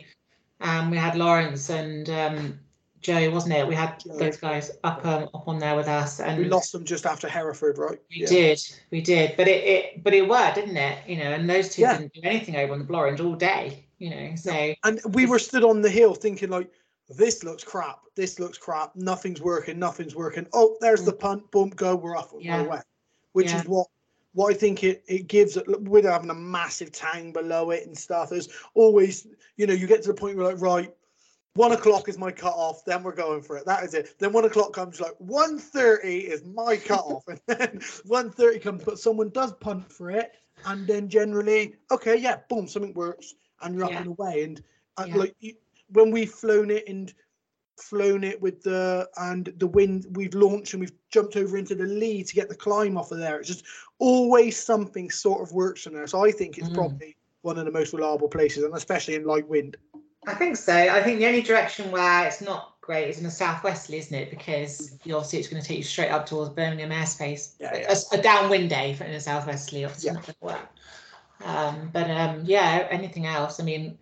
Um, 0.61 0.89
we 0.89 0.97
had 0.97 1.15
Lawrence 1.15 1.69
and 1.69 2.09
um, 2.09 2.59
Joe, 3.01 3.29
wasn't 3.29 3.53
it? 3.53 3.67
We 3.67 3.75
had 3.75 3.99
Joe. 3.99 4.17
those 4.17 4.37
guys 4.37 4.71
up 4.83 5.05
um, 5.05 5.29
up 5.33 5.47
on 5.47 5.59
there 5.59 5.75
with 5.75 5.87
us, 5.87 6.19
and 6.19 6.39
we 6.39 6.45
lost 6.45 6.71
them 6.71 6.83
just 6.83 7.05
after 7.05 7.27
Hereford, 7.27 7.77
right? 7.77 7.99
We 8.09 8.21
yeah. 8.21 8.27
did, 8.27 8.61
we 8.89 9.01
did, 9.01 9.37
but 9.37 9.47
it, 9.47 9.63
it 9.63 10.03
but 10.03 10.13
it 10.13 10.27
worked, 10.27 10.55
didn't 10.55 10.77
it? 10.77 10.99
You 11.07 11.17
know, 11.17 11.31
and 11.31 11.49
those 11.49 11.69
two 11.69 11.83
yeah. 11.83 11.97
didn't 11.97 12.13
do 12.13 12.21
anything 12.23 12.55
over 12.55 12.73
on 12.73 12.79
the 12.79 12.85
Blorenge 12.85 13.23
all 13.23 13.35
day. 13.35 13.85
You 13.99 14.09
know, 14.09 14.35
so 14.35 14.73
and 14.83 14.99
we 15.13 15.25
were 15.25 15.39
stood 15.39 15.63
on 15.63 15.81
the 15.81 15.89
hill 15.89 16.15
thinking 16.15 16.49
like, 16.49 16.69
this 17.09 17.43
looks 17.43 17.63
crap, 17.63 17.99
this 18.15 18.39
looks 18.39 18.57
crap, 18.57 18.95
nothing's 18.95 19.41
working, 19.41 19.77
nothing's 19.77 20.15
working. 20.15 20.47
Oh, 20.53 20.77
there's 20.81 21.03
mm. 21.03 21.05
the 21.05 21.13
punt, 21.13 21.49
boom, 21.51 21.69
go, 21.69 21.95
we're 21.95 22.17
off, 22.17 22.33
yeah. 22.39 22.61
we're 22.61 22.67
away. 22.67 22.81
Which 23.33 23.51
yeah. 23.51 23.61
is 23.61 23.67
what 23.67 23.87
what 24.35 24.53
I 24.53 24.57
think 24.57 24.83
it, 24.83 25.01
it 25.07 25.27
gives 25.27 25.57
with 25.65 26.03
having 26.03 26.29
a 26.29 26.35
massive 26.35 26.91
tang 26.91 27.31
below 27.31 27.71
it 27.71 27.87
and 27.87 27.97
stuff. 27.97 28.29
There's 28.29 28.49
always, 28.73 29.27
you 29.55 29.65
know, 29.65 29.73
you 29.73 29.87
get 29.87 30.01
to 30.03 30.09
the 30.09 30.13
point 30.13 30.35
where 30.35 30.45
like, 30.45 30.61
right, 30.61 30.93
one 31.53 31.71
o'clock 31.71 32.09
is 32.09 32.17
my 32.17 32.31
cut 32.31 32.53
off, 32.53 32.83
then 32.83 33.01
we're 33.01 33.15
going 33.15 33.41
for 33.41 33.55
it. 33.55 33.65
That 33.65 33.85
is 33.85 33.93
it. 33.93 34.19
Then 34.19 34.33
one 34.33 34.43
o'clock 34.43 34.73
comes 34.73 34.99
like 34.99 35.13
1.30 35.25 36.03
is 36.03 36.43
my 36.43 36.75
cut 36.75 36.99
off. 36.99 37.23
and 37.29 37.39
then 37.47 37.79
1.30 37.79 38.61
comes, 38.61 38.83
but 38.83 38.99
someone 38.99 39.29
does 39.29 39.53
punt 39.53 39.89
for 39.89 40.11
it. 40.11 40.33
And 40.65 40.85
then 40.85 41.07
generally, 41.07 41.75
okay, 41.89 42.17
yeah, 42.17 42.37
boom, 42.49 42.67
something 42.67 42.93
works 42.93 43.35
and 43.61 43.73
you're 43.73 43.89
yeah. 43.89 43.95
up 43.95 44.01
and 44.01 44.09
away. 44.19 44.43
And 44.43 44.61
uh, 44.97 45.05
yeah. 45.07 45.15
like 45.15 45.35
when 45.93 46.11
we've 46.11 46.31
flown 46.31 46.71
it 46.71 46.89
and 46.89 47.13
flown 47.77 48.23
it 48.23 48.41
with 48.41 48.63
the 48.63 49.07
and 49.17 49.53
the 49.57 49.67
wind 49.67 50.05
we've 50.11 50.33
launched 50.33 50.73
and 50.73 50.81
we've 50.81 50.93
jumped 51.11 51.35
over 51.35 51.57
into 51.57 51.75
the 51.75 51.85
lee 51.85 52.23
to 52.23 52.35
get 52.35 52.49
the 52.49 52.55
climb 52.55 52.97
off 52.97 53.11
of 53.11 53.19
there. 53.19 53.39
It's 53.39 53.49
just 53.49 53.65
always 53.99 54.61
something 54.61 55.09
sort 55.09 55.41
of 55.41 55.53
works 55.53 55.85
in 55.85 55.93
there. 55.93 56.07
So 56.07 56.23
i 56.23 56.31
think 56.31 56.57
it's 56.57 56.69
mm. 56.69 56.75
probably 56.75 57.15
one 57.41 57.57
of 57.57 57.65
the 57.65 57.71
most 57.71 57.93
reliable 57.93 58.27
places 58.27 58.63
and 58.63 58.73
especially 58.73 59.15
in 59.15 59.25
light 59.25 59.47
wind. 59.47 59.77
I 60.27 60.33
think 60.33 60.57
so. 60.57 60.73
I 60.73 61.03
think 61.03 61.19
the 61.19 61.27
only 61.27 61.41
direction 61.41 61.91
where 61.91 62.25
it's 62.25 62.41
not 62.41 62.75
great 62.81 63.09
is 63.09 63.19
in 63.19 63.23
the 63.23 63.31
southwesterly 63.31 63.99
isn't 63.99 64.15
it? 64.15 64.29
Because 64.31 64.93
obviously 65.03 65.39
it's 65.39 65.47
going 65.47 65.61
to 65.61 65.67
take 65.67 65.77
you 65.77 65.83
straight 65.83 66.09
up 66.09 66.25
towards 66.25 66.49
birmingham 66.51 66.89
airspace. 66.89 67.55
Yeah, 67.59 67.75
yeah. 67.75 67.95
A, 68.13 68.19
a, 68.19 68.21
downwind 68.21 68.69
day 68.69 68.93
for 68.93 69.03
in 69.03 69.11
the 69.11 69.19
southwesterly 69.19 69.85
obviously 69.85 70.07
yeah. 70.07 70.13
not 70.13 70.35
work 70.41 70.69
um, 71.43 71.89
but 71.93 72.09
um, 72.09 72.41
yeah 72.45 72.87
anything 72.89 73.25
else? 73.25 73.59
I 73.59 73.63
mean 73.63 73.97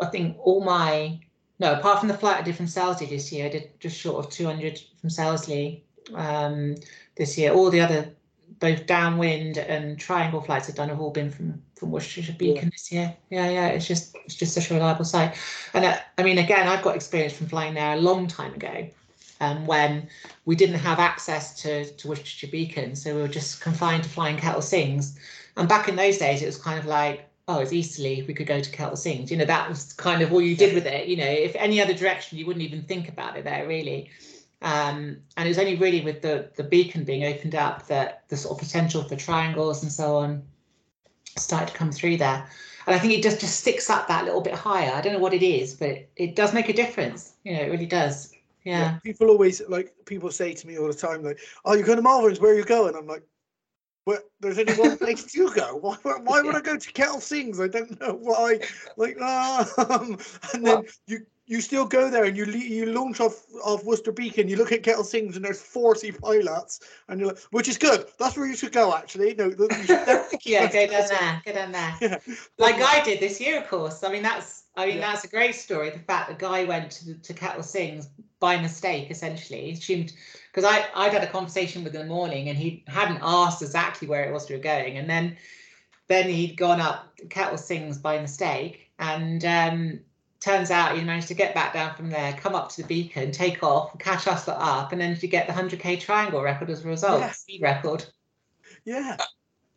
i 0.00 0.06
think 0.06 0.36
all 0.38 0.62
my 0.62 1.18
no, 1.58 1.72
apart 1.74 2.00
from 2.00 2.08
the 2.08 2.18
flight 2.18 2.38
I 2.38 2.42
did 2.42 2.56
from 2.56 2.66
Selsley 2.66 3.08
this 3.08 3.32
year, 3.32 3.46
I 3.46 3.48
did 3.48 3.80
just 3.80 3.96
short 3.96 4.24
of 4.24 4.30
200 4.30 4.80
from 5.00 5.10
Selsley 5.10 5.82
um, 6.14 6.76
this 7.16 7.38
year. 7.38 7.52
All 7.52 7.70
the 7.70 7.80
other, 7.80 8.10
both 8.58 8.86
downwind 8.86 9.58
and 9.58 9.98
triangle 9.98 10.40
flights 10.40 10.68
I've 10.68 10.76
done 10.76 10.88
have 10.88 11.00
all 11.00 11.10
been 11.10 11.30
from 11.30 11.62
from 11.82 11.90
Worcestershire 11.90 12.36
Beacon 12.38 12.64
yeah. 12.66 12.70
this 12.70 12.92
year. 12.92 13.16
Yeah, 13.30 13.50
yeah, 13.50 13.66
it's 13.68 13.88
just 13.88 14.16
it's 14.24 14.36
just 14.36 14.54
such 14.54 14.70
a 14.70 14.74
reliable 14.74 15.04
site. 15.04 15.36
And 15.74 15.84
uh, 15.84 15.96
I 16.16 16.22
mean, 16.22 16.38
again, 16.38 16.68
I've 16.68 16.82
got 16.82 16.94
experience 16.94 17.32
from 17.32 17.48
flying 17.48 17.74
there 17.74 17.94
a 17.94 18.00
long 18.00 18.28
time 18.28 18.54
ago. 18.54 18.88
Um, 19.40 19.66
when 19.66 20.08
we 20.44 20.54
didn't 20.54 20.78
have 20.78 21.00
access 21.00 21.60
to, 21.62 21.84
to 21.84 22.08
Worcestershire 22.08 22.50
Beacon, 22.52 22.94
so 22.94 23.12
we 23.12 23.22
were 23.22 23.26
just 23.26 23.60
confined 23.60 24.04
to 24.04 24.08
flying 24.08 24.36
Kettle 24.36 24.62
Sings. 24.62 25.18
And 25.56 25.68
back 25.68 25.88
in 25.88 25.96
those 25.96 26.18
days, 26.18 26.42
it 26.42 26.46
was 26.46 26.56
kind 26.56 26.78
of 26.78 26.86
like, 26.86 27.28
oh, 27.48 27.60
it's 27.60 27.72
Easterley, 27.72 28.24
we 28.26 28.34
could 28.34 28.46
go 28.46 28.60
to 28.60 28.70
Kettle 28.70 28.96
Sings. 28.96 29.30
You 29.30 29.36
know, 29.36 29.44
that 29.44 29.68
was 29.68 29.92
kind 29.94 30.22
of 30.22 30.32
all 30.32 30.40
you 30.40 30.56
did 30.56 30.74
with 30.74 30.86
it. 30.86 31.08
You 31.08 31.16
know, 31.16 31.26
if 31.26 31.54
any 31.56 31.80
other 31.80 31.94
direction, 31.94 32.38
you 32.38 32.46
wouldn't 32.46 32.64
even 32.64 32.82
think 32.82 33.08
about 33.08 33.36
it 33.36 33.44
there, 33.44 33.66
really. 33.66 34.10
Um, 34.62 35.18
and 35.36 35.46
it 35.46 35.48
was 35.48 35.58
only 35.58 35.76
really 35.76 36.02
with 36.02 36.22
the, 36.22 36.50
the 36.54 36.62
beacon 36.62 37.02
being 37.04 37.24
opened 37.24 37.56
up 37.56 37.88
that 37.88 38.22
the 38.28 38.36
sort 38.36 38.54
of 38.54 38.66
potential 38.66 39.02
for 39.02 39.16
triangles 39.16 39.82
and 39.82 39.90
so 39.90 40.18
on 40.18 40.42
started 41.36 41.72
to 41.72 41.74
come 41.74 41.90
through 41.90 42.18
there. 42.18 42.46
And 42.86 42.94
I 42.94 42.98
think 42.98 43.12
it 43.12 43.22
just, 43.22 43.40
just 43.40 43.60
sticks 43.60 43.90
up 43.90 44.06
that 44.08 44.24
little 44.24 44.40
bit 44.40 44.54
higher. 44.54 44.92
I 44.92 45.00
don't 45.00 45.12
know 45.12 45.18
what 45.18 45.34
it 45.34 45.42
is, 45.42 45.74
but 45.74 45.88
it, 45.88 46.10
it 46.16 46.36
does 46.36 46.54
make 46.54 46.68
a 46.68 46.72
difference. 46.72 47.34
You 47.44 47.54
know, 47.54 47.62
it 47.62 47.70
really 47.70 47.86
does. 47.86 48.32
Yeah. 48.64 48.78
yeah. 48.78 48.98
People 49.02 49.30
always 49.30 49.60
like 49.68 49.92
people 50.04 50.30
say 50.30 50.54
to 50.54 50.66
me 50.66 50.78
all 50.78 50.86
the 50.86 50.94
time, 50.94 51.24
like, 51.24 51.40
"Oh, 51.64 51.74
you're 51.74 51.86
going 51.86 51.98
to 51.98 52.04
Malverns? 52.04 52.40
Where 52.40 52.52
are 52.52 52.56
you 52.56 52.64
going?" 52.64 52.94
I'm 52.94 53.06
like, 53.06 53.24
but 54.04 54.30
there's 54.40 54.58
only 54.58 54.74
one 54.74 54.98
place 54.98 55.24
to 55.32 55.50
go. 55.52 55.76
Why, 55.80 55.96
why 56.22 56.42
would 56.42 56.54
I 56.54 56.60
go 56.60 56.76
to 56.76 56.92
Kettle 56.92 57.20
Sings? 57.20 57.60
I 57.60 57.68
don't 57.68 58.00
know 58.00 58.14
why. 58.14 58.60
Like, 58.96 59.20
um, 59.20 60.18
and 60.54 60.66
then 60.66 60.84
you 61.06 61.26
you 61.46 61.60
still 61.60 61.84
go 61.84 62.08
there 62.08 62.24
and 62.24 62.36
you 62.36 62.44
you 62.46 62.86
launch 62.86 63.20
off 63.20 63.44
off 63.64 63.84
Worcester 63.84 64.12
Beacon. 64.12 64.48
You 64.48 64.56
look 64.56 64.72
at 64.72 64.82
Kettle 64.82 65.04
Sings 65.04 65.36
and 65.36 65.44
there's 65.44 65.60
40 65.60 66.12
pilots, 66.12 66.80
and 67.08 67.20
you're 67.20 67.30
like, 67.30 67.38
which 67.50 67.68
is 67.68 67.78
good. 67.78 68.06
That's 68.18 68.36
where 68.36 68.46
you 68.46 68.56
should 68.56 68.72
go. 68.72 68.94
Actually, 68.94 69.34
no, 69.34 69.52
yeah, 70.44 70.72
go 70.72 70.86
down 70.86 71.08
there, 71.08 71.42
go 71.44 71.52
down 71.52 71.72
there. 71.72 71.96
Yeah. 72.00 72.18
Like 72.58 72.76
I 72.76 73.02
did 73.04 73.20
this 73.20 73.40
year, 73.40 73.60
of 73.60 73.68
course. 73.68 74.02
I 74.04 74.12
mean, 74.12 74.22
that's 74.22 74.61
I 74.74 74.86
mean 74.86 74.96
yeah. 74.96 75.12
that's 75.12 75.24
a 75.24 75.28
great 75.28 75.54
story. 75.54 75.90
The 75.90 75.98
fact 75.98 76.28
the 76.28 76.34
guy 76.34 76.64
went 76.64 76.90
to 76.92 77.14
to 77.14 77.34
Kettle 77.34 77.62
Sings 77.62 78.08
by 78.40 78.60
mistake, 78.60 79.10
essentially, 79.10 79.66
he 79.66 79.72
assumed 79.72 80.12
because 80.50 80.64
I 80.64 80.86
I'd 80.94 81.12
had 81.12 81.22
a 81.22 81.30
conversation 81.30 81.84
with 81.84 81.94
him 81.94 82.02
in 82.02 82.08
the 82.08 82.14
morning 82.14 82.48
and 82.48 82.58
he 82.58 82.84
hadn't 82.86 83.20
asked 83.22 83.62
exactly 83.62 84.08
where 84.08 84.24
it 84.24 84.32
was 84.32 84.48
we 84.48 84.56
were 84.56 84.62
going, 84.62 84.98
and 84.98 85.08
then 85.08 85.36
then 86.08 86.28
he'd 86.28 86.56
gone 86.56 86.80
up 86.80 87.12
Kettle 87.30 87.58
Sings 87.58 87.98
by 87.98 88.18
mistake, 88.18 88.90
and 88.98 89.44
um, 89.44 90.00
turns 90.42 90.70
out 90.70 90.96
he 90.96 91.04
managed 91.04 91.28
to 91.28 91.34
get 91.34 91.54
back 91.54 91.72
down 91.72 91.94
from 91.94 92.10
there, 92.10 92.32
come 92.34 92.54
up 92.54 92.68
to 92.70 92.82
the 92.82 92.88
beacon, 92.88 93.30
take 93.30 93.62
off, 93.62 93.96
catch 93.98 94.26
us 94.26 94.48
up, 94.48 94.92
and 94.92 95.00
then 95.00 95.16
to 95.16 95.28
get 95.28 95.46
the 95.46 95.52
100k 95.52 96.00
triangle 96.00 96.42
record 96.42 96.68
as 96.68 96.84
a 96.84 96.88
result, 96.88 97.20
yeah. 97.20 97.30
speed 97.30 97.62
record. 97.62 98.04
Yeah. 98.84 99.16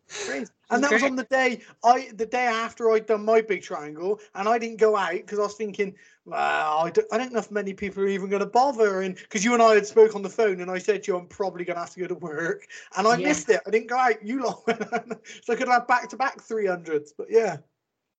Crazy. 0.08 0.50
And 0.70 0.82
that 0.82 0.92
was 0.92 1.02
on 1.02 1.16
the 1.16 1.24
day 1.24 1.60
I 1.84 2.10
the 2.14 2.26
day 2.26 2.46
after 2.46 2.90
I'd 2.90 3.06
done 3.06 3.24
my 3.24 3.40
big 3.40 3.62
triangle, 3.62 4.20
and 4.34 4.48
I 4.48 4.58
didn't 4.58 4.78
go 4.78 4.96
out 4.96 5.12
because 5.12 5.38
I 5.38 5.42
was 5.42 5.54
thinking, 5.54 5.94
well, 6.24 6.78
I 6.78 6.90
don't, 6.90 7.06
I 7.12 7.18
don't 7.18 7.32
know 7.32 7.38
if 7.38 7.50
many 7.50 7.72
people 7.72 8.02
are 8.02 8.08
even 8.08 8.28
going 8.28 8.40
to 8.40 8.46
bother. 8.46 9.02
And 9.02 9.14
because 9.14 9.44
you 9.44 9.54
and 9.54 9.62
I 9.62 9.74
had 9.74 9.86
spoke 9.86 10.16
on 10.16 10.22
the 10.22 10.28
phone, 10.28 10.60
and 10.60 10.70
I 10.70 10.78
said 10.78 11.04
to 11.04 11.12
you, 11.12 11.18
I'm 11.18 11.26
probably 11.26 11.64
going 11.64 11.76
to 11.76 11.80
have 11.80 11.94
to 11.94 12.00
go 12.00 12.08
to 12.08 12.14
work, 12.16 12.66
and 12.96 13.06
I 13.06 13.16
yeah. 13.16 13.28
missed 13.28 13.48
it. 13.48 13.60
I 13.66 13.70
didn't 13.70 13.88
go 13.88 13.96
out. 13.96 14.24
You 14.24 14.42
lot 14.42 14.66
went 14.66 14.82
so 15.42 15.52
I 15.52 15.56
could 15.56 15.68
have 15.68 15.86
back 15.86 16.08
to 16.10 16.16
back 16.16 16.38
300s. 16.38 17.10
But 17.16 17.28
yeah. 17.30 17.58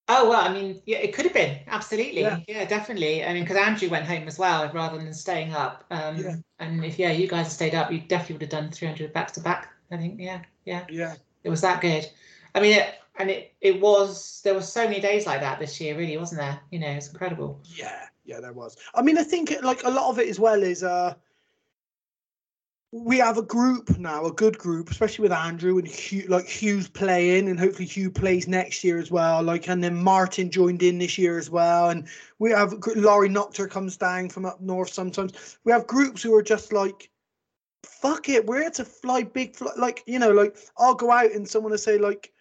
Oh 0.09 0.29
well, 0.29 0.39
I 0.39 0.53
mean, 0.53 0.81
yeah, 0.85 0.99
it 0.99 1.13
could 1.13 1.25
have 1.25 1.33
been 1.33 1.59
absolutely, 1.67 2.21
yeah, 2.21 2.39
yeah 2.47 2.63
definitely. 2.63 3.25
I 3.25 3.33
mean, 3.33 3.43
because 3.43 3.57
Andrew 3.57 3.89
went 3.89 4.05
home 4.05 4.25
as 4.25 4.39
well 4.39 4.71
rather 4.73 4.97
than 4.97 5.13
staying 5.13 5.53
up. 5.53 5.83
Um, 5.91 6.17
yeah. 6.17 6.35
And 6.59 6.85
if 6.85 6.97
yeah, 6.97 7.11
you 7.11 7.27
guys 7.27 7.47
had 7.47 7.51
stayed 7.51 7.75
up, 7.75 7.91
you 7.91 7.99
definitely 7.99 8.35
would 8.35 8.41
have 8.43 8.51
done 8.51 8.71
300 8.71 9.11
back 9.11 9.33
to 9.33 9.41
back. 9.41 9.73
I 9.91 9.97
think, 9.97 10.19
yeah, 10.19 10.43
yeah, 10.63 10.85
yeah. 10.89 11.15
It 11.43 11.49
was 11.49 11.61
that 11.61 11.81
good. 11.81 12.09
I 12.55 12.59
mean, 12.61 12.73
it, 12.79 12.95
and 13.19 13.29
it 13.29 13.53
it 13.61 13.81
was 13.81 14.41
there 14.43 14.53
were 14.53 14.61
so 14.61 14.83
many 14.87 14.99
days 14.99 15.25
like 15.25 15.41
that 15.41 15.59
this 15.59 15.79
year, 15.81 15.97
really, 15.97 16.17
wasn't 16.17 16.41
there? 16.41 16.59
You 16.71 16.79
know, 16.79 16.87
it's 16.87 17.09
incredible. 17.09 17.59
Yeah, 17.63 18.05
yeah, 18.25 18.39
there 18.39 18.53
was. 18.53 18.77
I 18.93 19.01
mean, 19.01 19.17
I 19.17 19.23
think 19.23 19.53
like 19.63 19.83
a 19.83 19.89
lot 19.89 20.09
of 20.09 20.19
it 20.19 20.29
as 20.29 20.39
well 20.39 20.61
is 20.61 20.83
uh 20.83 21.15
we 22.91 23.17
have 23.17 23.37
a 23.37 23.41
group 23.41 23.97
now, 23.97 24.25
a 24.25 24.31
good 24.31 24.57
group, 24.57 24.89
especially 24.89 25.23
with 25.23 25.31
Andrew 25.31 25.77
and 25.77 25.87
Hugh, 25.87 26.25
like 26.29 26.47
Hugh's 26.47 26.87
playing, 26.87 27.49
and 27.49 27.59
hopefully 27.59 27.85
Hugh 27.85 28.09
plays 28.09 28.47
next 28.47 28.83
year 28.83 28.97
as 28.97 29.11
well. 29.11 29.43
Like, 29.43 29.67
and 29.67 29.83
then 29.83 29.95
Martin 29.95 30.49
joined 30.49 30.81
in 30.81 30.97
this 30.97 31.17
year 31.17 31.37
as 31.37 31.49
well, 31.49 31.89
and 31.89 32.07
we 32.39 32.51
have 32.51 32.73
Laurie 32.95 33.29
Noctor 33.29 33.69
comes 33.69 33.97
down 33.97 34.29
from 34.29 34.45
up 34.45 34.61
north 34.61 34.89
sometimes. 34.89 35.57
We 35.65 35.71
have 35.73 35.85
groups 35.85 36.23
who 36.23 36.33
are 36.35 36.41
just 36.41 36.71
like, 36.71 37.09
fuck 37.83 38.29
it, 38.29 38.45
we're 38.45 38.61
here 38.61 38.71
to 38.71 38.85
fly 38.85 39.23
big, 39.23 39.55
fly, 39.55 39.71
like 39.77 40.03
you 40.07 40.19
know, 40.19 40.31
like 40.31 40.57
I'll 40.77 40.95
go 40.95 41.11
out 41.11 41.31
and 41.31 41.47
someone 41.47 41.71
will 41.71 41.77
say 41.77 41.97
like, 41.97 42.31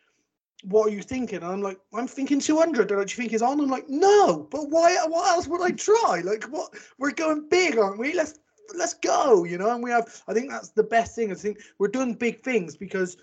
what 0.65 0.89
are 0.89 0.91
you 0.91 1.03
thinking? 1.03 1.43
And 1.43 1.47
I'm 1.47 1.63
like, 1.63 1.79
I'm 1.95 2.09
thinking 2.09 2.41
200. 2.41 2.89
They're 2.89 2.99
like, 2.99 3.09
do 3.09 3.13
you 3.13 3.17
think 3.17 3.33
it's 3.33 3.43
on? 3.43 3.61
I'm 3.61 3.69
like, 3.69 3.89
no, 3.89 4.49
but 4.51 4.71
why? 4.71 4.97
What 5.07 5.29
else 5.29 5.47
would 5.47 5.63
I 5.63 5.71
try? 5.71 6.23
Like, 6.25 6.45
what? 6.45 6.75
We're 6.99 7.13
going 7.13 7.49
big, 7.49 7.79
aren't 7.79 7.99
we? 7.99 8.15
Let's 8.15 8.39
let's 8.75 8.95
go, 8.95 9.45
you 9.45 9.59
know. 9.59 9.71
And 9.71 9.83
we 9.83 9.91
have, 9.91 10.23
I 10.29 10.35
think 10.35 10.51
that's 10.51 10.71
the 10.71 10.83
best 10.83 11.15
thing. 11.15 11.31
I 11.31 11.35
think 11.35 11.61
we're 11.79 11.89
doing 11.89 12.15
big 12.15 12.43
things 12.43 12.77
because 12.77 13.17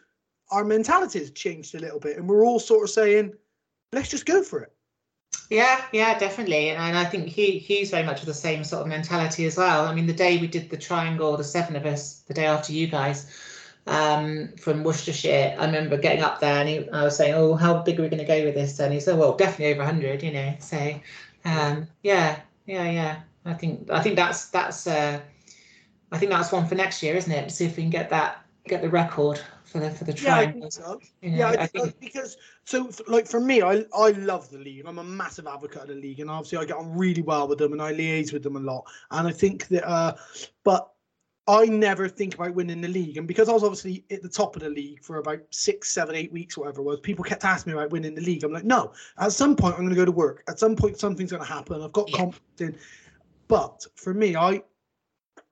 our 0.52 0.64
mentality 0.64 1.20
has 1.20 1.32
changed 1.32 1.76
a 1.76 1.80
little 1.80 2.00
bit, 2.00 2.18
and 2.18 2.28
we're 2.28 2.46
all 2.46 2.60
sort 2.60 2.84
of 2.84 2.90
saying, 2.90 3.34
let's 3.92 4.10
just 4.10 4.26
go 4.26 4.44
for 4.44 4.62
it. 4.62 4.72
Yeah, 5.50 5.82
yeah, 5.92 6.18
definitely. 6.18 6.70
And 6.70 6.98
I 6.98 7.04
think 7.06 7.28
he 7.28 7.58
he's 7.60 7.92
very 7.92 8.04
much 8.04 8.22
of 8.22 8.26
the 8.26 8.34
same 8.34 8.64
sort 8.64 8.84
of 8.84 8.88
mentality 8.88 9.46
as 9.46 9.58
well. 9.58 9.86
I 9.86 9.94
mean, 9.94 10.06
the 10.06 10.14
day 10.14 10.38
we 10.38 10.48
did 10.48 10.70
the 10.70 10.78
triangle, 10.78 11.36
the 11.36 11.44
seven 11.44 11.76
of 11.76 11.86
us, 11.86 12.20
the 12.22 12.34
day 12.34 12.46
after 12.46 12.72
you 12.74 12.88
guys, 12.88 13.32
um, 13.88 14.50
from 14.58 14.84
Worcestershire. 14.84 15.56
I 15.60 15.66
remember 15.66 15.98
getting 15.98 16.24
up 16.24 16.40
there 16.40 16.60
and 16.60 16.70
he, 16.70 16.90
I 16.90 17.04
was 17.04 17.18
saying, 17.18 17.34
"Oh, 17.34 17.56
how 17.56 17.82
big 17.82 18.00
are 18.00 18.04
we 18.04 18.10
going 18.10 18.20
to 18.20 18.26
go 18.26 18.44
with 18.44 18.56
this?" 18.56 18.80
And 18.80 18.94
he 18.94 19.00
said, 19.00 19.18
"Well, 19.18 19.36
definitely 19.36 19.74
over 19.74 19.84
100," 19.84 20.24
you 20.24 20.32
know. 20.32 20.54
So, 20.60 20.96
um, 21.46 21.88
yeah, 22.04 22.40
yeah, 22.66 22.90
yeah. 22.90 23.22
I 23.46 23.54
think 23.54 23.90
I 23.92 24.02
think 24.02 24.16
that's 24.16 24.50
that's 24.50 24.88
uh, 24.88 25.20
I 26.12 26.18
think 26.18 26.32
that's 26.32 26.52
one 26.52 26.66
for 26.68 26.76
next 26.76 27.04
year, 27.04 27.16
isn't 27.16 27.32
it? 27.32 27.50
To 27.50 27.54
See 27.54 27.66
if 27.66 27.76
we 27.76 27.84
can 27.84 27.90
get 27.90 28.10
that 28.12 28.46
get 28.68 28.82
the 28.82 28.90
record 28.90 29.42
for 29.66 29.80
the 29.80 29.92
for 29.92 30.06
the 30.06 30.14
triangle. 30.14 30.62
Yeah, 30.62 30.68
I 30.68 30.70
think 30.70 30.72
so. 30.72 31.02
You 31.22 31.32
know, 31.32 31.38
yeah, 31.38 31.56
I 31.60 31.68
think- 31.68 32.00
because 32.00 32.38
so 32.64 32.90
like 33.08 33.28
for 33.28 33.42
me, 33.42 33.62
I 33.62 33.84
I 33.94 34.12
love 34.12 34.50
the 34.50 34.60
league. 34.60 34.86
I'm 34.86 35.00
a 35.00 35.04
massive 35.04 35.48
advocate 35.48 35.82
of 35.82 35.88
the 35.90 35.96
league, 35.96 36.22
and 36.22 36.30
obviously 36.30 36.60
I 36.60 36.66
get 36.66 36.78
on 36.78 36.98
really 36.98 37.22
well 37.22 37.48
with 37.50 37.58
them, 37.60 37.74
and 37.74 37.82
I 37.82 37.94
liaise 37.94 38.32
with 38.32 38.44
them 38.44 38.56
a 38.56 38.60
lot. 38.62 38.86
And 39.12 39.28
I 39.28 39.32
think 39.32 39.68
that, 39.68 39.86
uh, 39.86 40.16
but 40.64 40.93
I 41.46 41.66
never 41.66 42.08
think 42.08 42.36
about 42.36 42.56
winning 42.56 42.80
the 42.80 42.88
league, 42.88 43.18
and 43.18 43.28
because 43.28 43.50
I 43.50 43.54
was 43.54 43.64
obviously 43.64 44.06
at 44.10 44.24
the 44.24 44.30
top 44.30 44.56
of 44.56 44.62
the 44.62 44.70
league 44.70 45.04
for 45.04 45.18
about 45.18 45.42
six, 45.50 45.92
seven, 45.92 46.16
eight 46.16 46.32
weeks, 46.32 46.58
whatever 46.58 46.80
it 46.80 46.86
was, 46.86 47.00
people 47.02 47.26
kept 47.26 47.44
asking 47.44 47.74
me 47.74 47.80
about 47.80 47.92
winning 47.92 48.16
the 48.16 48.22
league. 48.22 48.46
I'm 48.46 48.54
like, 48.54 48.64
no. 48.64 48.94
At 49.18 49.34
some 49.34 49.56
point, 49.56 49.74
I'm 49.74 49.82
going 49.82 49.90
to 49.90 49.96
go 49.96 50.06
to 50.06 50.12
work. 50.12 50.44
At 50.48 50.58
some 50.58 50.76
point, 50.76 50.98
something's 50.98 51.32
going 51.32 51.44
to 51.44 51.50
happen. 51.50 51.82
I've 51.82 51.92
got 51.92 52.10
Yeah. 52.10 52.18
confidence 52.18 52.62
in. 52.62 52.78
But 53.50 53.86
for 53.96 54.14
me, 54.14 54.38
I 54.38 54.64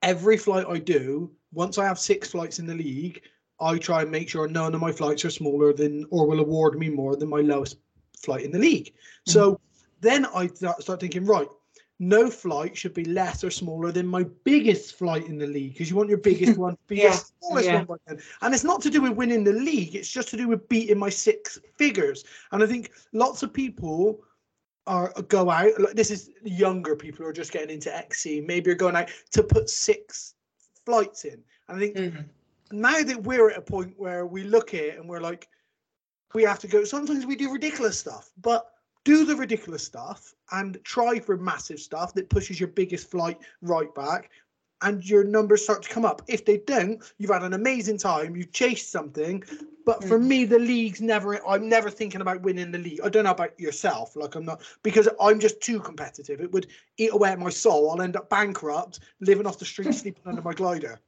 every 0.01 0.37
flight 0.37 0.65
I 0.67 0.79
do, 0.79 1.29
once 1.51 1.77
I 1.77 1.85
have 1.85 1.99
six 1.99 2.29
flights 2.29 2.59
in 2.59 2.65
the 2.65 2.75
league, 2.75 3.21
I 3.59 3.77
try 3.77 4.01
and 4.01 4.11
make 4.11 4.29
sure 4.29 4.47
none 4.47 4.73
of 4.73 4.81
my 4.81 4.91
flights 4.91 5.25
are 5.25 5.29
smaller 5.29 5.73
than 5.73 6.05
or 6.09 6.25
will 6.25 6.39
award 6.39 6.79
me 6.79 6.89
more 6.89 7.15
than 7.15 7.29
my 7.29 7.41
lowest 7.41 7.77
flight 8.17 8.43
in 8.43 8.51
the 8.51 8.59
league. 8.59 8.87
Mm-hmm. 8.87 9.31
So 9.31 9.59
then 9.99 10.25
I 10.25 10.47
start 10.47 10.99
thinking, 10.99 11.25
right, 11.25 11.47
no 12.02 12.32
flight 12.32 12.76
should 12.76 12.95
be 12.95 13.06
less 13.06 13.43
or 13.43 13.52
smaller 13.52 13.91
than 13.91 14.08
my 14.08 14.24
biggest 14.43 14.95
flight 14.95 15.28
in 15.28 15.38
the 15.38 15.45
league 15.45 15.74
because 15.74 15.88
you 15.88 15.95
want 15.95 16.10
your 16.10 16.18
biggest 16.18 16.58
one 16.66 16.74
to 16.74 16.80
be 16.88 17.02
your 17.02 17.14
smallest 17.14 17.68
yeah. 17.68 17.76
one. 17.76 17.86
by 17.86 17.95
then. 18.08 18.20
And 18.41 18.56
it's 18.56 18.64
not 18.64 18.82
to 18.82 18.89
do 18.89 19.02
with 19.04 19.12
winning 19.12 19.43
the 19.43 19.54
league, 19.54 19.93
it's 19.95 20.12
just 20.12 20.30
to 20.30 20.38
do 20.38 20.47
with 20.47 20.68
beating 20.68 20.97
my 20.97 21.10
six 21.10 21.60
figures. 21.78 22.24
And 22.52 22.64
I 22.64 22.66
think 22.66 22.91
lots 23.14 23.43
of 23.43 23.54
people 23.54 24.24
are 24.88 25.14
go 25.28 25.52
out 25.52 25.80
like 25.80 25.93
this 25.93 26.10
is 26.10 26.32
younger 26.43 26.95
people 26.95 27.24
who 27.24 27.30
are 27.30 27.34
just 27.34 27.52
getting 27.52 27.70
into 27.76 27.95
XC. 27.95 28.41
Maybe 28.41 28.70
you're 28.72 28.76
going 28.76 28.95
out 28.95 29.10
to 29.34 29.43
put 29.43 29.70
six 29.70 30.34
flights 30.88 31.24
in. 31.24 31.43
And 31.68 31.78
I 31.78 31.80
think 31.80 31.95
Mhm. 31.95 32.26
now 32.72 33.04
that 33.04 33.22
we're 33.22 33.52
at 33.52 33.60
a 33.60 33.62
point 33.62 33.93
where 33.97 34.26
we 34.26 34.43
look 34.43 34.74
at 34.74 34.82
it 34.82 34.97
and 34.99 35.08
we're 35.08 35.22
like, 35.22 35.47
we 36.34 36.41
have 36.41 36.58
to 36.60 36.68
go. 36.68 36.84
Sometimes 36.84 37.28
we 37.28 37.36
do 37.36 37.54
ridiculous 37.54 37.99
stuff, 37.99 38.32
but 38.41 38.72
do 39.04 39.26
the 39.26 39.36
ridiculous 39.36 39.84
stuff 39.84 40.34
and 40.52 40.78
try 40.84 41.20
for 41.20 41.38
massive 41.38 41.80
stuff 41.80 42.14
that 42.14 42.30
pushes 42.30 42.60
your 42.60 42.70
biggest 42.70 43.10
flight 43.10 43.39
right 43.62 43.93
back, 43.95 44.30
and 44.82 45.08
your 45.08 45.24
numbers 45.24 45.64
start 45.64 45.84
to 45.84 45.89
come 45.89 46.06
up. 46.06 46.22
If 46.28 46.45
they 46.45 46.58
don't, 46.58 47.02
you've 47.18 47.32
had 47.32 47.43
an 47.43 47.54
amazing 47.54 47.97
time. 47.97 48.36
You've 48.36 48.52
chased 48.52 48.91
something. 48.91 49.43
But 49.86 50.04
for 50.04 50.20
mm. 50.20 50.26
me, 50.26 50.45
the 50.45 50.60
league's 50.60 51.02
never. 51.02 51.45
I'm 51.47 51.68
never 51.70 51.89
thinking 51.89 52.22
about 52.22 52.41
winning 52.41 52.72
the 52.72 52.78
league. 52.78 52.99
I 53.04 53.10
don't 53.10 53.24
know 53.24 53.32
about 53.32 53.60
yourself. 53.60 54.16
Like 54.16 54.36
I'm 54.36 54.45
not 54.45 54.62
because 54.84 55.08
I'm 55.20 55.39
just 55.39 55.62
too 55.62 55.80
competitive. 55.80 56.41
It 56.41 56.52
would 56.52 56.68
eat 56.97 57.14
away 57.14 57.30
at 57.30 57.39
my 57.39 57.49
soul. 57.49 57.91
I'll 57.91 58.02
end 58.02 58.16
up 58.16 58.30
bankrupt, 58.30 58.99
living 59.20 59.45
off 59.45 59.60
the 59.60 59.66
street, 59.66 59.93
sleeping 59.93 60.24
under 60.26 60.41
my 60.41 60.54
glider. 60.54 60.99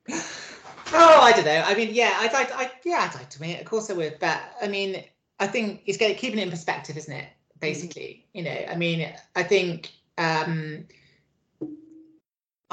Oh, 0.95 1.21
I 1.21 1.31
don't 1.31 1.45
know. 1.45 1.63
I 1.65 1.75
mean, 1.75 1.93
yeah, 1.93 2.17
I'd 2.17 2.33
like, 2.33 2.51
I 2.51 2.71
yeah, 2.83 3.07
I'd 3.09 3.15
like 3.15 3.29
to 3.31 3.39
win 3.39 3.51
it. 3.51 3.61
Of 3.61 3.65
course, 3.65 3.89
I 3.89 3.93
would. 3.93 4.17
But 4.19 4.41
I 4.61 4.67
mean, 4.67 5.03
I 5.39 5.47
think 5.47 5.81
it's 5.85 5.97
getting 5.97 6.17
keeping 6.17 6.39
it 6.39 6.43
in 6.43 6.51
perspective, 6.51 6.97
isn't 6.97 7.13
it? 7.13 7.27
Basically, 7.63 8.25
you 8.33 8.43
know, 8.43 8.65
I 8.69 8.75
mean, 8.75 9.11
I 9.35 9.43
think 9.43 9.91
um, 10.17 10.85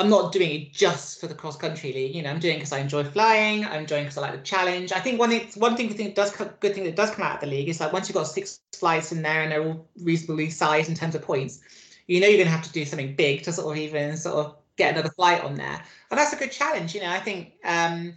I'm 0.01 0.09
not 0.09 0.33
doing 0.33 0.63
it 0.63 0.73
just 0.73 1.21
for 1.21 1.27
the 1.27 1.35
cross 1.35 1.57
country 1.57 1.93
league. 1.93 2.15
You 2.15 2.23
know, 2.23 2.31
I'm 2.31 2.39
doing 2.39 2.57
because 2.57 2.73
I 2.73 2.79
enjoy 2.79 3.05
flying. 3.05 3.67
I'm 3.67 3.85
doing 3.85 4.05
because 4.05 4.17
I 4.17 4.23
like 4.23 4.33
the 4.33 4.39
challenge. 4.39 4.93
I 4.93 5.01
think 5.01 5.19
one 5.21 5.29
thing, 5.29 5.47
one 5.57 5.77
thing, 5.77 5.93
thing 5.93 6.07
that 6.07 6.15
does 6.15 6.35
good 6.35 6.75
thing 6.75 6.85
that 6.85 6.97
does 6.97 7.11
come 7.11 7.25
out 7.25 7.35
of 7.35 7.41
the 7.41 7.47
league 7.47 7.69
is 7.69 7.81
like 7.81 7.93
once 7.93 8.09
you've 8.09 8.17
got 8.17 8.27
six 8.27 8.61
flights 8.75 9.13
in 9.13 9.21
there 9.21 9.43
and 9.43 9.53
they're 9.53 9.63
all 9.63 9.87
reasonably 10.03 10.49
sized 10.49 10.89
in 10.89 10.95
terms 10.95 11.15
of 11.15 11.21
points, 11.21 11.61
you 12.07 12.19
know, 12.19 12.27
you're 12.27 12.39
going 12.39 12.47
to 12.47 12.53
have 12.53 12.65
to 12.65 12.73
do 12.73 12.85
something 12.87 13.15
big 13.15 13.43
to 13.43 13.53
sort 13.53 13.77
of 13.77 13.83
even 13.83 14.17
sort 14.17 14.47
of 14.47 14.57
get 14.77 14.95
another 14.95 15.11
flight 15.11 15.45
on 15.45 15.55
there, 15.55 15.85
and 16.11 16.19
that's 16.19 16.33
a 16.33 16.37
good 16.37 16.51
challenge. 16.51 16.95
You 16.95 17.03
know, 17.03 17.11
I 17.11 17.21
think. 17.21 17.53
Um, 17.65 18.15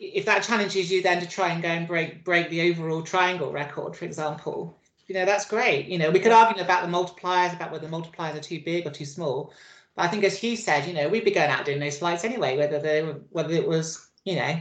if 0.00 0.24
that 0.26 0.44
challenges 0.44 0.92
you 0.92 1.02
then 1.02 1.20
to 1.20 1.28
try 1.28 1.48
and 1.48 1.60
go 1.60 1.68
and 1.68 1.88
break 1.88 2.22
break 2.24 2.48
the 2.50 2.70
overall 2.70 3.02
triangle 3.02 3.50
record, 3.50 3.96
for 3.96 4.04
example, 4.04 4.77
you 5.08 5.14
know 5.14 5.24
that's 5.24 5.46
great. 5.46 5.86
You 5.86 5.98
know 5.98 6.10
we 6.10 6.20
could 6.20 6.32
argue 6.32 6.62
about 6.62 6.82
the 6.84 6.92
multipliers, 6.92 7.54
about 7.54 7.72
whether 7.72 7.86
the 7.86 7.92
multipliers 7.96 8.36
are 8.36 8.40
too 8.40 8.62
big 8.64 8.86
or 8.86 8.90
too 8.90 9.04
small, 9.04 9.52
but 9.96 10.02
I 10.02 10.08
think 10.08 10.22
as 10.24 10.38
Hugh 10.38 10.56
said, 10.56 10.86
you 10.86 10.94
know 10.94 11.08
we'd 11.08 11.24
be 11.24 11.30
going 11.32 11.50
out 11.50 11.64
doing 11.64 11.80
those 11.80 11.98
flights 11.98 12.24
anyway, 12.24 12.56
whether 12.56 12.78
they 12.78 13.02
were, 13.02 13.20
whether 13.30 13.54
it 13.54 13.66
was 13.66 14.08
you 14.24 14.36
know 14.36 14.60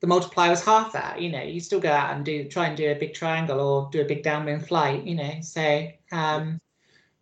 the 0.00 0.06
multiplier 0.06 0.50
was 0.50 0.64
half 0.64 0.92
that. 0.92 1.20
You 1.22 1.30
know 1.30 1.42
you 1.42 1.60
still 1.60 1.80
go 1.80 1.90
out 1.92 2.14
and 2.14 2.24
do 2.24 2.44
try 2.48 2.66
and 2.66 2.76
do 2.76 2.90
a 2.90 2.94
big 2.94 3.14
triangle 3.14 3.60
or 3.60 3.88
do 3.90 4.02
a 4.02 4.04
big 4.04 4.22
downwind 4.22 4.66
flight. 4.66 5.04
You 5.04 5.14
know 5.14 5.32
so. 5.40 5.88
Um, 6.12 6.60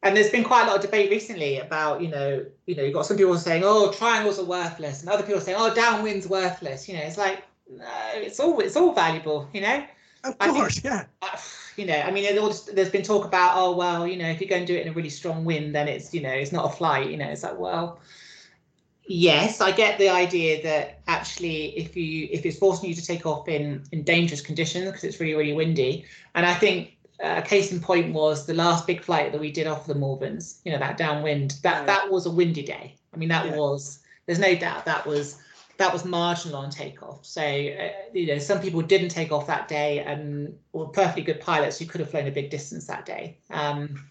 and 0.04 0.16
there's 0.16 0.30
been 0.30 0.42
quite 0.42 0.64
a 0.64 0.66
lot 0.66 0.76
of 0.76 0.82
debate 0.82 1.10
recently 1.10 1.58
about, 1.60 2.02
you 2.02 2.08
know, 2.08 2.44
you 2.66 2.74
know, 2.74 2.82
you've 2.82 2.92
got 2.92 3.06
some 3.06 3.16
people 3.16 3.38
saying, 3.38 3.62
oh, 3.64 3.92
triangles 3.92 4.36
are 4.36 4.44
worthless, 4.44 5.00
and 5.00 5.08
other 5.08 5.22
people 5.22 5.40
saying, 5.40 5.56
oh, 5.60 5.72
downwind's 5.72 6.26
worthless. 6.26 6.88
You 6.88 6.96
know, 6.96 7.02
it's 7.02 7.16
like, 7.16 7.44
no, 7.70 7.84
it's 8.14 8.40
all 8.40 8.58
it's 8.58 8.74
all 8.76 8.92
valuable, 8.92 9.48
you 9.52 9.60
know. 9.60 9.84
Of 10.24 10.34
I 10.40 10.46
think- 10.46 10.56
course, 10.56 10.82
yeah. 10.84 11.04
Uh, 11.22 11.28
You 11.76 11.86
know, 11.86 11.98
I 11.98 12.10
mean, 12.10 12.24
it 12.24 12.36
all 12.38 12.48
just- 12.48 12.74
there's 12.74 12.90
been 12.90 13.02
talk 13.02 13.24
about, 13.24 13.52
oh 13.56 13.74
well, 13.76 14.06
you 14.06 14.16
know, 14.16 14.28
if 14.28 14.40
you 14.40 14.46
go 14.46 14.56
and 14.56 14.66
do 14.66 14.74
it 14.76 14.82
in 14.86 14.88
a 14.88 14.92
really 14.92 15.08
strong 15.10 15.44
wind, 15.44 15.74
then 15.74 15.88
it's, 15.88 16.12
you 16.12 16.20
know, 16.20 16.30
it's 16.30 16.52
not 16.52 16.66
a 16.66 16.76
flight. 16.76 17.10
You 17.10 17.16
know, 17.16 17.28
it's 17.28 17.42
like, 17.42 17.58
well, 17.58 17.98
yes, 19.06 19.60
I 19.60 19.72
get 19.72 19.98
the 19.98 20.08
idea 20.08 20.62
that 20.62 21.00
actually, 21.06 21.76
if 21.78 21.96
you 21.96 22.28
if 22.30 22.44
it's 22.46 22.58
forcing 22.58 22.88
you 22.88 22.94
to 22.94 23.04
take 23.04 23.26
off 23.26 23.48
in 23.48 23.84
in 23.92 24.02
dangerous 24.02 24.40
conditions 24.40 24.86
because 24.86 25.04
it's 25.04 25.20
really 25.20 25.34
really 25.34 25.52
windy, 25.52 26.04
and 26.34 26.46
I 26.46 26.54
think 26.54 26.96
uh, 27.22 27.36
a 27.38 27.42
case 27.42 27.72
in 27.72 27.80
point 27.80 28.12
was 28.12 28.46
the 28.46 28.54
last 28.54 28.86
big 28.86 29.02
flight 29.02 29.32
that 29.32 29.40
we 29.40 29.50
did 29.52 29.66
off 29.66 29.86
the 29.86 29.94
Malverns. 29.94 30.58
You 30.64 30.72
know, 30.72 30.78
that 30.78 30.96
downwind. 30.96 31.56
That 31.62 31.86
that 31.86 32.10
was 32.10 32.26
a 32.26 32.30
windy 32.30 32.62
day. 32.62 32.94
I 33.14 33.16
mean, 33.16 33.28
that 33.30 33.46
Yeah. 33.46 33.56
was. 33.56 34.00
There's 34.26 34.38
no 34.38 34.54
doubt 34.54 34.84
that 34.84 35.06
was 35.06 35.36
that 35.82 35.92
was 35.92 36.04
marginal 36.04 36.58
on 36.58 36.70
takeoff. 36.70 37.24
So 37.24 37.42
uh, 37.42 37.90
you 38.12 38.26
know, 38.28 38.38
some 38.38 38.60
people 38.60 38.82
didn't 38.82 39.08
take 39.08 39.32
off 39.32 39.48
that 39.48 39.66
day 39.66 39.98
and 40.00 40.56
were 40.72 40.86
perfectly 40.86 41.22
good 41.22 41.40
pilots 41.40 41.78
who 41.78 41.86
could 41.86 42.00
have 42.00 42.10
flown 42.10 42.28
a 42.28 42.30
big 42.30 42.50
distance 42.50 42.86
that 42.86 43.04
day. 43.04 43.36
Um, 43.50 44.06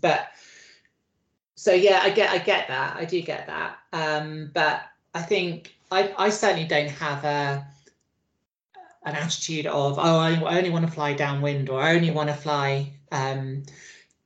but 0.00 0.28
so 1.56 1.72
yeah, 1.72 2.00
I 2.02 2.10
get 2.10 2.30
I 2.30 2.38
get 2.38 2.68
that. 2.68 2.96
I 2.96 3.04
do 3.04 3.20
get 3.22 3.46
that. 3.48 3.78
Um, 3.92 4.50
but 4.54 4.82
I 5.14 5.22
think 5.22 5.74
I 5.90 6.14
I 6.16 6.30
certainly 6.30 6.66
don't 6.66 6.90
have 6.90 7.24
a 7.24 7.66
an 9.04 9.16
attitude 9.16 9.66
of 9.66 9.98
oh 9.98 10.18
I, 10.18 10.56
only 10.56 10.70
want 10.70 10.86
to 10.86 10.92
fly 10.92 11.12
downwind 11.12 11.68
or 11.68 11.82
I 11.82 11.94
only 11.96 12.12
want 12.12 12.28
to 12.28 12.34
fly 12.34 12.92
um, 13.10 13.64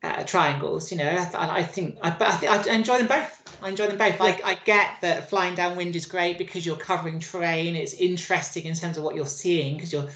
uh, 0.02 0.22
triangles. 0.24 0.92
You 0.92 0.98
know, 0.98 1.08
I, 1.08 1.60
I 1.60 1.62
think 1.62 1.98
I, 2.02 2.10
I, 2.10 2.32
think 2.36 2.52
I 2.52 2.74
enjoy 2.74 2.98
them 2.98 3.06
both. 3.06 3.37
I 3.62 3.68
enjoy 3.68 3.88
them 3.88 3.98
both. 3.98 4.20
I, 4.20 4.40
I 4.44 4.54
get 4.64 5.00
that 5.00 5.28
flying 5.28 5.54
downwind 5.54 5.96
is 5.96 6.06
great 6.06 6.38
because 6.38 6.64
you're 6.64 6.76
covering 6.76 7.18
terrain. 7.18 7.74
It's 7.74 7.94
interesting 7.94 8.64
in 8.64 8.74
terms 8.74 8.96
of 8.96 9.04
what 9.04 9.14
you're 9.14 9.26
seeing 9.26 9.76
because 9.76 9.92
you're 9.92 10.08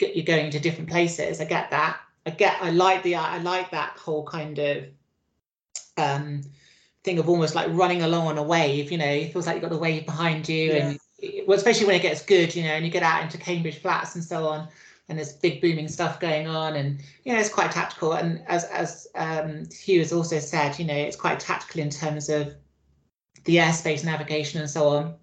you're 0.00 0.24
going 0.24 0.50
to 0.50 0.58
different 0.58 0.88
places. 0.88 1.40
I 1.40 1.44
get 1.44 1.70
that. 1.70 2.00
I 2.26 2.30
get. 2.30 2.56
I 2.60 2.70
like 2.70 3.02
the. 3.02 3.16
I 3.16 3.38
like 3.38 3.70
that 3.70 3.98
whole 3.98 4.24
kind 4.24 4.58
of 4.58 4.84
um 5.96 6.42
thing 7.04 7.18
of 7.18 7.28
almost 7.28 7.54
like 7.54 7.68
running 7.70 8.02
along 8.02 8.26
on 8.26 8.38
a 8.38 8.42
wave. 8.42 8.90
You 8.90 8.98
know, 8.98 9.06
it 9.06 9.32
feels 9.32 9.46
like 9.46 9.56
you've 9.56 9.62
got 9.62 9.70
the 9.70 9.78
wave 9.78 10.06
behind 10.06 10.48
you, 10.48 10.72
and 10.72 10.98
well, 11.46 11.56
especially 11.56 11.86
when 11.86 11.96
it 11.96 12.02
gets 12.02 12.24
good. 12.24 12.54
You 12.54 12.64
know, 12.64 12.70
and 12.70 12.84
you 12.84 12.90
get 12.90 13.02
out 13.02 13.22
into 13.22 13.38
Cambridge 13.38 13.80
Flats 13.80 14.14
and 14.14 14.24
so 14.24 14.46
on 14.46 14.68
and 15.08 15.16
there's 15.16 15.32
big 15.32 15.62
booming 15.62 15.88
stuff 15.88 16.20
going 16.20 16.46
on 16.46 16.76
and 16.76 17.00
you 17.24 17.32
know 17.32 17.38
it's 17.38 17.48
quite 17.48 17.70
tactical 17.72 18.12
and 18.12 18.42
as 18.46 18.64
as 18.64 19.06
um, 19.14 19.66
Hugh 19.72 20.00
has 20.00 20.12
also 20.12 20.38
said 20.38 20.78
you 20.78 20.84
know 20.84 20.94
it's 20.94 21.16
quite 21.16 21.40
tactical 21.40 21.80
in 21.80 21.88
terms 21.88 22.28
of 22.28 22.54
the 23.48 23.56
airspace 23.56 24.04
navigation 24.04 24.60
and 24.60 24.68
so 24.68 24.88
on. 24.88 25.14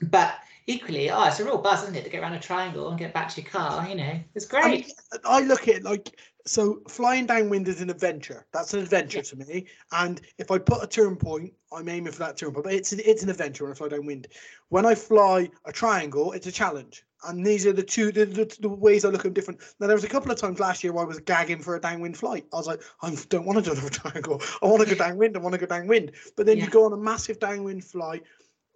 But 0.00 0.36
equally 0.68 1.10
oh 1.10 1.24
it's 1.24 1.40
a 1.40 1.44
real 1.44 1.58
buzz 1.58 1.82
isn't 1.82 1.96
it 1.96 2.04
to 2.04 2.10
get 2.10 2.22
around 2.22 2.34
a 2.34 2.38
triangle 2.38 2.90
and 2.90 2.98
get 2.98 3.14
back 3.14 3.28
to 3.30 3.40
your 3.40 3.50
car 3.50 3.88
you 3.88 3.94
know 3.94 4.20
it's 4.34 4.44
great 4.44 4.64
I, 4.64 4.70
mean, 4.70 4.84
I 5.24 5.40
look 5.40 5.62
at 5.62 5.76
it 5.76 5.82
like 5.82 6.14
so 6.48 6.80
flying 6.88 7.26
downwind 7.26 7.68
is 7.68 7.80
an 7.80 7.90
adventure. 7.90 8.46
That's 8.52 8.72
an 8.72 8.80
adventure 8.80 9.20
to 9.22 9.36
me. 9.36 9.66
And 9.92 10.20
if 10.38 10.50
I 10.50 10.58
put 10.58 10.82
a 10.82 10.86
turn 10.86 11.16
point, 11.16 11.52
I'm 11.72 11.88
aiming 11.88 12.12
for 12.12 12.20
that 12.20 12.36
turn 12.38 12.52
point. 12.52 12.64
But 12.64 12.72
it's 12.74 12.92
an, 12.92 13.00
it's 13.04 13.22
an 13.22 13.28
adventure 13.28 13.64
when 13.64 13.72
I 13.72 13.76
fly 13.76 13.88
downwind. 13.88 14.28
When 14.70 14.86
I 14.86 14.94
fly 14.94 15.50
a 15.66 15.72
triangle, 15.72 16.32
it's 16.32 16.46
a 16.46 16.52
challenge. 16.52 17.04
And 17.26 17.44
these 17.44 17.66
are 17.66 17.72
the 17.72 17.82
two 17.82 18.12
the, 18.12 18.24
the, 18.24 18.56
the 18.60 18.68
ways 18.68 19.04
I 19.04 19.08
look 19.08 19.20
at 19.20 19.24
them 19.24 19.32
different. 19.34 19.60
Now 19.78 19.88
there 19.88 19.96
was 19.96 20.04
a 20.04 20.08
couple 20.08 20.30
of 20.30 20.38
times 20.38 20.60
last 20.60 20.82
year 20.82 20.92
where 20.92 21.04
I 21.04 21.08
was 21.08 21.18
gagging 21.18 21.58
for 21.60 21.76
a 21.76 21.80
downwind 21.80 22.16
flight. 22.16 22.46
I 22.52 22.56
was 22.56 22.66
like, 22.66 22.80
I 23.02 23.14
don't 23.28 23.44
want 23.44 23.58
to 23.58 23.64
do 23.64 23.72
another 23.72 23.90
triangle. 24.10 24.40
I 24.62 24.66
want 24.66 24.88
to 24.88 24.94
go 24.94 24.98
downwind. 25.04 25.36
I 25.36 25.40
want 25.40 25.52
to 25.52 25.58
go 25.58 25.66
downwind. 25.66 26.12
But 26.36 26.46
then 26.46 26.56
Yeah. 26.58 26.64
you 26.64 26.70
go 26.70 26.86
on 26.86 26.92
a 26.92 26.96
massive 26.96 27.38
downwind 27.40 27.84
flight 27.84 28.22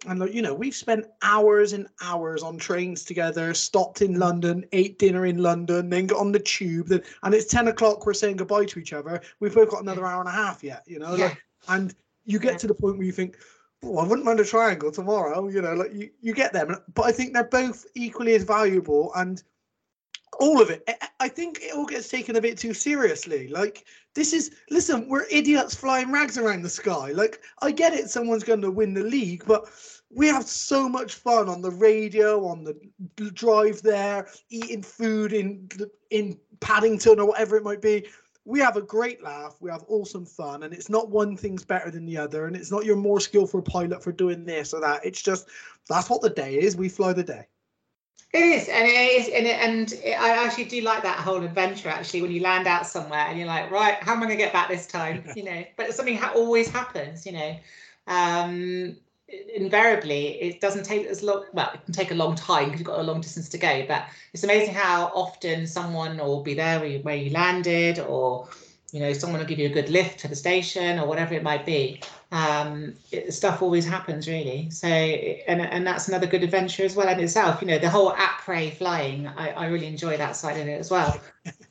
and 0.07 0.19
like 0.19 0.33
you 0.33 0.41
know 0.41 0.53
we've 0.53 0.75
spent 0.75 1.05
hours 1.21 1.73
and 1.73 1.87
hours 2.01 2.43
on 2.43 2.57
trains 2.57 3.03
together 3.03 3.53
stopped 3.53 4.01
in 4.01 4.19
london 4.19 4.63
ate 4.71 4.97
dinner 4.99 5.25
in 5.25 5.37
london 5.37 5.89
then 5.89 6.07
got 6.07 6.19
on 6.19 6.31
the 6.31 6.39
tube 6.39 6.87
then, 6.87 7.01
and 7.23 7.33
it's 7.33 7.45
10 7.45 7.67
o'clock 7.67 8.05
we're 8.05 8.13
saying 8.13 8.37
goodbye 8.37 8.65
to 8.65 8.79
each 8.79 8.93
other 8.93 9.21
we've 9.39 9.55
both 9.55 9.69
got 9.69 9.81
another 9.81 10.05
hour 10.05 10.19
and 10.19 10.29
a 10.29 10.33
half 10.33 10.63
yet 10.63 10.83
you 10.87 10.99
know 10.99 11.15
Yeah. 11.15 11.25
like 11.27 11.43
and 11.69 11.95
you 12.25 12.39
get 12.39 12.53
Yeah. 12.53 12.57
to 12.59 12.67
the 12.67 12.73
point 12.73 12.97
where 12.97 13.05
you 13.05 13.11
think 13.11 13.37
oh, 13.83 13.97
i 13.97 14.03
wouldn't 14.03 14.25
mind 14.25 14.39
a 14.39 14.45
triangle 14.45 14.91
tomorrow 14.91 15.47
you 15.47 15.61
know 15.61 15.73
like 15.73 15.93
you, 15.93 16.09
you 16.21 16.33
get 16.33 16.53
them 16.53 16.75
but 16.93 17.03
i 17.03 17.11
think 17.11 17.33
they're 17.33 17.43
both 17.43 17.85
equally 17.95 18.35
as 18.35 18.43
valuable 18.43 19.11
and 19.15 19.43
all 20.39 20.61
of 20.61 20.69
it. 20.69 20.87
I 21.19 21.27
think 21.27 21.59
it 21.61 21.75
all 21.75 21.85
gets 21.85 22.09
taken 22.09 22.35
a 22.35 22.41
bit 22.41 22.57
too 22.57 22.73
seriously. 22.73 23.47
Like 23.47 23.85
this 24.13 24.33
is 24.33 24.51
listen, 24.69 25.07
we're 25.07 25.25
idiots 25.29 25.75
flying 25.75 26.11
rags 26.11 26.37
around 26.37 26.63
the 26.63 26.69
sky. 26.69 27.11
Like 27.11 27.41
I 27.61 27.71
get 27.71 27.93
it, 27.93 28.09
someone's 28.09 28.43
going 28.43 28.61
to 28.61 28.71
win 28.71 28.93
the 28.93 29.03
league, 29.03 29.43
but 29.45 29.69
we 30.09 30.27
have 30.27 30.45
so 30.45 30.87
much 30.87 31.15
fun 31.15 31.49
on 31.49 31.61
the 31.61 31.71
radio, 31.71 32.45
on 32.45 32.63
the 32.63 33.31
drive 33.31 33.81
there, 33.81 34.27
eating 34.49 34.83
food 34.83 35.33
in 35.33 35.69
in 36.11 36.37
Paddington 36.59 37.19
or 37.19 37.27
whatever 37.27 37.57
it 37.57 37.63
might 37.63 37.81
be. 37.81 38.07
We 38.45 38.59
have 38.59 38.75
a 38.75 38.81
great 38.81 39.23
laugh. 39.23 39.55
We 39.61 39.71
have 39.71 39.85
awesome 39.87 40.25
fun, 40.25 40.63
and 40.63 40.73
it's 40.73 40.89
not 40.89 41.09
one 41.09 41.37
thing's 41.37 41.63
better 41.63 41.89
than 41.89 42.05
the 42.05 42.17
other, 42.17 42.45
and 42.45 42.55
it's 42.55 42.71
not 42.71 42.85
you're 42.85 42.97
more 42.97 43.21
skillful 43.21 43.61
pilot 43.61 44.03
for 44.03 44.11
doing 44.11 44.45
this 44.45 44.73
or 44.73 44.81
that. 44.81 45.05
It's 45.05 45.21
just 45.21 45.47
that's 45.89 46.09
what 46.09 46.21
the 46.21 46.29
day 46.29 46.59
is. 46.59 46.75
We 46.75 46.89
fly 46.89 47.13
the 47.13 47.23
day. 47.23 47.47
It 48.33 48.41
is, 48.41 48.67
and 48.67 48.87
it 48.87 48.91
is, 48.91 49.29
and, 49.29 49.45
it, 49.45 49.59
and 49.61 49.91
it, 50.03 50.19
I 50.19 50.43
actually 50.43 50.63
do 50.65 50.81
like 50.81 51.03
that 51.03 51.19
whole 51.19 51.43
adventure. 51.43 51.89
Actually, 51.89 52.23
when 52.23 52.31
you 52.31 52.41
land 52.41 52.65
out 52.65 52.87
somewhere 52.87 53.27
and 53.27 53.37
you're 53.37 53.47
like, 53.47 53.69
right, 53.69 53.93
how 54.01 54.13
am 54.13 54.23
I 54.23 54.25
going 54.25 54.37
to 54.37 54.43
get 54.43 54.51
back 54.51 54.69
this 54.69 54.87
time? 54.87 55.23
You 55.35 55.43
know, 55.43 55.63
but 55.77 55.93
something 55.93 56.17
ha- 56.17 56.33
always 56.35 56.67
happens. 56.67 57.27
You 57.27 57.33
know, 57.33 57.55
um, 58.07 58.97
invariably 59.55 60.41
it 60.41 60.61
doesn't 60.61 60.83
take 60.83 61.05
as 61.05 61.21
long. 61.21 61.45
Well, 61.53 61.69
it 61.75 61.85
can 61.85 61.93
take 61.93 62.09
a 62.09 62.15
long 62.15 62.33
time 62.33 62.65
because 62.65 62.79
you've 62.79 62.87
got 62.87 62.99
a 62.99 63.03
long 63.03 63.21
distance 63.21 63.49
to 63.49 63.59
go. 63.59 63.85
But 63.87 64.05
it's 64.33 64.43
amazing 64.43 64.73
how 64.73 65.11
often 65.13 65.67
someone 65.67 66.17
will 66.17 66.41
be 66.41 66.55
there 66.55 66.79
where 66.79 66.89
you, 66.89 66.99
where 67.03 67.15
you 67.15 67.29
landed, 67.29 67.99
or 67.99 68.49
you 68.93 68.99
know, 69.01 69.11
someone 69.11 69.39
will 69.39 69.47
give 69.47 69.59
you 69.59 69.65
a 69.65 69.73
good 69.73 69.89
lift 69.89 70.19
to 70.19 70.27
the 70.29 70.35
station 70.35 70.99
or 70.99 71.07
whatever 71.07 71.33
it 71.33 71.43
might 71.43 71.65
be 71.65 71.99
um, 72.33 72.95
it, 73.11 73.31
stuff 73.31 73.61
always 73.61 73.85
happens 73.85 74.27
really. 74.27 74.69
So, 74.71 74.87
and, 74.87 75.61
and 75.61 75.85
that's 75.85 76.07
another 76.07 76.25
good 76.25 76.41
adventure 76.41 76.83
as 76.83 76.95
well 76.95 77.07
in 77.07 77.19
itself. 77.19 77.61
You 77.61 77.67
know, 77.67 77.77
the 77.77 77.89
whole 77.89 78.11
après 78.13 78.73
flying, 78.73 79.27
I, 79.27 79.51
I 79.51 79.65
really 79.67 79.85
enjoy 79.85 80.17
that 80.17 80.35
side 80.35 80.59
of 80.59 80.67
it 80.67 80.79
as 80.79 80.89
well. 80.89 81.21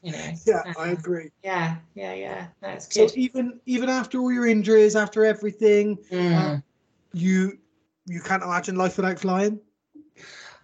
You 0.02 0.12
know. 0.12 0.32
yeah, 0.46 0.62
uh, 0.64 0.80
I 0.80 0.88
agree. 0.90 1.30
Yeah, 1.42 1.76
yeah, 1.96 2.14
yeah. 2.14 2.46
That's 2.60 2.86
good. 2.86 3.10
So 3.10 3.16
even 3.16 3.58
even 3.66 3.88
after 3.88 4.20
all 4.20 4.32
your 4.32 4.46
injuries, 4.46 4.94
after 4.94 5.24
everything, 5.24 5.96
mm. 6.12 6.32
uh, 6.32 6.60
you 7.12 7.58
you 8.06 8.20
can't 8.20 8.44
imagine 8.44 8.76
life 8.76 8.96
without 8.96 9.18
flying. 9.18 9.58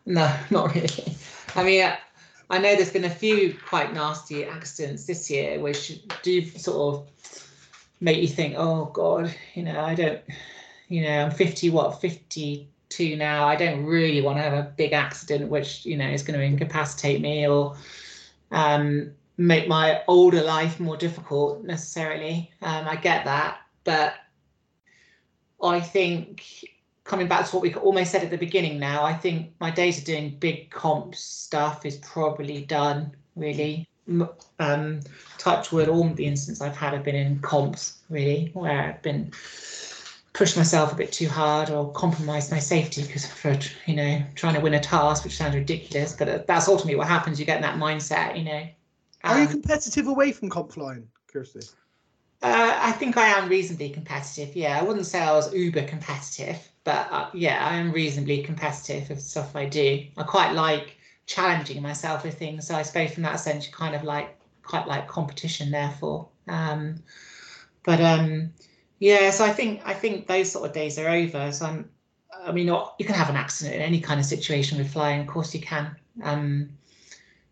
No, 0.07 0.33
not 0.51 0.75
really. 0.75 1.17
I 1.57 1.65
mean. 1.65 1.93
I 2.51 2.59
know 2.59 2.75
there's 2.75 2.93
been 2.93 3.05
a 3.05 3.11
few 3.11 3.55
quite 3.67 3.93
nasty 3.93 4.45
accidents 4.45 5.05
this 5.05 5.31
year, 5.31 5.61
which 5.61 6.01
do 6.23 6.43
sort 6.43 6.95
of 6.95 7.09
make 8.01 8.19
you 8.19 8.29
think, 8.29 8.55
oh 8.57 8.87
God, 8.87 9.35
you 9.55 9.63
know, 9.63 9.81
I 9.81 9.95
don't, 9.95 10.21
you 10.89 11.03
know, 11.03 11.25
I'm 11.27 11.31
50, 11.31 11.71
what, 11.71 12.01
52 12.01 13.17
now. 13.17 13.47
I 13.47 13.55
don't 13.55 13.85
really 13.85 14.23
want 14.23 14.39
to 14.39 14.43
have 14.43 14.55
a 14.55 14.73
big 14.77 14.93
accident, 14.93 15.51
which, 15.51 15.85
you 15.85 15.97
know, 15.97 16.09
is 16.09 16.23
going 16.23 16.39
to 16.39 16.45
incapacitate 16.45 17.21
me 17.21 17.47
or 17.47 17.77
um, 18.51 19.13
make 19.37 19.69
my 19.69 20.03
older 20.09 20.43
life 20.43 20.81
more 20.81 20.97
difficult 20.97 21.65
necessarily. 21.65 22.51
Um, 22.63 22.89
I 22.89 22.97
get 22.97 23.27
that. 23.27 23.61
But 23.85 24.15
I 25.63 25.81
think 25.81 26.45
coming 27.09 27.27
back 27.27 27.47
to 27.47 27.57
what 27.57 27.63
we 27.63 27.75
almost 27.75 28.13
said 28.13 28.23
at 28.23 28.31
the 28.31 28.37
beginning 28.37 28.79
now, 28.79 29.03
I 29.03 29.15
think 29.15 29.53
my 29.61 29.71
days 29.71 29.99
of 29.99 30.05
doing 30.05 30.37
big 30.39 30.71
comp 30.71 31.15
stuff 31.15 31.85
is 31.87 31.97
probably 31.97 32.61
done 32.67 33.13
really 33.35 33.89
um, 34.59 35.01
touch 35.39 35.73
wood, 35.73 35.89
all 35.89 36.09
the 36.11 36.27
instances 36.27 36.61
I've 36.61 36.77
had 36.77 36.93
have 36.93 37.05
been 37.05 37.17
in 37.17 37.41
comps, 37.41 37.99
really, 38.11 38.51
where 38.53 38.91
I've 38.91 39.03
been 39.03 39.33
pushed 40.35 40.57
myself 40.57 40.93
a 40.93 40.97
bit 40.97 41.11
too 41.11 41.29
hard 41.29 41.71
or 41.71 41.91
compromised 41.93 42.53
my 42.53 42.59
safety 42.59 43.03
because 43.03 43.27
for 43.27 43.59
you 43.87 43.97
know 43.97 44.23
trying 44.35 44.55
to 44.55 44.61
win 44.61 44.75
a 44.75 44.81
task, 44.81 45.25
which 45.25 45.37
sounds 45.37 45.55
ridiculous, 45.55 46.15
but 46.15 46.47
that's 46.47 46.69
ultimately 46.69 46.97
what 46.97 47.09
happens. 47.09 47.41
You 47.41 47.47
get 47.47 47.57
in 47.57 47.63
that 47.63 47.79
mindset, 47.79 48.39
you 48.39 48.45
know. 48.45 48.69
Um, 49.25 49.33
Are 49.33 49.39
you 49.39 49.47
um, 49.47 49.53
competitive 49.53 50.07
away 50.07 50.33
from 50.33 50.51
comp 50.51 50.73
flying, 50.73 51.09
Kirsty? 51.33 51.61
Uh, 52.41 52.79
I 52.81 52.93
think 52.93 53.17
I 53.17 53.27
am 53.27 53.49
reasonably 53.49 53.91
competitive. 53.91 54.55
Yeah, 54.55 54.79
I 54.79 54.83
wouldn't 54.83 55.07
say 55.07 55.21
I 55.21 55.33
was 55.33 55.53
uber 55.53 55.83
competitive, 55.83 56.57
but 56.85 57.09
uh, 57.11 57.31
yeah, 57.35 57.67
I 57.67 57.77
am 57.77 57.91
reasonably 57.91 58.43
competitive 58.43 59.09
with 59.09 59.21
stuff 59.21 59.57
I 59.57 59.67
do. 59.67 60.07
I 60.17 60.23
quite 60.23 60.53
like 60.53 60.97
challenging 61.27 61.83
myself 61.83 62.25
with 62.25 62.39
things. 62.39 62.67
So 62.67 62.77
I 62.77 62.83
suppose 62.83 63.13
from 63.13 63.25
that 63.25 63.41
sense, 63.41 63.67
you 63.67 63.73
kind 63.73 63.95
of 63.95 64.05
like 64.05 64.39
quite 64.63 64.87
like 64.87 65.09
competition, 65.09 65.73
therefore. 65.73 66.29
Um, 66.47 67.03
but 67.83 68.01
um, 68.01 68.53
yeah, 69.01 69.31
so 69.31 69.45
I 69.45 69.53
think 69.53 69.83
I 69.85 69.95
think 69.95 70.29
those 70.29 70.53
sort 70.53 70.69
of 70.69 70.73
days 70.73 70.97
are 70.99 71.09
over. 71.09 71.51
So 71.51 71.67
I'm, 71.67 71.91
I 72.45 72.53
mean, 72.53 72.67
you 72.67 73.05
can 73.05 73.17
have 73.17 73.31
an 73.31 73.37
accident 73.37 73.77
in 73.77 73.83
any 73.83 74.01
kind 74.01 74.21
of 74.21 74.27
situation 74.27 74.79
with 74.79 74.93
flying. 74.93 75.21
Of 75.21 75.27
course, 75.27 75.53
you 75.55 75.61
can. 75.61 75.97
Um, 76.23 76.71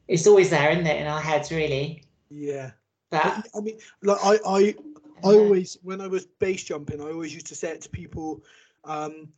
it's 0.07 0.29
always 0.29 0.51
there, 0.51 0.71
isn't 0.71 0.87
it, 0.87 1.01
in 1.01 1.09
our 1.09 1.21
heads, 1.21 1.51
really? 1.51 2.05
Yeah. 2.31 2.71
But 3.23 3.49
I 3.57 3.61
mean, 3.61 3.79
like 4.03 4.19
I, 4.23 4.39
I, 4.47 4.75
I 5.25 5.35
always 5.35 5.79
when 5.83 6.01
I 6.01 6.07
was 6.07 6.27
base 6.27 6.65
jumping, 6.65 7.01
I 7.01 7.11
always 7.11 7.35
used 7.35 7.47
to 7.49 7.55
say 7.55 7.71
it 7.71 7.81
to 7.83 7.89
people, 7.89 8.43
um, 8.85 9.29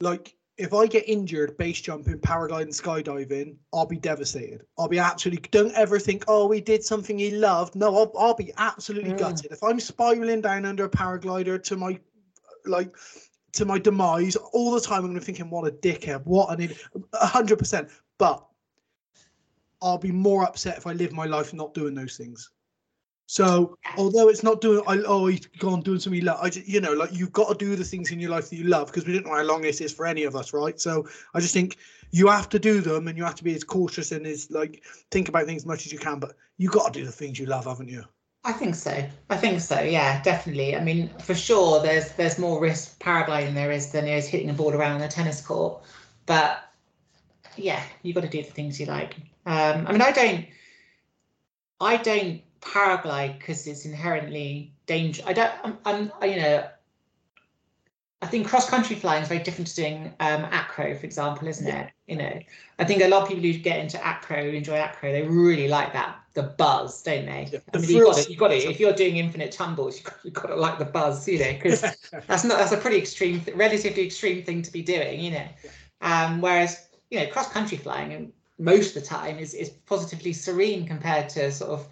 like 0.00 0.34
if 0.58 0.74
I 0.74 0.88
get 0.88 1.08
injured 1.08 1.56
base 1.56 1.80
jumping, 1.80 2.18
paragliding, 2.18 2.68
skydiving, 2.68 3.56
I'll 3.72 3.86
be 3.86 3.96
devastated. 3.96 4.64
I'll 4.76 4.88
be 4.88 4.98
absolutely. 4.98 5.48
Don't 5.52 5.72
ever 5.74 6.00
think, 6.00 6.24
oh, 6.26 6.48
we 6.48 6.60
did 6.60 6.82
something 6.82 7.16
he 7.16 7.30
loved. 7.30 7.76
No, 7.76 7.96
I'll, 7.96 8.12
I'll 8.18 8.34
be 8.34 8.52
absolutely 8.58 9.12
mm. 9.12 9.18
gutted 9.18 9.52
if 9.52 9.62
I'm 9.62 9.78
spiraling 9.78 10.40
down 10.40 10.64
under 10.64 10.84
a 10.84 10.88
paraglider 10.88 11.62
to 11.62 11.76
my, 11.76 11.98
like, 12.66 12.96
to 13.52 13.64
my 13.64 13.78
demise 13.78 14.34
all 14.34 14.72
the 14.72 14.80
time. 14.80 14.98
I'm 14.98 15.12
going 15.12 15.14
to 15.14 15.20
be 15.20 15.26
thinking, 15.26 15.48
what 15.48 15.68
a 15.68 15.70
dickhead, 15.70 16.26
what 16.26 16.58
an, 16.58 16.74
hundred 17.14 17.60
percent. 17.60 17.88
But 18.18 18.44
I'll 19.80 19.96
be 19.96 20.10
more 20.10 20.42
upset 20.42 20.76
if 20.76 20.88
I 20.88 20.92
live 20.92 21.12
my 21.12 21.26
life 21.26 21.54
not 21.54 21.72
doing 21.72 21.94
those 21.94 22.16
things. 22.16 22.50
So 23.30 23.76
although 23.98 24.30
it's 24.30 24.42
not 24.42 24.62
doing, 24.62 24.82
I, 24.86 25.02
oh, 25.06 25.26
he's 25.26 25.44
gone 25.58 25.82
doing 25.82 26.00
something 26.00 26.18
you 26.18 26.24
love. 26.24 26.38
I 26.40 26.48
just, 26.48 26.66
you 26.66 26.80
know, 26.80 26.94
like 26.94 27.12
you've 27.12 27.30
got 27.30 27.50
to 27.50 27.54
do 27.62 27.76
the 27.76 27.84
things 27.84 28.10
in 28.10 28.18
your 28.18 28.30
life 28.30 28.48
that 28.48 28.56
you 28.56 28.64
love 28.64 28.86
because 28.86 29.06
we 29.06 29.12
don't 29.12 29.26
know 29.26 29.34
how 29.34 29.42
long 29.42 29.60
this 29.60 29.82
is 29.82 29.92
for 29.92 30.06
any 30.06 30.24
of 30.24 30.34
us, 30.34 30.54
right? 30.54 30.80
So 30.80 31.06
I 31.34 31.40
just 31.40 31.52
think 31.52 31.76
you 32.10 32.28
have 32.28 32.48
to 32.48 32.58
do 32.58 32.80
them 32.80 33.06
and 33.06 33.18
you 33.18 33.24
have 33.24 33.34
to 33.34 33.44
be 33.44 33.54
as 33.54 33.64
cautious 33.64 34.12
and 34.12 34.26
as 34.26 34.50
like 34.50 34.82
think 35.10 35.28
about 35.28 35.44
things 35.44 35.60
as 35.60 35.66
much 35.66 35.84
as 35.84 35.92
you 35.92 35.98
can. 35.98 36.20
But 36.20 36.36
you've 36.56 36.72
got 36.72 36.94
to 36.94 37.00
do 37.00 37.04
the 37.04 37.12
things 37.12 37.38
you 37.38 37.44
love, 37.44 37.66
haven't 37.66 37.90
you? 37.90 38.02
I 38.44 38.52
think 38.52 38.74
so. 38.74 39.04
I 39.28 39.36
think 39.36 39.60
so. 39.60 39.78
Yeah, 39.78 40.22
definitely. 40.22 40.74
I 40.74 40.82
mean, 40.82 41.10
for 41.18 41.34
sure, 41.34 41.82
there's 41.82 42.12
there's 42.12 42.38
more 42.38 42.58
risk 42.58 42.98
paragliding 42.98 43.52
there 43.52 43.72
is 43.72 43.92
than 43.92 44.06
there 44.06 44.16
is 44.16 44.26
hitting 44.26 44.48
a 44.48 44.54
ball 44.54 44.72
around 44.72 45.02
a 45.02 45.08
tennis 45.08 45.42
court. 45.42 45.82
But 46.24 46.64
yeah, 47.58 47.82
you've 48.02 48.14
got 48.14 48.22
to 48.22 48.28
do 48.30 48.42
the 48.42 48.50
things 48.50 48.80
you 48.80 48.86
like. 48.86 49.16
Um, 49.44 49.86
I 49.86 49.92
mean, 49.92 50.00
I 50.00 50.12
don't, 50.12 50.46
I 51.78 51.98
don't 51.98 52.40
paraglide 52.60 53.38
because 53.38 53.66
it's 53.66 53.84
inherently 53.84 54.72
dangerous. 54.86 55.26
I 55.26 55.32
don't, 55.32 55.52
I'm, 55.64 55.78
I'm, 55.84 56.30
you 56.30 56.36
know, 56.36 56.68
I 58.20 58.26
think 58.26 58.48
cross 58.48 58.68
country 58.68 58.96
flying 58.96 59.22
is 59.22 59.28
very 59.28 59.42
different 59.42 59.68
to 59.68 59.74
doing 59.76 60.06
um, 60.18 60.44
acro, 60.50 60.96
for 60.96 61.06
example, 61.06 61.46
isn't 61.46 61.66
it? 61.66 61.92
You 62.08 62.16
know, 62.16 62.38
I 62.78 62.84
think 62.84 63.02
a 63.02 63.08
lot 63.08 63.22
of 63.22 63.28
people 63.28 63.44
who 63.44 63.52
get 63.58 63.78
into 63.78 64.04
acro, 64.04 64.38
enjoy 64.38 64.74
acro, 64.74 65.12
they 65.12 65.22
really 65.22 65.68
like 65.68 65.92
that 65.92 66.18
the 66.38 66.42
buzz, 66.44 67.02
don't 67.02 67.26
they? 67.26 67.48
Yeah, 67.52 67.58
I 67.74 67.78
mean, 67.78 67.90
you 67.90 68.04
got 68.04 68.18
it. 68.18 68.30
You 68.30 68.36
got 68.36 68.52
it. 68.52 68.64
If 68.64 68.78
you're 68.78 68.92
doing 68.92 69.16
infinite 69.16 69.50
tumbles, 69.50 69.98
you 69.98 70.04
got, 70.04 70.14
you 70.24 70.30
got 70.30 70.46
to 70.46 70.56
like 70.56 70.78
the 70.78 70.84
buzz, 70.84 71.26
you 71.26 71.38
know, 71.38 71.52
because 71.52 71.80
that's 72.26 72.44
not 72.44 72.58
that's 72.58 72.72
a 72.72 72.76
pretty 72.76 72.96
extreme, 72.96 73.42
relatively 73.54 74.06
extreme 74.06 74.44
thing 74.44 74.62
to 74.62 74.72
be 74.72 74.82
doing, 74.82 75.20
you 75.20 75.32
know. 75.32 75.48
Um, 76.00 76.40
whereas 76.40 76.88
you 77.10 77.18
know, 77.18 77.26
cross 77.26 77.50
country 77.52 77.76
flying, 77.76 78.12
and 78.12 78.32
most 78.58 78.96
of 78.96 79.02
the 79.02 79.08
time 79.08 79.38
is 79.38 79.52
is 79.52 79.70
positively 79.86 80.32
serene 80.32 80.86
compared 80.86 81.28
to 81.30 81.50
sort 81.50 81.72
of 81.72 81.88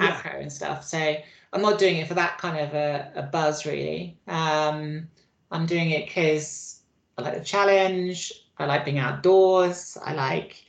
yeah. 0.00 0.36
and 0.36 0.52
stuff. 0.52 0.84
So 0.84 1.16
I'm 1.52 1.62
not 1.62 1.78
doing 1.78 1.96
it 1.96 2.08
for 2.08 2.14
that 2.14 2.38
kind 2.38 2.58
of 2.58 2.74
a, 2.74 3.12
a 3.14 3.22
buzz 3.22 3.66
really. 3.66 4.18
Um, 4.28 5.08
I'm 5.50 5.66
doing 5.66 5.90
it 5.90 6.06
because 6.06 6.80
I 7.18 7.22
like 7.22 7.38
the 7.38 7.44
challenge. 7.44 8.32
I 8.58 8.66
like 8.66 8.84
being 8.84 8.98
outdoors. 8.98 9.96
I 10.04 10.14
like. 10.14 10.64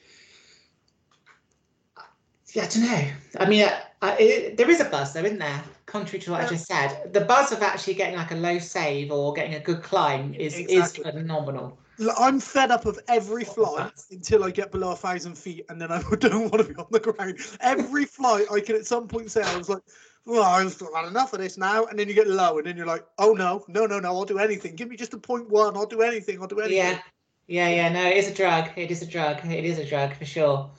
Yeah, 2.53 2.63
I 2.63 2.67
don't 2.67 2.83
know. 2.83 3.07
I 3.39 3.45
mean, 3.47 3.69
uh, 4.01 4.15
it, 4.19 4.57
there 4.57 4.69
is 4.69 4.81
a 4.81 4.85
buzz 4.85 5.13
though, 5.13 5.23
isn't 5.23 5.39
there? 5.39 5.63
Contrary 5.85 6.19
to 6.23 6.31
what 6.31 6.41
yeah. 6.41 6.47
I 6.47 6.49
just 6.49 6.67
said, 6.67 7.13
the 7.13 7.21
buzz 7.21 7.51
of 7.51 7.61
actually 7.61 7.93
getting 7.93 8.17
like 8.17 8.31
a 8.31 8.35
low 8.35 8.59
save 8.59 9.11
or 9.11 9.33
getting 9.33 9.55
a 9.55 9.59
good 9.59 9.83
climb 9.83 10.33
is 10.33 10.57
exactly. 10.57 11.03
is 11.03 11.13
phenomenal. 11.13 11.77
I'm 12.17 12.39
fed 12.39 12.71
up 12.71 12.85
of 12.85 12.99
every 13.07 13.43
flight 13.43 13.91
until 14.11 14.43
I 14.43 14.51
get 14.51 14.71
below 14.71 14.91
a 14.91 14.95
thousand 14.95 15.37
feet, 15.37 15.65
and 15.69 15.79
then 15.79 15.91
I 15.91 16.01
don't 16.19 16.51
want 16.51 16.65
to 16.65 16.73
be 16.73 16.75
on 16.75 16.87
the 16.91 16.99
ground. 16.99 17.37
Every 17.59 18.05
flight, 18.05 18.45
I 18.51 18.59
can 18.59 18.75
at 18.75 18.85
some 18.85 19.07
point 19.07 19.31
say, 19.31 19.43
I 19.43 19.57
was 19.57 19.69
like, 19.69 19.83
"Well, 20.25 20.43
I've 20.43 20.79
had 20.79 21.07
enough 21.07 21.33
of 21.33 21.39
this 21.39 21.57
now," 21.57 21.85
and 21.85 21.99
then 21.99 22.07
you 22.07 22.13
get 22.13 22.27
low, 22.27 22.57
and 22.57 22.67
then 22.67 22.77
you're 22.77 22.85
like, 22.85 23.05
"Oh 23.17 23.33
no, 23.33 23.65
no, 23.67 23.85
no, 23.85 23.99
no! 23.99 24.09
I'll 24.09 24.25
do 24.25 24.39
anything. 24.39 24.75
Give 24.75 24.89
me 24.89 24.95
just 24.95 25.13
a 25.13 25.17
point 25.17 25.49
one. 25.49 25.75
I'll 25.75 25.85
do 25.85 26.01
anything. 26.01 26.41
I'll 26.41 26.47
do 26.47 26.59
anything." 26.59 26.77
Yeah, 26.77 26.99
yeah, 27.47 27.69
yeah. 27.69 27.89
No, 27.89 28.07
it 28.07 28.17
is 28.17 28.29
a 28.29 28.33
drug. 28.33 28.69
It 28.75 28.89
is 28.91 29.01
a 29.01 29.07
drug. 29.07 29.45
It 29.45 29.65
is 29.65 29.77
a 29.77 29.85
drug 29.85 30.15
for 30.15 30.25
sure. 30.25 30.71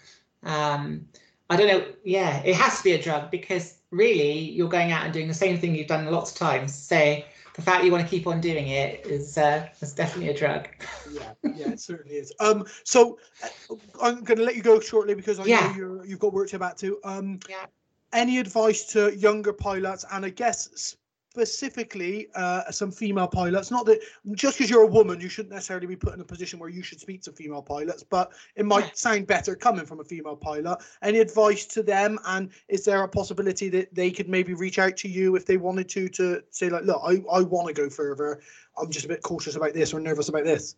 Um, 0.43 1.07
I 1.51 1.57
don't 1.57 1.69
know. 1.69 1.85
Yeah, 2.05 2.43
it 2.45 2.57
has 2.57 2.79
to 2.79 2.85
be 2.85 2.93
a 2.93 3.03
drug 3.03 3.31
because 3.31 3.79
really, 3.91 4.39
you're 4.39 4.69
going 4.69 4.91
out 4.91 5.05
and 5.05 5.13
doing 5.13 5.29
the 5.29 5.35
same 5.35 5.59
thing 5.59 5.75
you've 5.75 5.87
done 5.87 6.07
lots 6.07 6.33
of 6.33 6.39
times. 6.39 6.75
Say 6.75 7.27
the 7.55 7.63
fact 7.63 7.85
you 7.85 7.93
want 7.93 8.03
to 8.03 8.09
keep 8.09 8.27
on 8.27 8.41
doing 8.41 8.69
it 8.69 9.05
is 9.07 9.37
uh, 9.37 9.69
is 9.81 9.93
definitely 9.93 10.31
a 10.31 10.37
drug. 10.37 10.69
yeah, 11.11 11.33
yeah, 11.59 11.69
it 11.69 11.81
certainly 11.81 12.17
is. 12.17 12.33
Um, 12.41 12.65
so 12.85 13.19
uh, 13.43 13.75
I'm 14.03 14.25
going 14.25 14.39
to 14.39 14.45
let 14.45 14.57
you 14.57 14.63
go 14.63 14.81
shortly 14.81 15.15
because 15.15 15.39
I 15.39 15.45
Yeah. 15.45 15.69
know 15.69 15.77
you're, 15.77 16.05
you've 16.05 16.19
got 16.19 16.33
work 16.33 16.49
to 16.51 16.59
back 16.59 16.77
to. 16.79 16.99
Um, 17.05 17.39
Yeah. 17.49 17.67
Any 18.15 18.39
advice 18.39 18.85
to 18.93 19.17
younger 19.17 19.55
pilots, 19.55 20.05
and 20.13 20.27
I 20.27 20.29
guess 20.29 20.97
specifically 21.33 22.29
uh, 22.35 22.71
some 22.71 22.91
female 22.91 23.27
pilots? 23.27 23.71
Not 23.71 23.87
that 23.87 24.01
just 24.33 24.59
because 24.59 24.69
you're 24.71 24.83
a 24.83 24.87
woman, 24.87 25.19
you 25.19 25.31
shouldn't 25.31 25.55
necessarily 25.55 25.87
be 25.87 25.97
put 25.97 26.13
in 26.13 26.21
a 26.21 26.25
position 26.25 26.59
where 26.59 26.69
you 26.69 26.83
should 26.83 27.01
speak 27.01 27.23
to 27.23 27.33
female 27.33 27.63
pilots, 27.63 28.03
but 28.03 28.33
it 28.55 28.67
might 28.67 28.85
Yeah. 28.85 28.91
sound 28.95 29.27
better 29.27 29.55
coming 29.57 29.87
from 29.87 30.01
a 30.01 30.05
female 30.05 30.37
pilot. 30.37 30.79
Any 31.01 31.21
advice 31.21 31.65
to 31.67 31.83
them, 31.83 32.19
and 32.27 32.51
is 32.69 32.85
there 32.85 33.03
a 33.03 33.09
possibility 33.09 33.71
that 33.71 33.95
they 33.95 34.11
could 34.11 34.29
maybe 34.29 34.53
reach 34.53 34.79
out 34.79 34.99
to 34.99 35.09
you 35.09 35.35
if 35.35 35.47
they 35.47 35.57
wanted 35.57 35.89
to 35.91 36.09
to 36.11 36.43
say 36.51 36.69
like, 36.69 36.85
look, 36.85 37.01
I, 37.03 37.23
I 37.33 37.41
want 37.41 37.69
to 37.69 37.75
go 37.75 37.89
further. 37.89 38.43
I'm 38.77 38.91
just 38.91 39.07
a 39.07 39.09
bit 39.09 39.23
cautious 39.23 39.57
about 39.57 39.73
this 39.73 39.95
or 39.95 40.01
nervous 40.01 40.29
about 40.29 40.45
this. 40.45 40.77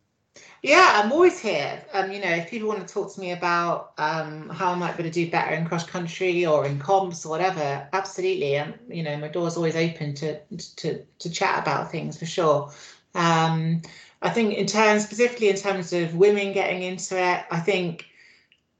Yeah, 0.62 0.93
I'm 0.94 1.12
always 1.12 1.39
here. 1.39 1.85
Um, 1.93 2.11
you 2.11 2.20
know, 2.20 2.31
if 2.31 2.48
people 2.48 2.69
want 2.69 2.86
to 2.86 2.93
talk 2.93 3.12
to 3.15 3.20
me 3.20 3.32
about 3.32 3.93
um, 3.98 4.48
how 4.48 4.73
I 4.73 4.74
might 4.74 4.97
be 4.97 5.02
able 5.02 5.12
to 5.12 5.24
do 5.24 5.31
better 5.31 5.55
in 5.55 5.66
cross 5.66 5.86
country 5.86 6.47
or 6.47 6.65
in 6.65 6.78
comps 6.78 7.27
or 7.27 7.28
whatever, 7.28 7.86
absolutely. 7.93 8.56
And 8.56 8.74
you 8.89 9.02
know, 9.02 9.16
my 9.16 9.28
door's 9.28 9.56
always 9.56 9.77
open 9.77 10.15
to 10.15 10.40
to 10.77 11.05
to 11.19 11.31
chat 11.31 11.61
about 11.61 11.90
things 11.90 12.19
for 12.19 12.27
sure. 12.27 12.73
Um, 13.15 13.82
I 14.23 14.31
think 14.31 14.55
in 14.55 14.66
terms 14.66 15.05
specifically 15.05 15.51
in 15.51 15.56
terms 15.56 15.93
of 15.93 16.15
women 16.15 16.52
getting 16.52 16.82
into 16.82 17.16
it, 17.16 17.44
I 17.51 17.61
think 17.61 18.06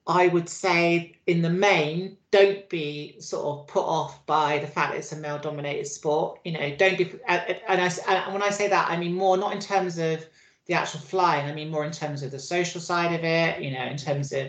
I 0.07 0.29
would 0.29 0.49
say 0.49 1.17
in 1.27 1.43
the 1.43 1.51
main, 1.51 2.17
don't 2.31 2.69
be 2.69 3.17
sort 3.21 3.47
of 3.47 3.67
put 3.69 3.85
off 3.85 4.25
by 4.27 4.59
the 4.59 4.67
fact 4.67 4.93
that 4.93 4.99
it's 4.99 5.13
a 5.13 5.17
male 5.17 5.39
dominated 5.39 5.87
sport. 5.87 6.41
You 6.45 6.53
know, 6.53 6.75
don't 6.77 6.99
be 6.99 7.13
and 7.29 7.81
I 7.81 7.91
and 8.09 8.33
when 8.33 8.43
I 8.43 8.51
say 8.51 8.69
that, 8.69 8.91
I 8.91 8.97
mean 8.97 9.15
more 9.15 9.37
not 9.37 9.53
in 9.53 9.61
terms 9.61 9.99
of 9.99 10.27
the 10.67 10.75
actual 10.75 11.01
flying. 11.01 11.51
I 11.51 11.55
mean, 11.55 11.71
more 11.71 11.85
in 11.85 11.93
terms 11.93 12.23
of 12.23 12.31
the 12.31 12.39
social 12.39 12.81
side 12.81 13.15
of 13.15 13.25
it, 13.25 13.63
you 13.63 13.71
know, 13.71 13.85
in 13.85 13.97
terms 13.97 14.33
of 14.33 14.49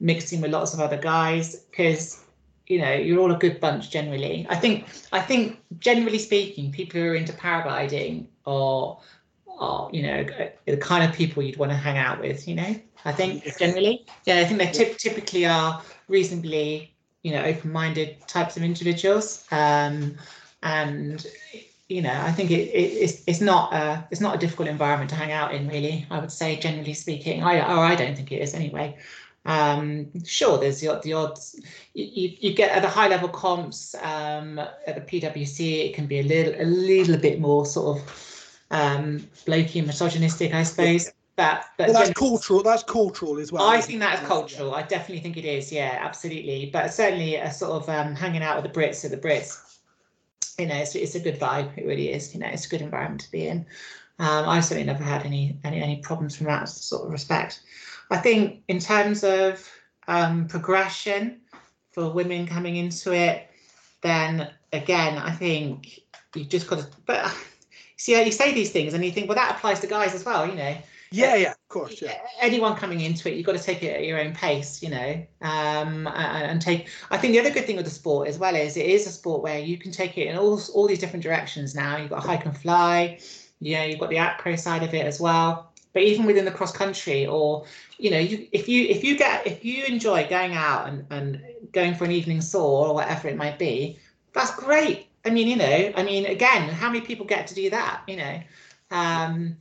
mixing 0.00 0.40
with 0.40 0.50
lots 0.52 0.74
of 0.74 0.80
other 0.80 0.96
guys, 0.98 1.56
because 1.70 2.24
you 2.66 2.78
know 2.80 2.92
you're 2.92 3.18
all 3.20 3.32
a 3.32 3.38
good 3.38 3.60
bunch 3.60 3.90
generally. 3.90 4.46
I 4.48 4.56
think 4.56 4.86
I 5.12 5.20
think 5.20 5.58
generally 5.80 6.18
speaking, 6.18 6.70
people 6.72 7.00
who 7.00 7.06
are 7.08 7.14
into 7.14 7.32
paragliding 7.32 8.26
are 8.46 8.98
are 9.58 9.90
you 9.92 10.02
know 10.02 10.24
the 10.66 10.76
kind 10.76 11.08
of 11.08 11.16
people 11.16 11.42
you'd 11.42 11.56
want 11.56 11.72
to 11.72 11.76
hang 11.76 11.98
out 11.98 12.20
with. 12.20 12.46
You 12.46 12.54
know, 12.56 12.74
I 13.04 13.12
think 13.12 13.44
Yeah. 13.44 13.52
generally, 13.58 14.06
yeah, 14.26 14.38
I 14.38 14.44
think 14.44 14.58
they 14.58 14.66
typ- 14.68 14.98
typically 14.98 15.46
are 15.46 15.82
reasonably 16.08 16.94
you 17.22 17.32
know 17.32 17.42
open-minded 17.42 18.26
types 18.28 18.56
of 18.56 18.62
individuals. 18.62 19.44
Um, 19.50 20.16
and 20.62 21.26
you 21.88 22.02
know, 22.02 22.12
I 22.12 22.32
think 22.32 22.50
it, 22.50 22.68
it 22.68 22.92
it's 23.04 23.22
it's 23.26 23.40
not 23.40 23.72
a 23.72 24.06
it's 24.10 24.20
not 24.20 24.34
a 24.34 24.38
difficult 24.38 24.68
environment 24.68 25.10
to 25.10 25.16
hang 25.16 25.32
out 25.32 25.54
in, 25.54 25.68
really. 25.68 26.06
I 26.10 26.18
would 26.18 26.32
say, 26.32 26.56
generally 26.56 26.94
speaking, 26.94 27.42
I 27.42 27.58
or 27.58 27.80
I 27.84 27.94
don't 27.94 28.14
think 28.14 28.30
it 28.32 28.42
is 28.42 28.54
anyway. 28.54 28.96
Um, 29.46 30.10
sure, 30.24 30.58
there's 30.58 30.80
the, 30.80 31.00
the 31.02 31.14
odds. 31.14 31.58
You, 31.94 32.04
you, 32.04 32.36
you 32.40 32.54
get 32.54 32.70
at 32.72 32.82
the 32.82 32.88
high 32.88 33.08
level 33.08 33.28
comps 33.30 33.94
um, 34.02 34.58
at 34.58 34.94
the 34.94 35.20
PWC, 35.20 35.88
it 35.88 35.94
can 35.94 36.06
be 36.06 36.20
a 36.20 36.22
little 36.22 36.60
a 36.60 36.66
little 36.66 37.16
bit 37.16 37.40
more 37.40 37.64
sort 37.64 37.98
of 37.98 38.58
um, 38.70 39.20
blokey 39.46 39.76
and 39.76 39.86
misogynistic, 39.86 40.52
I 40.52 40.64
suppose. 40.64 41.10
But 41.36 41.64
but 41.78 41.88
Well, 41.88 41.94
that's 41.94 42.12
cultural. 42.12 42.62
That's 42.62 42.82
cultural 42.82 43.38
as 43.38 43.50
well. 43.52 43.66
I 43.66 43.80
think 43.80 43.98
it? 43.98 44.00
that 44.00 44.14
is 44.16 44.20
Yeah. 44.20 44.26
cultural. 44.26 44.74
I 44.74 44.82
definitely 44.82 45.20
think 45.20 45.36
it 45.38 45.44
is. 45.46 45.72
Yeah, 45.72 45.98
absolutely. 46.02 46.68
But 46.70 46.92
certainly, 46.92 47.36
a 47.36 47.50
sort 47.50 47.82
of 47.82 47.88
um, 47.88 48.14
hanging 48.14 48.42
out 48.42 48.62
with 48.62 48.70
the 48.70 48.78
Brits 48.78 49.04
at 49.04 49.12
the 49.12 49.16
Brits, 49.16 49.77
you 50.58 50.66
know, 50.66 50.74
it's, 50.74 50.94
it's 50.94 51.14
a 51.14 51.20
good 51.20 51.38
vibe. 51.38 51.76
It 51.78 51.86
really 51.86 52.12
is. 52.12 52.34
You 52.34 52.40
know, 52.40 52.48
it's 52.48 52.66
a 52.66 52.68
good 52.68 52.82
environment 52.82 53.22
to 53.22 53.30
be 53.30 53.46
in. 53.46 53.64
Um, 54.18 54.48
I've 54.48 54.64
certainly 54.64 54.84
never 54.84 55.04
had 55.04 55.24
any 55.24 55.56
any 55.62 55.80
any 55.80 55.96
problems 55.98 56.36
from 56.36 56.46
that 56.46 56.68
sort 56.68 57.04
of 57.06 57.12
respect. 57.12 57.60
I 58.10 58.16
think 58.16 58.62
in 58.66 58.80
terms 58.80 59.22
of 59.22 59.70
um, 60.08 60.48
progression 60.48 61.40
for 61.92 62.10
women 62.10 62.46
coming 62.46 62.76
into 62.76 63.14
it, 63.14 63.48
then 64.02 64.50
again, 64.72 65.18
I 65.18 65.30
think 65.30 66.00
you've 66.34 66.48
just 66.48 66.66
got 66.66 66.80
to. 66.80 66.88
But 67.06 67.32
see, 67.96 68.20
you 68.20 68.32
say 68.32 68.52
these 68.52 68.72
things, 68.72 68.92
and 68.92 69.04
you 69.04 69.12
think, 69.12 69.28
well, 69.28 69.36
that 69.36 69.56
applies 69.56 69.78
to 69.80 69.86
guys 69.86 70.14
as 70.14 70.24
well. 70.24 70.48
You 70.48 70.56
know, 70.56 70.76
Yeah, 71.10 71.36
yeah, 71.36 71.50
of 71.52 71.68
course, 71.68 72.02
yeah. 72.02 72.18
anyone 72.40 72.76
coming 72.76 73.00
into 73.00 73.30
it, 73.30 73.36
you've 73.36 73.46
got 73.46 73.56
to 73.56 73.62
take 73.62 73.82
it 73.82 73.96
at 73.96 74.04
your 74.04 74.20
own 74.20 74.34
pace, 74.34 74.82
you 74.82 74.90
know, 74.90 75.26
um, 75.40 76.06
and, 76.06 76.60
take. 76.60 76.90
I 77.10 77.16
think 77.16 77.32
the 77.32 77.40
other 77.40 77.50
good 77.50 77.64
thing 77.64 77.76
with 77.76 77.86
the 77.86 77.90
sport 77.90 78.28
as 78.28 78.38
well 78.38 78.54
is 78.54 78.76
it 78.76 78.84
is 78.84 79.06
a 79.06 79.10
sport 79.10 79.42
where 79.42 79.58
you 79.58 79.78
can 79.78 79.90
take 79.90 80.18
it 80.18 80.26
in 80.26 80.36
all 80.36 80.60
all 80.74 80.86
these 80.86 80.98
different 80.98 81.22
directions. 81.22 81.74
Now 81.74 81.96
you've 81.96 82.10
got 82.10 82.24
hike 82.24 82.44
and 82.44 82.56
fly, 82.56 83.18
yeah, 83.60 83.84
you've 83.84 84.00
got 84.00 84.10
the 84.10 84.18
acro 84.18 84.56
side 84.56 84.82
of 84.82 84.92
it 84.92 85.06
as 85.06 85.18
well. 85.20 85.72
But 85.94 86.02
even 86.02 86.26
within 86.26 86.44
the 86.44 86.50
cross 86.50 86.72
country, 86.72 87.26
or 87.26 87.64
you 87.96 88.10
know, 88.10 88.18
you 88.18 88.46
if 88.52 88.68
you 88.68 88.84
if 88.84 89.02
you 89.02 89.16
get 89.16 89.46
if 89.46 89.64
you 89.64 89.84
enjoy 89.84 90.28
going 90.28 90.54
out 90.54 90.88
and 90.88 91.06
and 91.10 91.40
going 91.72 91.94
for 91.94 92.04
an 92.04 92.10
evening 92.10 92.42
soar 92.42 92.88
or 92.88 92.94
whatever 92.94 93.28
it 93.28 93.36
might 93.36 93.58
be, 93.58 93.98
that's 94.34 94.54
great. 94.54 95.06
I 95.24 95.30
mean, 95.30 95.48
you 95.48 95.56
know, 95.56 95.92
I 95.96 96.02
mean, 96.02 96.26
again, 96.26 96.68
how 96.68 96.88
many 96.88 97.00
people 97.00 97.26
get 97.26 97.46
to 97.48 97.54
do 97.54 97.70
that? 97.70 98.02
You 98.06 98.16
know, 98.16 98.40
um, 98.90 99.56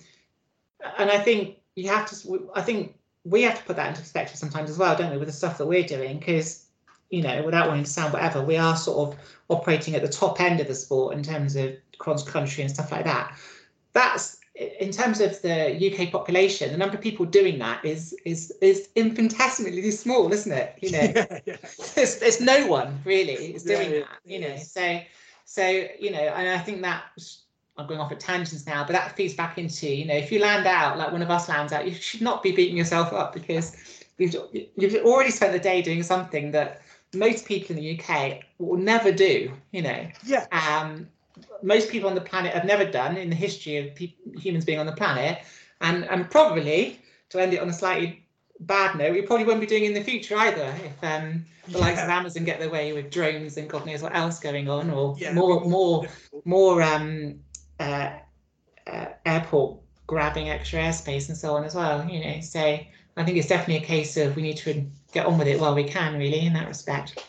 and 0.98 1.10
I 1.10 1.20
think 1.20 1.58
you 1.76 1.90
have 1.90 2.10
to. 2.10 2.50
I 2.56 2.62
think 2.62 2.96
we 3.24 3.42
have 3.44 3.58
to 3.58 3.64
put 3.64 3.76
that 3.76 3.90
into 3.90 4.02
perspective 4.02 4.38
sometimes 4.38 4.70
as 4.70 4.78
well, 4.78 4.96
don't 4.96 5.12
we, 5.12 5.18
with 5.18 5.28
the 5.28 5.34
stuff 5.34 5.58
that 5.58 5.66
we're 5.66 5.84
doing? 5.84 6.20
Because 6.20 6.66
you 7.10 7.22
know, 7.22 7.44
without 7.44 7.68
wanting 7.68 7.86
to 7.86 7.90
sound 7.90 8.14
whatever, 8.14 8.44
we 8.44 8.58
are 8.58 8.76
sort 8.76 9.10
of 9.10 9.20
operating 9.50 9.96
at 9.96 10.02
the 10.02 10.10
top 10.10 10.42
end 10.42 10.60
of 10.60 10.68
the 10.68 10.76
sport 10.76 11.16
in 11.16 11.24
terms 11.24 11.56
of 11.56 11.74
cross 11.98 12.24
country 12.24 12.64
and 12.64 12.72
stuff 12.72 12.92
like 12.92 13.06
that. 13.06 13.38
That's 13.94 14.38
in 14.56 14.92
terms 14.92 15.22
of 15.22 15.40
the 15.42 15.92
UK 15.92 16.12
population, 16.12 16.72
the 16.72 16.78
number 16.78 16.96
of 16.96 17.02
people 17.02 17.26
doing 17.26 17.60
that 17.60 17.86
is 17.86 18.16
is 18.26 18.52
is 18.62 18.90
infinitesimally 18.96 19.92
small, 20.04 20.32
isn't 20.34 20.52
it? 20.52 20.78
You 20.82 20.92
know, 20.92 21.00
yeah, 21.16 21.40
yeah. 21.46 21.56
there's, 21.96 22.18
there's 22.18 22.42
no 22.42 22.68
one 22.68 23.00
really 23.06 23.56
is 23.56 23.64
doing 23.64 23.92
yeah, 23.92 24.00
that 24.00 24.20
you 24.26 24.40
know 24.40 24.58
so 24.58 25.00
so 25.48 25.66
you 25.66 26.12
know 26.12 26.20
and 26.20 26.50
i 26.50 26.58
think 26.60 26.82
that 26.82 27.04
i'm 27.78 27.88
going 27.88 28.00
off 28.00 28.12
at 28.12 28.20
tangents 28.20 28.66
now 28.66 28.84
but 28.84 28.94
that 28.94 29.16
feeds 29.16 29.34
back 29.34 29.58
into 29.58 29.88
you 29.88 30.06
know 30.06 30.16
if 30.16 30.32
you 30.32 30.40
land 30.40 30.66
out 30.66 30.98
like 30.98 31.12
one 31.12 31.22
of 31.22 31.30
us 31.30 31.48
lands 31.50 31.74
out 31.74 31.88
you 31.88 31.94
should 31.94 32.22
not 32.22 32.42
be 32.44 32.52
beating 32.52 32.78
yourself 32.78 33.14
up 33.14 33.34
because 33.34 34.04
you've 34.18 34.36
you've 34.76 35.06
already 35.06 35.32
spent 35.32 35.54
the 35.54 35.60
day 35.60 35.82
doing 35.82 36.04
something 36.04 36.52
that 36.52 36.82
most 37.14 37.46
people 37.46 37.76
in 37.76 37.82
the 37.82 38.00
uk 38.00 38.40
will 38.60 38.78
never 38.78 39.12
do 39.12 39.52
you 39.72 39.82
know 39.82 40.08
Yeah, 40.26 40.46
um, 40.52 41.08
most 41.62 41.90
people 41.90 42.10
on 42.10 42.16
the 42.16 42.22
planet 42.22 42.54
have 42.54 42.66
never 42.66 42.86
done 42.86 43.18
in 43.18 43.30
the 43.30 43.36
history 43.36 43.78
of 43.78 43.96
peop 43.96 44.18
humans 44.38 44.66
being 44.66 44.80
on 44.80 44.86
the 44.86 44.92
planet, 44.92 45.40
and 45.82 46.06
and 46.06 46.30
probably 46.30 47.00
to 47.30 47.42
end 47.42 47.54
it 47.54 47.62
on 47.62 47.70
a 47.70 47.74
slightly 47.74 48.24
bad 48.62 48.98
note, 48.98 49.14
we 49.14 49.22
probably 49.22 49.46
won't 49.46 49.60
be 49.60 49.68
doing 49.68 49.86
in 49.86 49.94
the 49.94 50.04
future 50.04 50.36
either. 50.38 50.74
If 50.84 51.04
um, 51.04 51.46
the 51.68 51.78
likes 51.78 52.02
of 52.02 52.10
Amazon 52.10 52.46
get 52.46 52.60
their 52.60 52.70
way 52.70 52.94
with 52.94 53.12
drones 53.12 53.58
and 53.58 53.70
God 53.70 53.86
knows 53.86 54.02
what 54.02 54.16
else 54.16 54.40
going 54.40 54.70
on, 54.70 54.90
or 54.90 55.16
yeah. 55.20 55.34
more 55.34 55.62
more 55.62 56.08
more 56.46 56.82
um, 56.82 57.40
uh, 57.88 58.90
uh, 58.90 59.06
airport 59.26 59.80
grabbing 60.06 60.50
extra 60.50 60.80
airspace 60.80 61.28
and 61.30 61.38
so 61.38 61.56
on 61.56 61.64
as 61.64 61.76
well. 61.76 62.08
You 62.10 62.24
know, 62.24 62.42
so 62.42 62.60
I 62.60 63.24
think 63.24 63.38
it's 63.38 63.48
definitely 63.48 63.84
a 63.84 63.88
case 63.88 64.18
of 64.18 64.36
we 64.36 64.42
need 64.42 64.58
to 64.58 64.86
get 65.12 65.26
on 65.26 65.38
with 65.38 65.48
it 65.48 65.60
while 65.60 65.76
we 65.76 65.84
can, 65.84 66.18
really, 66.18 66.46
in 66.46 66.54
that 66.54 66.68
respect. 66.68 67.24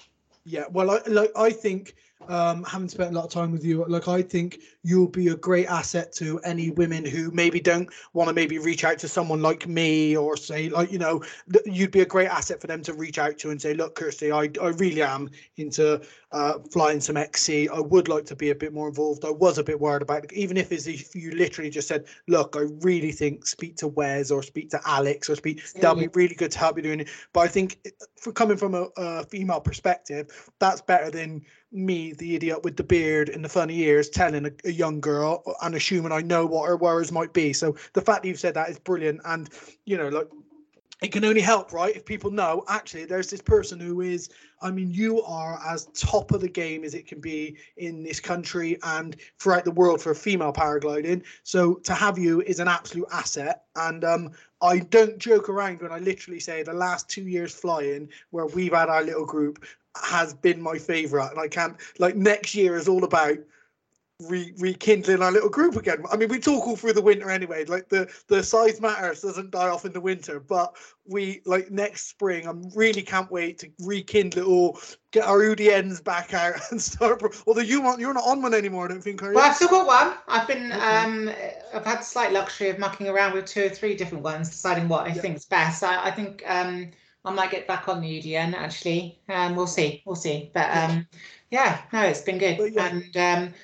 Yeah, 0.45 0.65
well, 0.71 0.91
I 0.91 1.01
like 1.07 1.33
I 1.37 1.51
think 1.51 1.95
um, 2.27 2.65
having 2.65 2.89
spent 2.89 3.13
a 3.13 3.15
lot 3.15 3.25
of 3.25 3.31
time 3.31 3.53
with 3.53 3.65
you, 3.65 3.85
like 3.87 4.09
I 4.09 4.23
think 4.23 4.61
you'll 4.83 5.09
be 5.09 5.29
a 5.29 5.37
great 5.37 5.67
asset 5.67 6.13
to 6.15 6.39
any 6.41 6.71
women 6.71 7.05
who 7.05 7.31
maybe 7.31 7.61
don't 7.61 7.89
want 8.13 8.29
to 8.29 8.35
maybe 8.35 8.59
reach 8.59 8.85
out 8.85 8.99
to 9.01 9.09
someone 9.09 9.41
like 9.41 9.67
me 9.69 10.17
or 10.17 10.37
say 10.37 10.69
like 10.69 10.91
you 10.91 10.99
know 10.99 11.23
th- 11.53 11.65
you'd 11.67 11.91
be 11.91 12.01
a 12.01 12.07
great 12.07 12.29
asset 12.29 12.61
for 12.61 12.67
them 12.67 12.83
to 12.83 12.93
reach 12.93 13.19
out 13.19 13.39
to 13.39 13.51
and 13.51 13.63
say, 13.63 13.73
look, 13.75 13.95
Kirsty, 13.95 14.33
I 14.33 14.51
I 14.61 14.69
really 14.69 15.03
am 15.03 15.31
into 15.57 16.01
uh, 16.33 16.59
flying 16.71 17.01
some 17.01 17.17
XC. 17.17 17.69
I 17.69 17.81
would 17.81 18.09
like 18.09 18.27
to 18.27 18.37
be 18.37 18.51
a 18.51 18.55
bit 18.55 18.73
more 18.73 18.89
involved. 18.89 19.25
I 19.25 19.31
was 19.31 19.59
a 19.59 19.65
bit 19.65 19.81
worried 19.81 20.03
about 20.03 20.25
it, 20.25 20.33
even 20.33 20.57
if 20.57 20.73
it's 20.73 20.87
if 20.87 21.15
you 21.15 21.31
literally 21.31 21.71
just 21.71 21.89
said, 21.89 22.07
look, 22.27 22.57
I 22.57 22.65
really 22.81 23.13
think 23.13 23.47
speak 23.47 23.77
to 23.77 23.89
Wes 23.89 24.31
or 24.31 24.43
speak 24.43 24.71
to 24.71 24.81
Alex 24.85 25.31
or 25.31 25.37
speak. 25.37 25.63
That'll 25.75 25.97
be 25.97 26.09
really 26.15 26.35
good 26.35 26.51
to 26.53 26.59
help 26.59 26.77
you 26.77 26.83
doing 26.83 27.01
it. 27.01 27.09
But 27.33 27.41
I 27.41 27.49
think 27.49 27.79
uh, 27.87 27.91
for 28.17 28.33
coming 28.33 28.57
from 28.57 28.75
a, 28.75 28.89
a 28.97 29.25
female 29.25 29.61
perspective, 29.61 30.51
that's 30.59 30.83
better 30.83 31.11
than 31.11 31.43
me, 31.73 32.13
the 32.13 32.35
idiot 32.35 32.65
with 32.65 32.77
the 32.77 32.85
beard 32.85 33.29
and 33.29 33.45
the 33.45 33.49
funny 33.49 33.81
ears, 33.81 34.09
telling 34.09 34.47
a, 34.47 34.51
a 34.65 34.73
young 34.73 35.01
girl 35.01 35.43
and 35.63 35.75
assuming 35.75 36.13
I 36.13 36.21
know 36.21 36.47
what 36.47 36.67
her 36.69 36.77
worries 36.77 37.13
might 37.13 37.33
be. 37.33 37.53
So 37.53 37.77
the 37.93 38.01
fact 38.01 38.23
that 38.23 38.29
you've 38.29 38.41
said 38.41 38.55
that 38.55 38.71
is 38.71 38.79
brilliant, 38.79 39.21
and 39.25 39.49
you 39.85 39.97
know, 39.97 40.09
like 40.09 40.29
it 41.01 41.13
can 41.13 41.25
only 41.25 41.41
help, 41.41 41.73
right? 41.73 41.95
If 41.95 42.05
people 42.05 42.31
know 42.31 42.65
actually 42.69 43.05
there's 43.05 43.31
this 43.31 43.41
person 43.41 43.79
who 43.79 44.01
is, 44.01 44.31
I 44.61 44.73
mean, 44.73 44.91
you 44.91 45.23
are 45.23 45.61
as 45.65 45.87
top 45.95 46.33
of 46.33 46.41
the 46.41 46.49
game 46.49 46.83
as 46.83 46.95
it 46.95 47.07
can 47.07 47.21
be 47.21 47.57
in 47.77 48.03
this 48.03 48.19
country 48.19 48.79
and 48.83 49.15
throughout 49.39 49.65
the 49.65 49.71
world 49.71 50.03
for 50.03 50.13
female 50.15 50.53
paragliding. 50.53 51.23
So 51.45 51.75
to 51.75 51.95
have 51.95 52.19
you 52.19 52.43
is 52.43 52.59
an 52.59 52.67
absolute 52.67 53.07
asset. 53.13 53.65
And 53.77 54.05
um, 54.05 54.33
I 54.61 54.81
don't 54.81 55.19
joke 55.19 55.49
around 55.49 55.83
when 55.83 55.93
I 55.93 55.99
literally 55.99 56.41
say 56.41 56.65
the 56.65 56.73
last 56.73 57.09
two 57.09 57.29
years 57.29 57.55
flying 57.55 58.09
where 58.31 58.47
we've 58.47 58.75
had 58.75 58.89
our 58.89 59.05
little 59.05 59.27
group 59.27 59.65
has 60.05 60.35
been 60.35 60.61
my 60.61 60.79
favorite. 60.79 61.31
And 61.31 61.41
I 61.41 61.49
can't, 61.49 61.77
like, 61.99 62.17
next 62.17 62.55
year 62.55 62.77
is 62.77 62.89
all 62.89 63.05
about 63.05 63.39
re- 64.27 64.53
rekindling 64.59 65.23
our 65.23 65.31
little 65.31 65.49
group 65.49 65.77
again. 65.77 66.05
I 66.11 66.17
mean, 66.17 66.29
we 66.29 66.41
talk 66.41 66.67
all 66.67 66.77
through 66.77 66.95
the 66.95 67.03
winter 67.03 67.31
anyway. 67.31 67.65
Like 67.65 67.89
the 67.89 68.11
the 68.27 68.43
size 68.43 68.81
matters 68.81 69.23
doesn't 69.23 69.51
die 69.51 69.69
off 69.69 69.85
in 69.85 69.93
the 69.93 70.01
winter, 70.01 70.41
but 70.41 70.77
we 71.07 71.41
like 71.45 71.71
next 71.71 72.09
spring. 72.09 72.49
I 72.49 72.53
really 72.75 73.03
can't 73.03 73.31
wait 73.31 73.59
to 73.59 73.71
rekindle 73.81 74.43
it 74.43 74.47
all, 74.47 74.81
get 75.13 75.25
our 75.25 75.39
UDNs 75.39 76.03
back 76.03 76.35
out 76.35 76.55
and 76.71 76.81
start. 76.83 77.23
Although 77.47 77.61
you 77.61 77.81
want 77.81 78.01
you're 78.01 78.15
not 78.15 78.27
on 78.27 78.43
one 78.43 78.55
anymore, 78.55 78.87
I 78.87 78.89
don't 78.89 79.03
think. 79.03 79.23
Are 79.23 79.29
you? 79.29 79.35
Well, 79.35 79.45
I've 79.45 79.57
still 79.57 79.69
got 79.69 79.87
one. 79.87 80.17
I've 80.27 80.49
been 80.49 80.73
okay. 80.73 80.81
um, 80.81 81.31
I've 81.73 81.85
had 81.85 82.01
the 82.01 82.05
slight 82.05 82.33
luxury 82.33 82.71
of 82.71 82.79
mucking 82.79 83.09
around 83.09 83.35
with 83.35 83.47
two 83.47 83.67
or 83.67 83.71
three 83.71 83.95
different 83.95 84.25
ones, 84.25 84.49
deciding 84.49 84.89
what 84.89 85.05
I 85.05 85.09
yeah. 85.09 85.23
think 85.23 85.37
is 85.37 85.45
best. 85.45 85.83
I, 85.85 86.07
I 86.07 86.11
think 86.11 86.43
um, 86.47 86.91
I 87.29 87.35
might 87.35 87.51
get 87.51 87.67
back 87.67 87.89
on 87.89 88.01
the 88.01 88.23
UDN 88.23 88.55
actually. 88.55 89.19
Um, 89.29 89.55
we'll 89.55 89.67
see, 89.67 90.03
we'll 90.07 90.17
see. 90.17 90.51
But 90.55 90.75
um, 90.75 91.07
yeah, 91.51 91.83
no, 91.93 92.03
it's 92.03 92.23
been 92.23 92.39
good, 92.39 92.73
yeah. 92.73 92.87
and 92.87 93.17
um, 93.17 93.55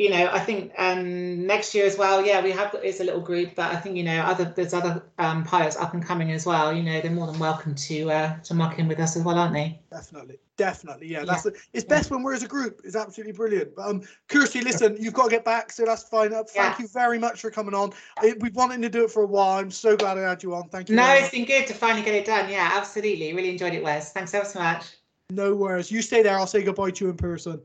you 0.00 0.08
know, 0.08 0.30
I 0.32 0.38
think 0.38 0.72
um, 0.78 1.46
next 1.46 1.74
year 1.74 1.84
as 1.84 1.98
well. 1.98 2.24
Yeah, 2.24 2.42
we 2.42 2.52
have 2.52 2.74
it's 2.82 3.00
a 3.00 3.04
little 3.04 3.20
group, 3.20 3.54
but 3.54 3.70
I 3.70 3.76
think 3.76 3.98
you 3.98 4.02
know, 4.02 4.22
other 4.22 4.50
there's 4.56 4.72
other 4.72 5.02
um, 5.18 5.44
pilots 5.44 5.76
up 5.76 5.92
and 5.92 6.02
coming 6.02 6.32
as 6.32 6.46
well. 6.46 6.72
You 6.72 6.82
know, 6.82 7.02
they're 7.02 7.10
more 7.10 7.26
than 7.26 7.38
welcome 7.38 7.74
to 7.74 8.10
uh, 8.10 8.36
to 8.44 8.54
muck 8.54 8.78
in 8.78 8.88
with 8.88 8.98
us 8.98 9.14
as 9.18 9.24
well, 9.24 9.36
aren't 9.36 9.52
they? 9.52 9.78
Definitely, 9.90 10.38
definitely. 10.56 11.08
Yeah, 11.08 11.26
that's 11.26 11.44
yeah. 11.44 11.50
it's 11.74 11.84
best 11.84 12.10
when 12.10 12.22
we're 12.22 12.32
as 12.32 12.42
a 12.42 12.48
group. 12.48 12.80
It's 12.82 12.96
absolutely 12.96 13.34
brilliant. 13.34 13.76
But 13.76 13.88
um, 13.90 14.02
Kirsty, 14.28 14.62
listen, 14.62 14.96
you've 14.98 15.12
got 15.12 15.24
to 15.24 15.30
get 15.32 15.44
back, 15.44 15.70
so 15.70 15.84
that's 15.84 16.04
fine. 16.04 16.32
Uh, 16.32 16.44
thank 16.44 16.78
yeah. 16.78 16.82
you 16.82 16.88
very 16.88 17.18
much 17.18 17.42
for 17.42 17.50
coming 17.50 17.74
on. 17.74 17.92
We've 18.40 18.56
wanted 18.56 18.80
to 18.80 18.88
do 18.88 19.04
it 19.04 19.10
for 19.10 19.24
a 19.24 19.26
while. 19.26 19.58
I'm 19.58 19.70
so 19.70 19.98
glad 19.98 20.16
I 20.16 20.22
had 20.22 20.42
you 20.42 20.54
on. 20.54 20.70
Thank 20.70 20.88
you. 20.88 20.96
No, 20.96 21.12
it's 21.12 21.28
been 21.28 21.44
good 21.44 21.66
to 21.66 21.74
finally 21.74 22.02
get 22.02 22.14
it 22.14 22.24
done. 22.24 22.48
Yeah, 22.48 22.70
absolutely. 22.72 23.34
Really 23.34 23.50
enjoyed 23.50 23.74
it, 23.74 23.84
Wes. 23.84 24.14
Thanks 24.14 24.32
ever 24.32 24.46
so 24.46 24.60
much. 24.60 24.96
No 25.28 25.54
worries. 25.54 25.92
You 25.92 26.00
stay 26.00 26.22
there. 26.22 26.38
I'll 26.38 26.46
say 26.46 26.62
goodbye 26.62 26.92
to 26.92 27.04
you 27.04 27.10
in 27.10 27.18
person. 27.18 27.60